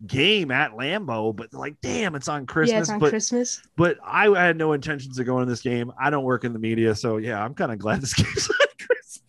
game 0.06 0.52
at 0.52 0.72
Lambeau, 0.72 1.34
but 1.36 1.54
like, 1.54 1.80
damn, 1.82 2.16
it's 2.16 2.28
on 2.28 2.46
Christmas. 2.46 2.72
yeah, 2.74 2.80
it's 2.80 2.90
on 2.90 3.00
but 3.00 3.10
Christmas. 3.10 3.62
but 3.78 3.98
I 4.06 4.30
had 4.38 4.58
no 4.58 4.74
intentions 4.74 5.18
of 5.18 5.26
going 5.26 5.46
to 5.46 5.50
this 5.50 5.62
game. 5.62 5.92
I 6.00 6.10
don't 6.10 6.26
work 6.26 6.44
in 6.44 6.52
the 6.54 6.60
media, 6.60 6.94
so 6.96 7.18
yeah, 7.18 7.44
I'm 7.44 7.54
kind 7.54 7.72
of 7.72 7.80
glad 7.80 8.02
this 8.02 8.14
game's 8.22 8.50
on 8.50 8.68
Christmas. 8.78 9.22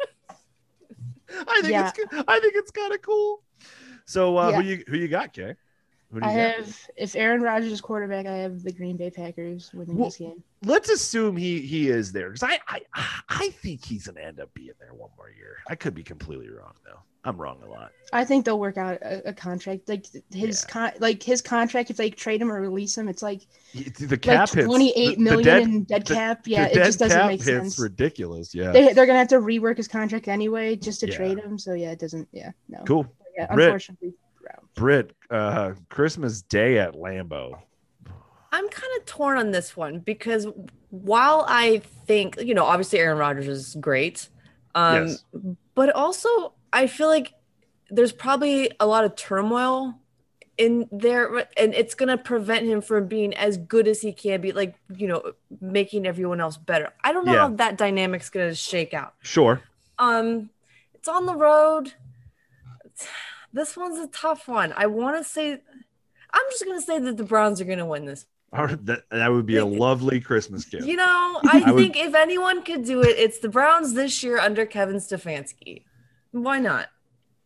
I 1.49 1.61
think 1.63 1.73
Yeah. 1.73 1.91
it's. 1.97 2.25
I 2.29 2.41
think 2.41 2.55
it's 2.57 2.71
kind 2.71 2.93
of 2.93 3.03
cool. 3.03 3.43
So 4.07 4.37
uh, 4.39 4.51
Yeah. 4.51 4.63
who 4.63 4.69
you 4.69 4.85
who 4.89 4.97
you 4.97 5.09
got, 5.09 5.33
Kay? 5.33 5.55
I 6.15 6.21
got? 6.21 6.31
have 6.31 6.79
if 6.97 7.17
Aaron 7.17 7.43
Rodgers 7.43 7.73
is 7.73 7.81
quarterback, 7.81 8.27
I 8.27 8.37
have 8.37 8.63
the 8.63 8.73
Green 8.73 8.97
Bay 8.97 9.11
Packers 9.11 9.71
winning 9.75 9.97
Well- 9.97 10.09
this 10.09 10.19
game. 10.19 10.43
Let's 10.65 10.89
assume 10.89 11.37
he 11.37 11.61
he 11.61 11.89
is 11.89 12.13
there 12.13 12.31
because 12.31 12.43
I, 12.43 12.59
I 12.69 12.81
I 13.29 13.51
think 13.51 13.85
he's 13.85 14.07
gonna 14.07 14.21
end 14.27 14.41
up 14.41 14.53
being 14.55 14.71
there 14.81 14.95
one 14.95 15.11
more 15.17 15.31
year. 15.31 15.59
I 15.69 15.75
could 15.75 15.95
be 15.95 16.03
completely 16.03 16.49
wrong 16.49 16.73
though. 16.85 16.99
I'm 17.25 17.37
wrong 17.37 17.61
a 17.65 17.69
lot. 17.69 17.91
I 18.13 18.25
think 18.25 18.45
they'll 18.45 18.59
work 18.59 18.77
out 18.79 18.95
a, 19.03 19.29
a 19.31 19.33
contract 19.33 19.89
like 19.89 20.07
his 20.33 20.65
Yeah. 20.67 20.73
con 20.73 20.93
like 21.01 21.23
his 21.23 21.43
contract. 21.43 21.91
If 21.91 21.97
they 21.99 22.09
trade 22.11 22.41
him 22.41 22.51
or 22.51 22.61
release 22.61 22.97
him, 22.97 23.09
it's 23.09 23.23
like 23.23 23.43
The 23.75 24.17
cap 24.17 24.49
like 24.49 24.51
hits 24.55 24.67
twenty 24.67 24.91
eight 24.97 25.19
the- 25.19 25.37
the 25.37 25.43
dead- 25.43 25.63
in 25.65 25.85
dead 25.85 26.07
the- 26.07 26.15
cap. 26.15 26.47
Yeah, 26.47 26.69
the 26.69 26.81
it 26.81 26.85
just 26.85 26.99
doesn't 27.01 27.27
make 27.27 27.41
hits 27.43 27.47
sense. 27.47 27.79
ridiculous. 27.79 28.55
Yeah, 28.55 28.71
They 28.73 28.93
they're 28.93 29.07
gonna 29.07 29.19
have 29.19 29.29
to 29.29 29.41
rework 29.41 29.77
his 29.77 29.89
contract 29.89 30.27
anyway 30.29 30.77
just 30.77 31.01
to 31.01 31.09
Yeah. 31.09 31.17
trade 31.17 31.39
him. 31.39 31.59
So 31.59 31.75
yeah, 31.75 31.91
it 31.91 31.99
doesn't. 31.99 32.29
Yeah, 32.33 32.53
no. 32.69 32.83
cool. 32.87 33.07
Yeah, 33.37 33.47
unfortunately, 33.51 34.11
Brown. 34.11 34.19
Brit, 34.75 35.13
uh, 35.31 35.73
Christmas 35.89 36.43
Day 36.43 36.79
at 36.79 36.95
Lambeau. 36.95 37.59
I'm 38.53 38.69
kind 38.69 38.93
of 38.99 39.07
torn 39.07 39.39
on 39.39 39.51
this 39.51 39.77
one 39.77 39.99
because 40.01 40.47
while 40.91 41.45
I 41.49 41.79
think, 42.07 42.41
you 42.41 42.55
know, 42.55 42.65
obviously 42.65 42.99
Aaron 43.01 43.19
Rodgers 43.19 43.49
is 43.49 43.77
great, 43.81 44.29
um, 44.75 45.09
Yes. 45.09 45.25
but 45.75 45.95
also 45.95 46.55
I 46.73 46.87
feel 46.87 47.09
like 47.09 47.35
there's 47.91 48.13
probably 48.13 48.71
a 48.81 48.87
lot 48.87 49.05
of 49.05 49.15
turmoil 49.17 49.95
in 50.59 50.89
there, 50.91 51.47
and 51.59 51.75
it's 51.75 51.95
going 51.95 52.09
to 52.09 52.17
prevent 52.17 52.65
him 52.65 52.81
from 52.81 53.07
being 53.09 53.35
as 53.35 53.59
good 53.59 53.87
as 53.87 54.01
he 54.01 54.11
can 54.11 54.41
be, 54.41 54.53
like, 54.53 54.75
you 54.97 55.07
know, 55.07 55.33
making 55.61 56.07
everyone 56.07 56.41
else 56.41 56.57
better. 56.57 56.93
I 57.05 57.13
don't 57.13 57.27
know 57.27 57.35
Yeah. 57.35 57.41
how 57.41 57.49
that 57.57 57.77
dynamic's 57.77 58.31
going 58.31 58.49
to 58.49 58.55
shake 58.55 58.95
out. 58.95 59.15
Sure. 59.21 59.61
Um, 59.99 60.49
it's 60.95 61.09
on 61.09 61.27
the 61.27 61.35
road. 61.37 61.93
This 63.57 63.75
one's 63.75 63.99
a 63.99 64.07
tough 64.09 64.49
one. 64.49 64.75
I 64.77 64.85
want 64.87 65.17
to 65.17 65.25
say, 65.25 65.53
I'm 65.53 66.43
just 66.51 66.63
going 66.67 66.79
to 66.79 66.85
say 66.85 66.99
that 66.99 67.17
the 67.17 67.25
Browns 67.25 67.59
are 67.59 67.65
going 67.65 67.79
to 67.79 67.87
win 67.87 68.05
this 68.05 68.27
That, 68.53 69.05
that 69.11 69.33
would 69.33 69.47
be 69.47 69.57
a 69.57 69.65
lovely 69.65 70.21
Christmas 70.21 70.67
gift. 70.67 70.85
You 70.87 70.97
know, 70.97 71.41
I, 71.45 71.63
I 71.65 71.73
would- 71.73 71.81
think 71.81 71.97
if 71.97 72.15
anyone 72.15 72.63
could 72.63 72.85
do 72.85 73.01
it, 73.01 73.17
it's 73.19 73.39
the 73.39 73.49
Browns 73.49 73.95
this 73.95 74.23
year 74.23 74.39
under 74.39 74.67
Kevin 74.67 74.97
Stefanski. 74.97 75.85
Why 76.33 76.59
not? 76.59 76.89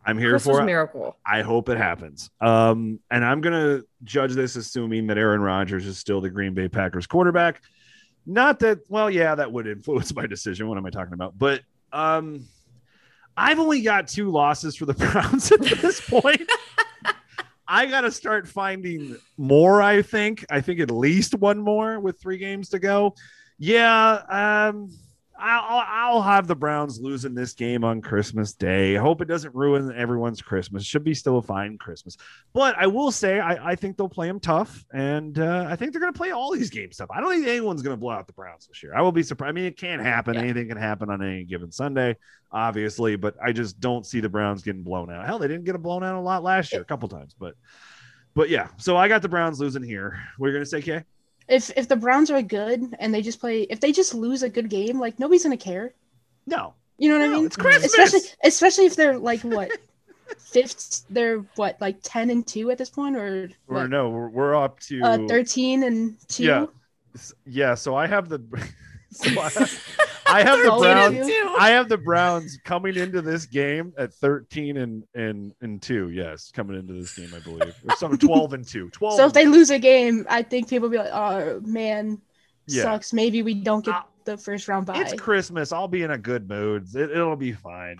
I'm 0.04 0.18
here 0.18 0.30
Christmas 0.30 0.56
for 0.56 0.62
it. 0.62 0.64
miracle. 0.64 1.16
I 1.24 1.42
hope 1.42 1.68
it 1.68 1.78
happens. 1.78 2.28
Um, 2.40 2.98
and 3.10 3.24
I'm 3.24 3.40
gonna 3.40 3.82
judge 4.02 4.32
this 4.32 4.56
assuming 4.56 5.06
that 5.08 5.18
Aaron 5.18 5.42
Rodgers 5.42 5.86
is 5.86 5.98
still 5.98 6.20
the 6.22 6.30
Green 6.30 6.54
Bay 6.54 6.68
Packers 6.68 7.06
quarterback. 7.06 7.60
Not 8.26 8.60
that, 8.60 8.78
well, 8.88 9.10
yeah, 9.10 9.34
that 9.34 9.52
would 9.52 9.66
influence 9.68 10.12
my 10.16 10.26
decision. 10.26 10.68
What 10.68 10.78
am 10.78 10.86
I 10.86 10.90
talking 10.90 11.12
about? 11.12 11.38
But 11.38 11.60
um, 11.92 12.46
I've 13.36 13.58
only 13.58 13.82
got 13.82 14.08
two 14.08 14.30
losses 14.30 14.76
for 14.76 14.86
the 14.86 14.94
Browns 15.12 15.50
at 15.52 15.60
this 15.60 16.00
point. 16.00 16.42
I 17.68 17.86
got 17.86 18.00
to 18.00 18.10
start 18.10 18.48
finding 18.48 19.16
more. 19.36 19.80
I 19.80 20.02
think. 20.02 20.44
I 20.50 20.60
think 20.60 20.80
at 20.80 20.90
least 20.90 21.34
one 21.36 21.58
more 21.58 22.00
with 22.00 22.20
three 22.20 22.38
games 22.38 22.68
to 22.70 22.78
go. 22.80 23.14
Yeah, 23.58 24.70
um, 24.70 24.90
I'll, 25.40 25.84
I'll 25.86 26.22
have 26.22 26.46
the 26.46 26.54
Browns 26.54 27.00
losing 27.00 27.34
this 27.34 27.52
game 27.52 27.84
on 27.84 28.00
Christmas 28.00 28.52
Day. 28.52 28.96
I 28.96 29.00
hope 29.00 29.20
it 29.20 29.26
doesn't 29.26 29.54
ruin 29.54 29.92
everyone's 29.96 30.42
Christmas. 30.42 30.84
Should 30.84 31.04
be 31.04 31.14
still 31.14 31.38
a 31.38 31.42
fine 31.42 31.78
Christmas. 31.78 32.16
But 32.52 32.76
I 32.76 32.86
will 32.86 33.10
say, 33.10 33.40
I, 33.40 33.72
I 33.72 33.74
think 33.74 33.96
they'll 33.96 34.08
play 34.08 34.26
them 34.28 34.40
tough. 34.40 34.84
And 34.92 35.38
uh, 35.38 35.66
I 35.68 35.76
think 35.76 35.92
they're 35.92 36.00
going 36.00 36.12
to 36.12 36.16
play 36.16 36.30
all 36.30 36.52
these 36.52 36.70
games 36.70 36.96
tough. 36.96 37.10
I 37.10 37.20
don't 37.20 37.30
think 37.30 37.46
anyone's 37.46 37.82
going 37.82 37.96
to 37.96 38.00
blow 38.00 38.12
out 38.12 38.26
the 38.26 38.32
Browns 38.32 38.66
this 38.66 38.82
year. 38.82 38.94
I 38.94 39.02
will 39.02 39.12
be 39.12 39.22
surprised. 39.22 39.50
I 39.50 39.52
mean, 39.52 39.64
it 39.64 39.76
can't 39.76 40.02
happen. 40.02 40.34
Yeah. 40.34 40.42
Anything 40.42 40.68
can 40.68 40.76
happen 40.76 41.10
on 41.10 41.22
any 41.22 41.44
given 41.44 41.72
Sunday, 41.72 42.16
obviously. 42.52 43.16
But 43.16 43.36
I 43.42 43.52
just 43.52 43.80
don't 43.80 44.04
see 44.06 44.20
the 44.20 44.28
Browns 44.28 44.62
getting 44.62 44.82
blown 44.82 45.10
out. 45.10 45.26
Hell, 45.26 45.38
they 45.38 45.48
didn't 45.48 45.64
get 45.64 45.74
a 45.74 45.78
blown 45.78 46.04
out 46.04 46.16
a 46.16 46.20
lot 46.20 46.42
last 46.42 46.72
year, 46.72 46.82
a 46.82 46.84
couple 46.84 47.08
times. 47.08 47.34
But, 47.38 47.54
but 48.34 48.50
yeah. 48.50 48.68
So 48.76 48.96
I 48.96 49.08
got 49.08 49.22
the 49.22 49.28
Browns 49.28 49.58
losing 49.60 49.82
here. 49.82 50.20
We're 50.38 50.52
going 50.52 50.64
to 50.64 50.70
say, 50.70 50.82
Kay? 50.82 51.04
If 51.50 51.70
if 51.76 51.88
the 51.88 51.96
Browns 51.96 52.30
are 52.30 52.40
good 52.42 52.96
and 52.98 53.12
they 53.12 53.22
just 53.22 53.40
play, 53.40 53.62
if 53.62 53.80
they 53.80 53.92
just 53.92 54.14
lose 54.14 54.42
a 54.42 54.48
good 54.48 54.70
game, 54.70 54.98
like 54.98 55.18
nobody's 55.18 55.42
gonna 55.42 55.56
care. 55.56 55.92
No. 56.46 56.74
You 56.98 57.08
know 57.08 57.18
what 57.18 57.28
I 57.28 57.32
mean? 57.32 57.46
it's 57.46 57.56
Christmas. 57.56 57.92
Especially 57.92 58.20
especially 58.44 58.86
if 58.86 58.96
they're 58.96 59.18
like 59.18 59.40
what 59.40 59.70
fifth, 60.38 61.02
they're 61.10 61.38
what 61.56 61.80
like 61.80 61.96
ten 62.02 62.30
and 62.30 62.46
two 62.46 62.70
at 62.70 62.78
this 62.78 62.90
point, 62.90 63.16
or 63.16 63.50
Or 63.68 63.76
what, 63.76 63.90
no, 63.90 64.10
we're, 64.10 64.28
we're 64.28 64.54
up 64.54 64.80
to 64.80 65.02
uh, 65.02 65.18
thirteen 65.26 65.82
and 65.82 66.16
two. 66.28 66.44
Yeah. 66.44 66.66
Yeah, 67.44 67.74
so 67.74 67.96
I 67.96 68.06
have 68.06 68.28
the 68.28 68.38
so 69.12 69.28
I, 69.40 69.68
I 70.26 70.42
have 70.42 70.58
the 70.62 70.76
Browns. 70.78 71.30
I 71.58 71.70
have 71.70 71.88
the 71.88 71.98
Browns 71.98 72.58
coming 72.64 72.96
into 72.96 73.20
this 73.20 73.46
game 73.46 73.92
at 73.98 74.14
13 74.14 74.76
and 74.76 75.02
and 75.14 75.52
and 75.60 75.82
2. 75.82 76.10
Yes, 76.10 76.50
coming 76.52 76.78
into 76.78 76.92
this 76.92 77.14
game, 77.16 77.30
I 77.34 77.40
believe. 77.40 77.74
Or 77.88 77.96
some 77.96 78.16
12 78.18 78.52
and 78.52 78.66
2. 78.66 78.90
12. 78.90 79.16
So 79.16 79.26
if 79.26 79.32
they 79.32 79.46
lose 79.46 79.70
a 79.70 79.78
game, 79.78 80.26
I 80.28 80.42
think 80.42 80.68
people 80.68 80.88
will 80.88 80.92
be 80.92 80.98
like, 80.98 81.12
"Oh 81.12 81.60
man, 81.64 82.20
Yeah. 82.66 82.84
sucks. 82.84 83.12
Maybe 83.12 83.42
we 83.42 83.54
don't 83.54 83.84
get 83.84 83.94
Uh, 83.94 84.02
the 84.24 84.36
first 84.36 84.68
round 84.68 84.86
bye." 84.86 85.00
It's 85.00 85.20
Christmas. 85.20 85.72
I'll 85.72 85.88
be 85.88 86.02
in 86.02 86.12
a 86.12 86.18
good 86.18 86.48
mood. 86.48 86.86
It, 86.94 87.10
it'll 87.10 87.34
be 87.36 87.52
fine. 87.52 87.96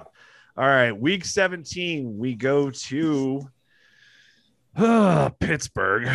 All 0.56 0.66
right, 0.66 0.92
week 0.92 1.24
17, 1.24 2.18
we 2.18 2.34
go 2.34 2.70
to 2.70 3.48
uh, 4.76 5.28
Pittsburgh. 5.40 6.08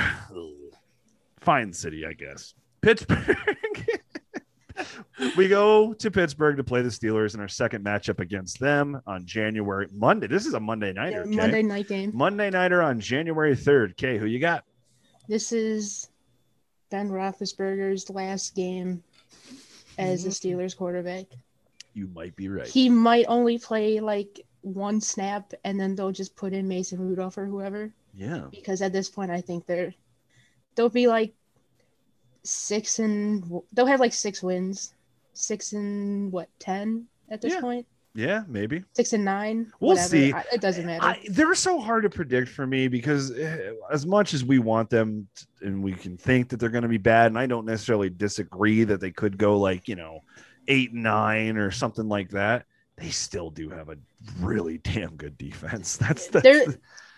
Fine 1.40 1.74
city, 1.74 2.06
I 2.06 2.14
guess. 2.14 2.54
Pittsburgh. 2.82 3.38
We 5.38 5.48
go 5.48 5.94
to 5.94 6.12
Pittsburgh 6.12 6.58
to 6.58 6.64
play 6.64 6.82
the 6.82 6.90
Steelers 6.90 7.34
in 7.34 7.40
our 7.40 7.48
second 7.48 7.84
matchup 7.84 8.20
against 8.20 8.60
them 8.60 9.02
on 9.08 9.26
January 9.26 9.88
Monday. 9.94 10.28
This 10.28 10.46
is 10.46 10.54
a 10.54 10.60
Monday 10.60 10.94
nighter. 10.94 11.22
Okay? 11.22 11.36
Monday 11.36 11.62
night 11.64 11.88
game. 11.88 12.12
Monday 12.14 12.50
nighter 12.50 12.82
on 12.82 13.00
January 13.00 13.56
3rd. 13.56 13.92
Okay, 13.92 14.18
who 14.18 14.26
you 14.26 14.40
got? 14.40 14.64
This 15.28 15.52
is 15.52 16.10
Ben 16.92 17.10
Roethlisberger's 17.10 18.10
last 18.10 18.56
game 18.56 19.04
as 19.98 20.22
Mm-hmm. 20.26 20.30
a 20.30 20.32
Steelers 20.32 20.76
quarterback. 20.76 21.26
You 21.94 22.08
might 22.14 22.36
be 22.36 22.50
right. 22.50 22.68
He 22.68 22.90
might 22.90 23.26
only 23.30 23.58
play 23.58 24.00
like 24.02 24.42
one 24.62 25.00
snap, 25.00 25.54
and 25.64 25.80
then 25.80 25.96
they'll 25.96 26.12
just 26.12 26.36
put 26.36 26.52
in 26.54 26.68
Mason 26.68 27.00
Rudolph 27.00 27.38
or 27.38 27.46
whoever. 27.46 27.94
yeah. 28.14 28.48
Because 28.52 28.82
at 28.82 28.92
this 28.92 29.10
point, 29.10 29.32
I 29.32 29.40
think 29.42 29.66
they're 29.66 29.94
they'll 30.76 30.90
be 30.90 31.08
like 31.08 31.34
six 32.46 33.00
and 33.00 33.44
they'll 33.74 33.86
have 33.86 34.00
like 34.00 34.14
six 34.14 34.42
wins, 34.44 34.94
six 35.34 35.74
and 35.74 36.32
what 36.32 36.48
ten 36.60 37.06
at 37.30 37.42
this 37.42 37.54
Yeah. 37.54 37.62
point, 37.62 37.86
Yeah, 38.14 38.44
maybe. 38.48 38.84
six 38.94 39.14
and 39.14 39.26
nine. 39.26 39.72
We'll 39.80 39.92
whatever. 39.96 40.08
see. 40.10 40.32
I- 40.34 40.46
it 40.54 40.62
doesn't 40.62 40.86
matter. 40.86 41.04
I, 41.04 41.20
they're 41.30 41.56
so 41.56 41.80
hard 41.80 42.04
to 42.04 42.10
predict 42.10 42.50
for 42.50 42.66
me 42.68 42.88
because 42.88 43.32
eh, 43.38 43.72
as 43.92 44.06
much 44.06 44.34
as 44.34 44.44
we 44.46 44.60
want 44.60 44.90
them 44.90 45.28
t- 45.36 45.46
and 45.68 45.84
we 45.84 45.94
can 45.94 46.16
think 46.18 46.50
that 46.50 46.58
they're 46.60 46.70
going 46.70 46.84
to 46.84 46.88
be 46.88 46.98
bad, 47.00 47.28
and 47.28 47.38
I 47.40 47.46
don't 47.48 47.66
necessarily 47.66 48.10
disagree 48.10 48.84
that 48.86 49.00
they 49.02 49.12
could 49.12 49.38
go 49.38 49.58
like, 49.58 49.88
you 49.88 49.96
know, 49.96 50.20
eight, 50.68 50.94
nine 50.94 51.58
or 51.58 51.72
something 51.72 52.08
like 52.08 52.30
that, 52.30 52.66
they 52.98 53.10
still 53.10 53.50
do 53.50 53.70
have 53.70 53.90
a 53.90 53.98
really 54.40 54.78
damn 54.78 55.16
good 55.16 55.38
defense. 55.38 55.98
That's 56.02 56.28
the, 56.28 56.40
they're 56.42 56.66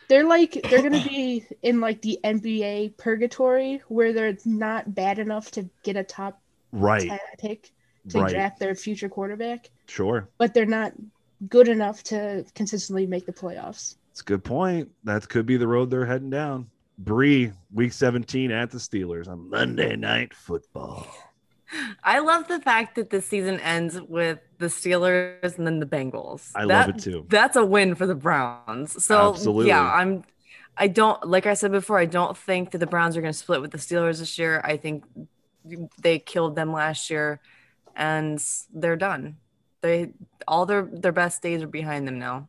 they're 0.08 0.28
like 0.28 0.62
they're 0.70 0.82
gonna 0.82 1.04
be 1.10 1.46
in 1.62 1.82
like 1.82 2.02
the 2.02 2.20
NBA 2.24 2.98
purgatory 2.98 3.82
where 3.88 4.14
they're 4.14 4.38
not 4.46 4.94
bad 4.94 5.20
enough 5.20 5.52
to 5.52 5.70
get 5.84 5.96
a 5.96 6.04
top 6.04 6.42
right, 6.72 7.20
pick 7.38 7.72
to 8.10 8.22
right. 8.22 8.30
draft 8.30 8.60
their 8.60 8.76
future 8.76 9.10
quarterback, 9.10 9.70
Sure. 9.88 10.30
but 10.38 10.54
they're 10.54 10.66
not 10.66 10.94
good 11.50 11.68
enough 11.68 12.04
to 12.04 12.46
consistently 12.56 13.06
make 13.06 13.26
the 13.26 13.34
playoffs. 13.34 13.96
It's 14.12 14.22
a 14.22 14.24
good 14.24 14.44
point. 14.44 14.90
That 15.04 15.28
could 15.30 15.46
be 15.46 15.58
the 15.58 15.68
road 15.68 15.90
they're 15.90 16.06
heading 16.06 16.30
down. 16.30 16.70
Bree, 16.98 17.52
week 17.72 17.94
17 17.94 18.50
at 18.52 18.72
the 18.72 18.80
Steelers 18.80 19.28
on 19.28 19.50
Monday 19.50 19.96
Night 19.96 20.34
Football. 20.34 21.06
I 22.04 22.20
love 22.20 22.48
the 22.48 22.60
fact 22.62 22.96
that 22.96 23.10
the 23.10 23.22
season 23.22 23.60
ends 23.60 24.00
with 24.02 24.40
the 24.58 24.68
Steelers 24.68 25.58
and 25.58 25.68
then 25.68 25.80
the 25.80 25.86
Bengals. 25.86 26.52
I 26.56 26.66
That- 26.66 26.88
love 26.88 26.96
it 26.96 27.02
too. 27.04 27.26
That's 27.30 27.56
a 27.56 27.66
win 27.66 27.96
for 27.96 28.08
the 28.08 28.16
Browns. 28.16 29.04
So 29.04 29.32
Absolutely. 29.34 29.68
yeah, 29.68 29.84
I'm 29.92 30.24
I 30.80 30.88
don't 30.88 31.28
like 31.28 31.46
I 31.48 31.56
said 31.56 31.72
before, 31.72 31.98
I 32.00 32.06
don't 32.06 32.38
think 32.38 32.72
that 32.72 32.78
the 32.78 32.88
Browns 32.88 33.18
are 33.18 33.22
gonna 33.22 33.34
split 33.34 33.62
with 33.62 33.72
the 33.72 33.78
Steelers 33.80 34.20
this 34.20 34.38
year. 34.40 34.62
I 34.64 34.78
think 34.78 35.04
they 36.02 36.20
killed 36.20 36.56
them 36.56 36.72
last 36.72 37.10
year 37.10 37.42
and 37.96 38.42
they're 38.74 38.96
done. 38.96 39.38
They 39.82 40.12
all 40.48 40.66
their 40.66 40.84
their 40.84 41.12
best 41.12 41.42
days 41.42 41.62
are 41.64 41.68
behind 41.68 42.08
them 42.08 42.18
now. 42.20 42.48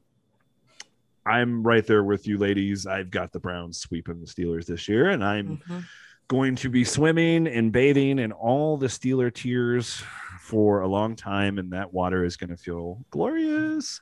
I'm 1.26 1.62
right 1.62 1.86
there 1.86 2.04
with 2.04 2.26
you, 2.26 2.38
ladies. 2.38 2.86
I've 2.86 3.10
got 3.10 3.32
the 3.32 3.40
Browns 3.40 3.78
sweeping 3.78 4.20
the 4.20 4.26
Steelers 4.26 4.64
this 4.66 4.88
year, 4.88 5.10
and 5.10 5.22
I'm 5.22 5.58
Mhm. 5.58 5.84
Going 6.28 6.54
to 6.56 6.68
be 6.68 6.84
swimming 6.84 7.46
and 7.46 7.72
bathing 7.72 8.18
in 8.18 8.32
all 8.32 8.76
the 8.76 8.86
Steeler 8.86 9.32
tears 9.32 10.02
for 10.42 10.80
a 10.80 10.86
long 10.86 11.16
time, 11.16 11.58
and 11.58 11.72
that 11.72 11.92
water 11.92 12.24
is 12.24 12.36
going 12.36 12.50
to 12.50 12.56
feel 12.56 13.04
glorious. 13.10 14.00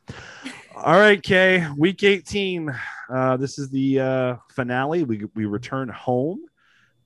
All 0.76 0.98
right, 0.98 1.22
Kay, 1.22 1.66
week 1.76 2.02
18. 2.02 2.74
Uh, 3.08 3.36
this 3.36 3.58
is 3.58 3.68
the 3.70 4.00
uh, 4.00 4.36
finale. 4.50 5.04
We 5.04 5.24
we 5.34 5.46
return 5.46 5.88
home 5.88 6.40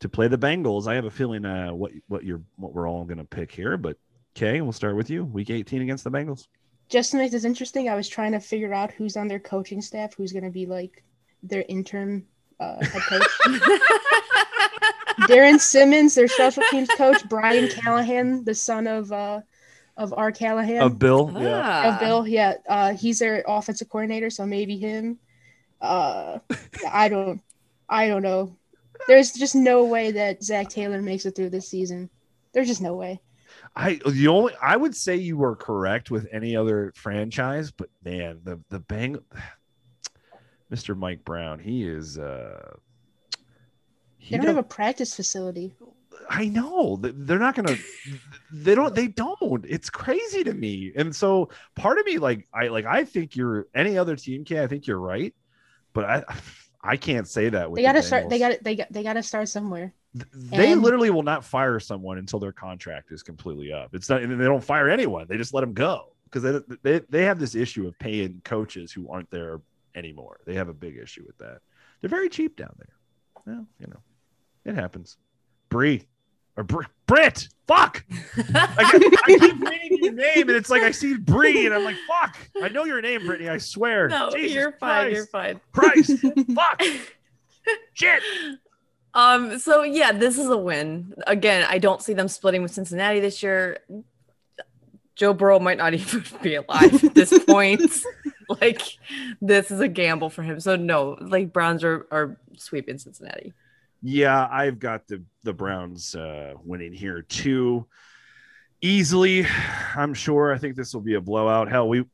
to 0.00 0.08
play 0.08 0.28
the 0.28 0.38
Bengals. 0.38 0.86
I 0.86 0.94
have 0.94 1.04
a 1.04 1.10
feeling 1.10 1.44
uh, 1.44 1.70
what 1.70 1.92
what 2.08 2.24
you're 2.24 2.42
what 2.56 2.74
we're 2.74 2.88
all 2.88 3.04
going 3.04 3.18
to 3.18 3.24
pick 3.24 3.52
here, 3.52 3.76
but 3.76 3.96
Kay, 4.34 4.60
we'll 4.60 4.72
start 4.72 4.96
with 4.96 5.10
you. 5.10 5.24
Week 5.24 5.50
18 5.50 5.82
against 5.82 6.04
the 6.04 6.10
Bengals. 6.10 6.46
Just 6.88 7.12
to 7.12 7.18
make 7.18 7.30
this 7.30 7.44
interesting, 7.44 7.88
I 7.88 7.94
was 7.94 8.08
trying 8.08 8.32
to 8.32 8.40
figure 8.40 8.74
out 8.74 8.90
who's 8.90 9.16
on 9.16 9.28
their 9.28 9.38
coaching 9.38 9.80
staff, 9.80 10.14
who's 10.14 10.32
gonna 10.32 10.50
be 10.50 10.66
like 10.66 11.04
their 11.42 11.64
interim 11.68 12.26
uh, 12.58 12.84
head 12.84 13.02
coach. 13.02 13.26
Darrin 15.26 15.58
Simmons, 15.58 16.14
their 16.14 16.28
special 16.28 16.62
teams 16.70 16.88
coach, 16.96 17.28
Brian 17.28 17.68
Callahan, 17.80 18.44
the 18.44 18.54
son 18.54 18.86
of 18.86 19.12
uh, 19.12 19.40
of 19.96 20.14
R. 20.16 20.32
Callahan. 20.32 20.82
Of 20.82 20.98
Bill, 20.98 21.32
yeah. 21.38 21.62
Ah. 21.62 21.94
of 21.94 22.00
Bill, 22.00 22.26
yeah. 22.26 22.54
Uh, 22.68 22.94
he's 22.94 23.18
their 23.18 23.44
offensive 23.46 23.88
coordinator, 23.88 24.30
so 24.30 24.46
maybe 24.46 24.78
him. 24.78 25.18
Uh, 25.80 26.38
I 26.90 27.08
don't, 27.08 27.40
I 27.88 28.08
don't 28.08 28.22
know. 28.22 28.56
There's 29.08 29.32
just 29.32 29.54
no 29.54 29.84
way 29.84 30.12
that 30.12 30.42
Zac 30.42 30.68
Taylor 30.68 31.00
makes 31.02 31.26
it 31.26 31.34
through 31.34 31.50
this 31.50 31.68
season. 31.68 32.10
There's 32.52 32.68
just 32.68 32.82
no 32.82 32.94
way. 32.94 33.20
I 33.76 34.00
the 34.06 34.28
only 34.28 34.54
I 34.60 34.76
would 34.76 34.94
say 34.96 35.16
you 35.16 35.36
were 35.36 35.56
correct 35.56 36.10
with 36.10 36.28
any 36.32 36.56
other 36.56 36.92
franchise, 36.96 37.70
but 37.70 37.88
man, 38.04 38.40
the 38.44 38.60
the 38.68 38.80
bang, 38.80 39.18
Mr. 40.72 40.96
Mike 40.96 41.24
Brown, 41.24 41.58
he 41.58 41.84
is. 41.84 42.18
uh 42.18 42.74
he 42.74 42.89
They 44.28 44.36
don't 44.36 44.46
don't- 44.46 44.56
have 44.56 44.64
a 44.64 44.68
practice 44.68 45.14
facility. 45.14 45.74
I 46.28 46.46
know 46.48 46.96
they're 47.00 47.38
not 47.38 47.54
gonna. 47.56 47.76
They 48.52 48.74
don't. 48.74 48.94
They 48.94 49.08
don't. 49.08 49.64
It's 49.66 49.90
crazy 49.90 50.44
to 50.44 50.52
me. 50.52 50.92
And 50.94 51.14
so 51.16 51.48
part 51.74 51.98
of 51.98 52.04
me, 52.06 52.18
like 52.18 52.46
I 52.52 52.68
like, 52.68 52.84
I 52.84 53.04
think 53.04 53.34
you're 53.36 53.66
any 53.74 53.96
other 53.98 54.14
team 54.16 54.44
can. 54.44 54.58
I 54.58 54.66
think 54.66 54.86
you're 54.86 54.98
right, 55.00 55.34
but 55.92 56.04
I 56.04 56.24
I 56.82 56.96
can't 56.96 57.26
say 57.26 57.48
that. 57.48 57.70
With 57.70 57.78
They 57.78 57.82
gotta 57.82 58.02
start. 58.02 58.28
They 58.28 58.38
Bengals. 58.38 58.50
got. 58.56 58.64
They 58.64 58.76
got. 58.76 58.92
They 58.92 59.02
gotta 59.02 59.22
start 59.22 59.48
somewhere. 59.48 59.92
They 60.34 60.72
And- 60.72 60.82
literally 60.82 61.10
will 61.10 61.22
not 61.22 61.44
fire 61.44 61.80
someone 61.80 62.18
until 62.18 62.38
their 62.38 62.52
contract 62.52 63.10
is 63.12 63.22
completely 63.22 63.72
up. 63.72 63.94
It's 63.94 64.08
not, 64.08 64.22
and 64.22 64.38
they 64.40 64.44
don't 64.44 64.62
fire 64.62 64.88
anyone. 64.88 65.26
They 65.28 65.36
just 65.36 65.54
let 65.54 65.62
them 65.62 65.72
go 65.72 66.12
because 66.24 66.42
they, 66.42 66.76
they 66.82 66.98
they 67.08 67.24
have 67.24 67.38
this 67.40 67.54
issue 67.54 67.88
of 67.88 67.98
paying 67.98 68.40
coaches 68.44 68.92
who 68.92 69.08
aren't 69.10 69.30
there 69.30 69.60
anymore. 69.94 70.40
They 70.46 70.54
have 70.54 70.68
a 70.68 70.74
big 70.74 70.96
issue 70.96 71.24
with 71.26 71.38
that. 71.38 71.58
They're 72.00 72.10
very 72.10 72.28
cheap 72.28 72.56
down 72.56 72.74
there. 72.78 72.94
Well, 73.46 73.66
you 73.80 73.86
know, 73.88 74.00
it 74.64 74.74
happens. 74.74 75.16
Bree, 75.68 76.06
or 76.56 76.64
Br- 76.64 76.82
Brit. 77.06 77.48
Fuck. 77.66 78.04
I, 78.36 78.98
keep, 78.98 79.14
I 79.24 79.38
keep 79.38 79.60
reading 79.68 79.98
your 80.02 80.12
name 80.12 80.48
and 80.48 80.50
it's 80.50 80.70
like 80.70 80.82
I 80.82 80.90
see 80.90 81.16
Bree 81.16 81.66
and 81.66 81.74
I'm 81.74 81.84
like, 81.84 81.96
fuck. 82.08 82.36
I 82.60 82.68
know 82.68 82.84
your 82.84 83.00
name, 83.00 83.26
Brittany. 83.26 83.48
I 83.48 83.58
swear. 83.58 84.08
no, 84.08 84.30
Jesus 84.30 84.52
you're 84.52 84.72
fine. 84.72 85.12
Christ. 85.12 85.14
You're 85.14 85.26
fine. 85.26 85.60
Christ. 85.72 86.12
fuck. 86.54 86.82
Shit. 87.94 88.22
Um, 89.14 89.58
so 89.58 89.82
yeah, 89.82 90.12
this 90.12 90.38
is 90.38 90.48
a 90.48 90.56
win. 90.56 91.14
Again, 91.26 91.66
I 91.68 91.78
don't 91.78 92.02
see 92.02 92.12
them 92.12 92.28
splitting 92.28 92.62
with 92.62 92.72
Cincinnati 92.72 93.20
this 93.20 93.42
year. 93.42 93.78
Joe 95.16 95.32
Burrow 95.34 95.58
might 95.58 95.78
not 95.78 95.94
even 95.94 96.24
be 96.42 96.54
alive 96.54 97.04
at 97.04 97.14
this 97.14 97.36
point. 97.44 97.82
like, 98.60 98.82
this 99.40 99.70
is 99.70 99.80
a 99.80 99.88
gamble 99.88 100.30
for 100.30 100.42
him. 100.42 100.60
So 100.60 100.76
no, 100.76 101.16
like 101.20 101.52
Browns 101.52 101.84
are 101.84 102.06
are 102.10 102.36
sweeping 102.56 102.98
Cincinnati. 102.98 103.52
Yeah, 104.02 104.48
I've 104.50 104.78
got 104.78 105.06
the 105.06 105.22
the 105.42 105.52
Browns 105.52 106.14
uh, 106.14 106.54
winning 106.64 106.92
here 106.92 107.22
too, 107.22 107.86
easily. 108.80 109.46
I'm 109.96 110.14
sure. 110.14 110.52
I 110.54 110.58
think 110.58 110.76
this 110.76 110.94
will 110.94 111.00
be 111.02 111.14
a 111.14 111.20
blowout. 111.20 111.68
Hell, 111.70 111.88
we 111.88 112.04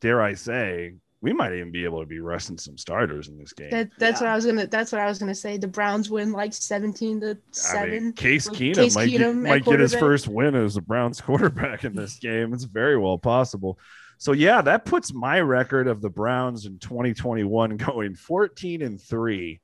dare 0.00 0.22
I 0.22 0.34
say 0.34 0.94
we 1.22 1.32
might 1.34 1.52
even 1.52 1.70
be 1.70 1.84
able 1.84 2.00
to 2.00 2.06
be 2.06 2.20
resting 2.20 2.56
some 2.56 2.78
starters 2.78 3.28
in 3.28 3.36
this 3.36 3.52
game. 3.52 3.70
That, 3.70 3.90
that's 3.98 4.20
Yeah. 4.20 4.28
what 4.28 4.32
I 4.32 4.36
was 4.36 4.46
gonna. 4.46 4.66
That's 4.66 4.92
what 4.92 5.00
I 5.00 5.06
was 5.06 5.18
gonna 5.18 5.34
say. 5.34 5.56
The 5.58 5.68
Browns 5.68 6.08
win 6.10 6.32
like 6.32 6.52
seventeen 6.52 7.20
to 7.20 7.30
I 7.32 7.36
seven. 7.50 7.90
mean, 7.90 8.12
Case 8.12 8.48
with 8.48 8.58
Keenum 8.58 8.74
Case 8.76 8.94
might, 8.94 9.08
Keenum 9.10 9.42
get, 9.42 9.50
might 9.50 9.64
get 9.64 9.80
his 9.80 9.94
first 9.94 10.28
win 10.28 10.54
as 10.54 10.76
a 10.76 10.80
Browns 10.80 11.20
quarterback 11.22 11.84
in 11.84 11.94
this 11.94 12.18
game. 12.18 12.54
It's 12.54 12.64
very 12.64 12.96
well 12.98 13.18
possible. 13.18 13.78
So 14.16 14.32
yeah, 14.32 14.62
that 14.62 14.84
puts 14.84 15.12
my 15.12 15.40
record 15.40 15.88
of 15.88 16.00
the 16.02 16.10
Browns 16.10 16.66
in 16.66 16.78
2021 16.78 17.76
going 17.78 18.14
14 18.14 18.82
and 18.82 19.00
three. 19.00 19.60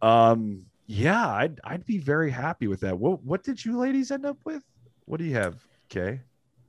Um, 0.00 0.62
yeah, 0.92 1.26
I'd 1.26 1.60
I'd 1.64 1.86
be 1.86 1.98
very 1.98 2.30
happy 2.30 2.66
with 2.66 2.80
that. 2.80 2.98
What 2.98 3.22
what 3.24 3.42
did 3.42 3.64
you 3.64 3.78
ladies 3.78 4.10
end 4.10 4.26
up 4.26 4.38
with? 4.44 4.62
What 5.06 5.18
do 5.18 5.24
you 5.24 5.34
have? 5.34 5.64
Okay, 5.90 6.20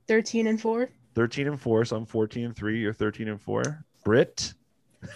Thirteen 0.06 0.46
and 0.46 0.60
four. 0.60 0.88
13 1.14 1.46
and 1.46 1.60
four. 1.60 1.84
So 1.84 1.96
I'm 1.96 2.06
14 2.06 2.44
and 2.44 2.56
three. 2.56 2.80
You're 2.80 2.92
13 2.92 3.28
and 3.28 3.40
four. 3.40 3.84
Brit. 4.04 4.52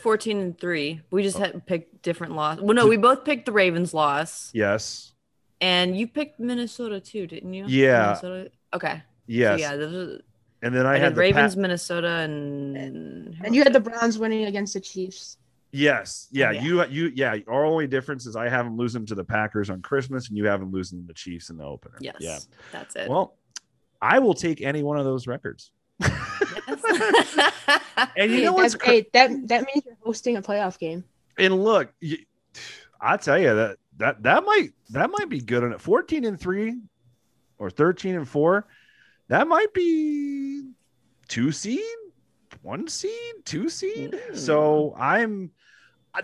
14 0.03 0.39
and 0.39 0.59
3. 0.59 1.01
We 1.11 1.23
just 1.23 1.37
oh. 1.39 1.41
had 1.41 1.67
picked 1.67 2.03
different 2.03 2.35
loss. 2.35 2.61
Well, 2.61 2.75
no, 2.75 2.87
we 2.87 2.97
both 2.97 3.25
picked 3.25 3.47
the 3.47 3.53
Ravens 3.53 3.95
loss. 3.95 4.51
Yes. 4.55 5.13
And 5.61 5.99
you 5.99 6.07
picked 6.07 6.39
Minnesota 6.39 7.01
too, 7.01 7.27
didn't 7.27 7.53
you? 7.53 7.65
Yeah. 7.67 8.03
Minnesota? 8.03 8.51
Okay. 8.75 9.03
Yes. 9.27 9.59
So 9.59 9.67
yeah, 9.67 9.77
those 9.77 9.95
are, 9.95 10.21
and 10.63 10.75
then 10.75 10.87
I, 10.87 10.91
I, 10.91 10.93
had 10.95 11.03
had 11.03 11.15
the 11.15 11.21
Ravens, 11.21 11.55
Pat- 11.55 11.63
Minnesota, 11.63 12.09
and 12.09 13.37
And 13.43 13.55
you 13.55 13.63
had 13.65 13.73
the 13.73 13.81
Browns 13.81 14.19
winning 14.19 14.45
against 14.45 14.75
the 14.75 14.81
Chiefs. 14.81 15.39
Yes. 15.71 16.29
Yeah, 16.31 16.51
yeah. 16.53 16.63
You 16.63 16.85
you 16.87 17.13
yeah. 17.15 17.37
Our 17.47 17.65
only 17.65 17.87
difference 17.87 18.25
is 18.27 18.37
I 18.37 18.49
have 18.49 18.65
them 18.65 18.77
losing 18.77 19.05
to 19.07 19.15
the 19.15 19.25
Packers 19.25 19.69
on 19.71 19.83
Christmas, 19.83 20.29
and 20.29 20.37
you 20.39 20.47
have 20.47 20.61
them 20.61 20.71
losing 20.73 21.07
the 21.07 21.13
Chiefs 21.15 21.51
in 21.51 21.59
the 21.59 21.65
opener. 21.65 21.97
yes, 22.01 22.17
Yeah. 22.21 22.39
that's 22.73 22.97
it. 22.97 23.09
Well, 23.09 23.37
I 24.01 24.19
will 24.19 24.35
take 24.35 24.63
any 24.63 24.83
one 24.83 24.99
of 24.99 25.05
those 25.05 25.27
records. 25.27 25.71
Yes. 26.01 27.51
And 28.17 28.31
you 28.31 28.39
Hey, 28.39 28.45
know 28.45 28.53
what's 28.53 28.73
that, 28.75 28.81
cra- 28.81 28.93
hey, 28.93 29.07
that 29.13 29.31
that 29.49 29.67
means 29.67 29.85
you're 29.85 29.97
hosting 30.03 30.37
a 30.37 30.43
playoff 30.43 30.79
game. 30.79 31.05
and 31.37 31.63
look, 31.63 31.93
you, 32.01 32.19
I 33.01 33.17
tell 33.17 33.39
you 33.39 33.55
that 33.55 33.77
that 33.99 34.23
that 34.23 34.45
might 34.45 34.71
that 34.91 35.11
might 35.11 35.29
be 35.29 35.41
good 35.41 35.65
on 35.65 35.73
it. 35.73 35.81
Fourteen 35.81 36.25
and 36.25 36.41
three, 36.41 36.77
or 37.59 37.71
thirteen 37.71 38.15
and 38.15 38.27
four, 38.29 38.67
that 39.29 39.47
might 39.49 39.73
be 39.75 40.71
two 41.29 41.53
seed, 41.53 41.81
one 42.63 42.89
seed, 42.89 43.13
two 43.45 43.69
seed. 43.69 44.13
Mm. 44.13 44.37
So 44.37 44.95
I'm. 44.97 45.51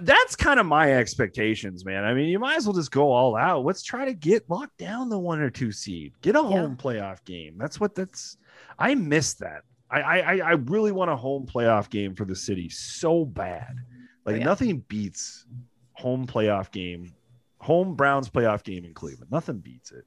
That's 0.01 0.35
kind 0.35 0.59
of 0.59 0.67
my 0.67 0.93
expectations, 0.93 1.85
man. 1.85 2.05
I 2.05 2.15
mean, 2.15 2.29
you 2.29 2.39
might 2.39 2.57
as 2.57 2.67
well 2.67 2.75
just 2.75 2.91
go 2.91 3.13
all 3.13 3.37
out. 3.37 3.65
Let's 3.65 3.83
try 3.83 4.05
to 4.05 4.15
get 4.15 4.49
locked 4.51 4.77
down 4.79 5.09
the 5.09 5.19
one 5.19 5.41
or 5.41 5.51
two 5.51 5.71
seed. 5.73 6.15
Get 6.21 6.35
a 6.37 6.43
home 6.43 6.77
playoff 6.77 7.25
game. 7.25 7.57
That's 7.59 7.79
what 7.79 7.95
that's. 7.95 8.37
I 8.79 8.95
miss 8.95 9.35
that. 9.35 9.63
I 9.91 10.01
I 10.21 10.37
I 10.39 10.51
really 10.53 10.91
want 10.91 11.11
a 11.11 11.17
home 11.17 11.47
playoff 11.47 11.91
game 11.91 12.15
for 12.15 12.25
the 12.25 12.35
city 12.35 12.69
so 12.69 13.25
bad. 13.25 13.75
Oh, 13.79 13.83
like 14.27 14.37
Oh, 14.37 14.39
yeah. 14.39 14.45
nothing 14.45 14.79
beats 14.89 15.47
home 15.93 16.27
playoff 16.27 16.73
game, 16.73 17.13
home 17.59 17.95
Browns 17.95 18.29
playoff 18.29 18.65
game 18.65 18.85
in 18.85 18.95
Cleveland. 18.95 19.31
Nothing 19.31 19.59
beats 19.59 19.93
it. 19.93 20.05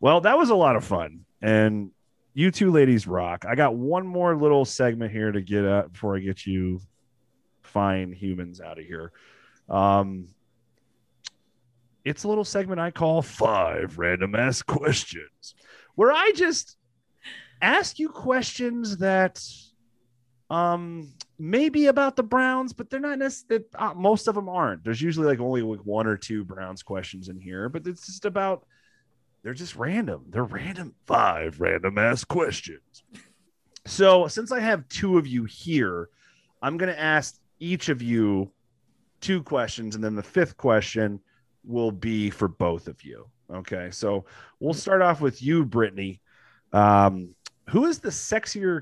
Well, 0.00 0.22
that 0.22 0.38
was 0.38 0.48
a 0.48 0.54
lot 0.54 0.76
of 0.76 0.84
fun, 0.84 1.26
and 1.42 1.90
you 2.32 2.50
two 2.50 2.70
ladies 2.70 3.06
rock. 3.06 3.44
I 3.46 3.54
got 3.56 3.74
one 3.74 4.06
more 4.06 4.34
little 4.36 4.64
segment 4.64 5.12
here 5.12 5.30
to 5.32 5.42
get 5.42 5.66
up 5.66 5.92
before 5.92 6.16
I 6.16 6.20
get 6.20 6.46
you 6.46 6.80
fine 7.70 8.12
humans 8.12 8.60
out 8.60 8.78
of 8.78 8.84
here. 8.84 9.12
Um, 9.68 10.28
it's 12.04 12.24
a 12.24 12.28
little 12.28 12.44
segment 12.44 12.80
I 12.80 12.90
call 12.90 13.22
five 13.22 13.98
random 13.98 14.34
ass 14.34 14.62
questions, 14.62 15.54
where 15.94 16.12
I 16.12 16.32
just 16.34 16.76
ask 17.62 17.98
you 17.98 18.08
questions 18.08 18.98
that 18.98 19.42
um 20.48 21.12
maybe 21.38 21.86
about 21.86 22.16
the 22.16 22.22
Browns, 22.22 22.72
but 22.72 22.90
they're 22.90 23.00
not 23.00 23.18
necessarily 23.18 23.64
uh, 23.76 23.94
most 23.94 24.28
of 24.28 24.34
them 24.34 24.48
aren't. 24.48 24.84
There's 24.84 25.00
usually 25.00 25.26
like 25.26 25.40
only 25.40 25.62
like 25.62 25.80
one 25.80 26.06
or 26.06 26.16
two 26.16 26.44
Browns 26.44 26.82
questions 26.82 27.28
in 27.28 27.38
here, 27.38 27.68
but 27.68 27.86
it's 27.86 28.06
just 28.06 28.24
about 28.24 28.66
they're 29.42 29.54
just 29.54 29.76
random. 29.76 30.26
They're 30.28 30.44
random 30.44 30.94
five 31.06 31.60
random 31.60 31.96
ass 31.98 32.24
questions. 32.24 33.04
So 33.86 34.28
since 34.28 34.52
I 34.52 34.60
have 34.60 34.88
two 34.88 35.16
of 35.16 35.26
you 35.26 35.44
here, 35.44 36.08
I'm 36.60 36.76
gonna 36.76 36.92
ask 36.92 37.39
each 37.60 37.88
of 37.88 38.02
you 38.02 38.50
two 39.20 39.42
questions, 39.42 39.94
and 39.94 40.02
then 40.02 40.14
the 40.14 40.22
fifth 40.22 40.56
question 40.56 41.20
will 41.64 41.92
be 41.92 42.30
for 42.30 42.48
both 42.48 42.88
of 42.88 43.02
you. 43.04 43.26
Okay, 43.52 43.90
so 43.90 44.24
we'll 44.60 44.74
start 44.74 45.02
off 45.02 45.20
with 45.20 45.42
you, 45.42 45.64
Brittany. 45.64 46.20
Um, 46.72 47.34
who 47.68 47.86
is 47.86 47.98
the 47.98 48.08
sexier 48.08 48.80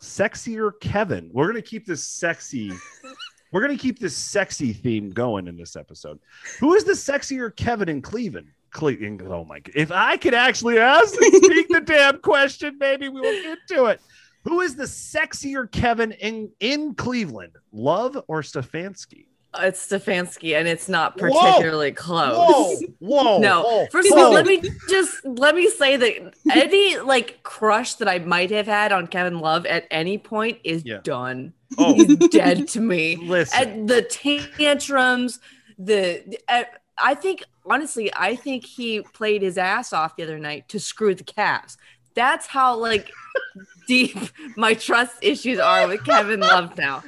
sexier 0.00 0.72
Kevin? 0.80 1.30
We're 1.32 1.46
gonna 1.46 1.62
keep 1.62 1.86
this 1.86 2.04
sexy. 2.04 2.72
We're 3.52 3.62
gonna 3.62 3.76
keep 3.76 3.98
this 3.98 4.16
sexy 4.16 4.72
theme 4.72 5.10
going 5.10 5.48
in 5.48 5.56
this 5.56 5.74
episode. 5.74 6.20
Who 6.60 6.74
is 6.74 6.84
the 6.84 6.92
sexier 6.92 7.54
Kevin 7.54 7.88
in 7.88 8.00
Cleveland? 8.02 8.48
Cleveland. 8.70 9.22
Oh 9.22 9.44
my! 9.44 9.60
If 9.74 9.90
I 9.90 10.16
could 10.16 10.34
actually 10.34 10.78
ask 10.78 11.14
and 11.20 11.44
speak 11.44 11.68
the 11.68 11.80
damn 11.84 12.20
question, 12.20 12.76
maybe 12.78 13.08
we 13.08 13.20
will 13.20 13.42
get 13.42 13.58
to 13.70 13.86
it. 13.86 14.00
Who 14.44 14.60
is 14.60 14.74
the 14.76 14.84
sexier 14.84 15.70
Kevin 15.70 16.12
in 16.12 16.50
in 16.60 16.94
Cleveland? 16.94 17.52
Love 17.72 18.22
or 18.28 18.42
Stefanski? 18.42 19.26
it's 19.58 19.84
Stefanski, 19.88 20.56
and 20.56 20.68
it's 20.68 20.88
not 20.88 21.20
Whoa! 21.20 21.28
particularly 21.28 21.90
close. 21.90 22.36
Whoa! 22.36 22.76
Whoa! 23.00 23.38
No. 23.40 23.62
whoa, 23.64 23.86
First 23.90 24.12
of 24.12 24.16
all, 24.18 24.30
let 24.32 24.46
me 24.46 24.62
just 24.88 25.24
let 25.24 25.54
me 25.56 25.68
say 25.68 25.96
that 25.96 26.34
any 26.52 26.98
like 27.00 27.42
crush 27.42 27.94
that 27.94 28.08
I 28.08 28.20
might 28.20 28.50
have 28.52 28.66
had 28.66 28.92
on 28.92 29.08
Kevin 29.08 29.40
Love 29.40 29.66
at 29.66 29.86
any 29.90 30.18
point 30.18 30.58
is 30.64 30.84
Yeah. 30.84 31.00
done. 31.02 31.52
Oh, 31.78 31.94
He's 31.94 32.16
dead 32.28 32.68
to 32.68 32.80
me. 32.80 33.16
listen. 33.16 33.86
The 33.86 34.02
tantrums, 34.02 35.40
the 35.78 36.38
uh, 36.48 36.64
I 37.02 37.14
think 37.14 37.44
honestly, 37.66 38.10
I 38.14 38.36
think 38.36 38.64
he 38.64 39.00
played 39.02 39.42
his 39.42 39.58
ass 39.58 39.92
off 39.92 40.16
the 40.16 40.22
other 40.22 40.38
night 40.38 40.68
to 40.68 40.78
screw 40.78 41.14
the 41.14 41.24
Cavs. 41.24 41.76
That's 42.14 42.46
how 42.46 42.76
like 42.76 43.10
deep 43.86 44.16
my 44.56 44.74
trust 44.74 45.16
issues 45.22 45.58
are 45.58 45.88
with 45.88 46.04
Kevin 46.04 46.40
Love 46.40 46.76
now. 46.78 47.02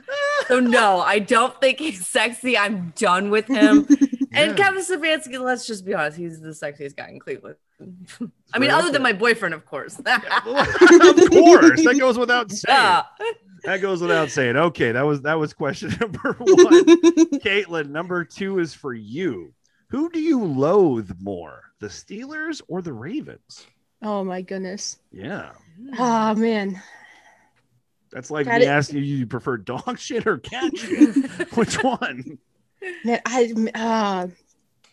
So 0.48 0.60
no, 0.60 1.00
I 1.00 1.18
don't 1.18 1.58
think 1.60 1.78
he's 1.78 2.06
sexy. 2.06 2.58
I'm 2.58 2.92
done 2.96 3.30
with 3.30 3.46
him. 3.46 3.86
And 4.34 4.56
Kevin 4.56 4.82
Stefanski, 4.82 5.38
let's 5.38 5.66
just 5.66 5.84
be 5.84 5.94
honest, 5.94 6.16
he's 6.16 6.40
the 6.40 6.50
sexiest 6.50 6.96
guy 6.96 7.08
in 7.08 7.20
Cleveland. 7.20 7.56
I 8.54 8.58
mean, 8.58 8.70
other 8.70 8.90
than 8.90 9.02
my 9.02 9.12
boyfriend, 9.12 9.54
of 9.54 9.66
course. 9.66 9.98
of 9.98 10.04
course, 10.04 11.84
that 11.84 11.96
goes 11.98 12.18
without 12.18 12.50
saying. 12.50 12.78
Yeah. 12.78 13.02
That 13.64 13.80
goes 13.80 14.00
without 14.00 14.30
saying. 14.30 14.56
Okay, 14.56 14.92
that 14.92 15.02
was 15.02 15.22
that 15.22 15.38
was 15.38 15.52
question 15.52 15.94
number 16.00 16.34
one. 16.38 16.84
Katelan, 17.40 17.90
number 17.90 18.24
two 18.24 18.58
is 18.58 18.74
for 18.74 18.92
you. 18.94 19.52
Who 19.88 20.10
do 20.10 20.20
you 20.20 20.42
loathe 20.42 21.12
more, 21.20 21.64
the 21.80 21.88
Steelers 21.88 22.62
or 22.68 22.82
the 22.82 22.92
Ravens? 22.92 23.66
oh 24.02 24.24
my 24.24 24.42
goodness. 24.42 24.98
Yeah, 25.12 25.50
Oh 25.98 26.34
man. 26.34 26.80
that's 28.10 28.30
like 28.30 28.46
Got 28.46 28.60
me 28.60 28.66
it. 28.66 28.68
asking 28.68 28.98
you, 28.98 29.16
you 29.16 29.26
prefer 29.26 29.56
dog 29.56 29.98
shit 29.98 30.26
or 30.26 30.38
cat 30.38 30.76
shit? 30.76 31.16
Which 31.56 31.82
one? 31.82 32.38
Man, 33.04 33.20
I 33.26 33.52
uh 33.74 34.26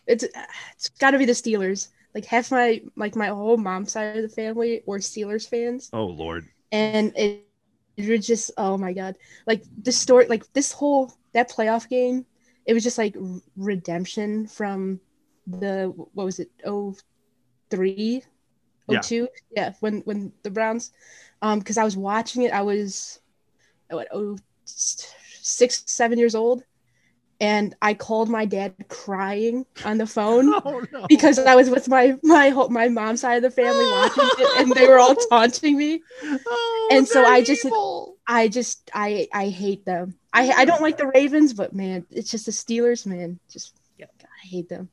it's 0.06 0.24
it's 0.74 0.88
got 0.98 1.12
to 1.12 1.18
be 1.18 1.24
the 1.24 1.32
Steelers. 1.32 1.88
Like 2.14 2.24
half 2.24 2.50
my 2.50 2.82
like 2.96 3.14
my 3.14 3.28
whole 3.28 3.56
mom's 3.56 3.92
side 3.92 4.16
of 4.16 4.22
the 4.22 4.28
family 4.28 4.82
were 4.86 4.98
Steelers 4.98 5.48
fans, 5.48 5.90
Oh 5.92 6.06
Lord, 6.06 6.48
and 6.72 7.12
it 7.16 7.46
it 7.96 8.08
was 8.08 8.26
just 8.26 8.50
oh 8.56 8.76
my 8.78 8.92
god, 8.92 9.16
like 9.46 9.62
this 9.78 9.96
story, 9.98 10.26
like 10.26 10.52
this 10.52 10.72
whole 10.72 11.12
that 11.32 11.50
playoff 11.50 11.88
game, 11.88 12.26
it 12.66 12.74
was 12.74 12.82
just 12.82 12.98
like 12.98 13.16
redemption 13.56 14.46
from 14.48 15.00
the 15.46 15.92
what 16.14 16.24
was 16.24 16.40
it 16.40 16.50
oh 16.66 16.96
three 17.70 18.24
Yeah. 18.88 19.00
two 19.00 19.28
yeah 19.54 19.72
when 19.80 20.00
when 20.00 20.32
the 20.42 20.50
Browns, 20.50 20.92
um 21.42 21.58
because 21.60 21.78
I 21.78 21.84
was 21.84 21.96
watching 21.96 22.42
it 22.42 22.52
I 22.52 22.62
was 22.62 23.20
what 23.88 24.08
oh 24.12 24.36
six 24.64 25.82
seven 25.86 26.18
years 26.18 26.34
old 26.34 26.64
and 27.40 27.74
I 27.80 27.94
called 27.94 28.28
my 28.28 28.44
dad 28.44 28.74
crying 28.88 29.64
on 29.84 29.96
the 29.98 30.06
phone 30.06 30.52
Oh 30.64 30.84
no. 30.92 31.06
because 31.08 31.38
I 31.38 31.54
was 31.54 31.70
with 31.70 31.88
my 31.88 32.16
my 32.22 32.50
my 32.68 32.88
mom's 32.88 33.22
side 33.22 33.36
of 33.36 33.42
the 33.42 33.50
family 33.50 33.84
watching 33.84 34.28
it, 34.38 34.60
and 34.60 34.72
they 34.72 34.86
were 34.86 34.98
all 34.98 35.14
taunting 35.30 35.76
me. 35.78 36.02
Oh, 36.22 36.88
and 36.92 37.08
so 37.08 37.24
I 37.24 37.42
just- 37.42 37.64
evil. 37.64 38.16
I 38.26 38.46
just 38.48 38.90
I 38.94 39.26
I 39.32 39.48
hate 39.48 39.84
them. 39.84 40.14
I 40.32 40.50
I 40.50 40.64
don't 40.64 40.82
like 40.82 40.98
the 40.98 41.10
Ravens, 41.14 41.52
but 41.52 41.72
man, 41.74 42.06
it's 42.10 42.30
just 42.30 42.46
the 42.46 42.52
Steelers, 42.52 43.04
man. 43.06 43.40
Just. 43.50 43.74
God, 43.98 44.08
I 44.22 44.46
hate 44.46 44.68
them. 44.68 44.88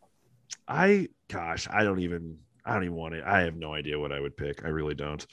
I 0.68 1.10
gosh, 1.28 1.68
I 1.70 1.84
don't 1.84 2.00
even 2.00 2.40
I 2.68 2.74
don't 2.74 2.84
even 2.84 2.96
want 2.96 3.16
it. 3.16 3.24
I 3.26 3.42
have 3.42 3.56
no 3.56 3.74
idea 3.74 4.00
what 4.00 4.12
I 4.12 4.20
would 4.20 4.36
pick. 4.36 4.66
I 4.66 4.68
really 4.68 4.96
don't. 4.96 5.26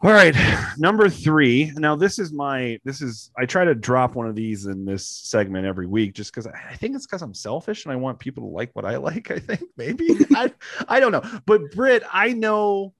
All 0.00 0.10
right, 0.10 0.36
number 0.76 1.08
three. 1.08 1.72
Now 1.76 1.96
this 1.96 2.18
is 2.18 2.32
my 2.32 2.78
this 2.84 3.00
is 3.00 3.30
I 3.38 3.46
try 3.46 3.64
to 3.64 3.74
drop 3.74 4.14
one 4.14 4.26
of 4.26 4.34
these 4.34 4.66
in 4.66 4.84
this 4.84 5.06
segment 5.06 5.66
every 5.66 5.86
week 5.86 6.14
just 6.14 6.30
because 6.32 6.46
I 6.46 6.74
think 6.76 6.94
it's 6.94 7.06
because 7.06 7.22
I'm 7.22 7.32
selfish 7.32 7.84
and 7.84 7.92
I 7.92 7.96
want 7.96 8.18
people 8.18 8.42
to 8.42 8.54
like 8.54 8.70
what 8.74 8.84
I 8.84 8.96
like. 9.08 9.30
I 9.30 9.38
think 9.38 9.62
maybe 9.76 10.08
I 10.34 10.52
I 10.88 11.00
don't 11.00 11.12
know, 11.12 11.22
but 11.46 11.70
Britt, 11.72 12.02
I 12.12 12.32
know 12.32 12.92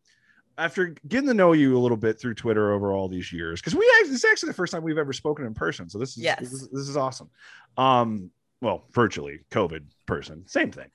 after 0.56 0.94
getting 1.09 1.28
to 1.28 1.34
know 1.34 1.52
you 1.52 1.76
a 1.76 1.80
little 1.80 1.96
bit 1.96 2.18
through 2.18 2.34
Twitter 2.34 2.72
over 2.72 2.92
all 2.92 3.09
these 3.09 3.32
years 3.32 3.60
because 3.60 3.74
we 3.74 3.84
actually, 3.96 4.12
this 4.12 4.24
is 4.24 4.30
actually 4.30 4.51
the 4.51 4.55
first 4.55 4.72
time 4.72 4.82
we've 4.82 4.98
ever 4.98 5.12
spoken 5.12 5.44
in 5.46 5.52
person, 5.52 5.90
so 5.90 5.98
this 5.98 6.10
is 6.10 6.18
Yes. 6.18 6.38
this 6.40 6.52
is, 6.52 6.68
this 6.70 6.88
is 6.88 6.96
awesome. 6.96 7.28
Um, 7.76 8.30
well, 8.64 8.86
virtually 8.92 9.40
COVID 9.50 9.84
person, 10.06 10.44
same 10.48 10.72
thing. 10.72 10.88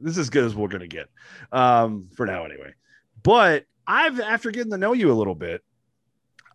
this 0.00 0.12
is 0.12 0.18
as 0.18 0.30
good 0.30 0.44
as 0.44 0.54
we're 0.54 0.68
gonna 0.68 0.86
get, 0.86 1.08
um, 1.52 2.08
for 2.16 2.24
now 2.26 2.44
anyway. 2.44 2.72
But 3.22 3.64
I've 3.86 4.20
after 4.20 4.50
getting 4.50 4.70
to 4.72 4.78
know 4.78 4.92
you 4.94 5.10
a 5.10 5.14
little 5.14 5.34
bit, 5.34 5.62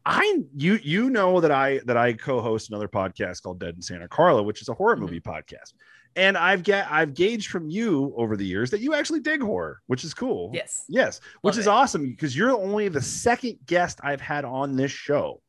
I 0.05 0.43
you 0.55 0.79
you 0.83 1.09
know 1.09 1.39
that 1.39 1.51
I 1.51 1.79
that 1.85 1.97
I 1.97 2.13
co-host 2.13 2.69
another 2.69 2.87
podcast 2.87 3.43
called 3.43 3.59
Dead 3.59 3.75
in 3.75 3.81
Santa 3.81 4.07
Carla, 4.07 4.43
which 4.43 4.61
is 4.61 4.69
a 4.69 4.73
horror 4.73 4.95
Mhm. 4.97 4.99
movie 5.01 5.19
podcast. 5.21 5.73
And 6.15 6.37
I've 6.37 6.61
get 6.63 6.91
I've 6.91 7.13
gauged 7.13 7.49
from 7.49 7.69
you 7.69 8.13
over 8.17 8.37
the 8.37 8.45
years 8.45 8.69
that 8.71 8.81
you 8.81 8.93
actually 8.93 9.21
dig 9.21 9.41
horror, 9.41 9.81
which 9.87 10.03
is 10.03 10.13
cool. 10.13 10.51
Yes. 10.53 10.85
Yes, 10.87 11.21
which 11.41 11.53
Love 11.55 11.59
is 11.59 11.67
it. 11.67 11.69
awesome 11.69 12.05
because 12.09 12.35
you're 12.37 12.51
only 12.51 12.87
the 12.87 13.01
second 13.01 13.57
guest 13.65 13.99
I've 14.03 14.21
had 14.21 14.45
on 14.45 14.75
this 14.75 14.91
show 14.91 15.41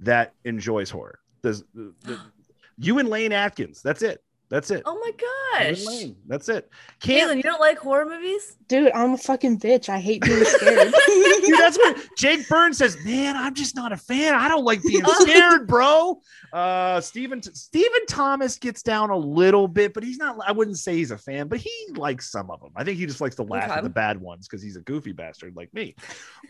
that 0.00 0.32
enjoys 0.44 0.90
horror. 0.90 1.18
There's 1.42 1.62
the, 1.74 1.92
the, 2.02 2.20
you 2.78 2.98
and 3.00 3.08
Lane 3.08 3.32
Atkins. 3.32 3.82
That's 3.82 4.02
it. 4.02 4.22
That's 4.50 4.70
it. 4.70 4.82
Oh 4.84 4.94
my 5.00 5.10
gosh. 5.58 5.84
Lane. 5.84 6.16
That's 6.26 6.48
it. 6.48 6.70
Katelan, 7.00 7.16
Can't, 7.16 7.36
you 7.38 7.42
don't 7.42 7.60
like 7.60 7.78
horror 7.78 8.04
movies? 8.04 8.56
Dude, 8.68 8.92
I'm 8.92 9.14
a 9.14 9.18
fucking 9.18 9.58
bitch. 9.58 9.88
I 9.88 9.98
hate 9.98 10.22
being 10.22 10.44
scared. 10.44 10.92
Dude, 11.06 11.58
that's 11.58 11.76
what 11.78 11.98
Jake 12.18 12.48
Burns 12.48 12.78
says. 12.78 12.96
Man, 13.04 13.36
I'm 13.36 13.54
just 13.54 13.74
not 13.74 13.92
a 13.92 13.96
fan. 13.96 14.34
I 14.34 14.48
don't 14.48 14.64
like 14.64 14.82
being 14.82 15.04
scared, 15.20 15.66
bro. 15.66 16.20
Uh, 16.52 17.00
Stephen 17.00 17.42
Stephen 17.42 18.06
Thomas 18.06 18.56
gets 18.58 18.82
down 18.82 19.10
a 19.10 19.16
little 19.16 19.66
bit, 19.66 19.94
but 19.94 20.02
he's 20.02 20.18
not. 20.18 20.36
I 20.46 20.52
wouldn't 20.52 20.78
say 20.78 20.94
he's 20.94 21.10
a 21.10 21.18
fan, 21.18 21.48
but 21.48 21.58
he 21.58 21.72
likes 21.96 22.30
some 22.30 22.50
of 22.50 22.60
them. 22.60 22.70
I 22.76 22.84
think 22.84 22.98
he 22.98 23.06
just 23.06 23.20
likes 23.20 23.36
to 23.36 23.42
laugh 23.42 23.70
at 23.70 23.82
the 23.82 23.90
bad 23.90 24.20
ones 24.20 24.46
because 24.46 24.62
he's 24.62 24.76
a 24.76 24.82
goofy 24.82 25.12
bastard 25.12 25.56
like 25.56 25.72
me. 25.72 25.96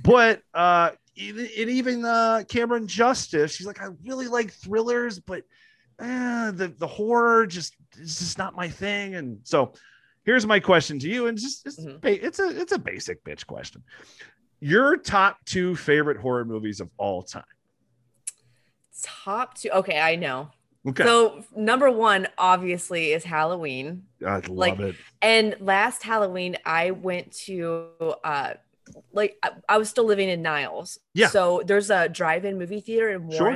But 0.03 0.43
uh, 0.53 0.91
even, 1.17 1.49
and 1.59 1.71
even 1.71 2.05
uh, 2.05 2.43
Cameron 2.49 2.87
Justice, 2.87 3.55
she's 3.55 3.67
like, 3.67 3.81
I 3.81 3.89
really 4.05 4.27
like 4.29 4.53
thrillers, 4.53 5.19
but 5.21 5.45
uh, 5.99 6.51
the 6.51 6.69
the 6.79 6.87
horror 6.87 7.47
just 7.47 7.75
is 7.99 8.19
just 8.19 8.39
not 8.39 8.55
my 8.57 8.69
thing. 8.69 9.15
And 9.15 9.39
so, 9.45 9.73
here's 10.25 10.47
my 10.47 10.61
question 10.61 10.99
to 11.01 11.09
you, 11.09 11.27
and 11.27 11.39
just 11.39 11.67
it's, 11.67 11.81
Mhm. 11.81 12.01
ba- 12.01 12.25
it's 12.27 12.39
a 12.39 12.49
it's 12.61 12.73
a 12.73 12.79
basic 12.79 13.23
bitch 13.25 13.47
question. 13.47 13.83
Your 14.61 14.97
top 14.97 15.39
two 15.45 15.77
favorite 15.77 16.17
horror 16.19 16.45
movies 16.45 16.81
of 16.81 16.91
all 16.97 17.23
time. 17.23 17.45
Top 19.03 19.55
two. 19.59 19.71
Okay, 19.71 20.01
I 20.01 20.17
know. 20.17 20.51
Okay, 20.87 21.03
So 21.05 21.43
number 21.57 21.91
one, 21.91 22.29
obviously, 22.37 23.13
is 23.13 23.25
Halloween. 23.25 24.05
I 24.25 24.37
love 24.41 24.49
like, 24.51 24.79
it. 24.79 24.97
And 25.23 25.57
last 25.61 26.03
Halloween, 26.03 26.57
I 26.65 26.91
went 26.91 27.33
to 27.47 27.89
uh 28.23 28.55
like 29.13 29.39
I, 29.43 29.51
I 29.67 29.79
was 29.79 29.89
still 29.89 30.05
living 30.05 30.29
in 30.29 30.43
Niles. 30.43 30.99
Yeah. 31.15 31.29
So 31.29 31.63
there's 31.67 31.91
a 31.91 32.09
drive-in 32.09 32.59
movie 32.59 32.81
theater 32.81 33.09
in 33.11 33.31
Sure. 33.31 33.51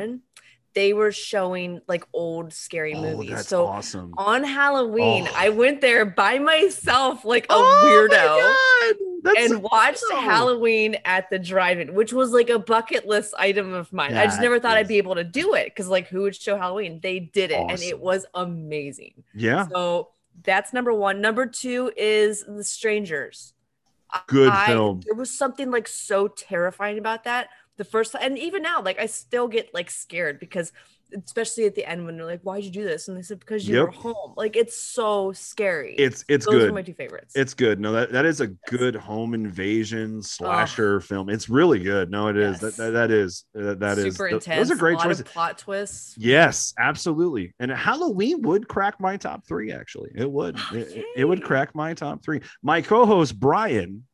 They 0.75 0.93
were 0.93 1.11
showing 1.13 1.81
like 1.89 2.05
old 2.13 2.53
scary 2.53 2.95
Oh, 2.95 3.01
movies. 3.03 3.47
so 3.49 3.67
awesome. 3.67 4.15
on 4.17 4.45
Halloween, 4.45 5.27
Oh. 5.29 5.35
I 5.37 5.49
went 5.49 5.81
there 5.81 6.05
by 6.05 6.39
myself, 6.39 7.25
like 7.25 7.45
a 7.45 7.55
Oh 7.55 8.09
weirdo. 8.09 9.35
And 9.37 9.63
watched 9.63 10.03
awesome. 10.13 10.25
Halloween 10.25 10.97
at 11.05 11.29
the 11.31 11.39
drive-in, 11.39 11.95
which 11.95 12.13
was 12.13 12.31
like 12.31 12.51
a 12.51 12.59
bucket 12.59 13.07
list 13.09 13.35
item 13.39 13.73
of 13.73 13.93
mine. 13.93 14.17
I 14.17 14.27
just 14.27 14.41
never 14.41 14.61
thought 14.61 14.77
is- 14.77 14.83
I'd 14.85 14.89
be 14.89 14.99
able 14.99 15.17
to 15.17 15.25
do 15.25 15.55
it 15.55 15.67
because 15.67 15.89
like 15.89 16.07
who 16.09 16.23
would 16.23 16.37
show 16.37 16.57
Halloween? 16.57 17.01
They 17.03 17.19
did 17.19 17.51
it, 17.51 17.59
and 17.69 17.83
it 17.83 17.99
was 17.99 18.27
amazing. 18.35 19.25
Yeah, 19.35 19.67
So 19.69 20.11
that's 20.45 20.73
number 20.73 20.95
one. 20.95 21.21
Number 21.21 21.47
two 21.47 21.91
is 21.97 22.45
The 22.47 22.63
Strangers. 22.63 23.55
good 24.29 24.51
I- 24.51 24.67
film. 24.69 25.01
There 25.05 25.15
was 25.17 25.37
something 25.37 25.71
like 25.71 25.89
so 25.89 26.29
terrifying 26.29 26.99
about 26.99 27.25
that 27.25 27.49
the 27.79 27.85
first 27.85 28.13
time, 28.13 28.23
and 28.23 28.39
even 28.39 28.63
now, 28.63 28.83
like 28.83 28.99
I 29.01 29.07
still 29.07 29.49
get 29.49 29.73
like 29.73 29.91
scared 29.91 30.39
because, 30.39 30.73
especially 31.25 31.65
at 31.65 31.75
the 31.75 31.87
end 31.89 32.05
when 32.05 32.17
they're 32.17 32.27
like, 32.27 32.43
"Why'd 32.43 32.65
you 32.65 32.71
do 32.71 32.85
this?" 32.85 33.09
and 33.09 33.17
they 33.17 33.23
said, 33.23 33.39
"Because 33.41 33.67
you 33.67 33.77
Yep. 33.77 33.85
were 33.87 33.93
home." 33.93 34.35
Like 34.37 34.57
it's 34.57 34.77
so 34.77 35.33
scary. 35.33 35.95
It's 35.95 36.25
it's 36.29 36.45
Those 36.45 36.55
good. 36.57 36.71
are 36.71 36.73
my 36.75 36.83
two 36.83 36.93
favorites. 36.93 37.35
It's 37.37 37.55
good. 37.55 37.81
No, 37.81 37.93
that, 37.93 38.13
that 38.13 38.27
is 38.27 38.41
a 38.43 38.49
good 38.69 38.95
home 38.97 39.33
invasion 39.33 40.23
slasher 40.23 41.01
film. 41.01 41.29
It's 41.31 41.49
really 41.49 41.79
good. 41.79 42.11
No, 42.11 42.29
it 42.29 42.37
is. 42.37 42.61
Yes. 42.61 42.61
That, 42.61 42.77
that 42.77 42.91
that 42.91 43.11
is 43.11 43.45
uh, 43.59 43.63
that, 43.63 43.81
that 43.81 43.99
is. 43.99 44.15
super 44.17 44.29
th- 44.29 44.43
intense. 44.43 44.69
Those 44.69 44.77
are 44.77 44.81
great 44.81 44.95
a 44.95 44.97
lot 44.99 45.05
choices. 45.05 45.21
Of 45.21 45.27
plot 45.27 45.59
twists. 45.59 46.15
Yes, 46.19 46.75
absolutely. 46.79 47.55
And 47.61 47.71
Halloween 47.71 48.43
would 48.43 48.69
crack 48.69 49.01
my 49.01 49.17
top 49.17 49.47
three. 49.47 49.73
Actually, 49.73 50.11
it 50.17 50.31
would. 50.31 50.57
Oh, 50.59 50.77
it, 50.77 50.89
it- 50.97 51.05
it 51.17 51.25
would 51.25 51.43
crack 51.43 51.75
my 51.75 51.95
top 51.95 52.23
three. 52.25 52.41
My 52.63 52.83
co-host 52.83 53.39
Brian. 53.39 54.05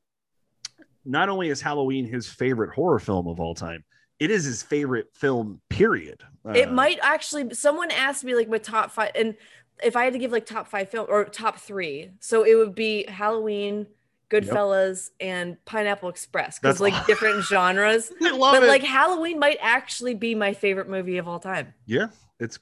Not 1.04 1.28
only 1.28 1.48
is 1.48 1.60
Halloween 1.60 2.06
his 2.06 2.26
favorite 2.28 2.74
horror 2.74 2.98
film 2.98 3.26
of 3.26 3.40
all 3.40 3.54
time, 3.54 3.84
it 4.18 4.30
is 4.30 4.44
his 4.44 4.62
favorite 4.62 5.08
film. 5.14 5.60
Period. 5.68 6.22
it 6.54 6.68
Uh, 6.68 6.72
might 6.72 6.98
actually. 7.02 7.52
Someone 7.54 7.90
asked 7.90 8.24
me 8.24 8.34
like 8.34 8.48
my 8.48 8.58
top 8.58 8.90
five, 8.90 9.10
and 9.14 9.34
if 9.82 9.96
I 9.96 10.04
had 10.04 10.12
to 10.12 10.18
give 10.18 10.32
like 10.32 10.46
top 10.46 10.68
five 10.68 10.88
film 10.88 11.06
or 11.08 11.24
top 11.24 11.58
three, 11.58 12.10
so 12.20 12.44
it 12.44 12.54
would 12.54 12.74
be 12.74 13.04
Halloween, 13.08 13.86
Goodfellas, 14.30 15.10
and 15.20 15.62
Pineapple 15.64 16.08
Express 16.08 16.58
because 16.58 16.80
like 16.80 17.06
different 17.06 17.42
genres. 17.44 18.12
I 18.22 18.30
love 18.30 18.54
but 18.54 18.62
it. 18.62 18.68
like 18.68 18.82
Halloween 18.82 19.38
might 19.38 19.58
actually 19.60 20.14
be 20.14 20.34
my 20.34 20.54
favorite 20.54 20.88
movie 20.88 21.18
of 21.18 21.26
all 21.28 21.40
time. 21.40 21.74
Yeah, 21.86 22.06
it's 22.38 22.58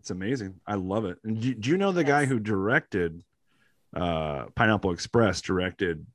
it's 0.00 0.10
amazing. 0.10 0.60
I 0.66 0.74
love 0.76 1.04
it. 1.04 1.18
And 1.24 1.40
do, 1.40 1.54
do 1.54 1.70
you 1.70 1.76
know 1.76 1.92
the 1.92 2.04
guy 2.04 2.24
who 2.24 2.38
directed 2.40 3.22
uh 3.94 4.46
Pineapple 4.54 4.90
Express 4.92 5.40
directed 5.40 6.06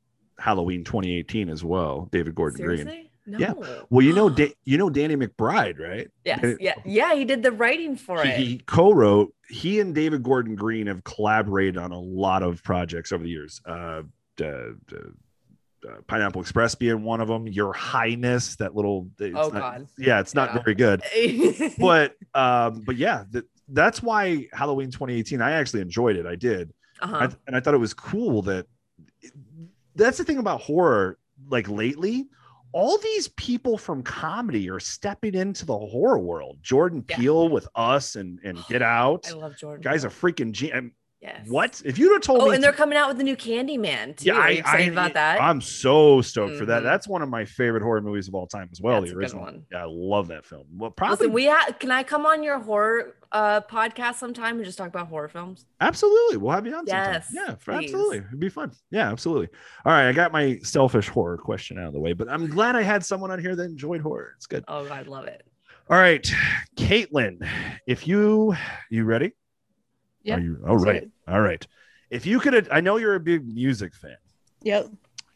Halloween 0.41 0.83
2018 0.83 1.49
as 1.49 1.63
well, 1.63 2.09
David 2.11 2.35
Gordon 2.35 2.65
Green. 2.65 3.07
No. 3.27 3.37
Yeah. 3.37 3.53
Well, 3.91 4.03
you 4.05 4.13
know 4.13 4.29
da- 4.29 4.53
you 4.65 4.77
know 4.79 4.89
Danny 4.89 5.15
McBride, 5.15 5.79
right? 5.79 6.09
yes. 6.25 6.43
Yeah. 6.59 6.73
Yeah. 6.83 7.13
He 7.13 7.23
did 7.23 7.43
the 7.43 7.51
writing 7.51 7.95
for 7.95 8.21
He, 8.23 8.29
it. 8.29 8.37
he 8.39 8.57
co-wrote. 8.65 9.33
He 9.47 9.79
and 9.79 9.93
David 9.93 10.23
Gordon 10.23 10.55
Green 10.55 10.87
have 10.87 11.03
collaborated 11.03 11.77
on 11.77 11.91
a 11.91 11.99
lot 11.99 12.41
of 12.41 12.63
projects 12.63 13.11
over 13.11 13.23
the 13.23 13.29
years. 13.29 13.61
Uh, 13.63 14.01
uh, 14.43 14.71
Pineapple 16.07 16.41
Express 16.41 16.73
being 16.75 17.03
one 17.03 17.21
of 17.21 17.27
them. 17.27 17.47
Your 17.47 17.73
Highness, 17.73 18.55
that 18.57 18.75
little. 18.75 19.09
it's 19.19 19.35
Oh, 19.37 19.49
not- 19.49 19.53
God. 19.53 19.87
Yeah, 19.99 20.19
it's 20.19 20.33
not 20.35 20.53
Yeah. 20.55 20.61
very 20.63 20.75
good. 20.75 21.01
but 21.79 22.15
um 22.33 22.81
but 22.85 22.95
yeah 22.95 23.25
that, 23.31 23.45
that's 23.67 24.01
why 24.01 24.47
halloween 24.53 24.89
2018 24.89 25.41
i 25.41 25.51
actually 25.51 25.81
enjoyed 25.81 26.15
it 26.15 26.25
i 26.25 26.35
did 26.35 26.71
uh-huh. 27.01 27.27
I, 27.29 27.35
and 27.47 27.55
i 27.57 27.59
thought 27.59 27.73
it 27.73 27.77
was 27.77 27.93
cool 27.93 28.41
that 28.43 28.67
that's 29.95 30.17
the 30.17 30.23
thing 30.23 30.37
about 30.37 30.61
horror 30.61 31.17
like 31.49 31.67
lately 31.69 32.27
all 32.73 32.97
these 32.99 33.27
people 33.29 33.77
from 33.77 34.01
comedy 34.01 34.69
are 34.69 34.79
stepping 34.79 35.33
into 35.35 35.65
the 35.65 35.77
horror 35.77 36.19
world 36.19 36.57
jordan 36.61 37.03
Yeah. 37.09 37.17
peele 37.17 37.49
with 37.49 37.67
us 37.75 38.15
and 38.15 38.39
and 38.43 38.57
get 38.69 38.81
out 38.81 39.27
I 39.29 39.33
love 39.33 39.57
Jordan. 39.57 39.81
guys 39.81 40.03
a 40.03 40.09
freaking 40.09 40.51
G- 40.51 40.71
and 40.71 40.91
yes. 41.21 41.45
what 41.47 41.81
if 41.85 41.97
you'd 41.97 42.11
have 42.13 42.21
told 42.21 42.39
me 42.39 42.45
Oh, 42.45 42.49
me 42.49 42.55
and 42.55 42.63
they're 42.63 42.71
coming 42.73 42.97
out 42.97 43.07
with 43.07 43.17
the 43.17 43.23
new 43.23 43.35
Candyman 43.37 44.17
too. 44.17 44.25
yeah, 44.25 44.33
Are 44.35 44.41
I, 44.41 44.49
you 44.51 44.59
excited 44.59 44.89
I, 44.89 44.91
about 44.91 45.13
that? 45.13 45.41
I'm 45.41 45.61
so 45.61 46.21
stoked 46.21 46.57
for 46.57 46.65
that. 46.65 46.81
Mhm. 46.81 46.85
That's 46.85 47.07
one 47.07 47.21
of 47.21 47.29
my 47.29 47.45
favorite 47.45 47.83
horror 47.83 48.01
movies 48.01 48.27
of 48.27 48.35
all 48.35 48.47
time 48.47 48.69
as 48.71 48.81
well. 48.81 49.01
That's 49.01 49.11
the 49.13 49.17
original 49.17 49.43
one. 49.43 49.65
Yeah, 49.71 49.83
I 49.83 49.87
love 49.87 50.27
that 50.29 50.45
film. 50.45 50.65
Well, 50.75 50.91
probably 50.91 51.27
Listen, 51.27 51.33
we 51.33 51.45
ha- 51.47 51.69
can 51.79 51.91
I 51.91 52.03
come 52.03 52.25
on 52.25 52.43
your 52.43 52.59
horror 52.59 53.15
uh 53.33 53.61
podcast 53.61 54.15
sometime 54.15 54.57
and 54.57 54.65
just 54.65 54.77
talk 54.77 54.89
about 54.89 55.07
horror 55.07 55.29
films? 55.29 55.65
Absolutely. 55.79 56.37
We'll 56.37 56.51
have 56.51 56.65
you 56.67 56.75
on 56.75 56.85
sometime. 56.85 57.13
Yes, 57.13 57.31
Yeah, 57.33 57.55
for- 57.55 57.73
please. 57.77 57.85
absolutely. 57.85 58.17
It'd 58.17 58.39
be 58.39 58.49
fun. 58.49 58.71
Yeah, 58.91 59.09
absolutely. 59.11 59.47
All 59.85 59.91
right. 59.93 60.09
I 60.09 60.11
got 60.11 60.31
my 60.33 60.57
selfish 60.63 61.07
horror 61.07 61.37
question 61.37 61.77
out 61.79 61.87
of 61.87 61.93
the 61.93 61.99
way, 61.99 62.11
but 62.13 62.27
I'm 62.29 62.47
glad 62.49 62.75
I 62.75 62.81
had 62.81 63.05
someone 63.05 63.31
on 63.31 63.39
here 63.39 63.55
that 63.55 63.63
enjoyed 63.63 64.01
horror. 64.01 64.33
It's 64.35 64.47
good. 64.47 64.63
Oh, 64.67 64.85
I 64.87 65.03
love 65.03 65.25
it. 65.27 65.43
All 65.89 65.97
right. 65.97 66.29
Katelan, 66.77 67.47
if 67.87 68.07
you 68.07 68.55
you 68.89 69.03
ready? 69.05 69.31
Yeah, 70.23 70.35
Are 70.35 70.39
you 70.39 70.63
all 70.67 70.77
right. 70.77 71.09
All 71.27 71.41
right. 71.41 71.65
If 72.09 72.25
you 72.25 72.39
could 72.39 72.67
I 72.71 72.81
know 72.81 72.97
you're 72.97 73.15
a 73.15 73.19
big 73.19 73.47
music 73.47 73.93
fan. 73.95 74.17
Yep. 74.63 74.89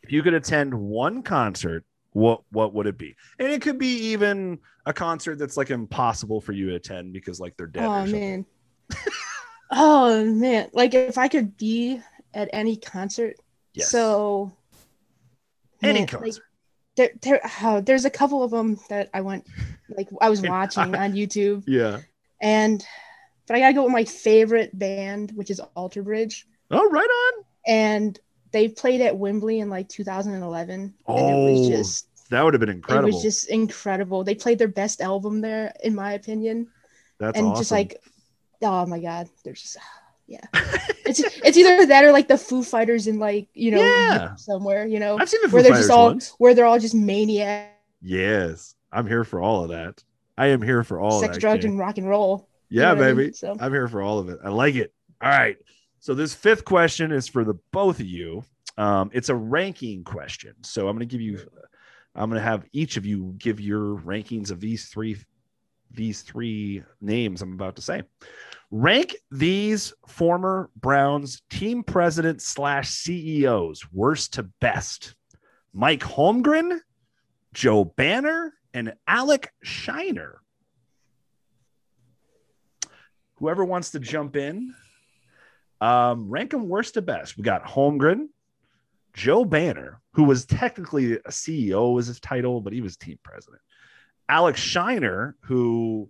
If 0.04 0.12
you 0.12 0.22
could 0.22 0.34
attend 0.36 0.74
one 0.74 1.24
concert, 1.24 1.84
what 2.12 2.42
what 2.52 2.74
would 2.74 2.86
it 2.88 2.98
be? 2.98 3.16
And 3.40 3.52
it 3.52 3.62
could 3.62 3.78
be 3.80 3.98
even 4.12 4.60
a 4.86 4.94
concert 4.94 5.38
that's 5.40 5.58
like 5.58 5.72
impossible 5.72 6.42
for 6.42 6.52
you 6.52 6.70
to 6.70 6.76
attend 6.76 7.14
because 7.14 7.40
like 7.40 7.58
they're 7.58 7.68
dead. 7.68 7.86
Oh 7.86 8.06
man. 8.06 8.46
Oh 9.72 10.24
man, 10.24 10.70
like 10.74 10.94
if 10.94 11.18
I 11.18 11.28
could 11.28 11.58
be 11.58 12.00
at 12.34 12.50
any 12.54 12.78
concert, 12.78 13.36
Yes. 13.74 13.90
so 13.90 14.56
Any 15.82 16.00
man, 16.02 16.08
concert. 16.08 16.44
there, 16.96 17.10
there, 17.22 17.42
oh, 17.64 17.82
there's 17.82 18.06
a 18.06 18.10
couple 18.12 18.44
of 18.44 18.52
them 18.52 18.80
that 18.90 19.10
I 19.14 19.22
went, 19.22 19.48
like 19.90 20.08
I 20.22 20.30
was 20.30 20.42
watching 20.48 20.96
on 20.96 21.14
YouTube, 21.14 21.64
yeah. 21.68 22.02
and 22.40 22.86
but 23.48 23.56
I 23.56 23.60
gotta 23.60 23.74
go 23.74 23.84
with 23.84 23.92
my 23.92 24.04
favorite 24.06 24.78
band, 24.78 25.32
which 25.36 25.50
is 25.50 25.60
Alter 25.76 26.04
Bridge, 26.04 26.48
Oh, 26.72 26.90
right 26.90 27.04
on. 27.10 27.44
and 27.68 28.20
they 28.52 28.70
played 28.70 29.02
at 29.02 29.18
Wembley 29.18 29.60
in 29.60 29.70
like 29.70 29.90
2011, 29.90 30.80
and 30.80 30.90
it 30.90 30.94
Oh, 31.08 31.44
was 31.52 31.68
just 31.68 32.08
That 32.30 32.42
would 32.44 32.54
have 32.54 32.60
been 32.62 32.70
incredible. 32.70 33.10
it 33.10 33.14
was 33.14 33.22
just 33.22 33.50
incredible. 33.50 34.24
They 34.24 34.36
played 34.36 34.58
their 34.60 34.68
best 34.68 35.02
album 35.02 35.42
there, 35.42 35.74
in 35.84 35.94
my 35.96 36.14
opinion, 36.14 36.68
That's 37.20 37.38
and 37.38 37.48
awesome. 37.48 37.62
just 37.62 37.72
like, 37.72 38.02
oh 38.62 38.86
my 38.86 39.00
god, 39.00 39.30
there's 39.44 39.62
just. 39.62 39.78
Yeah, 40.28 40.40
it's 41.06 41.20
it's 41.20 41.56
either 41.56 41.86
that 41.86 42.04
or 42.04 42.12
like 42.12 42.28
the 42.28 42.36
Foo 42.36 42.64
Fighters 42.64 43.06
in 43.06 43.20
like 43.20 43.48
you 43.54 43.70
know 43.70 43.78
Yeah. 43.80 44.34
somewhere 44.38 44.88
you 44.88 45.00
know 45.00 45.20
I've 45.20 45.30
seen 45.30 45.40
the 45.44 45.50
Foo 45.50 45.54
where 45.54 45.62
they're 45.62 45.74
Fighters 45.74 45.86
just 45.88 45.96
all 45.96 46.06
once. 46.08 46.34
where 46.40 46.56
they're 46.56 46.66
all 46.66 46.80
just 46.80 46.96
maniac, 46.96 47.78
Yes, 48.02 48.74
I'm 48.92 49.06
here 49.06 49.24
for 49.24 49.40
all 49.40 49.62
of 49.66 49.70
that. 49.70 50.04
I 50.36 50.48
am 50.48 50.64
here 50.64 50.84
for 50.84 51.00
all 51.00 51.20
sex, 51.20 51.28
of 51.30 51.34
that. 51.36 51.42
drugs, 51.42 51.62
Kay. 51.62 51.68
and 51.70 51.78
rock 51.78 52.00
and 52.00 52.10
roll. 52.10 52.50
You 52.76 52.82
Yeah, 52.82 52.94
know 52.94 52.96
what 53.00 53.04
I 53.04 53.08
mean? 53.14 53.18
baby. 53.18 53.34
So 53.34 53.56
I'm 53.58 53.72
here 53.72 53.88
for 53.88 54.02
all 54.02 54.20
of 54.20 54.28
it. 54.28 54.40
I 54.44 54.50
like 54.50 54.76
it. 54.76 54.94
All 55.22 55.30
right. 55.30 55.56
So 56.00 56.14
this 56.14 56.34
fifth 56.34 56.66
question 56.66 57.12
is 57.14 57.26
for 57.28 57.46
the 57.46 57.54
both 57.72 58.00
of 58.02 58.06
you. 58.06 58.44
Um, 58.78 59.10
it's 59.14 59.30
a 59.30 59.36
ranking 59.36 60.04
question. 60.04 60.56
So 60.64 60.90
I'm 60.90 60.96
going 60.98 61.08
to 61.08 61.12
give 61.12 61.22
you, 61.22 61.40
I'm 62.16 62.30
going 62.30 62.40
to 62.42 62.46
have 62.46 62.66
each 62.74 62.98
of 62.98 63.06
you 63.06 63.34
give 63.38 63.62
your 63.62 63.96
rankings 64.02 64.52
of 64.52 64.60
these 64.60 64.90
three, 64.90 65.16
these 65.92 66.22
three 66.22 66.84
names 67.00 67.42
I'm 67.42 67.54
about 67.54 67.78
to 67.78 67.82
say. 67.82 68.04
Rank 68.72 69.16
these 69.32 69.94
former 70.06 70.70
Browns 70.76 71.42
team 71.50 71.82
president 71.82 72.42
slash 72.42 72.90
CEOs 72.90 73.90
worst 73.94 74.34
to 74.34 74.44
best. 74.60 75.16
Mike 75.74 76.02
Holmgren, 76.02 76.80
Joe 77.54 77.86
Banner, 77.86 78.54
and 78.74 78.94
Alec 79.08 79.54
Scheiner 79.66 80.36
whoever 83.38 83.66
wants 83.66 83.92
to 83.92 84.00
jump 84.00 84.36
in, 84.36 84.74
um, 85.82 86.30
rank 86.30 86.52
them 86.52 86.68
worst 86.70 86.96
to 86.96 87.02
best. 87.02 87.38
We 87.38 87.44
got 87.44 87.64
Holmgren, 87.66 88.28
Joe 89.14 89.46
Banner, 89.46 90.02
who 90.14 90.24
was 90.24 90.46
technically 90.46 91.14
a 91.14 91.30
CEO 91.30 91.94
was 91.94 92.08
his 92.08 92.20
title, 92.20 92.62
but 92.62 92.74
he 92.74 92.82
was 92.82 92.98
team 92.98 93.20
president. 93.24 93.62
Alex 94.28 94.60
Scheiner, 94.60 95.34
who 95.42 96.10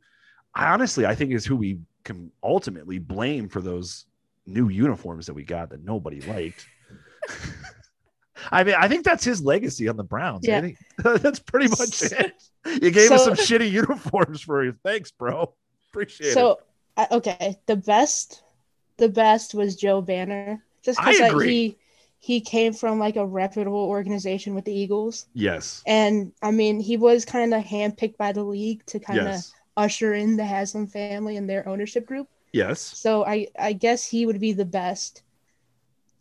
I 0.53 0.71
honestly 0.71 1.05
I 1.05 1.15
think 1.15 1.31
is 1.31 1.45
who 1.45 1.55
we 1.55 1.79
can 2.03 2.31
ultimately 2.43 2.99
blame 2.99 3.49
for 3.49 3.61
those 3.61 4.05
new 4.45 4.69
uniforms 4.69 5.25
that 5.25 5.33
we 5.33 5.43
got 5.43 5.69
that 5.71 5.83
nobody 5.83 6.21
liked. 6.21 6.65
I 8.51 8.63
mean, 8.63 8.75
I 8.77 8.87
think 8.87 9.03
that's 9.03 9.23
his 9.23 9.41
legacy 9.41 9.87
on 9.87 9.97
the 9.97 10.03
Browns. 10.03 10.47
Yeah. 10.47 10.67
That's 10.97 11.39
pretty 11.39 11.67
much 11.67 12.01
it. 12.03 12.33
You 12.81 12.91
gave 12.91 13.11
us 13.11 13.23
some 13.23 13.33
shitty 13.33 13.71
uniforms 13.71 14.41
for 14.41 14.63
you. 14.63 14.75
Thanks, 14.83 15.09
bro. 15.09 15.55
Appreciate 15.91 16.29
it. 16.29 16.33
so 16.33 16.59
I 16.97 17.07
okay, 17.11 17.57
the 17.65 17.75
best, 17.75 18.43
the 18.97 19.09
best 19.09 19.53
was 19.53 19.75
Joe 19.75 20.01
Banner, 20.01 20.63
just 20.83 20.99
because 20.99 21.43
he 21.43 21.77
he 22.19 22.41
came 22.41 22.73
from 22.73 22.97
like 22.99 23.15
a 23.17 23.25
reputable 23.25 23.85
organization 23.85 24.55
with 24.55 24.65
the 24.65 24.73
Eagles, 24.73 25.27
Yes. 25.33 25.83
and 25.85 26.31
I 26.41 26.51
mean 26.51 26.79
he 26.79 26.97
was 26.97 27.25
kind 27.25 27.53
of 27.53 27.63
handpicked 27.63 28.17
by 28.17 28.31
the 28.31 28.43
league 28.43 28.85
to 28.87 28.99
kind 28.99 29.19
of 29.19 29.25
Yes. 29.27 29.53
usher 29.77 30.13
in 30.13 30.37
the 30.37 30.45
Haslam 30.45 30.87
family 30.87 31.37
and 31.37 31.49
their 31.49 31.67
ownership 31.67 32.05
group. 32.05 32.27
Yes. 32.53 32.79
So 32.81 33.25
I 33.25 33.47
I 33.59 33.73
guess 33.73 34.05
he 34.07 34.25
would 34.25 34.39
be 34.39 34.53
the 34.53 34.65
best. 34.65 35.21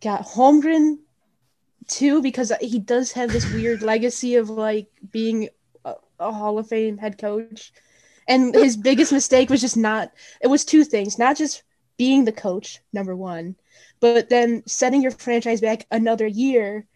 Got 0.01 0.27
Holmgren 0.27 0.99
too 1.89 2.23
because 2.23 2.53
he 2.61 2.79
does 2.79 3.13
have 3.13 3.33
this 3.33 3.51
weird 3.53 3.83
legacy 3.83 4.37
of 4.37 4.51
like 4.51 4.89
being 5.11 5.49
a, 5.85 5.95
a 6.19 6.33
Hall 6.33 6.59
of 6.59 6.69
Fame 6.69 6.99
head 6.99 7.19
coach. 7.19 7.73
And 8.29 8.55
his 8.55 8.77
biggest 8.77 9.13
mistake 9.13 9.51
was 9.51 9.61
just 9.61 9.77
not 9.77 10.11
it 10.41 10.47
was 10.49 10.65
two 10.65 10.85
things, 10.85 11.19
not 11.19 11.37
just 11.37 11.63
being 11.97 12.25
the 12.25 12.33
coach, 12.33 12.81
number 12.93 13.15
1, 13.15 13.55
but 14.01 14.29
then 14.29 14.63
setting 14.67 15.03
your 15.03 15.13
franchise 15.13 15.61
back 15.61 15.87
another 15.91 16.27
year 16.27 16.87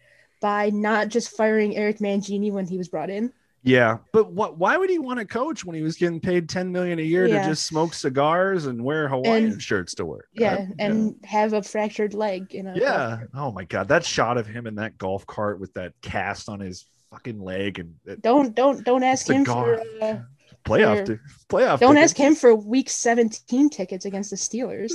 by 0.41 0.69
not 0.69 1.09
just 1.09 1.35
firing 1.35 1.75
Eric 1.75 1.99
Mangini 1.99 2.51
when 2.51 2.65
he 2.67 2.77
was 2.77 2.87
brought 2.89 3.09
in. 3.09 3.31
Yeah. 3.61 3.97
But 4.13 4.31
what 4.31 4.57
why 4.57 4.77
would 4.77 4.89
he 4.89 4.99
want 4.99 5.19
to 5.19 5.25
coach 5.25 5.65
when 5.65 5.75
he 5.75 5.81
was 5.81 5.97
getting 5.97 6.19
paid 6.21 6.47
10 6.47 6.71
million 6.71 6.97
a 6.97 7.01
year 7.03 7.27
Yeah. 7.27 7.41
to 7.43 7.49
just 7.49 7.65
smoke 7.65 7.93
cigars 7.93 8.65
and 8.65 8.81
wear 8.83 9.09
Hawaiian 9.09 9.51
And- 9.53 9.61
shirts 9.61 9.93
to 9.95 10.05
work? 10.05 10.27
Yeah, 10.33 10.65
and 10.79 11.15
have 11.25 11.51
a 11.53 11.61
fractured 11.61 12.13
leg, 12.13 12.53
you 12.53 12.63
know. 12.63 12.73
yeah. 12.75 13.19
Oh 13.33 13.51
my 13.51 13.65
god. 13.65 13.89
That 13.89 14.05
shot 14.05 14.37
of 14.37 14.47
him 14.47 14.65
in 14.65 14.75
that 14.75 14.97
golf 14.97 15.25
cart 15.27 15.59
with 15.59 15.73
that 15.73 15.91
cast 16.01 16.47
on 16.49 16.61
his 16.61 16.85
fucking 17.11 17.41
leg 17.41 17.79
and 17.79 17.95
that 18.05 18.21
Don't 18.21 18.55
don't 18.55 18.83
don't 18.85 19.03
ask 19.03 19.27
him 19.29 19.43
Cigar. 19.43 19.77
for 19.77 20.03
uh, 20.05 20.19
playoff 20.65 21.05
ti- 21.05 21.19
playoff. 21.49 21.79
Don't 21.79 21.95
tickets. 21.95 22.11
ask 22.11 22.17
him 22.17 22.35
for 22.35 22.55
week 22.55 22.89
17 22.89 23.69
tickets 23.69 24.05
against 24.05 24.29
the 24.29 24.35
Steelers. 24.35 24.91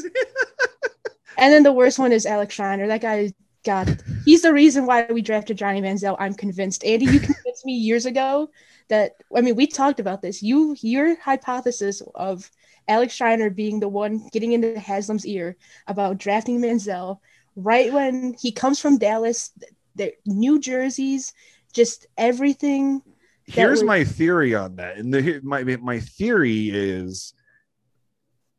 and 1.38 1.52
then 1.52 1.62
the 1.62 1.72
worst 1.72 1.98
one 1.98 2.12
is 2.12 2.26
Alex 2.26 2.56
Scheiner. 2.56 2.86
That 2.86 3.00
guy 3.00 3.32
got 3.64 3.88
he's 4.24 4.42
the 4.42 4.52
reason 4.52 4.86
why 4.86 5.06
we 5.10 5.22
drafted 5.22 5.58
Johnny 5.58 5.80
Manziel. 5.80 6.16
I'm 6.18 6.34
convinced. 6.34 6.84
Andy, 6.84 7.06
you 7.06 7.20
convinced 7.20 7.64
me 7.64 7.72
years 7.74 8.06
ago 8.06 8.50
that 8.88 9.12
I 9.34 9.40
mean 9.40 9.56
we 9.56 9.66
talked 9.66 10.00
about 10.00 10.22
this. 10.22 10.42
You 10.42 10.76
your 10.80 11.18
hypothesis 11.20 12.02
of 12.14 12.50
Alex 12.88 13.16
Scheiner 13.16 13.54
being 13.54 13.80
the 13.80 13.88
one 13.88 14.28
getting 14.32 14.52
into 14.52 14.78
Haslam's 14.78 15.26
ear 15.26 15.56
about 15.86 16.18
drafting 16.18 16.60
Manziel 16.60 17.18
right 17.56 17.92
when 17.92 18.34
he 18.40 18.52
comes 18.52 18.80
from 18.80 18.98
Dallas, 18.98 19.52
the 19.94 20.12
New 20.26 20.60
Jersey's 20.60 21.32
just 21.72 22.06
everything 22.16 23.02
Here's 23.46 23.80
was- 23.80 23.86
my 23.86 24.04
theory 24.04 24.54
on 24.54 24.76
that. 24.76 24.96
And 24.96 25.12
the, 25.12 25.40
my 25.42 25.62
my 25.64 26.00
theory 26.00 26.70
is 26.70 27.34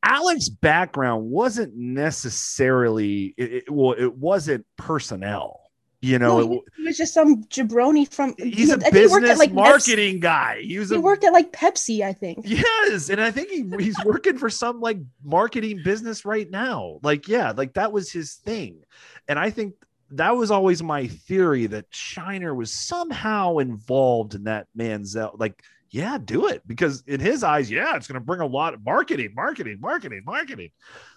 Alex's 0.03 0.49
background 0.49 1.26
wasn't 1.30 1.76
necessarily 1.76 3.34
it, 3.38 3.53
it- 3.53 3.72
well, 3.72 3.94
it 3.98 4.14
wasn't 4.16 4.66
personnel. 4.78 5.62
You 6.02 6.20
know, 6.20 6.40
No, 6.40 6.48
he, 6.52 6.62
he 6.78 6.84
was 6.84 6.98
just 6.98 7.16
some 7.16 7.45
jabroni 7.45 8.07
from. 8.07 8.36
he's 8.38 8.70
a 8.70 8.76
I 8.76 8.78
think 8.78 8.95
he 8.95 9.02
worked 9.07 9.24
business 9.24 9.30
at, 9.32 9.38
like, 9.40 9.52
Pepsi- 9.52 9.56
marketing 9.56 10.20
guy. 10.20 10.62
He 10.62 10.78
was 10.78 10.91
He 10.91 10.98
a 10.98 10.99
worked 10.99 11.24
at 11.24 11.34
like 11.34 11.52
Pepsi, 11.52 12.02
I 12.02 12.14
think. 12.14 12.40
Yes, 12.44 13.10
and 13.10 13.20
I 13.20 13.32
think 13.32 13.49
he, 13.49 13.66
he's 13.84 13.98
working 14.06 14.38
for 14.38 14.49
some 14.52 14.82
like 14.82 14.99
marketing 15.24 15.82
business 15.84 16.24
right 16.24 16.48
now. 16.52 16.99
Like, 17.02 17.28
yeah, 17.28 17.53
like 17.57 17.74
that 17.74 17.91
was 17.91 18.12
his 18.12 18.36
thing. 18.36 18.84
And 19.28 19.40
I 19.40 19.49
think 19.49 19.74
that 20.11 20.32
was 20.36 20.52
always 20.52 20.84
my 20.84 21.07
theory 21.07 21.65
that 21.68 21.90
Scheiner 21.91 22.56
was 22.56 22.72
somehow 22.72 23.57
involved 23.57 24.36
in 24.36 24.44
that 24.45 24.68
Manziel. 24.77 25.38
Like, 25.40 25.61
yeah, 25.90 26.18
do 26.18 26.48
it 26.48 26.61
because 26.68 27.03
in 27.07 27.19
his 27.19 27.44
eyes, 27.44 27.69
yeah, 27.72 27.95
it's 27.95 28.07
going 28.07 28.19
to 28.19 28.26
bring 28.26 28.41
a 28.41 28.45
lot 28.45 28.73
of 28.73 28.84
marketing, 28.86 29.34
marketing, 29.36 29.77
marketing, 29.80 30.22
marketing. 30.26 30.69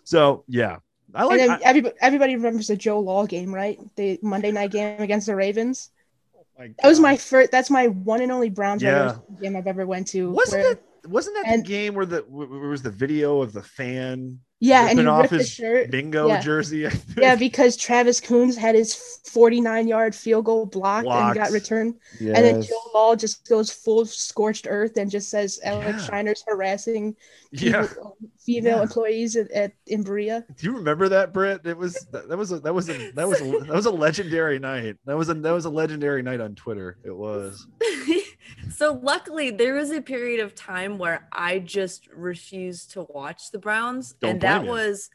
So, 0.05 0.45
yeah, 0.49 0.79
I 1.15 1.25
like. 1.25 1.41
and 1.41 1.51
then 1.51 1.59
I- 1.59 1.69
everybody, 1.69 1.95
everybody 2.01 2.37
remembers 2.37 2.69
the 2.69 2.77
Joe 2.77 3.01
Law 3.01 3.27
game, 3.27 3.55
right? 3.55 3.79
The 3.97 4.19
Monday 4.23 4.53
night 4.53 4.71
game 4.71 5.01
against 5.01 5.27
the 5.27 5.35
Ravens. 5.37 5.91
Oh 6.37 6.45
my 6.59 6.71
That 6.83 6.89
was 6.89 7.01
my 7.01 7.17
first. 7.17 7.51
That's 7.51 7.71
my 7.71 7.89
one 7.89 8.21
and 8.23 8.33
only 8.33 8.51
Browns 8.51 8.83
Yeah. 8.83 9.17
game 9.41 9.55
I've 9.57 9.67
ever 9.67 9.87
went 9.87 10.07
to. 10.09 10.31
Wasn't 10.31 10.63
where- 10.63 10.73
it? 10.73 10.83
Wasn't 11.07 11.35
that 11.37 11.47
and- 11.47 11.65
the 11.65 11.69
game 11.69 11.95
where 11.95 12.07
the 12.07 12.19
where 12.29 12.47
was 12.69 12.83
the 12.83 12.91
video 12.91 13.41
of 13.43 13.53
the 13.53 13.63
fan? 13.63 14.41
Yeah, 14.61 14.89
and 14.89 14.99
ripping 14.99 15.05
he 15.05 15.07
off 15.09 15.21
ripped 15.23 15.31
the 15.31 15.39
his 15.39 15.51
shirt. 15.51 15.91
bingo 15.93 16.27
Yeah. 16.27 16.41
jersey. 16.41 16.89
Yeah, 17.17 17.37
because 17.37 17.77
Travis 17.77 18.21
Coons 18.21 18.57
had 18.57 18.75
his 18.75 18.93
49 19.31 19.87
yard 19.87 20.17
field 20.17 20.47
goal 20.47 20.67
blocked, 20.67 21.05
Blocked. 21.05 21.37
and 21.37 21.45
got 21.45 21.53
returned. 21.53 21.95
And 22.19 22.35
then 22.35 22.63
Joe 22.63 22.75
Law 22.93 23.15
just 23.15 23.49
goes 23.49 23.71
full 23.71 24.05
scorched 24.05 24.67
earth 24.69 24.97
and 24.97 25.11
just 25.11 25.31
says 25.31 25.61
Alex 25.63 26.01
Yeah. 26.01 26.07
Scheiner's 26.07 26.45
harassing 26.49 27.15
yeah. 27.53 27.87
Um, 28.03 28.13
female 28.39 28.79
Yeah. 28.79 28.83
employees 28.83 29.37
at, 29.37 29.49
at 29.53 29.73
in 29.87 30.03
Berea. 30.03 30.45
Do 30.57 30.67
you 30.67 30.75
remember 30.77 31.09
that, 31.09 31.33
Britt? 31.33 31.65
It 31.65 31.77
was 31.77 31.95
that, 32.11 32.29
that 32.29 32.37
was 32.37 32.51
a 32.51 32.59
that 32.61 32.75
was 32.75 32.89
a 32.91 33.13
that 33.13 33.29
was 33.29 33.41
a, 33.41 33.45
that 33.61 33.69
was 33.77 33.87
a 33.87 33.91
legendary 33.93 34.59
night. 34.59 34.97
That 35.07 35.17
was 35.17 35.29
a 35.29 35.35
that 35.35 35.53
was 35.53 35.67
a 35.67 35.71
legendary 35.71 36.23
night 36.23 36.41
on 36.41 36.57
Twitter. 36.57 36.99
It 37.05 37.15
was. 37.17 37.65
so 38.71 38.99
luckily 39.03 39.51
there 39.51 39.75
was 39.75 39.91
a 39.91 40.01
period 40.01 40.41
of 40.41 40.55
time 40.55 40.99
where 40.99 41.27
I 41.33 41.59
just 41.59 42.07
refused 42.09 42.93
to 42.93 43.07
watch 43.09 43.51
the 43.51 43.59
Browns. 43.59 44.15
Don't 44.21 44.31
and 44.33 44.41
that 44.43 44.63
you. 44.65 44.71
was 44.71 45.11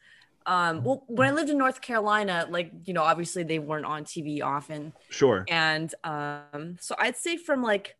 um 0.45 0.83
well 0.83 1.03
when 1.07 1.29
I 1.29 1.31
lived 1.31 1.49
in 1.49 1.57
North 1.57 1.81
Carolina, 1.81 2.45
like 2.49 2.71
you 2.85 2.93
know, 2.93 3.03
obviously 3.03 3.43
they 3.43 3.59
weren't 3.59 3.85
on 3.85 4.03
TV 4.03 4.41
often. 4.43 4.93
Sure. 5.09 5.45
And 5.49 5.93
um 6.03 6.77
so 6.79 6.95
I'd 6.99 7.15
say 7.17 7.37
from 7.37 7.61
like 7.63 7.95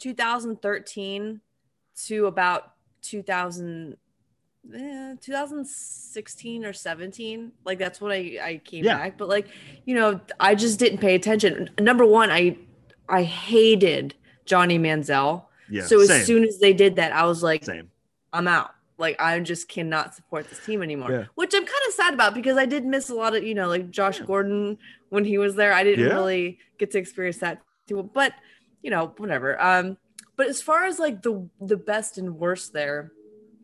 2013 0.00 1.40
to 2.06 2.26
about 2.26 2.72
2000 3.02 3.96
eh, 4.74 5.14
2016 5.20 6.64
or 6.64 6.72
17 6.72 7.52
like 7.64 7.78
that's 7.78 8.00
when 8.00 8.12
i 8.12 8.38
i 8.42 8.60
came 8.64 8.84
Yeah. 8.84 8.98
back 8.98 9.18
but 9.18 9.28
like 9.28 9.48
you 9.86 9.94
know 9.94 10.20
i 10.40 10.54
just 10.54 10.78
didn't 10.78 10.98
pay 10.98 11.14
attention 11.14 11.70
number 11.80 12.04
one 12.04 12.30
i 12.30 12.56
i 13.08 13.22
hated 13.22 14.14
johnny 14.50 14.78
manziel 14.78 15.44
Yeah. 15.68 15.84
so 15.90 16.00
as 16.00 16.08
same. 16.08 16.24
soon 16.24 16.42
as 16.44 16.58
they 16.58 16.72
did 16.72 16.96
that 16.96 17.12
i 17.12 17.24
was 17.30 17.42
like 17.42 17.64
same. 17.64 17.90
i'm 18.32 18.48
out 18.48 18.70
Like 18.98 19.14
I 19.22 19.38
just 19.52 19.68
cannot 19.74 20.06
support 20.18 20.42
this 20.50 20.58
team 20.66 20.82
anymore, 20.82 21.10
Yeah. 21.14 21.24
which 21.40 21.52
I'm 21.54 21.62
kind 21.74 21.84
of 21.88 21.92
sad 21.94 22.12
about 22.18 22.34
because 22.34 22.56
I 22.58 22.66
did 22.66 22.82
miss 22.94 23.06
a 23.14 23.14
lot 23.14 23.32
of, 23.36 23.40
you 23.48 23.54
know, 23.54 23.68
like 23.74 23.84
Josh 23.98 24.18
Gordon 24.30 24.74
when 25.14 25.24
he 25.24 25.38
was 25.38 25.54
there. 25.54 25.70
I 25.80 25.82
didn't 25.86 26.02
Yeah. 26.06 26.18
really 26.18 26.58
get 26.80 26.90
to 26.94 26.98
experience 26.98 27.38
that 27.46 27.62
too, 27.86 28.02
but 28.20 28.32
you 28.82 28.90
know, 28.90 29.14
whatever. 29.22 29.54
Um, 29.62 29.84
but 30.36 30.46
as 30.50 30.58
far 30.68 30.80
as 30.90 30.98
like 30.98 31.22
the 31.22 31.34
the 31.72 31.78
best 31.78 32.18
and 32.18 32.28
worst 32.42 32.72
there, 32.74 33.12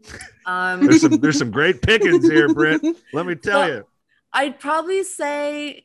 um, 0.47 0.86
There's 0.86 1.02
some 1.02 1.19
there's 1.19 1.39
some 1.43 1.51
great 1.51 1.82
pickings 1.82 2.23
here, 2.31 2.47
Britt. 2.55 2.82
Let 3.12 3.27
me 3.27 3.35
tell 3.51 3.66
you. 3.66 3.81
I'd 4.32 4.61
probably 4.62 5.02
say, 5.02 5.82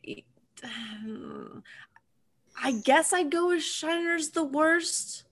I 2.61 2.73
guess 2.73 3.14
I'd 3.14 3.31
go 3.31 3.48
with 3.49 3.64
Scheiner's 3.64 4.30
the 4.30 4.44
worst, 4.44 5.23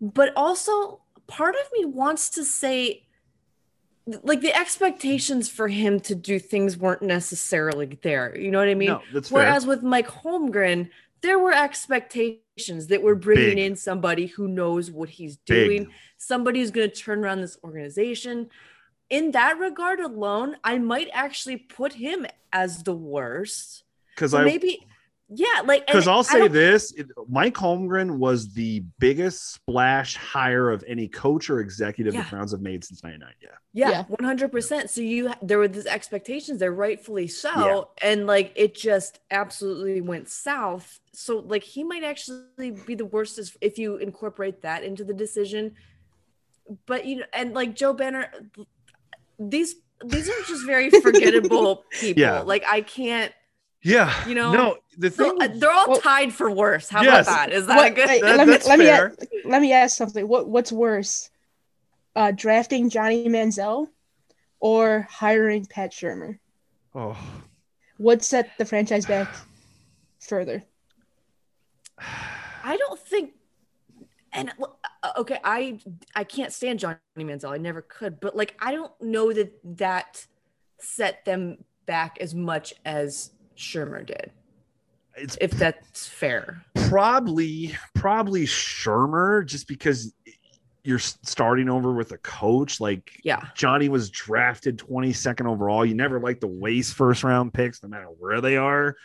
but 0.00 0.32
also 0.36 1.00
part 1.26 1.54
of 1.54 1.72
me 1.72 1.84
wants 1.84 2.30
to 2.30 2.44
say, 2.44 3.04
like 4.22 4.40
the 4.40 4.56
expectations 4.56 5.48
for 5.48 5.68
him 5.68 6.00
to 6.00 6.14
do 6.14 6.38
things 6.38 6.76
weren't 6.76 7.02
necessarily 7.02 7.98
there. 8.02 8.36
You 8.36 8.50
know 8.50 8.58
what 8.58 8.68
I 8.68 8.74
mean? 8.74 8.88
no, 8.88 9.02
that's 9.12 9.28
fair. 9.28 9.38
Whereas 9.38 9.66
with 9.66 9.82
Mike 9.82 10.08
Holmgren, 10.08 10.88
there 11.20 11.38
were 11.38 11.52
expectations 11.52 12.86
that 12.86 13.02
we're 13.02 13.14
bringing 13.14 13.56
Big. 13.56 13.70
in 13.72 13.76
somebody 13.76 14.26
who 14.26 14.48
knows 14.48 14.90
what 14.90 15.08
he's 15.08 15.36
Big. 15.36 15.68
doing, 15.68 15.92
somebody 16.16 16.60
who's 16.60 16.70
going 16.70 16.88
to 16.88 16.94
turn 16.94 17.24
around 17.24 17.40
this 17.40 17.58
organization. 17.62 18.48
In 19.10 19.32
that 19.32 19.58
regard 19.58 20.00
alone, 20.00 20.56
I 20.62 20.78
might 20.78 21.08
actually 21.12 21.56
put 21.56 21.94
him 21.94 22.26
as 22.52 22.82
the 22.82 22.94
worst. 22.94 23.84
Because 24.14 24.34
I 24.34 24.44
maybe, 24.44 24.86
yeah, 25.28 25.62
like 25.64 25.86
because 25.86 26.08
I'll 26.08 26.24
say 26.24 26.48
this: 26.48 26.94
Mike 27.28 27.54
Holmgren 27.54 28.16
was 28.18 28.52
the 28.54 28.80
biggest 28.98 29.52
splash 29.54 30.16
hire 30.16 30.70
of 30.70 30.82
any 30.86 31.06
coach 31.08 31.50
or 31.50 31.60
executive 31.60 32.14
Yeah. 32.14 32.22
the 32.22 32.30
Browns 32.30 32.52
have 32.52 32.62
made 32.62 32.82
since 32.84 33.02
'99. 33.04 33.28
Yeah, 33.40 33.48
Yeah, 33.74 33.90
Yeah. 33.90 34.04
one 34.04 34.24
hundred 34.24 34.50
percent. 34.52 34.88
So 34.90 35.00
you 35.02 35.30
there 35.42 35.58
were 35.58 35.68
these 35.68 35.86
expectations 35.86 36.60
there, 36.60 36.72
rightfully 36.72 37.26
so, 37.26 37.50
Yeah. 38.02 38.10
and 38.10 38.26
like 38.26 38.52
it 38.56 38.74
just 38.74 39.20
absolutely 39.30 40.00
went 40.00 40.28
south. 40.28 40.98
So 41.12 41.40
like 41.40 41.62
he 41.62 41.84
might 41.84 42.04
actually 42.04 42.70
be 42.86 42.94
the 42.94 43.04
worst 43.04 43.38
if 43.60 43.78
you 43.78 43.96
incorporate 43.96 44.62
that 44.62 44.82
into 44.82 45.04
the 45.04 45.14
decision. 45.14 45.74
But 46.86 47.04
you 47.04 47.16
know, 47.16 47.24
and 47.34 47.52
like 47.54 47.74
Joe 47.74 47.92
Banner, 47.92 48.30
these 49.38 49.74
these 50.04 50.28
are 50.28 50.42
just 50.46 50.64
very 50.64 50.90
forgettable 51.02 51.84
people. 51.90 52.20
Yeah. 52.20 52.40
Like 52.40 52.64
I 52.66 52.82
can't, 52.82 53.32
yeah. 53.82 54.26
You 54.28 54.34
know, 54.34 54.52
no, 54.52 54.76
the 54.96 55.10
so, 55.10 55.38
thing. 55.38 55.42
uh, 55.42 55.54
they're 55.56 55.70
all 55.70 55.88
Well- 55.88 56.00
tied 56.00 56.32
for 56.32 56.50
worse. 56.50 56.88
How 56.88 57.02
Yes. 57.02 57.26
about 57.26 57.48
that? 57.48 57.52
Is 57.52 57.66
that 57.66 57.76
What- 57.76 57.92
a 57.92 57.94
good? 57.94 58.08
wait, 58.08 58.22
That- 58.22 58.36
let 58.36 58.46
me 58.48 58.58
let 58.66 58.78
me 58.78 58.84
fair. 58.86 59.06
a- 59.06 59.48
let 59.48 59.62
me 59.62 59.72
ask 59.72 59.96
something. 59.96 60.26
What 60.26 60.48
what's 60.48 60.72
worse, 60.72 61.30
uh, 62.16 62.32
drafting 62.32 62.90
Johnny 62.90 63.28
Manziel, 63.28 63.88
or 64.60 65.06
hiring 65.10 65.66
Pat 65.66 65.92
Shurmur? 65.92 66.38
oh, 66.94 67.10
What 67.10 68.18
What 68.18 68.22
set 68.24 68.50
the 68.58 68.64
franchise 68.64 69.06
back 69.06 69.28
further? 70.20 70.62
I 72.64 72.76
don't 72.76 72.98
think 73.00 73.34
and 74.32 74.52
uh, 75.02 75.12
okay, 75.16 75.38
I 75.42 75.80
I 76.14 76.24
can't 76.24 76.52
stand 76.52 76.78
Johnny 76.80 76.98
Manziel. 77.18 77.50
I 77.50 77.56
never 77.58 77.82
could, 77.82 78.20
but 78.20 78.36
like 78.36 78.54
I 78.60 78.72
don't 78.72 78.92
know 79.00 79.32
that 79.32 79.52
that 79.78 80.26
set 80.78 81.24
them 81.24 81.64
back 81.86 82.18
as 82.20 82.34
much 82.34 82.74
as 82.84 83.30
Shurmur 83.58 84.06
did. 84.06 84.30
it's 85.16 85.36
If 85.40 85.50
that's 85.52 86.06
fair. 86.06 86.62
probably 86.88 87.74
probably 87.94 88.46
Shurmur 88.46 89.44
just 89.44 89.68
because 89.68 90.14
you're 90.84 90.98
starting 90.98 91.68
over 91.68 91.92
with 91.92 92.12
a 92.12 92.18
coach 92.18 92.80
like 92.80 93.20
Yeah. 93.24 93.42
Johnny 93.54 93.88
was 93.88 94.08
drafted 94.10 94.78
22nd 94.78 95.46
overall. 95.46 95.84
You 95.84 95.94
never 95.94 96.18
like 96.20 96.40
to 96.40 96.46
waste 96.46 96.94
first 96.94 97.24
round 97.24 97.52
picks, 97.52 97.82
no 97.82 97.88
matter 97.90 98.06
where 98.06 98.40
they 98.40 98.56
are. 98.56 98.96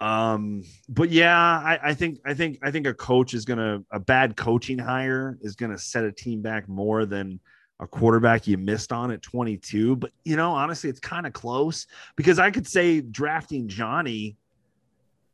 Um, 0.00 0.62
but 0.88 1.10
yeah, 1.10 1.36
I, 1.38 1.78
I 1.90 1.94
think 1.94 2.18
I 2.24 2.34
think 2.34 2.58
I 2.62 2.70
think 2.70 2.86
a 2.86 2.94
coach 2.94 3.34
is 3.34 3.44
gonna 3.44 3.82
a 3.90 4.00
bad 4.00 4.36
coaching 4.36 4.78
hire 4.78 5.38
is 5.42 5.54
gonna 5.54 5.78
set 5.78 6.04
a 6.04 6.10
team 6.12 6.40
back 6.42 6.68
more 6.68 7.04
than 7.04 7.38
a 7.82 7.86
quarterback 7.86 8.46
you 8.46 8.56
missed 8.56 8.92
on 8.92 9.10
at 9.10 9.20
22. 9.22 9.96
But 9.96 10.12
you 10.24 10.36
know, 10.36 10.52
honestly, 10.52 10.88
it's 10.88 11.00
kind 11.00 11.26
of 11.26 11.32
close 11.32 11.86
because 12.16 12.38
I 12.38 12.50
could 12.50 12.66
say 12.66 13.00
drafting 13.00 13.66
Johnny, 13.68 14.36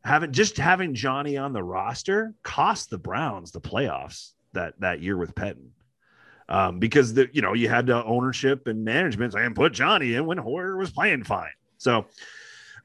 having 0.03 0.33
just 0.33 0.57
having 0.57 0.95
Johnny 0.95 1.37
on 1.37 1.53
the 1.53 1.63
roster 1.63 2.35
cost 2.43 2.89
the 2.91 2.99
Browns 2.99 3.53
the 3.53 3.61
playoffs 3.61 4.33
that 4.55 4.75
that 4.81 5.03
year 5.03 5.19
with 5.19 5.35
Pettine 5.35 5.71
um, 6.49 6.79
because 6.79 7.13
the 7.13 7.29
you 7.33 7.43
know 7.43 7.53
you 7.53 7.69
had 7.69 7.87
the 7.87 8.03
ownership 8.05 8.67
and 8.67 8.83
management 8.83 9.35
saying 9.35 9.55
put 9.55 9.75
Johnny 9.75 10.15
in 10.15 10.25
when 10.25 10.39
Hoyer 10.39 10.77
was 10.77 10.91
playing 10.91 11.25
fine. 11.25 11.51
So, 11.77 12.07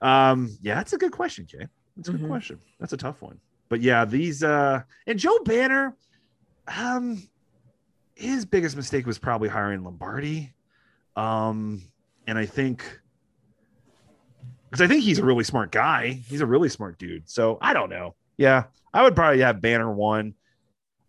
um, 0.02 0.56
yeah, 0.62 0.76
that's 0.76 0.94
a 0.94 0.98
good 0.98 1.14
question, 1.14 1.46
Jay. 1.46 1.68
That's 1.96 2.10
a 2.10 2.12
good 2.12 2.22
Mhm. 2.22 2.28
question. 2.28 2.60
That's 2.80 2.94
a 2.94 2.98
tough 2.98 3.22
one. 3.22 3.40
But 3.70 3.80
yeah, 3.82 4.04
these 4.04 4.44
uh, 4.44 4.84
and 5.08 5.18
Joe 5.18 5.40
Banner, 5.46 5.96
um, 6.68 7.24
his 8.16 8.46
biggest 8.46 8.76
mistake 8.76 9.06
was 9.06 9.18
probably 9.18 9.50
hiring 9.50 9.84
Lombardi, 9.84 10.54
um, 11.16 11.82
and 12.28 12.38
I 12.38 12.46
think. 12.46 13.00
Because 14.70 14.82
I 14.82 14.88
think 14.88 15.04
he's 15.04 15.20
a 15.20 15.24
really 15.24 15.44
smart 15.44 15.72
guy. 15.72 16.14
He's 16.28 16.42
a 16.42 16.48
really 16.48 16.70
smart 16.70 16.98
dude. 16.98 17.30
So 17.30 17.60
I 17.62 17.74
don't 17.74 17.92
know. 17.92 18.16
Yeah, 18.38 18.64
I 18.94 19.04
would 19.04 19.16
probably 19.16 19.42
have 19.42 19.62
Banner 19.62 19.92
one. 19.92 20.34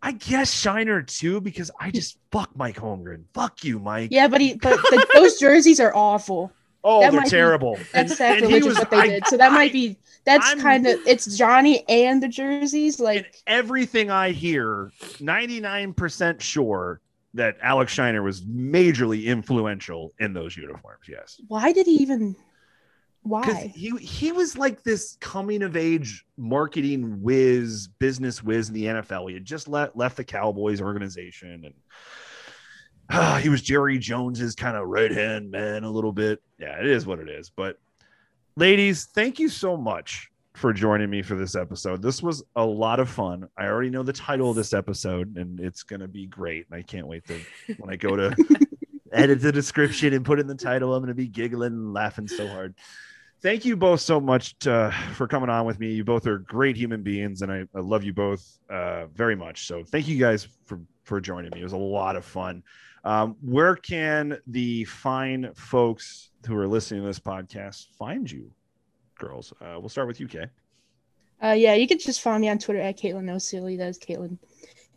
I 0.02 0.12
guess 0.12 0.54
Scheiner 0.54 1.06
too, 1.06 1.40
because 1.40 1.70
I 1.80 1.90
just 1.90 2.18
fuck 2.30 2.54
Mike 2.54 2.76
Holmgren. 2.76 3.24
Fuck 3.32 3.64
you, 3.64 3.78
Mike. 3.78 4.10
Yeah, 4.12 4.28
but 4.28 4.42
he 4.42 4.54
but 4.54 4.76
the, 4.76 5.06
those 5.14 5.38
jerseys 5.38 5.80
are 5.80 5.94
awful. 5.94 6.52
Oh, 6.84 7.00
that 7.00 7.10
they're 7.12 7.20
might 7.20 7.24
be- 7.24 7.30
terrible. 7.30 7.78
That's 7.92 8.20
And- 8.20 8.44
and 8.44 8.64
was- 8.64 8.78
what 8.78 8.90
they 8.90 8.96
I- 8.98 9.08
did. 9.08 9.26
So 9.26 9.36
that 9.38 9.50
I- 9.52 9.54
might 9.54 9.72
be 9.72 9.96
that's 10.24 10.54
kind 10.54 10.86
of 10.86 11.00
it's 11.06 11.36
Johnny 11.36 11.82
and 11.88 12.22
the 12.22 12.28
jerseys. 12.28 13.00
Like 13.00 13.34
everything 13.46 14.10
I 14.10 14.30
hear, 14.30 14.90
99% 15.20 16.40
sure 16.40 17.00
that 17.34 17.56
Alex 17.62 17.94
Scheiner 17.96 18.22
was 18.22 18.42
majorly 18.42 19.24
influential 19.24 20.12
in 20.18 20.32
those 20.32 20.56
uniforms. 20.56 21.06
Yes. 21.08 21.40
why 21.48 21.72
did 21.72 21.86
he 21.86 21.92
even? 21.96 22.36
Why? 23.22 23.72
he 23.74 23.88
he 23.96 24.32
was 24.32 24.58
like 24.58 24.82
this 24.82 25.16
coming 25.18 25.62
of 25.62 25.76
age 25.78 26.26
marketing 26.36 27.22
whiz, 27.22 27.88
business 27.98 28.42
whiz 28.42 28.68
in 28.68 28.74
the 28.74 28.84
NFL. 28.84 29.28
He 29.28 29.34
had 29.34 29.46
just 29.46 29.66
let, 29.66 29.96
left 29.96 30.18
the 30.18 30.24
Cowboys 30.24 30.82
organization 30.82 31.64
and 31.64 31.74
ah, 33.10 33.38
he 33.42 33.48
was 33.48 33.62
Jerry 33.62 33.98
Jones's 33.98 34.54
kind 34.54 34.76
of 34.76 34.88
right 34.88 35.10
hand 35.10 35.50
man 35.50 35.84
a 35.84 35.90
little 35.90 36.12
bit. 36.12 36.42
Yeah, 36.58 36.78
it 36.78 36.86
is 36.86 37.06
what 37.06 37.18
it 37.18 37.28
is. 37.28 37.50
But 37.50 37.78
ladies, 38.56 39.06
thank 39.06 39.38
you 39.38 39.48
so 39.48 39.76
much 39.76 40.30
for 40.54 40.72
joining 40.72 41.10
me 41.10 41.20
for 41.22 41.34
this 41.34 41.56
episode. 41.56 42.00
This 42.00 42.22
was 42.22 42.44
a 42.54 42.64
lot 42.64 43.00
of 43.00 43.08
fun. 43.08 43.48
I 43.56 43.66
already 43.66 43.90
know 43.90 44.04
the 44.04 44.12
title 44.12 44.50
of 44.50 44.56
this 44.56 44.72
episode 44.72 45.36
and 45.36 45.58
it's 45.58 45.82
going 45.82 46.00
to 46.00 46.08
be 46.08 46.26
great. 46.26 46.66
And 46.70 46.78
I 46.78 46.82
can't 46.82 47.08
wait 47.08 47.26
to 47.26 47.40
when 47.78 47.92
I 47.92 47.96
go 47.96 48.14
to 48.14 48.36
edit 49.12 49.40
the 49.40 49.50
description 49.50 50.12
and 50.12 50.24
put 50.24 50.38
in 50.38 50.46
the 50.46 50.54
title. 50.54 50.94
I'm 50.94 51.02
going 51.02 51.08
to 51.08 51.14
be 51.14 51.26
giggling 51.26 51.72
and 51.72 51.92
laughing 51.92 52.28
so 52.28 52.46
hard. 52.46 52.74
Thank 53.42 53.64
you 53.64 53.76
both 53.76 54.00
so 54.00 54.20
much 54.20 54.58
to, 54.60 54.94
for 55.14 55.28
coming 55.28 55.50
on 55.50 55.66
with 55.66 55.78
me. 55.78 55.92
You 55.92 56.04
both 56.04 56.26
are 56.26 56.38
great 56.38 56.76
human 56.76 57.02
beings, 57.02 57.42
and 57.42 57.52
I, 57.52 57.66
I 57.74 57.80
love 57.80 58.02
you 58.02 58.14
both 58.14 58.58
uh, 58.70 59.04
very 59.08 59.36
much. 59.36 59.66
So 59.66 59.84
thank 59.84 60.08
you 60.08 60.18
guys 60.18 60.48
for 60.64 60.80
for 61.02 61.20
joining 61.20 61.50
me. 61.50 61.60
It 61.60 61.64
was 61.64 61.74
a 61.74 61.76
lot 61.76 62.16
of 62.16 62.24
fun. 62.24 62.62
Um, 63.04 63.36
where 63.42 63.76
can 63.76 64.38
the 64.46 64.84
fine 64.84 65.52
folks 65.54 66.30
who 66.46 66.56
are 66.56 66.66
listening 66.66 67.02
to 67.02 67.06
this 67.06 67.20
podcast 67.20 67.88
find 67.98 68.30
you, 68.30 68.50
girls? 69.18 69.52
Uh, 69.60 69.76
we'll 69.78 69.88
start 69.90 70.08
with 70.08 70.20
you, 70.20 70.26
Kay. 70.28 70.46
Uh, 71.42 71.52
yeah, 71.52 71.74
you 71.74 71.86
can 71.86 71.98
just 71.98 72.22
follow 72.22 72.38
me 72.38 72.48
on 72.48 72.58
Twitter 72.58 72.80
at 72.80 72.98
Katelan 72.98 73.24
Knows 73.24 73.48
CLE. 73.50 73.76
That 73.76 73.88
is 73.88 73.98
Katelan, 73.98 74.38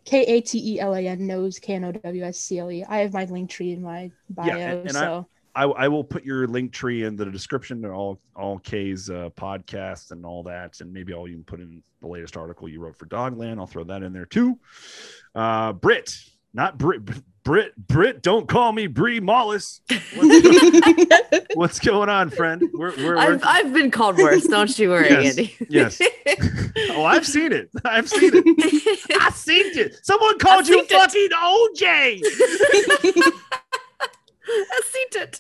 K 0.06 0.24
A 0.24 0.42
T 0.42 0.76
E 0.76 0.80
L 0.80 0.94
A 0.96 1.02
N 1.06 1.28
Nose 1.28 1.60
K 1.60 1.74
N 1.74 1.84
O 1.84 1.92
W 1.92 2.24
S 2.24 2.40
C 2.40 2.60
L 2.60 2.72
E. 2.72 2.86
I 2.88 3.00
have 3.00 3.12
my 3.14 3.26
link 3.26 3.50
tree 3.50 3.74
in 3.74 3.82
my 3.82 4.10
bio. 4.30 4.46
Yeah, 4.48 4.72
and 4.72 4.90
I- 4.90 4.92
so 4.92 5.28
I, 5.56 5.64
I 5.64 5.88
will 5.88 6.04
put 6.04 6.24
your 6.24 6.48
link 6.48 6.72
tree 6.72 7.04
in 7.04 7.16
the 7.16 7.26
description 7.26 7.82
to 7.82 7.90
all 7.90 8.22
all 8.36 8.60
K's 8.60 9.10
uh, 9.10 9.30
podcasts 9.36 10.12
and 10.12 10.24
all 10.26 10.44
that, 10.44 10.80
and 10.80 10.94
maybe 10.94 11.14
I'll 11.14 11.28
even 11.28 11.44
put 11.44 11.60
in 11.60 11.82
the 12.00 12.08
latest 12.08 12.38
article 12.38 12.70
you 12.70 12.80
wrote 12.80 12.96
for 12.96 13.08
Dogland. 13.08 13.58
I'll 13.60 13.68
throw 13.68 13.84
that 13.86 14.04
in 14.04 14.14
there 14.14 14.26
too. 14.28 14.58
Uh, 15.36 15.74
Brit, 15.74 16.16
not 16.54 16.78
Brit, 16.78 17.02
Brit, 17.48 17.72
Brit. 17.88 18.22
Don't 18.22 18.46
call 18.46 18.74
me 18.74 18.88
Bree 18.88 19.22
Mollis. 19.22 19.80
What's, 20.18 21.48
what's 21.54 21.80
going 21.80 22.10
on, 22.10 22.30
friend? 22.30 22.62
We're, 22.74 22.94
we're, 22.98 23.16
we're 23.16 23.18
I've, 23.18 23.42
I've 23.42 23.72
been 23.74 23.90
called 23.90 24.18
worse. 24.18 24.46
Don't 24.46 24.78
you 24.78 24.90
worry, 24.90 25.08
Yes, 25.10 25.38
Andy. 25.38 25.56
yes. 25.70 26.02
oh, 26.92 27.06
I've 27.06 27.26
seen 27.26 27.54
it. 27.54 27.70
I've 27.86 28.10
seen 28.10 28.32
it. 28.34 29.12
I've 29.22 29.34
seen 29.34 29.66
it. 29.80 29.96
Someone 30.04 30.38
called 30.40 30.64
I've 30.64 30.70
you 30.70 30.86
seen 30.86 30.88
it. 30.92 31.00
fucking 31.00 31.30
OJ. 31.30 32.22
I've 34.50 34.84
seen 34.84 35.08
it. 35.22 35.40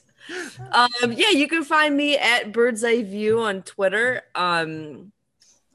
Um, 0.71 1.11
yeah, 1.11 1.31
you 1.31 1.49
can 1.49 1.65
find 1.65 1.97
me 1.97 2.17
at 2.17 2.53
Bird's 2.53 2.85
Eye 2.85 3.03
View 3.03 3.41
on 3.41 3.63
Twitter. 3.63 4.21
Um, 4.33 5.11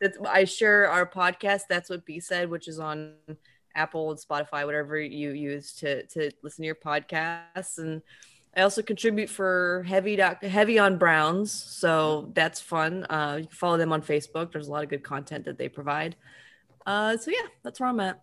that's, 0.01 0.17
I 0.27 0.45
share 0.45 0.89
our 0.89 1.05
podcast. 1.07 1.65
That's 1.69 1.91
what 1.91 2.07
B 2.07 2.21
said, 2.21 2.49
which 2.49 2.69
is 2.69 2.79
on 2.79 3.13
Apple 3.75 4.11
and 4.11 4.19
Spotify, 4.19 4.65
whatever 4.65 4.99
you 4.99 5.31
use 5.31 5.75
to 5.75 6.07
to 6.07 6.31
listen 6.43 6.63
to 6.63 6.67
your 6.67 6.75
podcasts. 6.75 7.79
And 7.79 8.03
I 8.57 8.63
also 8.63 8.83
contribute 8.83 9.31
for 9.31 9.85
Heavy 9.87 10.17
Doc, 10.17 10.43
Heavy 10.43 10.79
on 10.79 10.99
Browns, 10.99 11.51
so 11.51 12.31
that's 12.35 12.61
fun. 12.61 13.05
Uh, 13.05 13.39
you 13.41 13.47
can 13.47 13.57
follow 13.57 13.79
them 13.79 13.93
on 13.93 14.03
Facebook. 14.03 14.53
There's 14.53 14.69
a 14.69 14.71
lot 14.71 14.83
of 14.83 14.91
good 14.91 15.03
content 15.03 15.47
that 15.47 15.59
they 15.59 15.69
provide. 15.69 16.17
Uh, 16.87 17.17
so 17.17 17.31
yeah, 17.31 17.47
that's 17.63 17.81
where 17.81 17.89
I'm 17.89 18.01
at. 18.01 18.23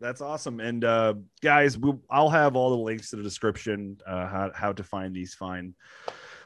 That's 0.00 0.20
awesome. 0.20 0.60
And 0.60 0.84
uh, 0.84 1.14
guys, 1.42 1.78
we, 1.78 1.92
I'll 2.08 2.30
have 2.30 2.56
all 2.56 2.70
the 2.70 2.82
links 2.82 3.10
to 3.10 3.16
the 3.16 3.22
description, 3.22 3.98
uh, 4.06 4.26
how, 4.26 4.50
how 4.54 4.72
to 4.72 4.82
find 4.82 5.14
these 5.14 5.34
fine 5.34 5.74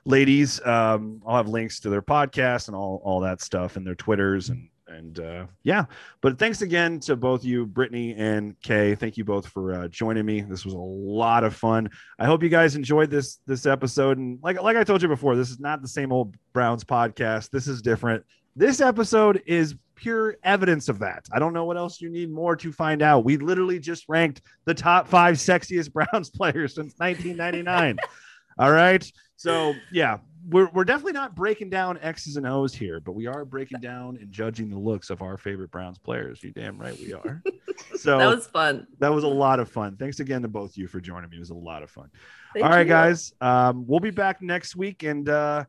ladies. 0.05 0.65
Um, 0.67 1.23
I'll 1.25 1.37
have 1.37 1.49
links 1.49 1.81
to 1.81 1.91
their 1.91 2.03
podcast 2.03 2.67
and 2.67 2.77
all, 2.77 3.01
all 3.05 3.21
that 3.21 3.41
stuff 3.41 3.77
and 3.77 3.87
their 3.87 3.95
Twitters 3.95 4.49
and 4.49 4.69
and 4.86 5.19
uh, 5.19 5.47
yeah, 5.62 5.85
but 6.20 6.39
thanks 6.39 6.62
again 6.62 7.01
to 7.01 7.16
both 7.16 7.44
you, 7.44 7.66
Brittany 7.66 8.15
and 8.15 8.61
Kay. 8.61 8.94
Thank 8.94 9.16
you 9.16 9.24
both 9.24 9.47
for 9.47 9.74
uh, 9.74 9.89
joining 9.89 10.27
me. 10.27 10.40
This 10.43 10.65
was 10.65 10.74
a 10.74 10.78
lot 10.78 11.44
of 11.44 11.55
fun. 11.55 11.90
I 12.19 12.27
hope 12.27 12.43
you 12.43 12.48
guys 12.48 12.77
enjoyed 12.77 13.11
this 13.11 13.39
this 13.47 13.66
episode. 13.66 14.19
And 14.19 14.39
like 14.43 14.61
like 14.61 14.77
I 14.77 14.85
told 14.85 15.02
you 15.02 15.09
before, 15.09 15.36
this 15.36 15.51
is 15.51 15.61
not 15.61 15.82
the 15.82 15.89
same 15.89 16.12
old 16.12 16.36
Browns 16.52 16.85
podcast. 16.85 17.51
This 17.51 17.66
is 17.66 17.82
different. 17.82 18.24
This 18.56 18.81
episode 18.81 19.43
is 19.47 19.74
pure 19.94 20.36
evidence 20.43 20.89
of 20.89 20.98
that. 20.98 21.27
I 21.32 21.39
don't 21.39 21.52
know 21.52 21.65
what 21.65 21.77
else 21.77 22.01
you 22.01 22.11
need 22.11 22.31
more 22.31 22.56
to 22.56 22.73
find 22.73 23.02
out. 23.02 23.24
We 23.24 23.36
literally 23.36 23.78
just 23.78 24.05
ranked 24.09 24.43
the 24.65 24.74
top 24.74 25.09
five 25.09 25.36
sexiest 25.36 25.93
Browns 26.12 26.31
players 26.31 26.74
since 26.74 26.94
1999. 26.98 27.98
All 28.59 28.70
right. 28.70 29.11
So 29.36 29.74
yeah, 29.90 30.19
we're, 30.49 30.69
we're 30.73 30.85
definitely 30.85 31.12
not 31.12 31.35
breaking 31.35 31.71
down 31.71 31.99
X's 31.99 32.37
and 32.37 32.47
O's 32.47 32.75
here, 32.75 33.01
but 33.01 33.12
we 33.12 33.27
are 33.27 33.45
breaking 33.45 33.81
down 33.81 34.16
and 34.21 34.31
judging 34.31 34.69
the 34.69 34.79
looks 34.79 35.11
of 35.11 35.23
our 35.23 35.37
favorite 35.37 35.71
Browns 35.71 35.99
players. 35.99 36.43
You 36.43 36.51
damn 36.51 36.79
right 36.79 36.99
we 36.99 37.12
are. 37.12 37.43
So 37.97 38.19
that 38.19 38.27
was 38.27 38.47
fun. 38.47 38.87
That 39.01 39.12
was 39.12 39.25
a 39.25 39.29
lot 39.29 39.59
of 39.59 39.69
fun. 39.69 39.97
Thanks 39.97 40.21
again 40.21 40.43
to 40.43 40.49
both 40.49 40.77
you 40.77 40.87
for 40.87 41.01
joining 41.01 41.29
me. 41.31 41.37
It 41.37 41.41
was 41.41 41.51
a 41.51 41.55
lot 41.55 41.83
of 41.83 41.91
fun. 41.91 42.09
Thank 42.53 42.65
All 42.65 42.71
right, 42.71 42.87
you. 42.87 42.93
guys. 42.93 43.33
Um, 43.41 43.85
we'll 43.87 43.99
be 43.99 44.11
back 44.12 44.41
next 44.43 44.77
week, 44.77 45.03
and 45.03 45.29
uh, 45.29 45.65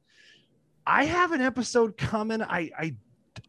I 0.86 1.06
have 1.06 1.32
an 1.32 1.42
episode 1.42 1.98
coming. 1.98 2.44
I 2.44 2.70
I 2.78 2.96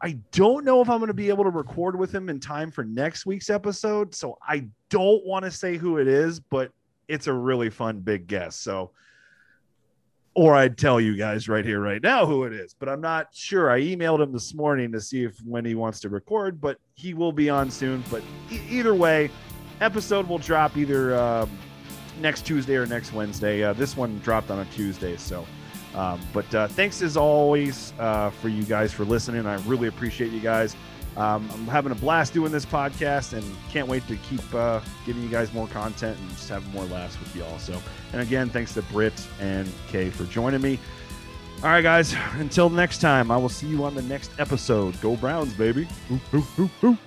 I 0.01 0.17
don't 0.31 0.65
know 0.65 0.81
if 0.81 0.89
I'm 0.89 0.97
going 0.97 1.07
to 1.07 1.13
be 1.13 1.29
able 1.29 1.43
to 1.43 1.51
record 1.51 1.97
with 1.97 2.11
him 2.11 2.29
in 2.29 2.39
time 2.39 2.71
for 2.71 2.83
next 2.83 3.27
week's 3.27 3.51
episode, 3.51 4.15
so 4.15 4.37
I 4.47 4.67
don't 4.89 5.23
want 5.25 5.45
to 5.45 5.51
say 5.51 5.77
who 5.77 5.97
it 5.97 6.07
is, 6.07 6.39
but 6.39 6.71
it's 7.07 7.27
a 7.27 7.33
really 7.33 7.69
fun 7.69 7.99
big 7.99 8.25
guess. 8.25 8.55
So 8.55 8.91
or 10.37 10.55
I'd 10.55 10.77
tell 10.77 11.01
you 11.01 11.17
guys 11.17 11.49
right 11.49 11.65
here, 11.65 11.81
right 11.81 12.01
now, 12.03 12.27
who 12.27 12.43
it 12.43 12.53
is. 12.53 12.75
But 12.75 12.89
I'm 12.89 13.01
not 13.01 13.29
sure. 13.33 13.71
I 13.71 13.81
emailed 13.81 14.21
him 14.21 14.31
this 14.31 14.53
morning 14.53 14.91
to 14.91 15.01
see 15.01 15.23
if 15.23 15.35
when 15.43 15.65
he 15.65 15.73
wants 15.73 15.99
to 16.01 16.09
record, 16.09 16.61
but 16.61 16.77
he 16.93 17.15
will 17.15 17.31
be 17.31 17.49
on 17.49 17.71
soon. 17.71 18.03
But 18.11 18.21
e- 18.51 18.61
either 18.69 18.93
way, 18.93 19.31
episode 19.81 20.27
will 20.27 20.37
drop 20.37 20.77
either 20.77 21.17
um, 21.17 21.49
next 22.21 22.45
Tuesday 22.45 22.75
or 22.75 22.85
next 22.85 23.13
Wednesday. 23.13 23.63
Uh, 23.63 23.73
this 23.73 23.97
one 23.97 24.19
dropped 24.19 24.51
on 24.51 24.59
a 24.59 24.65
Tuesday, 24.65 25.17
so. 25.17 25.43
Um, 25.95 26.21
but 26.33 26.53
uh, 26.53 26.67
thanks 26.67 27.01
as 27.01 27.17
always 27.17 27.91
uh, 27.97 28.29
for 28.29 28.49
you 28.49 28.61
guys 28.61 28.93
for 28.93 29.05
listening. 29.05 29.47
I 29.47 29.55
really 29.61 29.87
appreciate 29.87 30.31
you 30.31 30.39
guys. 30.39 30.75
Um, 31.17 31.49
I'm 31.51 31.65
having 31.65 31.91
a 31.91 31.95
blast 31.95 32.33
doing 32.33 32.51
this 32.51 32.65
podcast 32.65 33.33
and 33.33 33.43
can't 33.71 33.87
wait 33.87 34.07
to 34.07 34.15
keep 34.17 34.41
uh, 34.53 34.79
giving 35.05 35.23
you 35.23 35.29
guys 35.29 35.51
more 35.51 35.67
content 35.67 36.17
and 36.19 36.29
just 36.29 36.47
having 36.47 36.71
more 36.71 36.85
laughs 36.85 37.19
with 37.19 37.35
y'all. 37.35 37.57
So, 37.57 37.81
and 38.13 38.21
again, 38.21 38.49
thanks 38.49 38.73
to 38.75 38.83
Britt 38.83 39.27
and 39.41 39.67
Kay 39.87 40.11
for 40.11 40.25
joining 40.25 40.61
me. 40.61 40.79
All 41.63 41.69
right, 41.69 41.81
guys, 41.81 42.13
until 42.33 42.69
next 42.69 43.01
time, 43.01 43.31
I 43.31 43.37
will 43.37 43.49
see 43.49 43.65
you 43.65 43.83
on 43.83 43.95
the 43.95 44.03
next 44.03 44.31
episode. 44.37 44.99
Go 45.01 45.15
Browns, 45.15 45.55
baby. 45.55 45.87
Ooh, 46.11 46.43
ooh, 46.59 46.69
ooh. 46.83 46.97